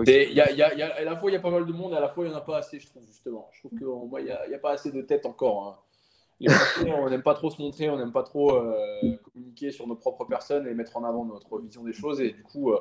Y 0.07 0.41
a, 0.41 0.51
y 0.51 0.63
a, 0.63 0.75
y 0.75 0.83
a, 0.83 0.95
à 0.95 1.05
la 1.05 1.17
fois, 1.17 1.31
il 1.31 1.35
y 1.35 1.37
a 1.37 1.41
pas 1.41 1.51
mal 1.51 1.67
de 1.67 1.73
monde, 1.73 1.93
et 1.93 1.97
à 1.97 2.01
la 2.01 2.09
fois, 2.09 2.25
il 2.25 2.29
n'y 2.29 2.35
en 2.35 2.39
a 2.39 2.43
pas 2.43 2.59
assez, 2.59 2.81
je 2.81 2.87
trouve, 2.87 3.05
justement. 3.07 3.49
Je 3.53 3.61
trouve 3.61 3.79
qu'il 3.79 4.25
n'y 4.25 4.31
a, 4.31 4.41
a, 4.43 4.59
pas 4.59 4.73
assez 4.73 4.91
de 4.91 5.03
tête 5.03 5.27
encore. 5.27 5.67
Hein. 5.67 5.79
Les 6.41 6.49
Français, 6.49 6.91
on 6.91 7.09
n'aime 7.11 7.23
pas 7.23 7.35
trop 7.35 7.51
se 7.51 7.61
montrer, 7.61 7.91
on 7.91 7.99
n'aime 7.99 8.13
pas 8.13 8.23
trop 8.23 8.57
euh, 8.57 9.17
communiquer 9.33 9.71
sur 9.71 9.87
nos 9.87 9.95
propres 9.95 10.25
personnes 10.25 10.67
et 10.67 10.75
mettre 10.75 10.97
en 10.97 11.05
avant 11.05 11.25
notre 11.25 11.59
vision 11.61 11.85
des 11.85 11.93
choses. 11.93 12.21
Et 12.21 12.33
du 12.33 12.43
coup, 12.43 12.73
euh, 12.73 12.81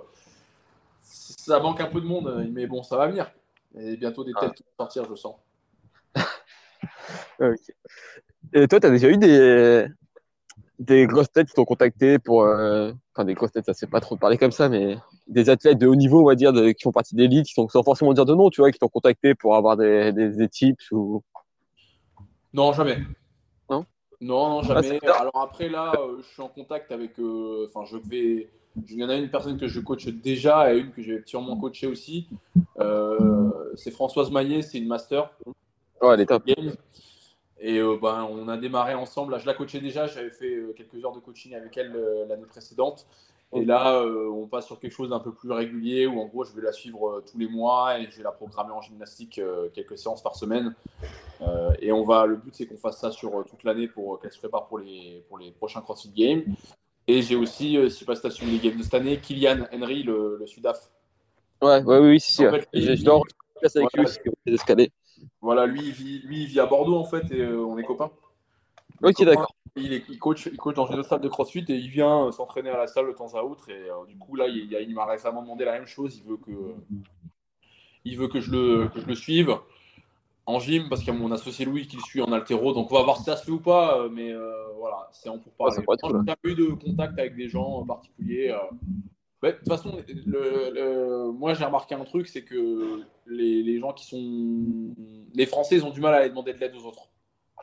ça 1.02 1.60
manque 1.60 1.82
un 1.82 1.88
peu 1.88 2.02
de 2.02 2.08
monde, 2.08 2.50
mais 2.52 2.66
bon, 2.66 2.82
ça 2.82 2.98
va 2.98 3.08
venir. 3.08 3.32
Et 3.78 3.98
bientôt 3.98 4.24
des 4.24 4.34
têtes 4.34 4.54
qui 4.54 4.64
vont 4.64 4.86
sortir, 4.86 5.06
je 5.10 5.16
sens. 5.16 5.36
Et 8.54 8.68
toi, 8.68 8.80
tu 8.80 8.88
as 8.88 8.90
déjà 8.90 9.10
eu 9.10 9.18
des, 9.18 9.88
des 10.82 11.06
grosses 11.06 11.32
têtes 11.32 11.48
qui 11.48 11.54
t'ont 11.54 11.66
contacté 11.66 12.20
pour. 12.20 12.44
Euh, 12.44 12.92
enfin, 13.14 13.24
des 13.24 13.34
grosses 13.34 13.52
têtes, 13.52 13.66
ça 13.66 13.74
c'est 13.74 13.90
pas 13.90 14.02
trop 14.02 14.18
parler 14.18 14.38
comme 14.38 14.52
ça, 14.52 14.68
mais 14.68 14.98
des 15.28 15.50
athlètes 15.50 15.78
de 15.78 15.88
haut 15.88 15.96
niveau, 15.96 16.22
on 16.22 16.26
va 16.26 16.36
dire, 16.36 16.52
qui 16.52 16.84
font 16.84 16.92
partie 16.92 17.16
d'élite, 17.16 17.46
qui 17.46 17.54
sont 17.54 17.70
sans 17.70 17.84
forcément 17.84 18.14
dire 18.14 18.26
de 18.26 18.34
nom, 18.34 18.50
tu 18.50 18.62
vois, 18.62 18.72
qui 18.72 18.80
t'ont 18.80 18.88
contacté 18.88 19.36
pour 19.36 19.56
avoir 19.56 19.78
des, 19.78 20.12
des, 20.12 20.50
tips 20.50 20.92
ou. 20.92 21.24
Non, 22.54 22.74
jamais. 22.74 22.98
Non? 23.70 23.86
Non, 24.20 24.50
non, 24.50 24.64
jamais. 24.64 25.00
Alors 25.06 25.38
après, 25.42 25.70
là, 25.70 25.94
euh, 25.98 26.18
je 26.22 26.28
suis 26.28 26.42
en 26.42 26.50
contact 26.50 26.92
avec. 26.92 27.18
Euh, 27.20 27.68
enfin, 27.74 27.86
je 27.86 27.98
vais. 28.10 28.50
Il 28.76 28.96
y 28.96 29.04
en 29.04 29.10
a 29.10 29.16
une 29.16 29.30
personne 29.30 29.58
que 29.58 29.68
je 29.68 29.80
coach 29.80 30.08
déjà 30.08 30.74
et 30.74 30.80
une 30.80 30.92
que 30.92 31.02
je 31.02 31.14
vais 31.14 31.24
sûrement 31.26 31.58
coacher 31.58 31.88
aussi. 31.88 32.28
c'est 33.76 33.92
Françoise 33.92 34.32
Maillet, 34.32 34.62
c'est 34.62 34.78
une 34.78 34.88
master. 34.88 35.32
Ouais, 36.02 36.14
elle 36.14 36.22
est 36.22 36.26
top. 36.26 36.44
Et 37.64 37.80
ben, 37.80 38.28
on 38.30 38.48
a 38.48 38.58
démarré 38.58 38.96
ensemble. 38.96 39.34
Là, 39.34 39.38
je 39.38 39.46
la 39.46 39.54
coachais 39.54 39.80
déjà, 39.80 40.08
j'avais 40.08 40.32
fait 40.32 40.64
quelques 40.76 41.04
heures 41.04 41.14
de 41.14 41.20
coaching 41.20 41.54
avec 41.54 41.78
elle 41.78 41.94
l'année 42.28 42.46
précédente. 42.46 43.06
Et 43.54 43.66
là, 43.66 43.98
euh, 43.98 44.30
on 44.30 44.48
passe 44.48 44.66
sur 44.66 44.80
quelque 44.80 44.94
chose 44.94 45.10
d'un 45.10 45.20
peu 45.20 45.34
plus 45.34 45.52
régulier 45.52 46.08
où 46.08 46.22
en 46.22 46.26
gros, 46.26 46.46
je 46.46 46.54
vais 46.56 46.62
la 46.62 46.72
suivre 46.72 47.10
euh, 47.10 47.26
tous 47.30 47.38
les 47.38 47.50
mois 47.50 48.00
et 48.00 48.10
je 48.10 48.18
vais 48.18 48.24
la 48.24 48.32
programmer 48.32 48.72
en 48.72 48.82
gymnastique 48.82 49.40
euh, 49.40 49.68
quelques 49.74 49.98
séances 49.98 50.24
par 50.24 50.36
semaine. 50.36 50.74
et 51.80 51.92
on 51.92 52.04
va, 52.04 52.26
le 52.26 52.38
but, 52.38 52.56
c'est 52.56 52.66
qu'on 52.66 52.78
fasse 52.78 53.00
ça 53.00 53.12
sur 53.12 53.44
toute 53.46 53.64
l'année 53.64 53.88
pour 53.88 54.20
qu'elle 54.20 54.32
se 54.32 54.40
prépare 54.40 54.68
pour 54.68 54.80
les, 54.80 55.26
pour 55.28 55.38
les 55.38 55.52
prochains 55.52 55.82
CrossFit 55.82 56.12
Games. 56.16 56.44
Et 57.08 57.22
j'ai 57.22 57.36
aussi, 57.36 57.76
je 57.76 57.82
ne 57.82 57.90
sais 57.90 58.06
pas 58.06 58.16
si 58.16 58.22
tu 58.22 58.28
as 58.28 58.32
suivi 58.32 58.58
les 58.58 58.70
games 58.70 58.78
de 58.78 58.84
cette 58.84 58.94
année, 58.94 59.18
Kylian 59.18 59.66
Henry, 59.74 60.04
le, 60.04 60.38
le 60.40 60.48
Sudaf. 60.48 60.92
Ouais, 61.62 61.82
ouais, 61.84 62.00
oui, 62.00 62.20
si, 62.20 62.34
si. 62.34 62.48
En 62.48 62.52
fait, 62.52 62.68
je 62.74 63.04
dors 63.04 63.26
avec 63.64 63.88
voilà, 63.94 64.08
lui, 64.76 64.92
Voilà, 65.42 65.66
lui 65.68 65.82
il, 65.86 65.92
vit, 65.92 66.20
lui, 66.20 66.42
il 66.44 66.48
vit 66.48 66.60
à 66.60 66.66
Bordeaux 66.66 66.98
en 66.98 67.04
fait 67.04 67.32
et 67.32 67.46
on 67.46 67.78
est 67.78 67.84
copains. 67.84 68.12
Ok, 69.04 69.24
d'accord. 69.24 69.54
Il, 69.76 69.94
est, 69.94 70.04
il, 70.10 70.20
coach, 70.20 70.48
il 70.52 70.58
coach 70.58 70.76
dans 70.76 70.88
une 70.88 71.00
autre 71.00 71.10
salle 71.10 71.22
de 71.22 71.28
crossfit 71.28 71.66
et 71.70 71.76
il 71.76 71.88
vient 71.88 72.28
euh, 72.28 72.32
s'entraîner 72.32 72.70
à 72.70 72.78
la 72.78 72.88
salle 72.88 73.08
de 73.08 73.14
temps 73.14 73.34
à 73.36 73.42
autre. 73.42 73.70
Et 73.70 73.90
euh, 73.90 74.06
du 74.08 74.18
coup, 74.18 74.36
là, 74.36 74.48
il, 74.48 74.72
il 74.72 74.94
m'a 74.94 75.06
récemment 75.06 75.42
demandé 75.42 75.66
la 75.66 75.74
même 75.74 75.86
chose. 75.86 76.18
Il 76.18 76.30
veut 76.30 76.38
que, 76.38 76.52
il 78.04 78.18
veut 78.18 78.28
que, 78.28 78.40
je, 78.42 78.52
le, 78.52 78.88
que 78.90 79.00
je 79.00 79.06
le 79.06 79.16
suive 79.16 79.58
en 80.46 80.60
gym 80.60 80.90
parce 80.90 81.02
qu'il 81.02 81.14
y 81.14 81.16
a 81.16 81.20
mon 81.20 81.32
associé 81.32 81.66
Louis 81.66 81.88
qui 81.88 81.98
le 81.98 82.02
suit 82.02 82.22
en 82.22 82.32
altéro. 82.32 82.74
Donc, 82.74 82.92
on 82.92 82.96
va 82.96 83.04
voir 83.04 83.18
si 83.18 83.24
ça 83.24 83.38
se 83.38 83.46
fait 83.46 83.52
ou 83.52 83.60
pas. 83.60 83.98
Euh, 83.98 84.10
mais 84.10 84.34
voilà, 84.80 85.08
c'est 85.12 85.30
en 85.30 85.38
pour 85.38 85.52
parler. 85.54 85.78
Ouais, 85.78 85.96
J'ai 86.04 86.26
pas 86.26 86.36
eu 86.44 86.56
de 86.56 86.74
contact 86.74 87.18
avec 87.20 87.36
des 87.36 87.48
gens 87.48 87.68
en 87.68 87.86
particulier. 87.86 88.56
de 89.44 89.52
toute 89.52 89.68
façon, 89.68 89.98
le, 90.26 91.32
moi 91.32 91.54
j'ai 91.54 91.66
remarqué 91.66 91.96
un 91.96 92.04
truc, 92.04 92.28
c'est 92.28 92.44
que 92.44 93.04
les, 93.28 93.64
les, 93.64 93.80
gens 93.80 93.94
qui 93.94 94.06
sont. 94.06 94.96
Les 95.34 95.46
Français, 95.46 95.78
ils 95.78 95.86
ont 95.86 95.92
du 95.92 96.02
mal 96.02 96.14
à 96.14 96.18
aller 96.18 96.30
demander 96.30 96.54
de 96.54 96.60
l'aide 96.60 96.76
aux 96.76 96.86
autres. 96.86 97.12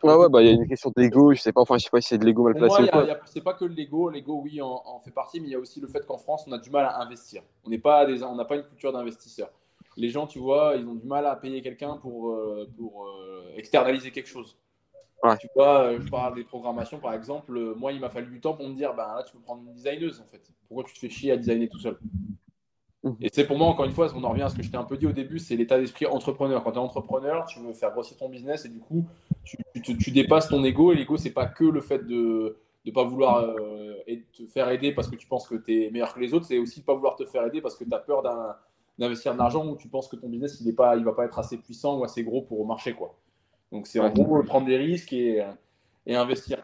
Ouais, 0.03 0.15
ouais, 0.15 0.29
bah, 0.29 0.43
il 0.43 0.47
y 0.47 0.51
a 0.51 0.53
une 0.53 0.69
question 0.69 0.93
d'ego, 0.95 1.35
je 1.35 1.41
sais 1.41 1.53
pas, 1.53 1.61
enfin, 1.61 1.77
je 1.77 1.85
sais 1.85 1.91
pas 1.91 2.01
si 2.01 2.09
c'est 2.09 2.19
de 2.19 2.25
l'ego 2.25 2.45
mal 2.45 2.55
placé. 2.55 2.85
C'est 3.27 3.43
pas 3.43 3.55
que 3.55 3.65
l'ego, 3.65 4.11
l'ego, 4.11 4.41
oui, 4.43 4.61
en, 4.63 5.01
fait 5.05 5.11
partie, 5.11 5.41
mais 5.41 5.49
il 5.49 5.53
y 5.53 5.55
a 5.55 5.59
aussi 5.59 5.81
le 5.81 5.89
fait 5.89 6.07
qu'en 6.07 6.19
France, 6.19 6.45
on 6.47 6.53
a 6.53 6.59
du 6.59 6.71
mal 6.71 6.85
à 6.85 7.01
investir. 7.01 7.43
On 7.65 7.71
n'est 7.71 7.79
pas 7.79 8.07
des, 8.07 8.23
on 8.23 8.37
n'a 8.37 8.45
pas 8.45 8.57
une 8.57 8.63
culture 8.63 8.93
d'investisseur. 8.93 9.51
Les 9.99 10.09
gens, 10.09 10.27
tu 10.27 10.39
vois, 10.39 10.77
ils 10.77 10.87
ont 10.87 10.95
du 10.95 11.07
mal 11.07 11.27
à 11.27 11.37
payer 11.37 11.61
quelqu'un 11.61 11.97
pour, 11.97 12.31
euh, 12.31 12.71
pour 12.79 13.07
euh, 13.07 13.53
externaliser 13.57 14.11
quelque 14.11 14.29
chose. 14.29 14.57
Tu 15.41 15.49
vois, 15.55 15.83
euh, 15.83 16.01
je 16.01 16.09
parle 16.09 16.37
des 16.37 16.45
programmations, 16.45 16.99
par 16.99 17.13
exemple. 17.13 17.53
Moi, 17.77 17.93
il 17.93 18.01
m'a 18.01 18.09
fallu 18.09 18.31
du 18.31 18.41
temps 18.41 18.55
pour 18.55 18.69
me 18.69 18.75
dire, 18.75 18.95
ben 18.95 19.15
là, 19.17 19.25
tu 19.25 19.33
peux 19.33 19.41
prendre 19.41 19.63
une 19.67 19.75
designeuse, 19.75 20.21
en 20.21 20.27
fait. 20.27 20.43
Pourquoi 20.69 20.85
tu 20.85 20.95
te 20.95 21.01
fais 21.01 21.11
chier 21.11 21.33
à 21.33 21.37
designer 21.37 21.69
tout 21.69 21.81
seul 21.81 21.99
Mhm. 23.05 23.17
Et 23.21 23.29
c'est 23.33 23.47
pour 23.47 23.57
moi, 23.59 23.69
encore 23.69 23.85
une 23.85 23.93
fois, 23.93 24.09
on 24.15 24.25
en 24.25 24.31
revient 24.31 24.43
à 24.43 24.49
ce 24.49 24.57
que 24.57 24.63
je 24.63 24.71
t'ai 24.71 24.77
un 24.77 24.85
peu 24.85 24.97
dit 24.97 25.07
au 25.07 25.13
début, 25.13 25.39
c'est 25.39 25.57
l'état 25.57 25.79
d'esprit 25.79 26.07
entrepreneur. 26.07 26.63
Quand 26.65 26.73
tu 26.73 26.79
es 26.79 26.81
entrepreneur, 26.81 27.47
tu 27.47 27.61
veux 27.61 27.73
faire 27.73 27.93
grossir 27.93 28.17
ton 28.17 28.29
business 28.29 28.65
et 28.65 28.69
du 28.69 28.81
coup, 28.81 29.05
tu, 29.45 30.11
dépasses 30.11 30.49
ton 30.49 30.63
ego. 30.65 30.93
Et 30.93 30.97
l'ego, 30.97 31.17
c'est 31.17 31.31
pas 31.31 31.47
que 31.47 31.65
le 31.65 31.81
fait 31.81 32.05
de 32.07 32.57
ne 32.85 32.93
pas 32.93 33.05
vouloir 33.05 33.39
euh, 33.41 33.95
te 34.33 34.47
faire 34.47 34.69
aider 34.71 34.93
parce 34.93 35.09
que 35.09 35.17
tu 35.17 35.27
penses 35.27 35.47
que 35.47 35.55
tu 35.57 35.85
es 35.85 35.91
meilleur 35.91 36.13
que 36.13 36.21
les 36.21 36.35
autres, 36.35 36.47
c'est 36.47 36.59
aussi 36.59 36.81
de 36.81 36.85
pas 36.85 36.95
vouloir 36.95 37.17
te 37.17 37.25
faire 37.25 37.45
aider 37.47 37.61
parce 37.61 37.77
que 37.77 37.85
tu 37.85 37.95
as 37.95 37.99
peur 37.99 38.23
d'investir 38.99 39.33
de 39.33 39.39
l'argent 39.39 39.67
ou 39.67 39.77
tu 39.77 39.89
penses 39.89 40.09
que 40.09 40.17
ton 40.17 40.29
business, 40.29 40.61
il 40.61 40.67
ne 40.67 40.73
il 40.97 41.05
va 41.05 41.13
pas 41.13 41.25
être 41.25 41.39
assez 41.39 41.57
puissant 41.59 41.99
ou 41.99 42.05
assez 42.05 42.25
gros 42.25 42.43
pour 42.43 42.67
marcher. 42.67 42.95
Quoi. 42.95 43.15
Donc, 43.73 43.87
c'est 43.87 44.01
en 44.01 44.11
gros 44.11 44.43
prendre 44.43 44.67
des 44.67 44.77
risques 44.77 45.13
et, 45.13 45.45
et 46.07 46.17
investir. 46.17 46.59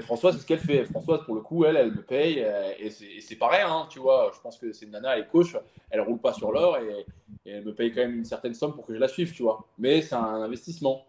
Françoise, 0.00 0.36
c'est 0.36 0.42
ce 0.42 0.46
qu'elle 0.46 0.60
fait. 0.60 0.84
Françoise, 0.84 1.24
pour 1.24 1.34
le 1.34 1.40
coup, 1.40 1.64
elle, 1.64 1.76
elle 1.76 1.90
me 1.90 2.02
paye. 2.02 2.42
Euh, 2.44 2.72
et 2.78 2.90
c'est 2.90 3.36
pareil, 3.36 3.62
hein, 3.66 3.88
tu 3.90 3.98
vois. 3.98 4.30
Je 4.34 4.40
pense 4.40 4.56
que 4.58 4.72
c'est 4.72 4.84
une 4.84 4.92
nana, 4.92 5.16
elle 5.16 5.24
est 5.24 5.26
coach. 5.26 5.56
Elle 5.90 6.00
roule 6.02 6.20
pas 6.20 6.32
sur 6.32 6.52
l'or 6.52 6.78
et, 6.78 7.06
elle 7.44 7.64
me 7.64 7.74
paye 7.74 7.90
quand 7.90 8.02
même 8.02 8.14
une 8.14 8.24
certaine 8.24 8.54
somme 8.54 8.74
pour 8.74 8.86
que 8.86 8.94
je 8.94 8.98
la 8.98 9.08
suive, 9.08 9.32
tu 9.32 9.42
vois. 9.42 9.66
Mais 9.78 10.02
c'est 10.02 10.14
un 10.14 10.42
investissement. 10.42 11.04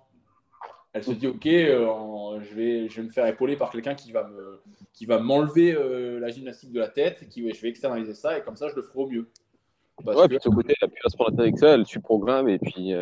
Elle 0.94 1.04
se 1.04 1.12
dit, 1.12 1.28
OK, 1.28 1.46
euh, 1.46 2.40
je, 2.42 2.56
vais, 2.56 2.90
je 2.90 2.98
vais 2.98 3.08
me 3.08 3.12
faire 3.12 3.28
épauler 3.28 3.56
par 3.56 3.70
quelqu'un 3.70 3.94
qui 3.94 4.12
va 4.12 4.28
me 4.28 4.62
qui 4.94 5.06
va 5.06 5.20
m'enlever 5.20 5.74
euh, 5.74 6.20
la 6.20 6.30
gymnastique 6.30 6.72
de 6.72 6.80
la 6.80 6.90
tête. 6.90 7.22
Et 7.22 7.28
qui, 7.28 7.54
je 7.54 7.62
vais 7.62 7.70
externaliser 7.70 8.16
ça 8.16 8.38
et 8.38 8.42
comme 8.42 8.56
ça, 8.56 8.70
je 8.70 8.76
le 8.76 8.82
ferai 8.82 9.00
au 9.00 9.08
mieux. 9.08 9.28
Ouais, 10.06 10.28
puis 10.28 10.38
de 10.38 10.44
ce 10.44 10.50
côté, 10.50 10.76
elle 10.82 10.88
a 10.88 10.92
pu 10.92 11.02
se 11.06 11.16
prendre 11.16 11.32
la 11.32 11.38
tête 11.38 11.42
avec 11.42 11.60
ça. 11.60 11.70
Elle 11.70 11.86
suit 11.86 12.00
le 12.00 12.04
programme 12.04 12.50
et 12.50 12.60
puis 12.60 12.94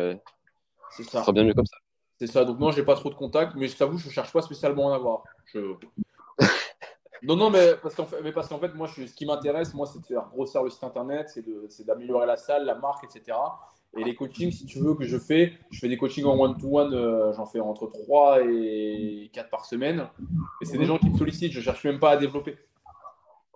ça. 0.90 1.02
ça 1.04 1.20
sera 1.20 1.32
bien 1.32 1.44
mieux 1.44 1.54
comme 1.54 1.66
ça. 1.66 1.76
C'est 2.20 2.26
ça. 2.26 2.44
Donc, 2.44 2.58
non, 2.58 2.70
j'ai 2.70 2.82
pas 2.82 2.94
trop 2.94 3.08
de 3.08 3.14
contacts, 3.14 3.54
mais 3.56 3.66
je 3.66 3.76
t'avoue, 3.76 3.96
je 3.96 4.10
cherche 4.10 4.30
pas 4.30 4.42
spécialement 4.42 4.88
à 4.88 4.90
en 4.90 4.94
avoir. 4.94 5.24
non, 7.22 7.34
non, 7.34 7.48
mais 7.48 7.74
parce 7.82 7.94
qu'en 7.94 8.04
fait, 8.04 8.20
mais 8.22 8.30
parce 8.30 8.46
qu'en 8.48 8.58
fait, 8.58 8.74
moi, 8.74 8.88
ce 8.88 9.14
qui 9.14 9.24
m'intéresse, 9.24 9.72
moi, 9.72 9.86
c'est 9.86 10.00
de 10.00 10.06
faire 10.06 10.28
grossir 10.28 10.62
le 10.62 10.68
site 10.68 10.84
internet, 10.84 11.30
c'est 11.30 11.86
d'améliorer 11.86 12.26
la 12.26 12.36
salle, 12.36 12.66
la 12.66 12.74
marque, 12.74 13.04
etc. 13.04 13.38
Et 13.96 14.04
les 14.04 14.14
coachings, 14.14 14.52
si 14.52 14.66
tu 14.66 14.80
veux, 14.80 14.94
que 14.94 15.04
je 15.04 15.18
fais, 15.18 15.54
je 15.70 15.80
fais 15.80 15.88
des 15.88 15.96
coachings 15.96 16.26
en 16.26 16.38
one-to-one, 16.38 16.94
euh, 16.94 17.32
j'en 17.32 17.46
fais 17.46 17.58
entre 17.58 17.86
3 17.86 18.42
et 18.44 19.30
4 19.32 19.48
par 19.48 19.64
semaine. 19.64 20.06
Et 20.60 20.66
c'est 20.66 20.78
des 20.78 20.84
gens 20.84 20.98
qui 20.98 21.08
me 21.08 21.16
sollicitent, 21.16 21.52
je 21.52 21.60
cherche 21.60 21.82
même 21.84 21.98
pas 21.98 22.10
à 22.10 22.16
développer. 22.18 22.56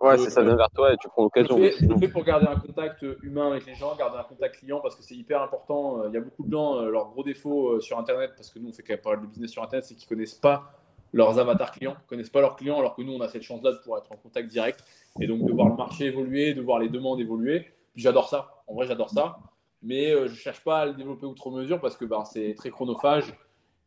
Ouais, 0.01 0.17
c'est 0.17 0.29
ça 0.29 0.43
vient 0.43 0.55
vers 0.55 0.69
toi 0.71 0.93
et 0.93 0.97
tu 0.97 1.07
prends 1.07 1.23
l'occasion. 1.23 1.57
Je 1.57 1.85
le 1.85 1.97
fais 1.97 2.09
pour 2.09 2.23
garder 2.23 2.47
un 2.47 2.59
contact 2.59 3.05
humain 3.23 3.51
avec 3.51 3.65
les 3.65 3.75
gens, 3.75 3.95
garder 3.95 4.17
un 4.17 4.23
contact 4.23 4.57
client 4.57 4.81
parce 4.81 4.95
que 4.95 5.03
c'est 5.03 5.15
hyper 5.15 5.41
important. 5.41 6.05
Il 6.07 6.13
y 6.13 6.17
a 6.17 6.19
beaucoup 6.19 6.43
de 6.43 6.51
gens, 6.51 6.81
euh, 6.81 6.89
leur 6.89 7.09
gros 7.09 7.23
défaut 7.23 7.69
euh, 7.69 7.79
sur 7.79 7.97
Internet, 7.97 8.33
parce 8.35 8.49
que 8.51 8.59
nous 8.59 8.69
on 8.69 8.73
fait 8.73 8.83
quand 8.83 8.93
même 8.93 9.01
pas 9.01 9.11
mal 9.11 9.21
de 9.21 9.27
business 9.27 9.51
sur 9.51 9.63
Internet, 9.63 9.85
c'est 9.85 9.95
qu'ils 9.95 10.07
connaissent 10.07 10.35
pas 10.35 10.73
leurs 11.13 11.39
avatars 11.39 11.71
clients, 11.71 11.95
connaissent 12.07 12.29
pas 12.29 12.41
leurs 12.41 12.57
clients, 12.57 12.77
alors 12.77 12.93
que 12.93 13.01
nous 13.03 13.13
on 13.13 13.21
a 13.21 13.29
cette 13.29 13.43
chance-là 13.43 13.71
de 13.71 13.77
pouvoir 13.77 13.99
être 13.99 14.11
en 14.11 14.17
contact 14.17 14.49
direct 14.49 14.83
et 15.21 15.27
donc 15.27 15.45
de 15.45 15.53
voir 15.53 15.69
le 15.69 15.75
marché 15.75 16.07
évoluer, 16.07 16.53
de 16.53 16.61
voir 16.61 16.79
les 16.79 16.89
demandes 16.89 17.21
évoluer. 17.21 17.65
j'adore 17.95 18.27
ça. 18.27 18.63
En 18.67 18.73
vrai, 18.73 18.87
j'adore 18.87 19.09
ça. 19.09 19.37
Mais 19.81 20.11
euh, 20.11 20.27
je 20.27 20.35
cherche 20.35 20.61
pas 20.61 20.79
à 20.79 20.85
le 20.87 20.93
développer 20.93 21.25
outre 21.25 21.49
mesure 21.51 21.79
parce 21.79 21.95
que 21.95 22.03
ben, 22.03 22.25
c'est 22.25 22.53
très 22.55 22.69
chronophage. 22.69 23.33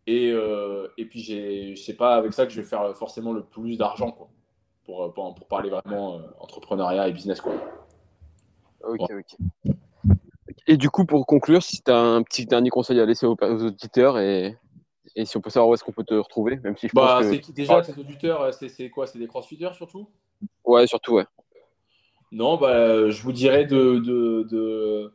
Et, 0.07 0.31
et 0.97 1.05
puis, 1.05 1.21
je 1.21 1.75
sais 1.79 1.93
pas 1.93 2.15
avec 2.15 2.33
ça 2.33 2.47
que 2.47 2.53
je 2.53 2.63
vais 2.63 2.67
faire 2.67 2.97
forcément 2.97 3.35
le 3.35 3.43
plus 3.43 3.77
d'argent. 3.77 4.11
quoi. 4.11 4.31
Euh, 4.89 5.09
pour, 5.09 5.35
pour, 5.35 5.47
parler 5.47 5.69
vraiment 5.71 6.15
euh, 6.15 6.23
entrepreneuriat 6.41 7.09
et 7.09 7.13
business. 7.13 7.41
Quoi. 7.41 7.53
Ok, 8.83 9.11
ok. 9.11 9.75
Et 10.67 10.77
du 10.77 10.89
coup, 10.89 11.05
pour 11.05 11.27
conclure, 11.27 11.63
si 11.63 11.83
tu 11.83 11.91
as 11.91 11.99
un 11.99 12.23
petit 12.23 12.47
dernier 12.47 12.71
conseil 12.71 12.99
à 13.01 13.05
laisser 13.05 13.27
aux, 13.27 13.37
auditeurs 13.41 14.19
et, 14.19 14.57
et, 15.15 15.25
si 15.25 15.37
on 15.37 15.41
peut 15.41 15.51
savoir 15.51 15.69
où 15.69 15.75
est-ce 15.75 15.85
qu'on 15.85 15.93
peut 15.93 16.05
te 16.05 16.15
retrouver, 16.15 16.57
même 16.63 16.77
si 16.77 16.89
je 16.89 16.95
bah, 16.95 17.19
pense 17.21 17.39
que... 17.39 17.53
Déjà, 17.53 17.83
ces 17.83 17.99
auditeurs, 17.99 18.41
euh, 18.43 18.53
c'est 18.53 18.91
quoi? 18.91 19.07
C'est 19.07 19.19
des 19.19 19.27
crossfitters 19.27 19.75
surtout? 19.75 20.09
Ouais, 20.65 20.87
surtout, 20.87 21.15
ouais. 21.15 21.27
Non, 22.33 22.57
bah, 22.57 23.11
je 23.11 23.23
vous 23.23 23.33
dirais 23.33 23.65
de, 23.67 23.99
de, 23.99 25.13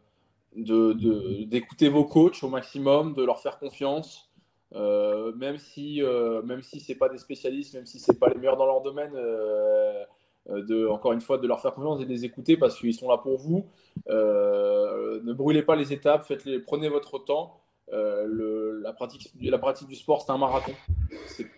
de, 0.56 1.44
d'écouter 1.46 1.90
vos 1.90 2.06
coachs 2.06 2.44
au 2.44 2.50
maximum, 2.50 3.14
de 3.14 3.24
leur 3.24 3.40
faire 3.40 3.58
confiance, 3.58 4.32
euh, 4.76 5.34
même 5.36 5.58
si, 5.58 6.02
euh, 6.02 6.42
même 6.42 6.62
si 6.62 6.80
c'est 6.80 6.96
pas 6.96 7.10
des 7.10 7.18
spécialistes, 7.18 7.76
même 7.76 7.86
si 7.86 8.00
c'est 8.00 8.20
pas 8.20 8.30
les 8.30 8.36
meilleurs 8.36 8.58
dans 8.58 8.66
leur 8.66 8.82
domaine, 8.82 9.12
euh, 9.16 10.04
de, 10.48 10.88
encore 10.88 11.14
une 11.14 11.22
fois, 11.22 11.38
de 11.38 11.48
leur 11.48 11.62
faire 11.62 11.74
confiance 11.74 12.02
et 12.02 12.06
de 12.06 12.10
les 12.10 12.26
écouter 12.26 12.58
parce 12.58 12.78
qu'ils 12.78 12.94
sont 12.94 13.10
là 13.10 13.18
pour 13.18 13.38
vous. 13.38 13.66
ne 14.08 15.34
brûlez 15.34 15.64
pas 15.64 15.76
les 15.76 15.94
étapes, 15.94 16.24
faites-les, 16.24 16.60
prenez 16.60 16.90
votre 16.90 17.20
temps. 17.20 17.60
La, 17.92 18.94
pratique, 18.94 19.88
du 19.88 19.96
sport, 19.96 20.24
c'est 20.24 20.32
un 20.32 20.38
marathon. 20.38 20.74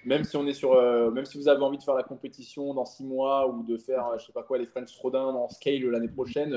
Même 0.06 0.26
si 0.26 0.36
on 0.36 0.46
est 0.46 0.54
sur, 0.54 0.76
même 1.12 1.26
si 1.26 1.38
vous 1.38 1.48
avez 1.48 1.64
envie 1.64 1.78
de 1.78 1.84
faire 1.84 1.96
la 1.96 2.04
compétition 2.04 2.74
dans 2.74 2.86
six 2.86 3.06
mois 3.06 3.48
ou 3.48 3.64
de 3.64 3.78
faire, 3.78 4.06
je 4.20 4.26
sais 4.26 4.34
pas 4.34 4.44
quoi, 4.44 4.58
les 4.58 4.66
French 4.66 4.94
Rodin 4.98 5.32
dans 5.32 5.48
scale 5.48 5.86
l'année 5.86 6.10
prochaine, 6.10 6.54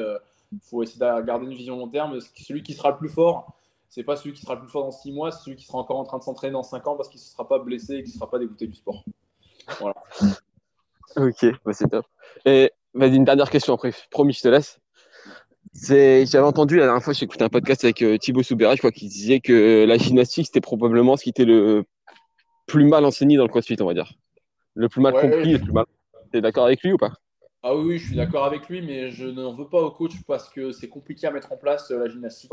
il 0.53 0.59
faut 0.61 0.83
essayer 0.83 0.99
de 0.99 1.23
garder 1.23 1.47
une 1.47 1.55
vision 1.55 1.77
long 1.77 1.89
terme. 1.89 2.19
Celui 2.35 2.63
qui 2.65 2.75
sera 2.75 2.91
le 2.91 2.97
plus 2.97 3.09
fort, 3.09 3.58
c'est 3.89 4.03
pas 4.03 4.17
celui 4.17 4.33
qui 4.33 4.43
sera 4.43 4.55
le 4.55 4.61
plus 4.61 4.69
fort 4.69 4.85
dans 4.85 4.91
6 4.91 5.13
mois, 5.13 5.33
c'est 5.33 5.45
celui 5.45 5.57
qui 5.57 5.65
sera 5.65 5.79
encore 5.79 5.99
en 5.99 6.05
train 6.05 6.19
de 6.19 6.23
s'entraîner 6.23 6.53
dans 6.53 6.63
5 6.63 6.87
ans 6.87 6.97
parce 6.97 7.09
qu'il 7.09 7.21
ne 7.21 7.25
sera 7.25 7.49
pas 7.49 7.59
blessé 7.59 7.95
et 7.95 8.03
qu'il 8.03 8.13
ne 8.13 8.19
sera 8.19 8.31
pas 8.31 8.39
dégoûté 8.39 8.67
du 8.67 8.75
sport. 8.75 9.05
Voilà. 9.81 9.95
ok, 11.17 11.47
bah, 11.65 11.73
c'est 11.73 11.89
top. 11.89 12.07
Et 12.45 12.71
vas-y, 12.95 13.17
une 13.17 13.25
dernière 13.25 13.51
question 13.51 13.75
après, 13.75 13.93
promis, 14.11 14.33
je 14.33 14.43
te 14.43 14.49
laisse. 14.49 14.79
J'avais 15.75 16.39
entendu 16.41 16.77
la 16.77 16.85
dernière 16.85 17.03
fois, 17.03 17.13
j'ai 17.13 17.25
écouté 17.25 17.45
un 17.45 17.49
podcast 17.49 17.85
avec 17.85 18.03
euh, 18.03 18.19
Thibaut 18.19 18.43
Soubera, 18.43 18.75
je 18.75 18.79
crois, 18.79 18.91
qui 18.91 19.09
disait 19.09 19.41
que 19.41 19.85
la 19.87 19.97
gymnastique, 19.97 20.47
c'était 20.47 20.61
probablement 20.61 21.17
ce 21.17 21.25
qui 21.25 21.31
était 21.31 21.45
le 21.45 21.85
plus 22.67 22.85
mal 22.85 23.05
enseigné 23.05 23.37
dans 23.37 23.45
le 23.45 23.49
crossfit, 23.49 23.77
on 23.81 23.87
va 23.87 23.95
dire. 23.95 24.13
Le 24.75 24.89
plus 24.89 25.01
mal 25.01 25.15
compris, 25.15 25.53
le 25.53 25.59
plus 25.59 25.73
mal. 25.73 25.87
Tu 26.31 26.39
es 26.39 26.41
d'accord 26.41 26.67
avec 26.67 26.83
lui 26.83 26.93
ou 26.93 26.99
pas? 26.99 27.13
Ah 27.63 27.75
oui, 27.75 27.99
je 27.99 28.07
suis 28.07 28.17
d'accord 28.17 28.45
avec 28.45 28.69
lui, 28.69 28.83
mais 28.83 29.11
je 29.11 29.27
n'en 29.27 29.53
veux 29.53 29.69
pas 29.69 29.81
au 29.81 29.91
coach 29.91 30.13
parce 30.27 30.49
que 30.49 30.73
c'est 30.73 30.89
compliqué 30.89 31.27
à 31.27 31.31
mettre 31.31 31.53
en 31.53 31.57
place 31.57 31.91
euh, 31.91 31.99
la 31.99 32.09
gymnastique 32.09 32.53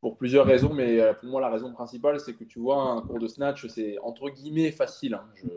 pour 0.00 0.16
plusieurs 0.16 0.46
raisons, 0.46 0.72
mais 0.72 0.98
euh, 0.98 1.12
pour 1.12 1.28
moi, 1.28 1.40
la 1.40 1.50
raison 1.50 1.72
principale, 1.72 2.20
c'est 2.20 2.34
que 2.34 2.44
tu 2.44 2.58
vois, 2.58 2.80
un 2.80 3.02
cours 3.02 3.18
de 3.18 3.28
snatch, 3.28 3.66
c'est 3.66 3.98
entre 3.98 4.30
guillemets 4.30 4.72
facile. 4.72 5.14
Hein. 5.14 5.24
Je, 5.34 5.48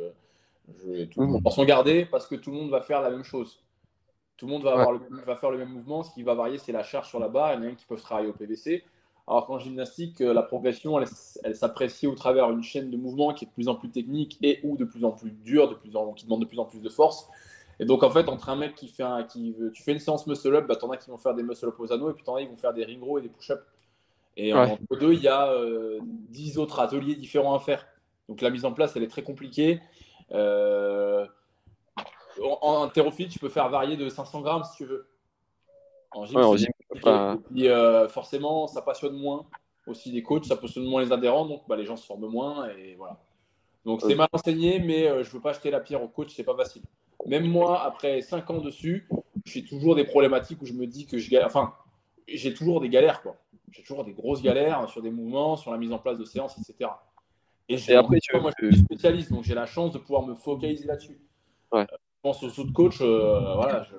je, 0.80 1.06
tout 1.06 1.22
le 1.22 1.28
monde 1.28 1.44
va 1.44 1.52
s'en 1.52 1.66
garder 1.66 2.06
parce 2.06 2.28
que 2.28 2.36
tout 2.36 2.52
le 2.52 2.58
monde 2.58 2.70
va 2.70 2.82
faire 2.82 3.02
la 3.02 3.10
même 3.10 3.24
chose. 3.24 3.64
Tout 4.38 4.48
le 4.48 4.52
monde 4.52 4.64
va, 4.64 4.74
avoir 4.74 4.92
le, 4.92 5.00
va 5.26 5.36
faire 5.36 5.52
le 5.52 5.58
même 5.58 5.70
mouvement. 5.70 6.04
Ce 6.04 6.14
qui 6.14 6.24
va 6.24 6.34
varier, 6.34 6.58
c'est 6.58 6.72
la 6.72 6.84
charge 6.84 7.08
sur 7.08 7.20
la 7.20 7.30
barre. 7.30 7.54
Il 7.54 7.64
y 7.64 7.68
en 7.68 7.72
a 7.72 7.76
qui 7.76 7.86
peuvent 7.86 8.02
travailler 8.02 8.28
au 8.28 8.34
PVC. 8.34 8.84
Alors 9.26 9.46
qu'en 9.46 9.58
gymnastique, 9.58 10.20
euh, 10.20 10.34
la 10.34 10.44
progression, 10.44 11.00
elle, 11.00 11.56
s'apprécie 11.56 12.08
au 12.08 12.16
travers 12.16 12.50
d'une 12.52 12.64
chaîne 12.64 12.90
de 12.90 12.98
mouvements 12.98 13.34
qui 13.34 13.46
est 13.46 13.48
de 13.48 13.54
plus 13.54 13.70
en 13.70 13.76
plus 13.76 13.90
technique 13.90 14.38
et 14.42 14.60
ou 14.64 14.76
de 14.76 14.84
plus 14.84 15.06
en 15.06 15.12
plus 15.12 15.32
dure, 15.32 15.70
de 15.70 15.76
plus 15.76 15.96
en, 15.96 16.12
qui 16.12 16.26
demande 16.26 16.42
de 16.42 16.46
plus 16.46 16.60
en 16.60 16.66
plus 16.66 16.82
de 16.82 16.90
force. 16.90 17.30
Et 17.80 17.86
donc, 17.86 18.04
en 18.04 18.10
fait, 18.10 18.28
entre 18.28 18.50
un 18.50 18.58
mec 18.58 18.76
qui 18.76 18.90
fait 18.90 19.04
un, 19.04 19.24
qui 19.24 19.54
veut, 19.54 19.72
tu 19.72 19.82
fais 19.82 19.94
une 19.94 20.00
séance 20.00 20.28
muscle-up, 20.28 20.68
bah, 20.68 20.76
t'en 20.76 20.92
as 20.92 20.98
qui 20.98 21.10
vont 21.10 21.18
faire 21.18 21.34
des 21.34 21.44
muscle-up 21.44 21.80
aux 21.80 21.92
anneaux, 21.94 22.12
et 22.12 22.14
puis 22.14 22.24
t'en 22.24 22.36
as 22.36 22.42
qui 22.42 22.50
vont 22.50 22.58
faire 22.58 22.74
des 22.74 22.84
ring 22.84 23.02
rows 23.02 23.20
et 23.20 23.22
des 23.22 23.30
push-ups. 23.30 23.64
Et 24.36 24.54
entre 24.72 24.98
deux, 25.00 25.14
il 25.14 25.22
y 25.22 25.28
a 25.28 25.48
euh, 25.52 26.00
dix 26.04 26.58
autres 26.58 26.80
ateliers 26.80 27.16
différents 27.16 27.54
à 27.56 27.60
faire. 27.60 27.86
Donc 28.28 28.42
la 28.42 28.50
mise 28.50 28.66
en 28.66 28.74
place, 28.74 28.96
elle 28.96 29.04
est 29.04 29.08
très 29.08 29.24
compliquée. 29.24 29.80
Euh, 30.32 31.26
en, 32.42 32.58
en 32.62 32.90
tu 32.90 33.40
peux 33.40 33.50
faire 33.50 33.70
varier 33.70 33.96
de 33.98 34.10
500 34.10 34.42
grammes 34.42 34.64
si 34.64 34.78
tu 34.78 34.86
veux. 34.86 35.08
En 36.12 36.26
gym, 36.26 36.38
Ouais, 36.38 36.58
gym, 36.58 36.68
pas- 37.02 37.38
puis, 37.52 37.68
euh, 37.70 38.08
forcément, 38.08 38.68
ça 38.68 38.82
passionne 38.82 39.16
moins 39.18 39.46
aussi 39.88 40.12
les 40.12 40.24
coachs, 40.24 40.46
ça 40.46 40.56
passionne 40.56 40.86
moins 40.86 41.02
les 41.04 41.12
adhérents, 41.12 41.46
donc 41.46 41.64
bah, 41.68 41.76
les 41.76 41.86
gens 41.86 41.98
se 41.98 42.06
forment 42.06 42.28
moins 42.28 42.70
et 42.70 42.96
voilà. 42.96 43.20
Donc 43.86 44.02
c'est 44.02 44.16
mal 44.16 44.30
enseigné, 44.32 44.80
mais 44.80 45.08
euh, 45.08 45.24
je 45.24 45.32
veux 45.32 45.42
pas 45.42 45.54
jeter 45.54 45.70
la 45.72 45.82
pierre 45.82 46.02
au 46.02 46.08
coach, 46.08 46.34
c'est 46.34 46.44
pas 46.44 46.56
facile. 46.56 46.84
Même 47.26 47.46
moi, 47.48 47.84
après 47.84 48.22
5 48.22 48.50
ans 48.50 48.60
dessus, 48.60 49.08
j'ai 49.46 49.64
toujours 49.64 49.96
des 49.96 50.06
problématiques 50.06 50.62
où 50.62 50.66
je 50.66 50.74
me 50.74 50.88
dis 50.88 51.06
que 51.06 51.18
je 51.18 51.30
galère. 51.30 51.48
Enfin, 51.48 51.74
j'ai 52.28 52.54
toujours 52.54 52.80
des 52.80 52.90
galères, 52.90 53.22
quoi. 53.22 53.36
J'ai 53.74 53.82
toujours 53.82 54.06
des 54.06 54.14
grosses 54.14 54.42
galères 54.42 54.88
sur 54.88 55.02
des 55.02 55.10
mouvements, 55.10 55.58
sur 55.58 55.72
la 55.72 55.78
mise 55.78 55.92
en 55.92 56.00
place 56.00 56.18
de 56.18 56.26
séances, 56.26 56.58
etc. 56.58 56.90
Et, 57.68 57.78
Et 57.90 57.96
après, 57.96 58.20
tu 58.22 58.38
moi, 58.38 58.52
je 58.60 58.68
suis 58.72 58.84
spécialiste, 58.84 59.32
donc 59.32 59.44
j'ai 59.44 59.56
la 59.56 59.66
chance 59.66 59.92
de 59.94 59.98
pouvoir 59.98 60.26
me 60.26 60.36
focaliser 60.36 60.86
là-dessus. 60.86 61.20
Ouais. 61.72 61.82
Euh, 61.82 61.86
je 61.92 62.30
pense 62.30 62.44
aux 62.44 62.60
autres 62.60 62.74
coachs, 62.74 63.02
euh, 63.02 63.56
voilà, 63.56 63.84
je, 63.84 63.96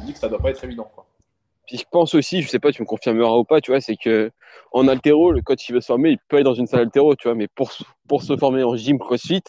me 0.00 0.06
dis 0.06 0.12
que 0.12 0.18
ça 0.18 0.28
doit 0.28 0.38
pas 0.38 0.50
être 0.50 0.62
évident, 0.64 0.90
quoi. 0.94 1.06
Puis 1.66 1.76
je 1.76 1.84
pense 1.90 2.14
aussi, 2.14 2.40
je 2.40 2.48
sais 2.48 2.58
pas, 2.58 2.72
tu 2.72 2.80
me 2.80 2.86
confirmeras 2.86 3.36
ou 3.36 3.44
pas, 3.44 3.60
tu 3.60 3.70
vois, 3.72 3.80
c'est 3.82 3.96
que 3.96 4.30
en 4.72 4.88
altéro, 4.88 5.32
le 5.32 5.42
coach 5.42 5.66
qui 5.66 5.72
veut 5.72 5.82
se 5.82 5.86
former, 5.86 6.10
il 6.12 6.18
peut 6.28 6.36
aller 6.36 6.44
dans 6.44 6.54
une 6.54 6.66
salle 6.66 6.80
altéro, 6.80 7.14
tu 7.14 7.28
vois, 7.28 7.34
mais 7.34 7.46
pour, 7.48 7.72
se- 7.72 7.84
pour 8.06 8.22
se 8.22 8.36
former 8.38 8.62
en 8.62 8.74
gym 8.76 8.98
crossfit, 8.98 9.42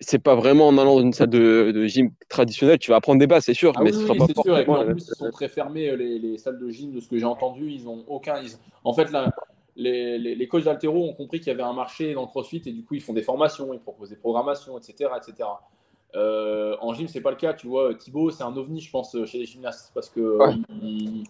c'est 0.00 0.18
pas 0.18 0.34
vraiment 0.34 0.68
en 0.68 0.76
allant 0.78 0.96
dans 0.96 1.02
une 1.02 1.12
salle 1.12 1.30
de, 1.30 1.70
de 1.72 1.86
gym 1.86 2.10
traditionnelle, 2.28 2.78
tu 2.78 2.90
vas 2.90 2.96
apprendre 2.96 3.18
des 3.20 3.26
bases, 3.26 3.44
c'est 3.44 3.54
sûr, 3.54 3.72
Ah 3.76 3.80
mais 3.82 3.90
oui, 3.90 3.92
ce 3.94 3.98
oui, 4.00 4.04
sera 4.06 4.14
pas 4.16 4.26
c'est 4.26 4.42
sûr. 4.42 4.58
Et 4.58 4.64
puis, 4.64 4.72
forcément 4.72 4.88
en 4.88 4.92
plus, 4.92 5.08
ils 5.08 5.14
sont 5.16 5.30
très 5.30 5.48
fermés, 5.48 5.88
euh, 5.88 5.96
les, 5.96 6.18
les 6.18 6.38
salles 6.38 6.58
de 6.58 6.68
gym, 6.68 6.92
de 6.92 7.00
ce 7.00 7.08
que 7.08 7.18
j'ai 7.18 7.24
entendu. 7.24 7.70
Ils 7.70 7.88
ont 7.88 8.04
aucun. 8.08 8.40
ils- 8.42 8.56
En 8.84 8.92
fait, 8.92 9.10
là, 9.10 9.32
les, 9.76 10.18
les, 10.18 10.34
les 10.34 10.48
coachs 10.48 10.64
d'altéro 10.64 11.04
ont 11.04 11.14
compris 11.14 11.38
qu'il 11.38 11.48
y 11.48 11.50
avait 11.50 11.62
un 11.62 11.72
marché 11.72 12.12
dans 12.14 12.22
le 12.22 12.26
crossfit 12.28 12.62
et 12.66 12.72
du 12.72 12.84
coup, 12.84 12.94
ils 12.94 13.00
font 13.02 13.12
des 13.12 13.22
formations, 13.22 13.72
ils 13.72 13.80
proposent 13.80 14.10
des 14.10 14.16
programmations, 14.16 14.78
etc. 14.78 15.10
etc. 15.16 15.48
Euh, 16.16 16.76
en 16.80 16.92
gym, 16.94 17.08
c'est 17.08 17.20
pas 17.20 17.30
le 17.30 17.36
cas. 17.36 17.54
Tu 17.54 17.66
vois, 17.66 17.94
Thibaut, 17.94 18.30
c'est 18.30 18.44
un 18.44 18.56
ovni, 18.56 18.80
je 18.80 18.90
pense, 18.90 19.16
chez 19.26 19.38
les 19.38 19.46
gymnastes 19.46 19.90
parce 19.94 20.08
que 20.10 20.38
Ouais. 20.38 20.54
il- 20.82 21.24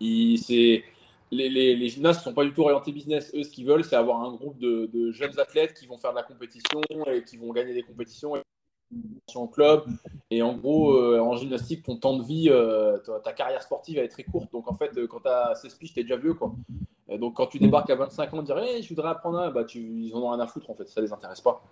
il- 0.00 0.38
c'est. 0.38 0.84
Les, 1.32 1.48
les, 1.48 1.74
les 1.74 1.88
gymnastes 1.88 2.20
ne 2.20 2.24
sont 2.24 2.34
pas 2.34 2.44
du 2.44 2.52
tout 2.52 2.62
orientés 2.62 2.92
business. 2.92 3.32
Eux, 3.34 3.42
ce 3.42 3.50
qu'ils 3.50 3.66
veulent, 3.66 3.84
c'est 3.84 3.96
avoir 3.96 4.20
un 4.20 4.32
groupe 4.34 4.58
de, 4.58 4.86
de 4.92 5.10
jeunes 5.12 5.38
athlètes 5.40 5.72
qui 5.74 5.86
vont 5.86 5.96
faire 5.96 6.10
de 6.10 6.16
la 6.16 6.22
compétition 6.22 6.80
et 7.06 7.24
qui 7.24 7.38
vont 7.38 7.52
gagner 7.52 7.72
des 7.72 7.82
compétitions 7.82 8.34
en 9.34 9.46
club. 9.46 9.84
Et 10.30 10.42
en 10.42 10.54
gros, 10.54 10.94
euh, 10.94 11.20
en 11.20 11.34
gymnastique, 11.36 11.84
ton 11.84 11.96
temps 11.96 12.16
de 12.18 12.22
vie, 12.22 12.48
euh, 12.50 12.98
ta, 12.98 13.18
ta 13.20 13.32
carrière 13.32 13.62
sportive, 13.62 13.98
elle 13.98 14.04
est 14.04 14.08
très 14.08 14.24
courte. 14.24 14.52
Donc 14.52 14.70
en 14.70 14.74
fait, 14.74 14.96
euh, 14.98 15.06
quand 15.06 15.20
tu 15.20 15.28
as 15.28 15.54
16 15.54 15.74
piges, 15.76 15.94
tu 15.94 16.00
es 16.00 16.02
déjà 16.02 16.16
vieux. 16.16 16.34
Quoi. 16.34 16.52
Et 17.08 17.18
donc 17.18 17.36
quand 17.36 17.46
tu 17.46 17.58
débarques 17.58 17.90
à 17.90 17.96
25 17.96 18.34
ans, 18.34 18.42
dire 18.42 18.58
hey, 18.58 18.82
je 18.82 18.88
voudrais 18.90 19.08
apprendre, 19.08 19.38
un 19.38 19.50
bah, 19.50 19.64
tu, 19.64 19.80
ils 19.80 20.14
en 20.14 20.20
ont 20.20 20.30
rien 20.30 20.40
à 20.40 20.46
foutre 20.46 20.70
en 20.70 20.74
fait, 20.74 20.86
ça 20.88 21.00
les 21.00 21.12
intéresse 21.12 21.40
pas. 21.40 21.62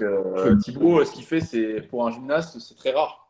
Donc, 0.00 0.08
euh, 0.08 0.56
Thibaut, 0.56 1.04
ce 1.04 1.12
qu'il 1.12 1.24
fait, 1.24 1.40
c'est 1.40 1.82
pour 1.82 2.06
un 2.06 2.10
gymnaste, 2.10 2.58
c'est 2.58 2.74
très 2.74 2.92
rare. 2.92 3.28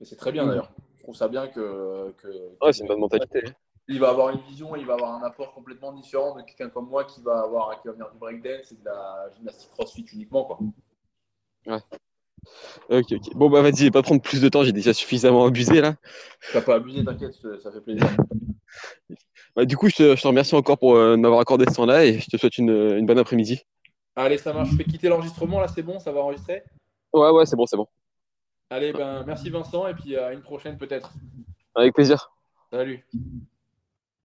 Et 0.00 0.04
c'est 0.04 0.16
très 0.16 0.32
bien 0.32 0.46
d'ailleurs. 0.46 0.70
Je 0.96 1.02
trouve 1.02 1.16
ça 1.16 1.28
bien 1.28 1.48
que. 1.48 2.12
que 2.18 2.28
Ouais, 2.60 2.72
c'est 2.72 2.82
une 2.82 2.88
bonne 2.88 3.00
mentalité. 3.00 3.42
Il 3.88 3.98
va 3.98 4.10
avoir 4.10 4.30
une 4.30 4.40
vision, 4.40 4.76
il 4.76 4.84
va 4.84 4.94
avoir 4.94 5.14
un 5.14 5.26
apport 5.26 5.52
complètement 5.54 5.92
différent 5.92 6.36
de 6.36 6.42
quelqu'un 6.42 6.68
comme 6.68 6.88
moi 6.88 7.04
qui 7.04 7.22
va 7.22 7.40
avoir 7.40 7.80
qui 7.80 7.88
va 7.88 7.94
venir 7.94 8.10
du 8.10 8.18
breakdance 8.18 8.70
et 8.70 8.76
de 8.76 8.84
la 8.84 9.30
gymnastique 9.34 9.70
crossfit 9.70 10.06
uniquement. 10.12 10.44
Quoi. 10.44 10.58
Ok, 12.90 13.12
ok. 13.12 13.34
Bon, 13.34 13.50
bah 13.50 13.62
vas-y, 13.62 13.90
pas 13.90 14.02
prendre 14.02 14.20
plus 14.22 14.40
de 14.40 14.48
temps, 14.48 14.62
j'ai 14.62 14.72
déjà 14.72 14.92
suffisamment 14.92 15.46
abusé 15.46 15.80
là. 15.80 15.94
T'as 16.52 16.60
pas 16.60 16.76
abusé, 16.76 17.04
t'inquiète, 17.04 17.34
ça 17.62 17.72
fait 17.72 17.80
plaisir. 17.80 18.06
Bah, 19.56 19.64
du 19.64 19.76
coup, 19.76 19.88
je 19.88 19.96
te, 19.96 20.14
je 20.14 20.22
te 20.22 20.28
remercie 20.28 20.54
encore 20.54 20.78
pour 20.78 20.94
euh, 20.94 21.16
m'avoir 21.16 21.40
accordé 21.40 21.64
ce 21.68 21.74
temps-là 21.74 22.04
et 22.04 22.20
je 22.20 22.28
te 22.28 22.36
souhaite 22.36 22.58
une, 22.58 22.70
une 22.70 23.06
bonne 23.06 23.18
après-midi. 23.18 23.60
Allez, 24.14 24.38
ça 24.38 24.52
marche. 24.52 24.70
Je 24.70 24.76
fais 24.76 24.84
quitter 24.84 25.08
l'enregistrement, 25.08 25.58
là, 25.58 25.66
c'est 25.66 25.82
bon, 25.82 25.98
ça 25.98 26.12
va 26.12 26.20
enregistrer? 26.20 26.62
Ouais, 27.12 27.30
ouais, 27.30 27.44
c'est 27.44 27.56
bon, 27.56 27.66
c'est 27.66 27.76
bon. 27.76 27.88
Allez, 28.70 28.92
ben, 28.92 29.24
merci 29.26 29.50
Vincent, 29.50 29.88
et 29.88 29.94
puis 29.94 30.16
à 30.16 30.32
une 30.32 30.42
prochaine 30.42 30.78
peut-être. 30.78 31.12
Avec 31.74 31.94
plaisir. 31.94 32.30
Salut. 32.70 33.04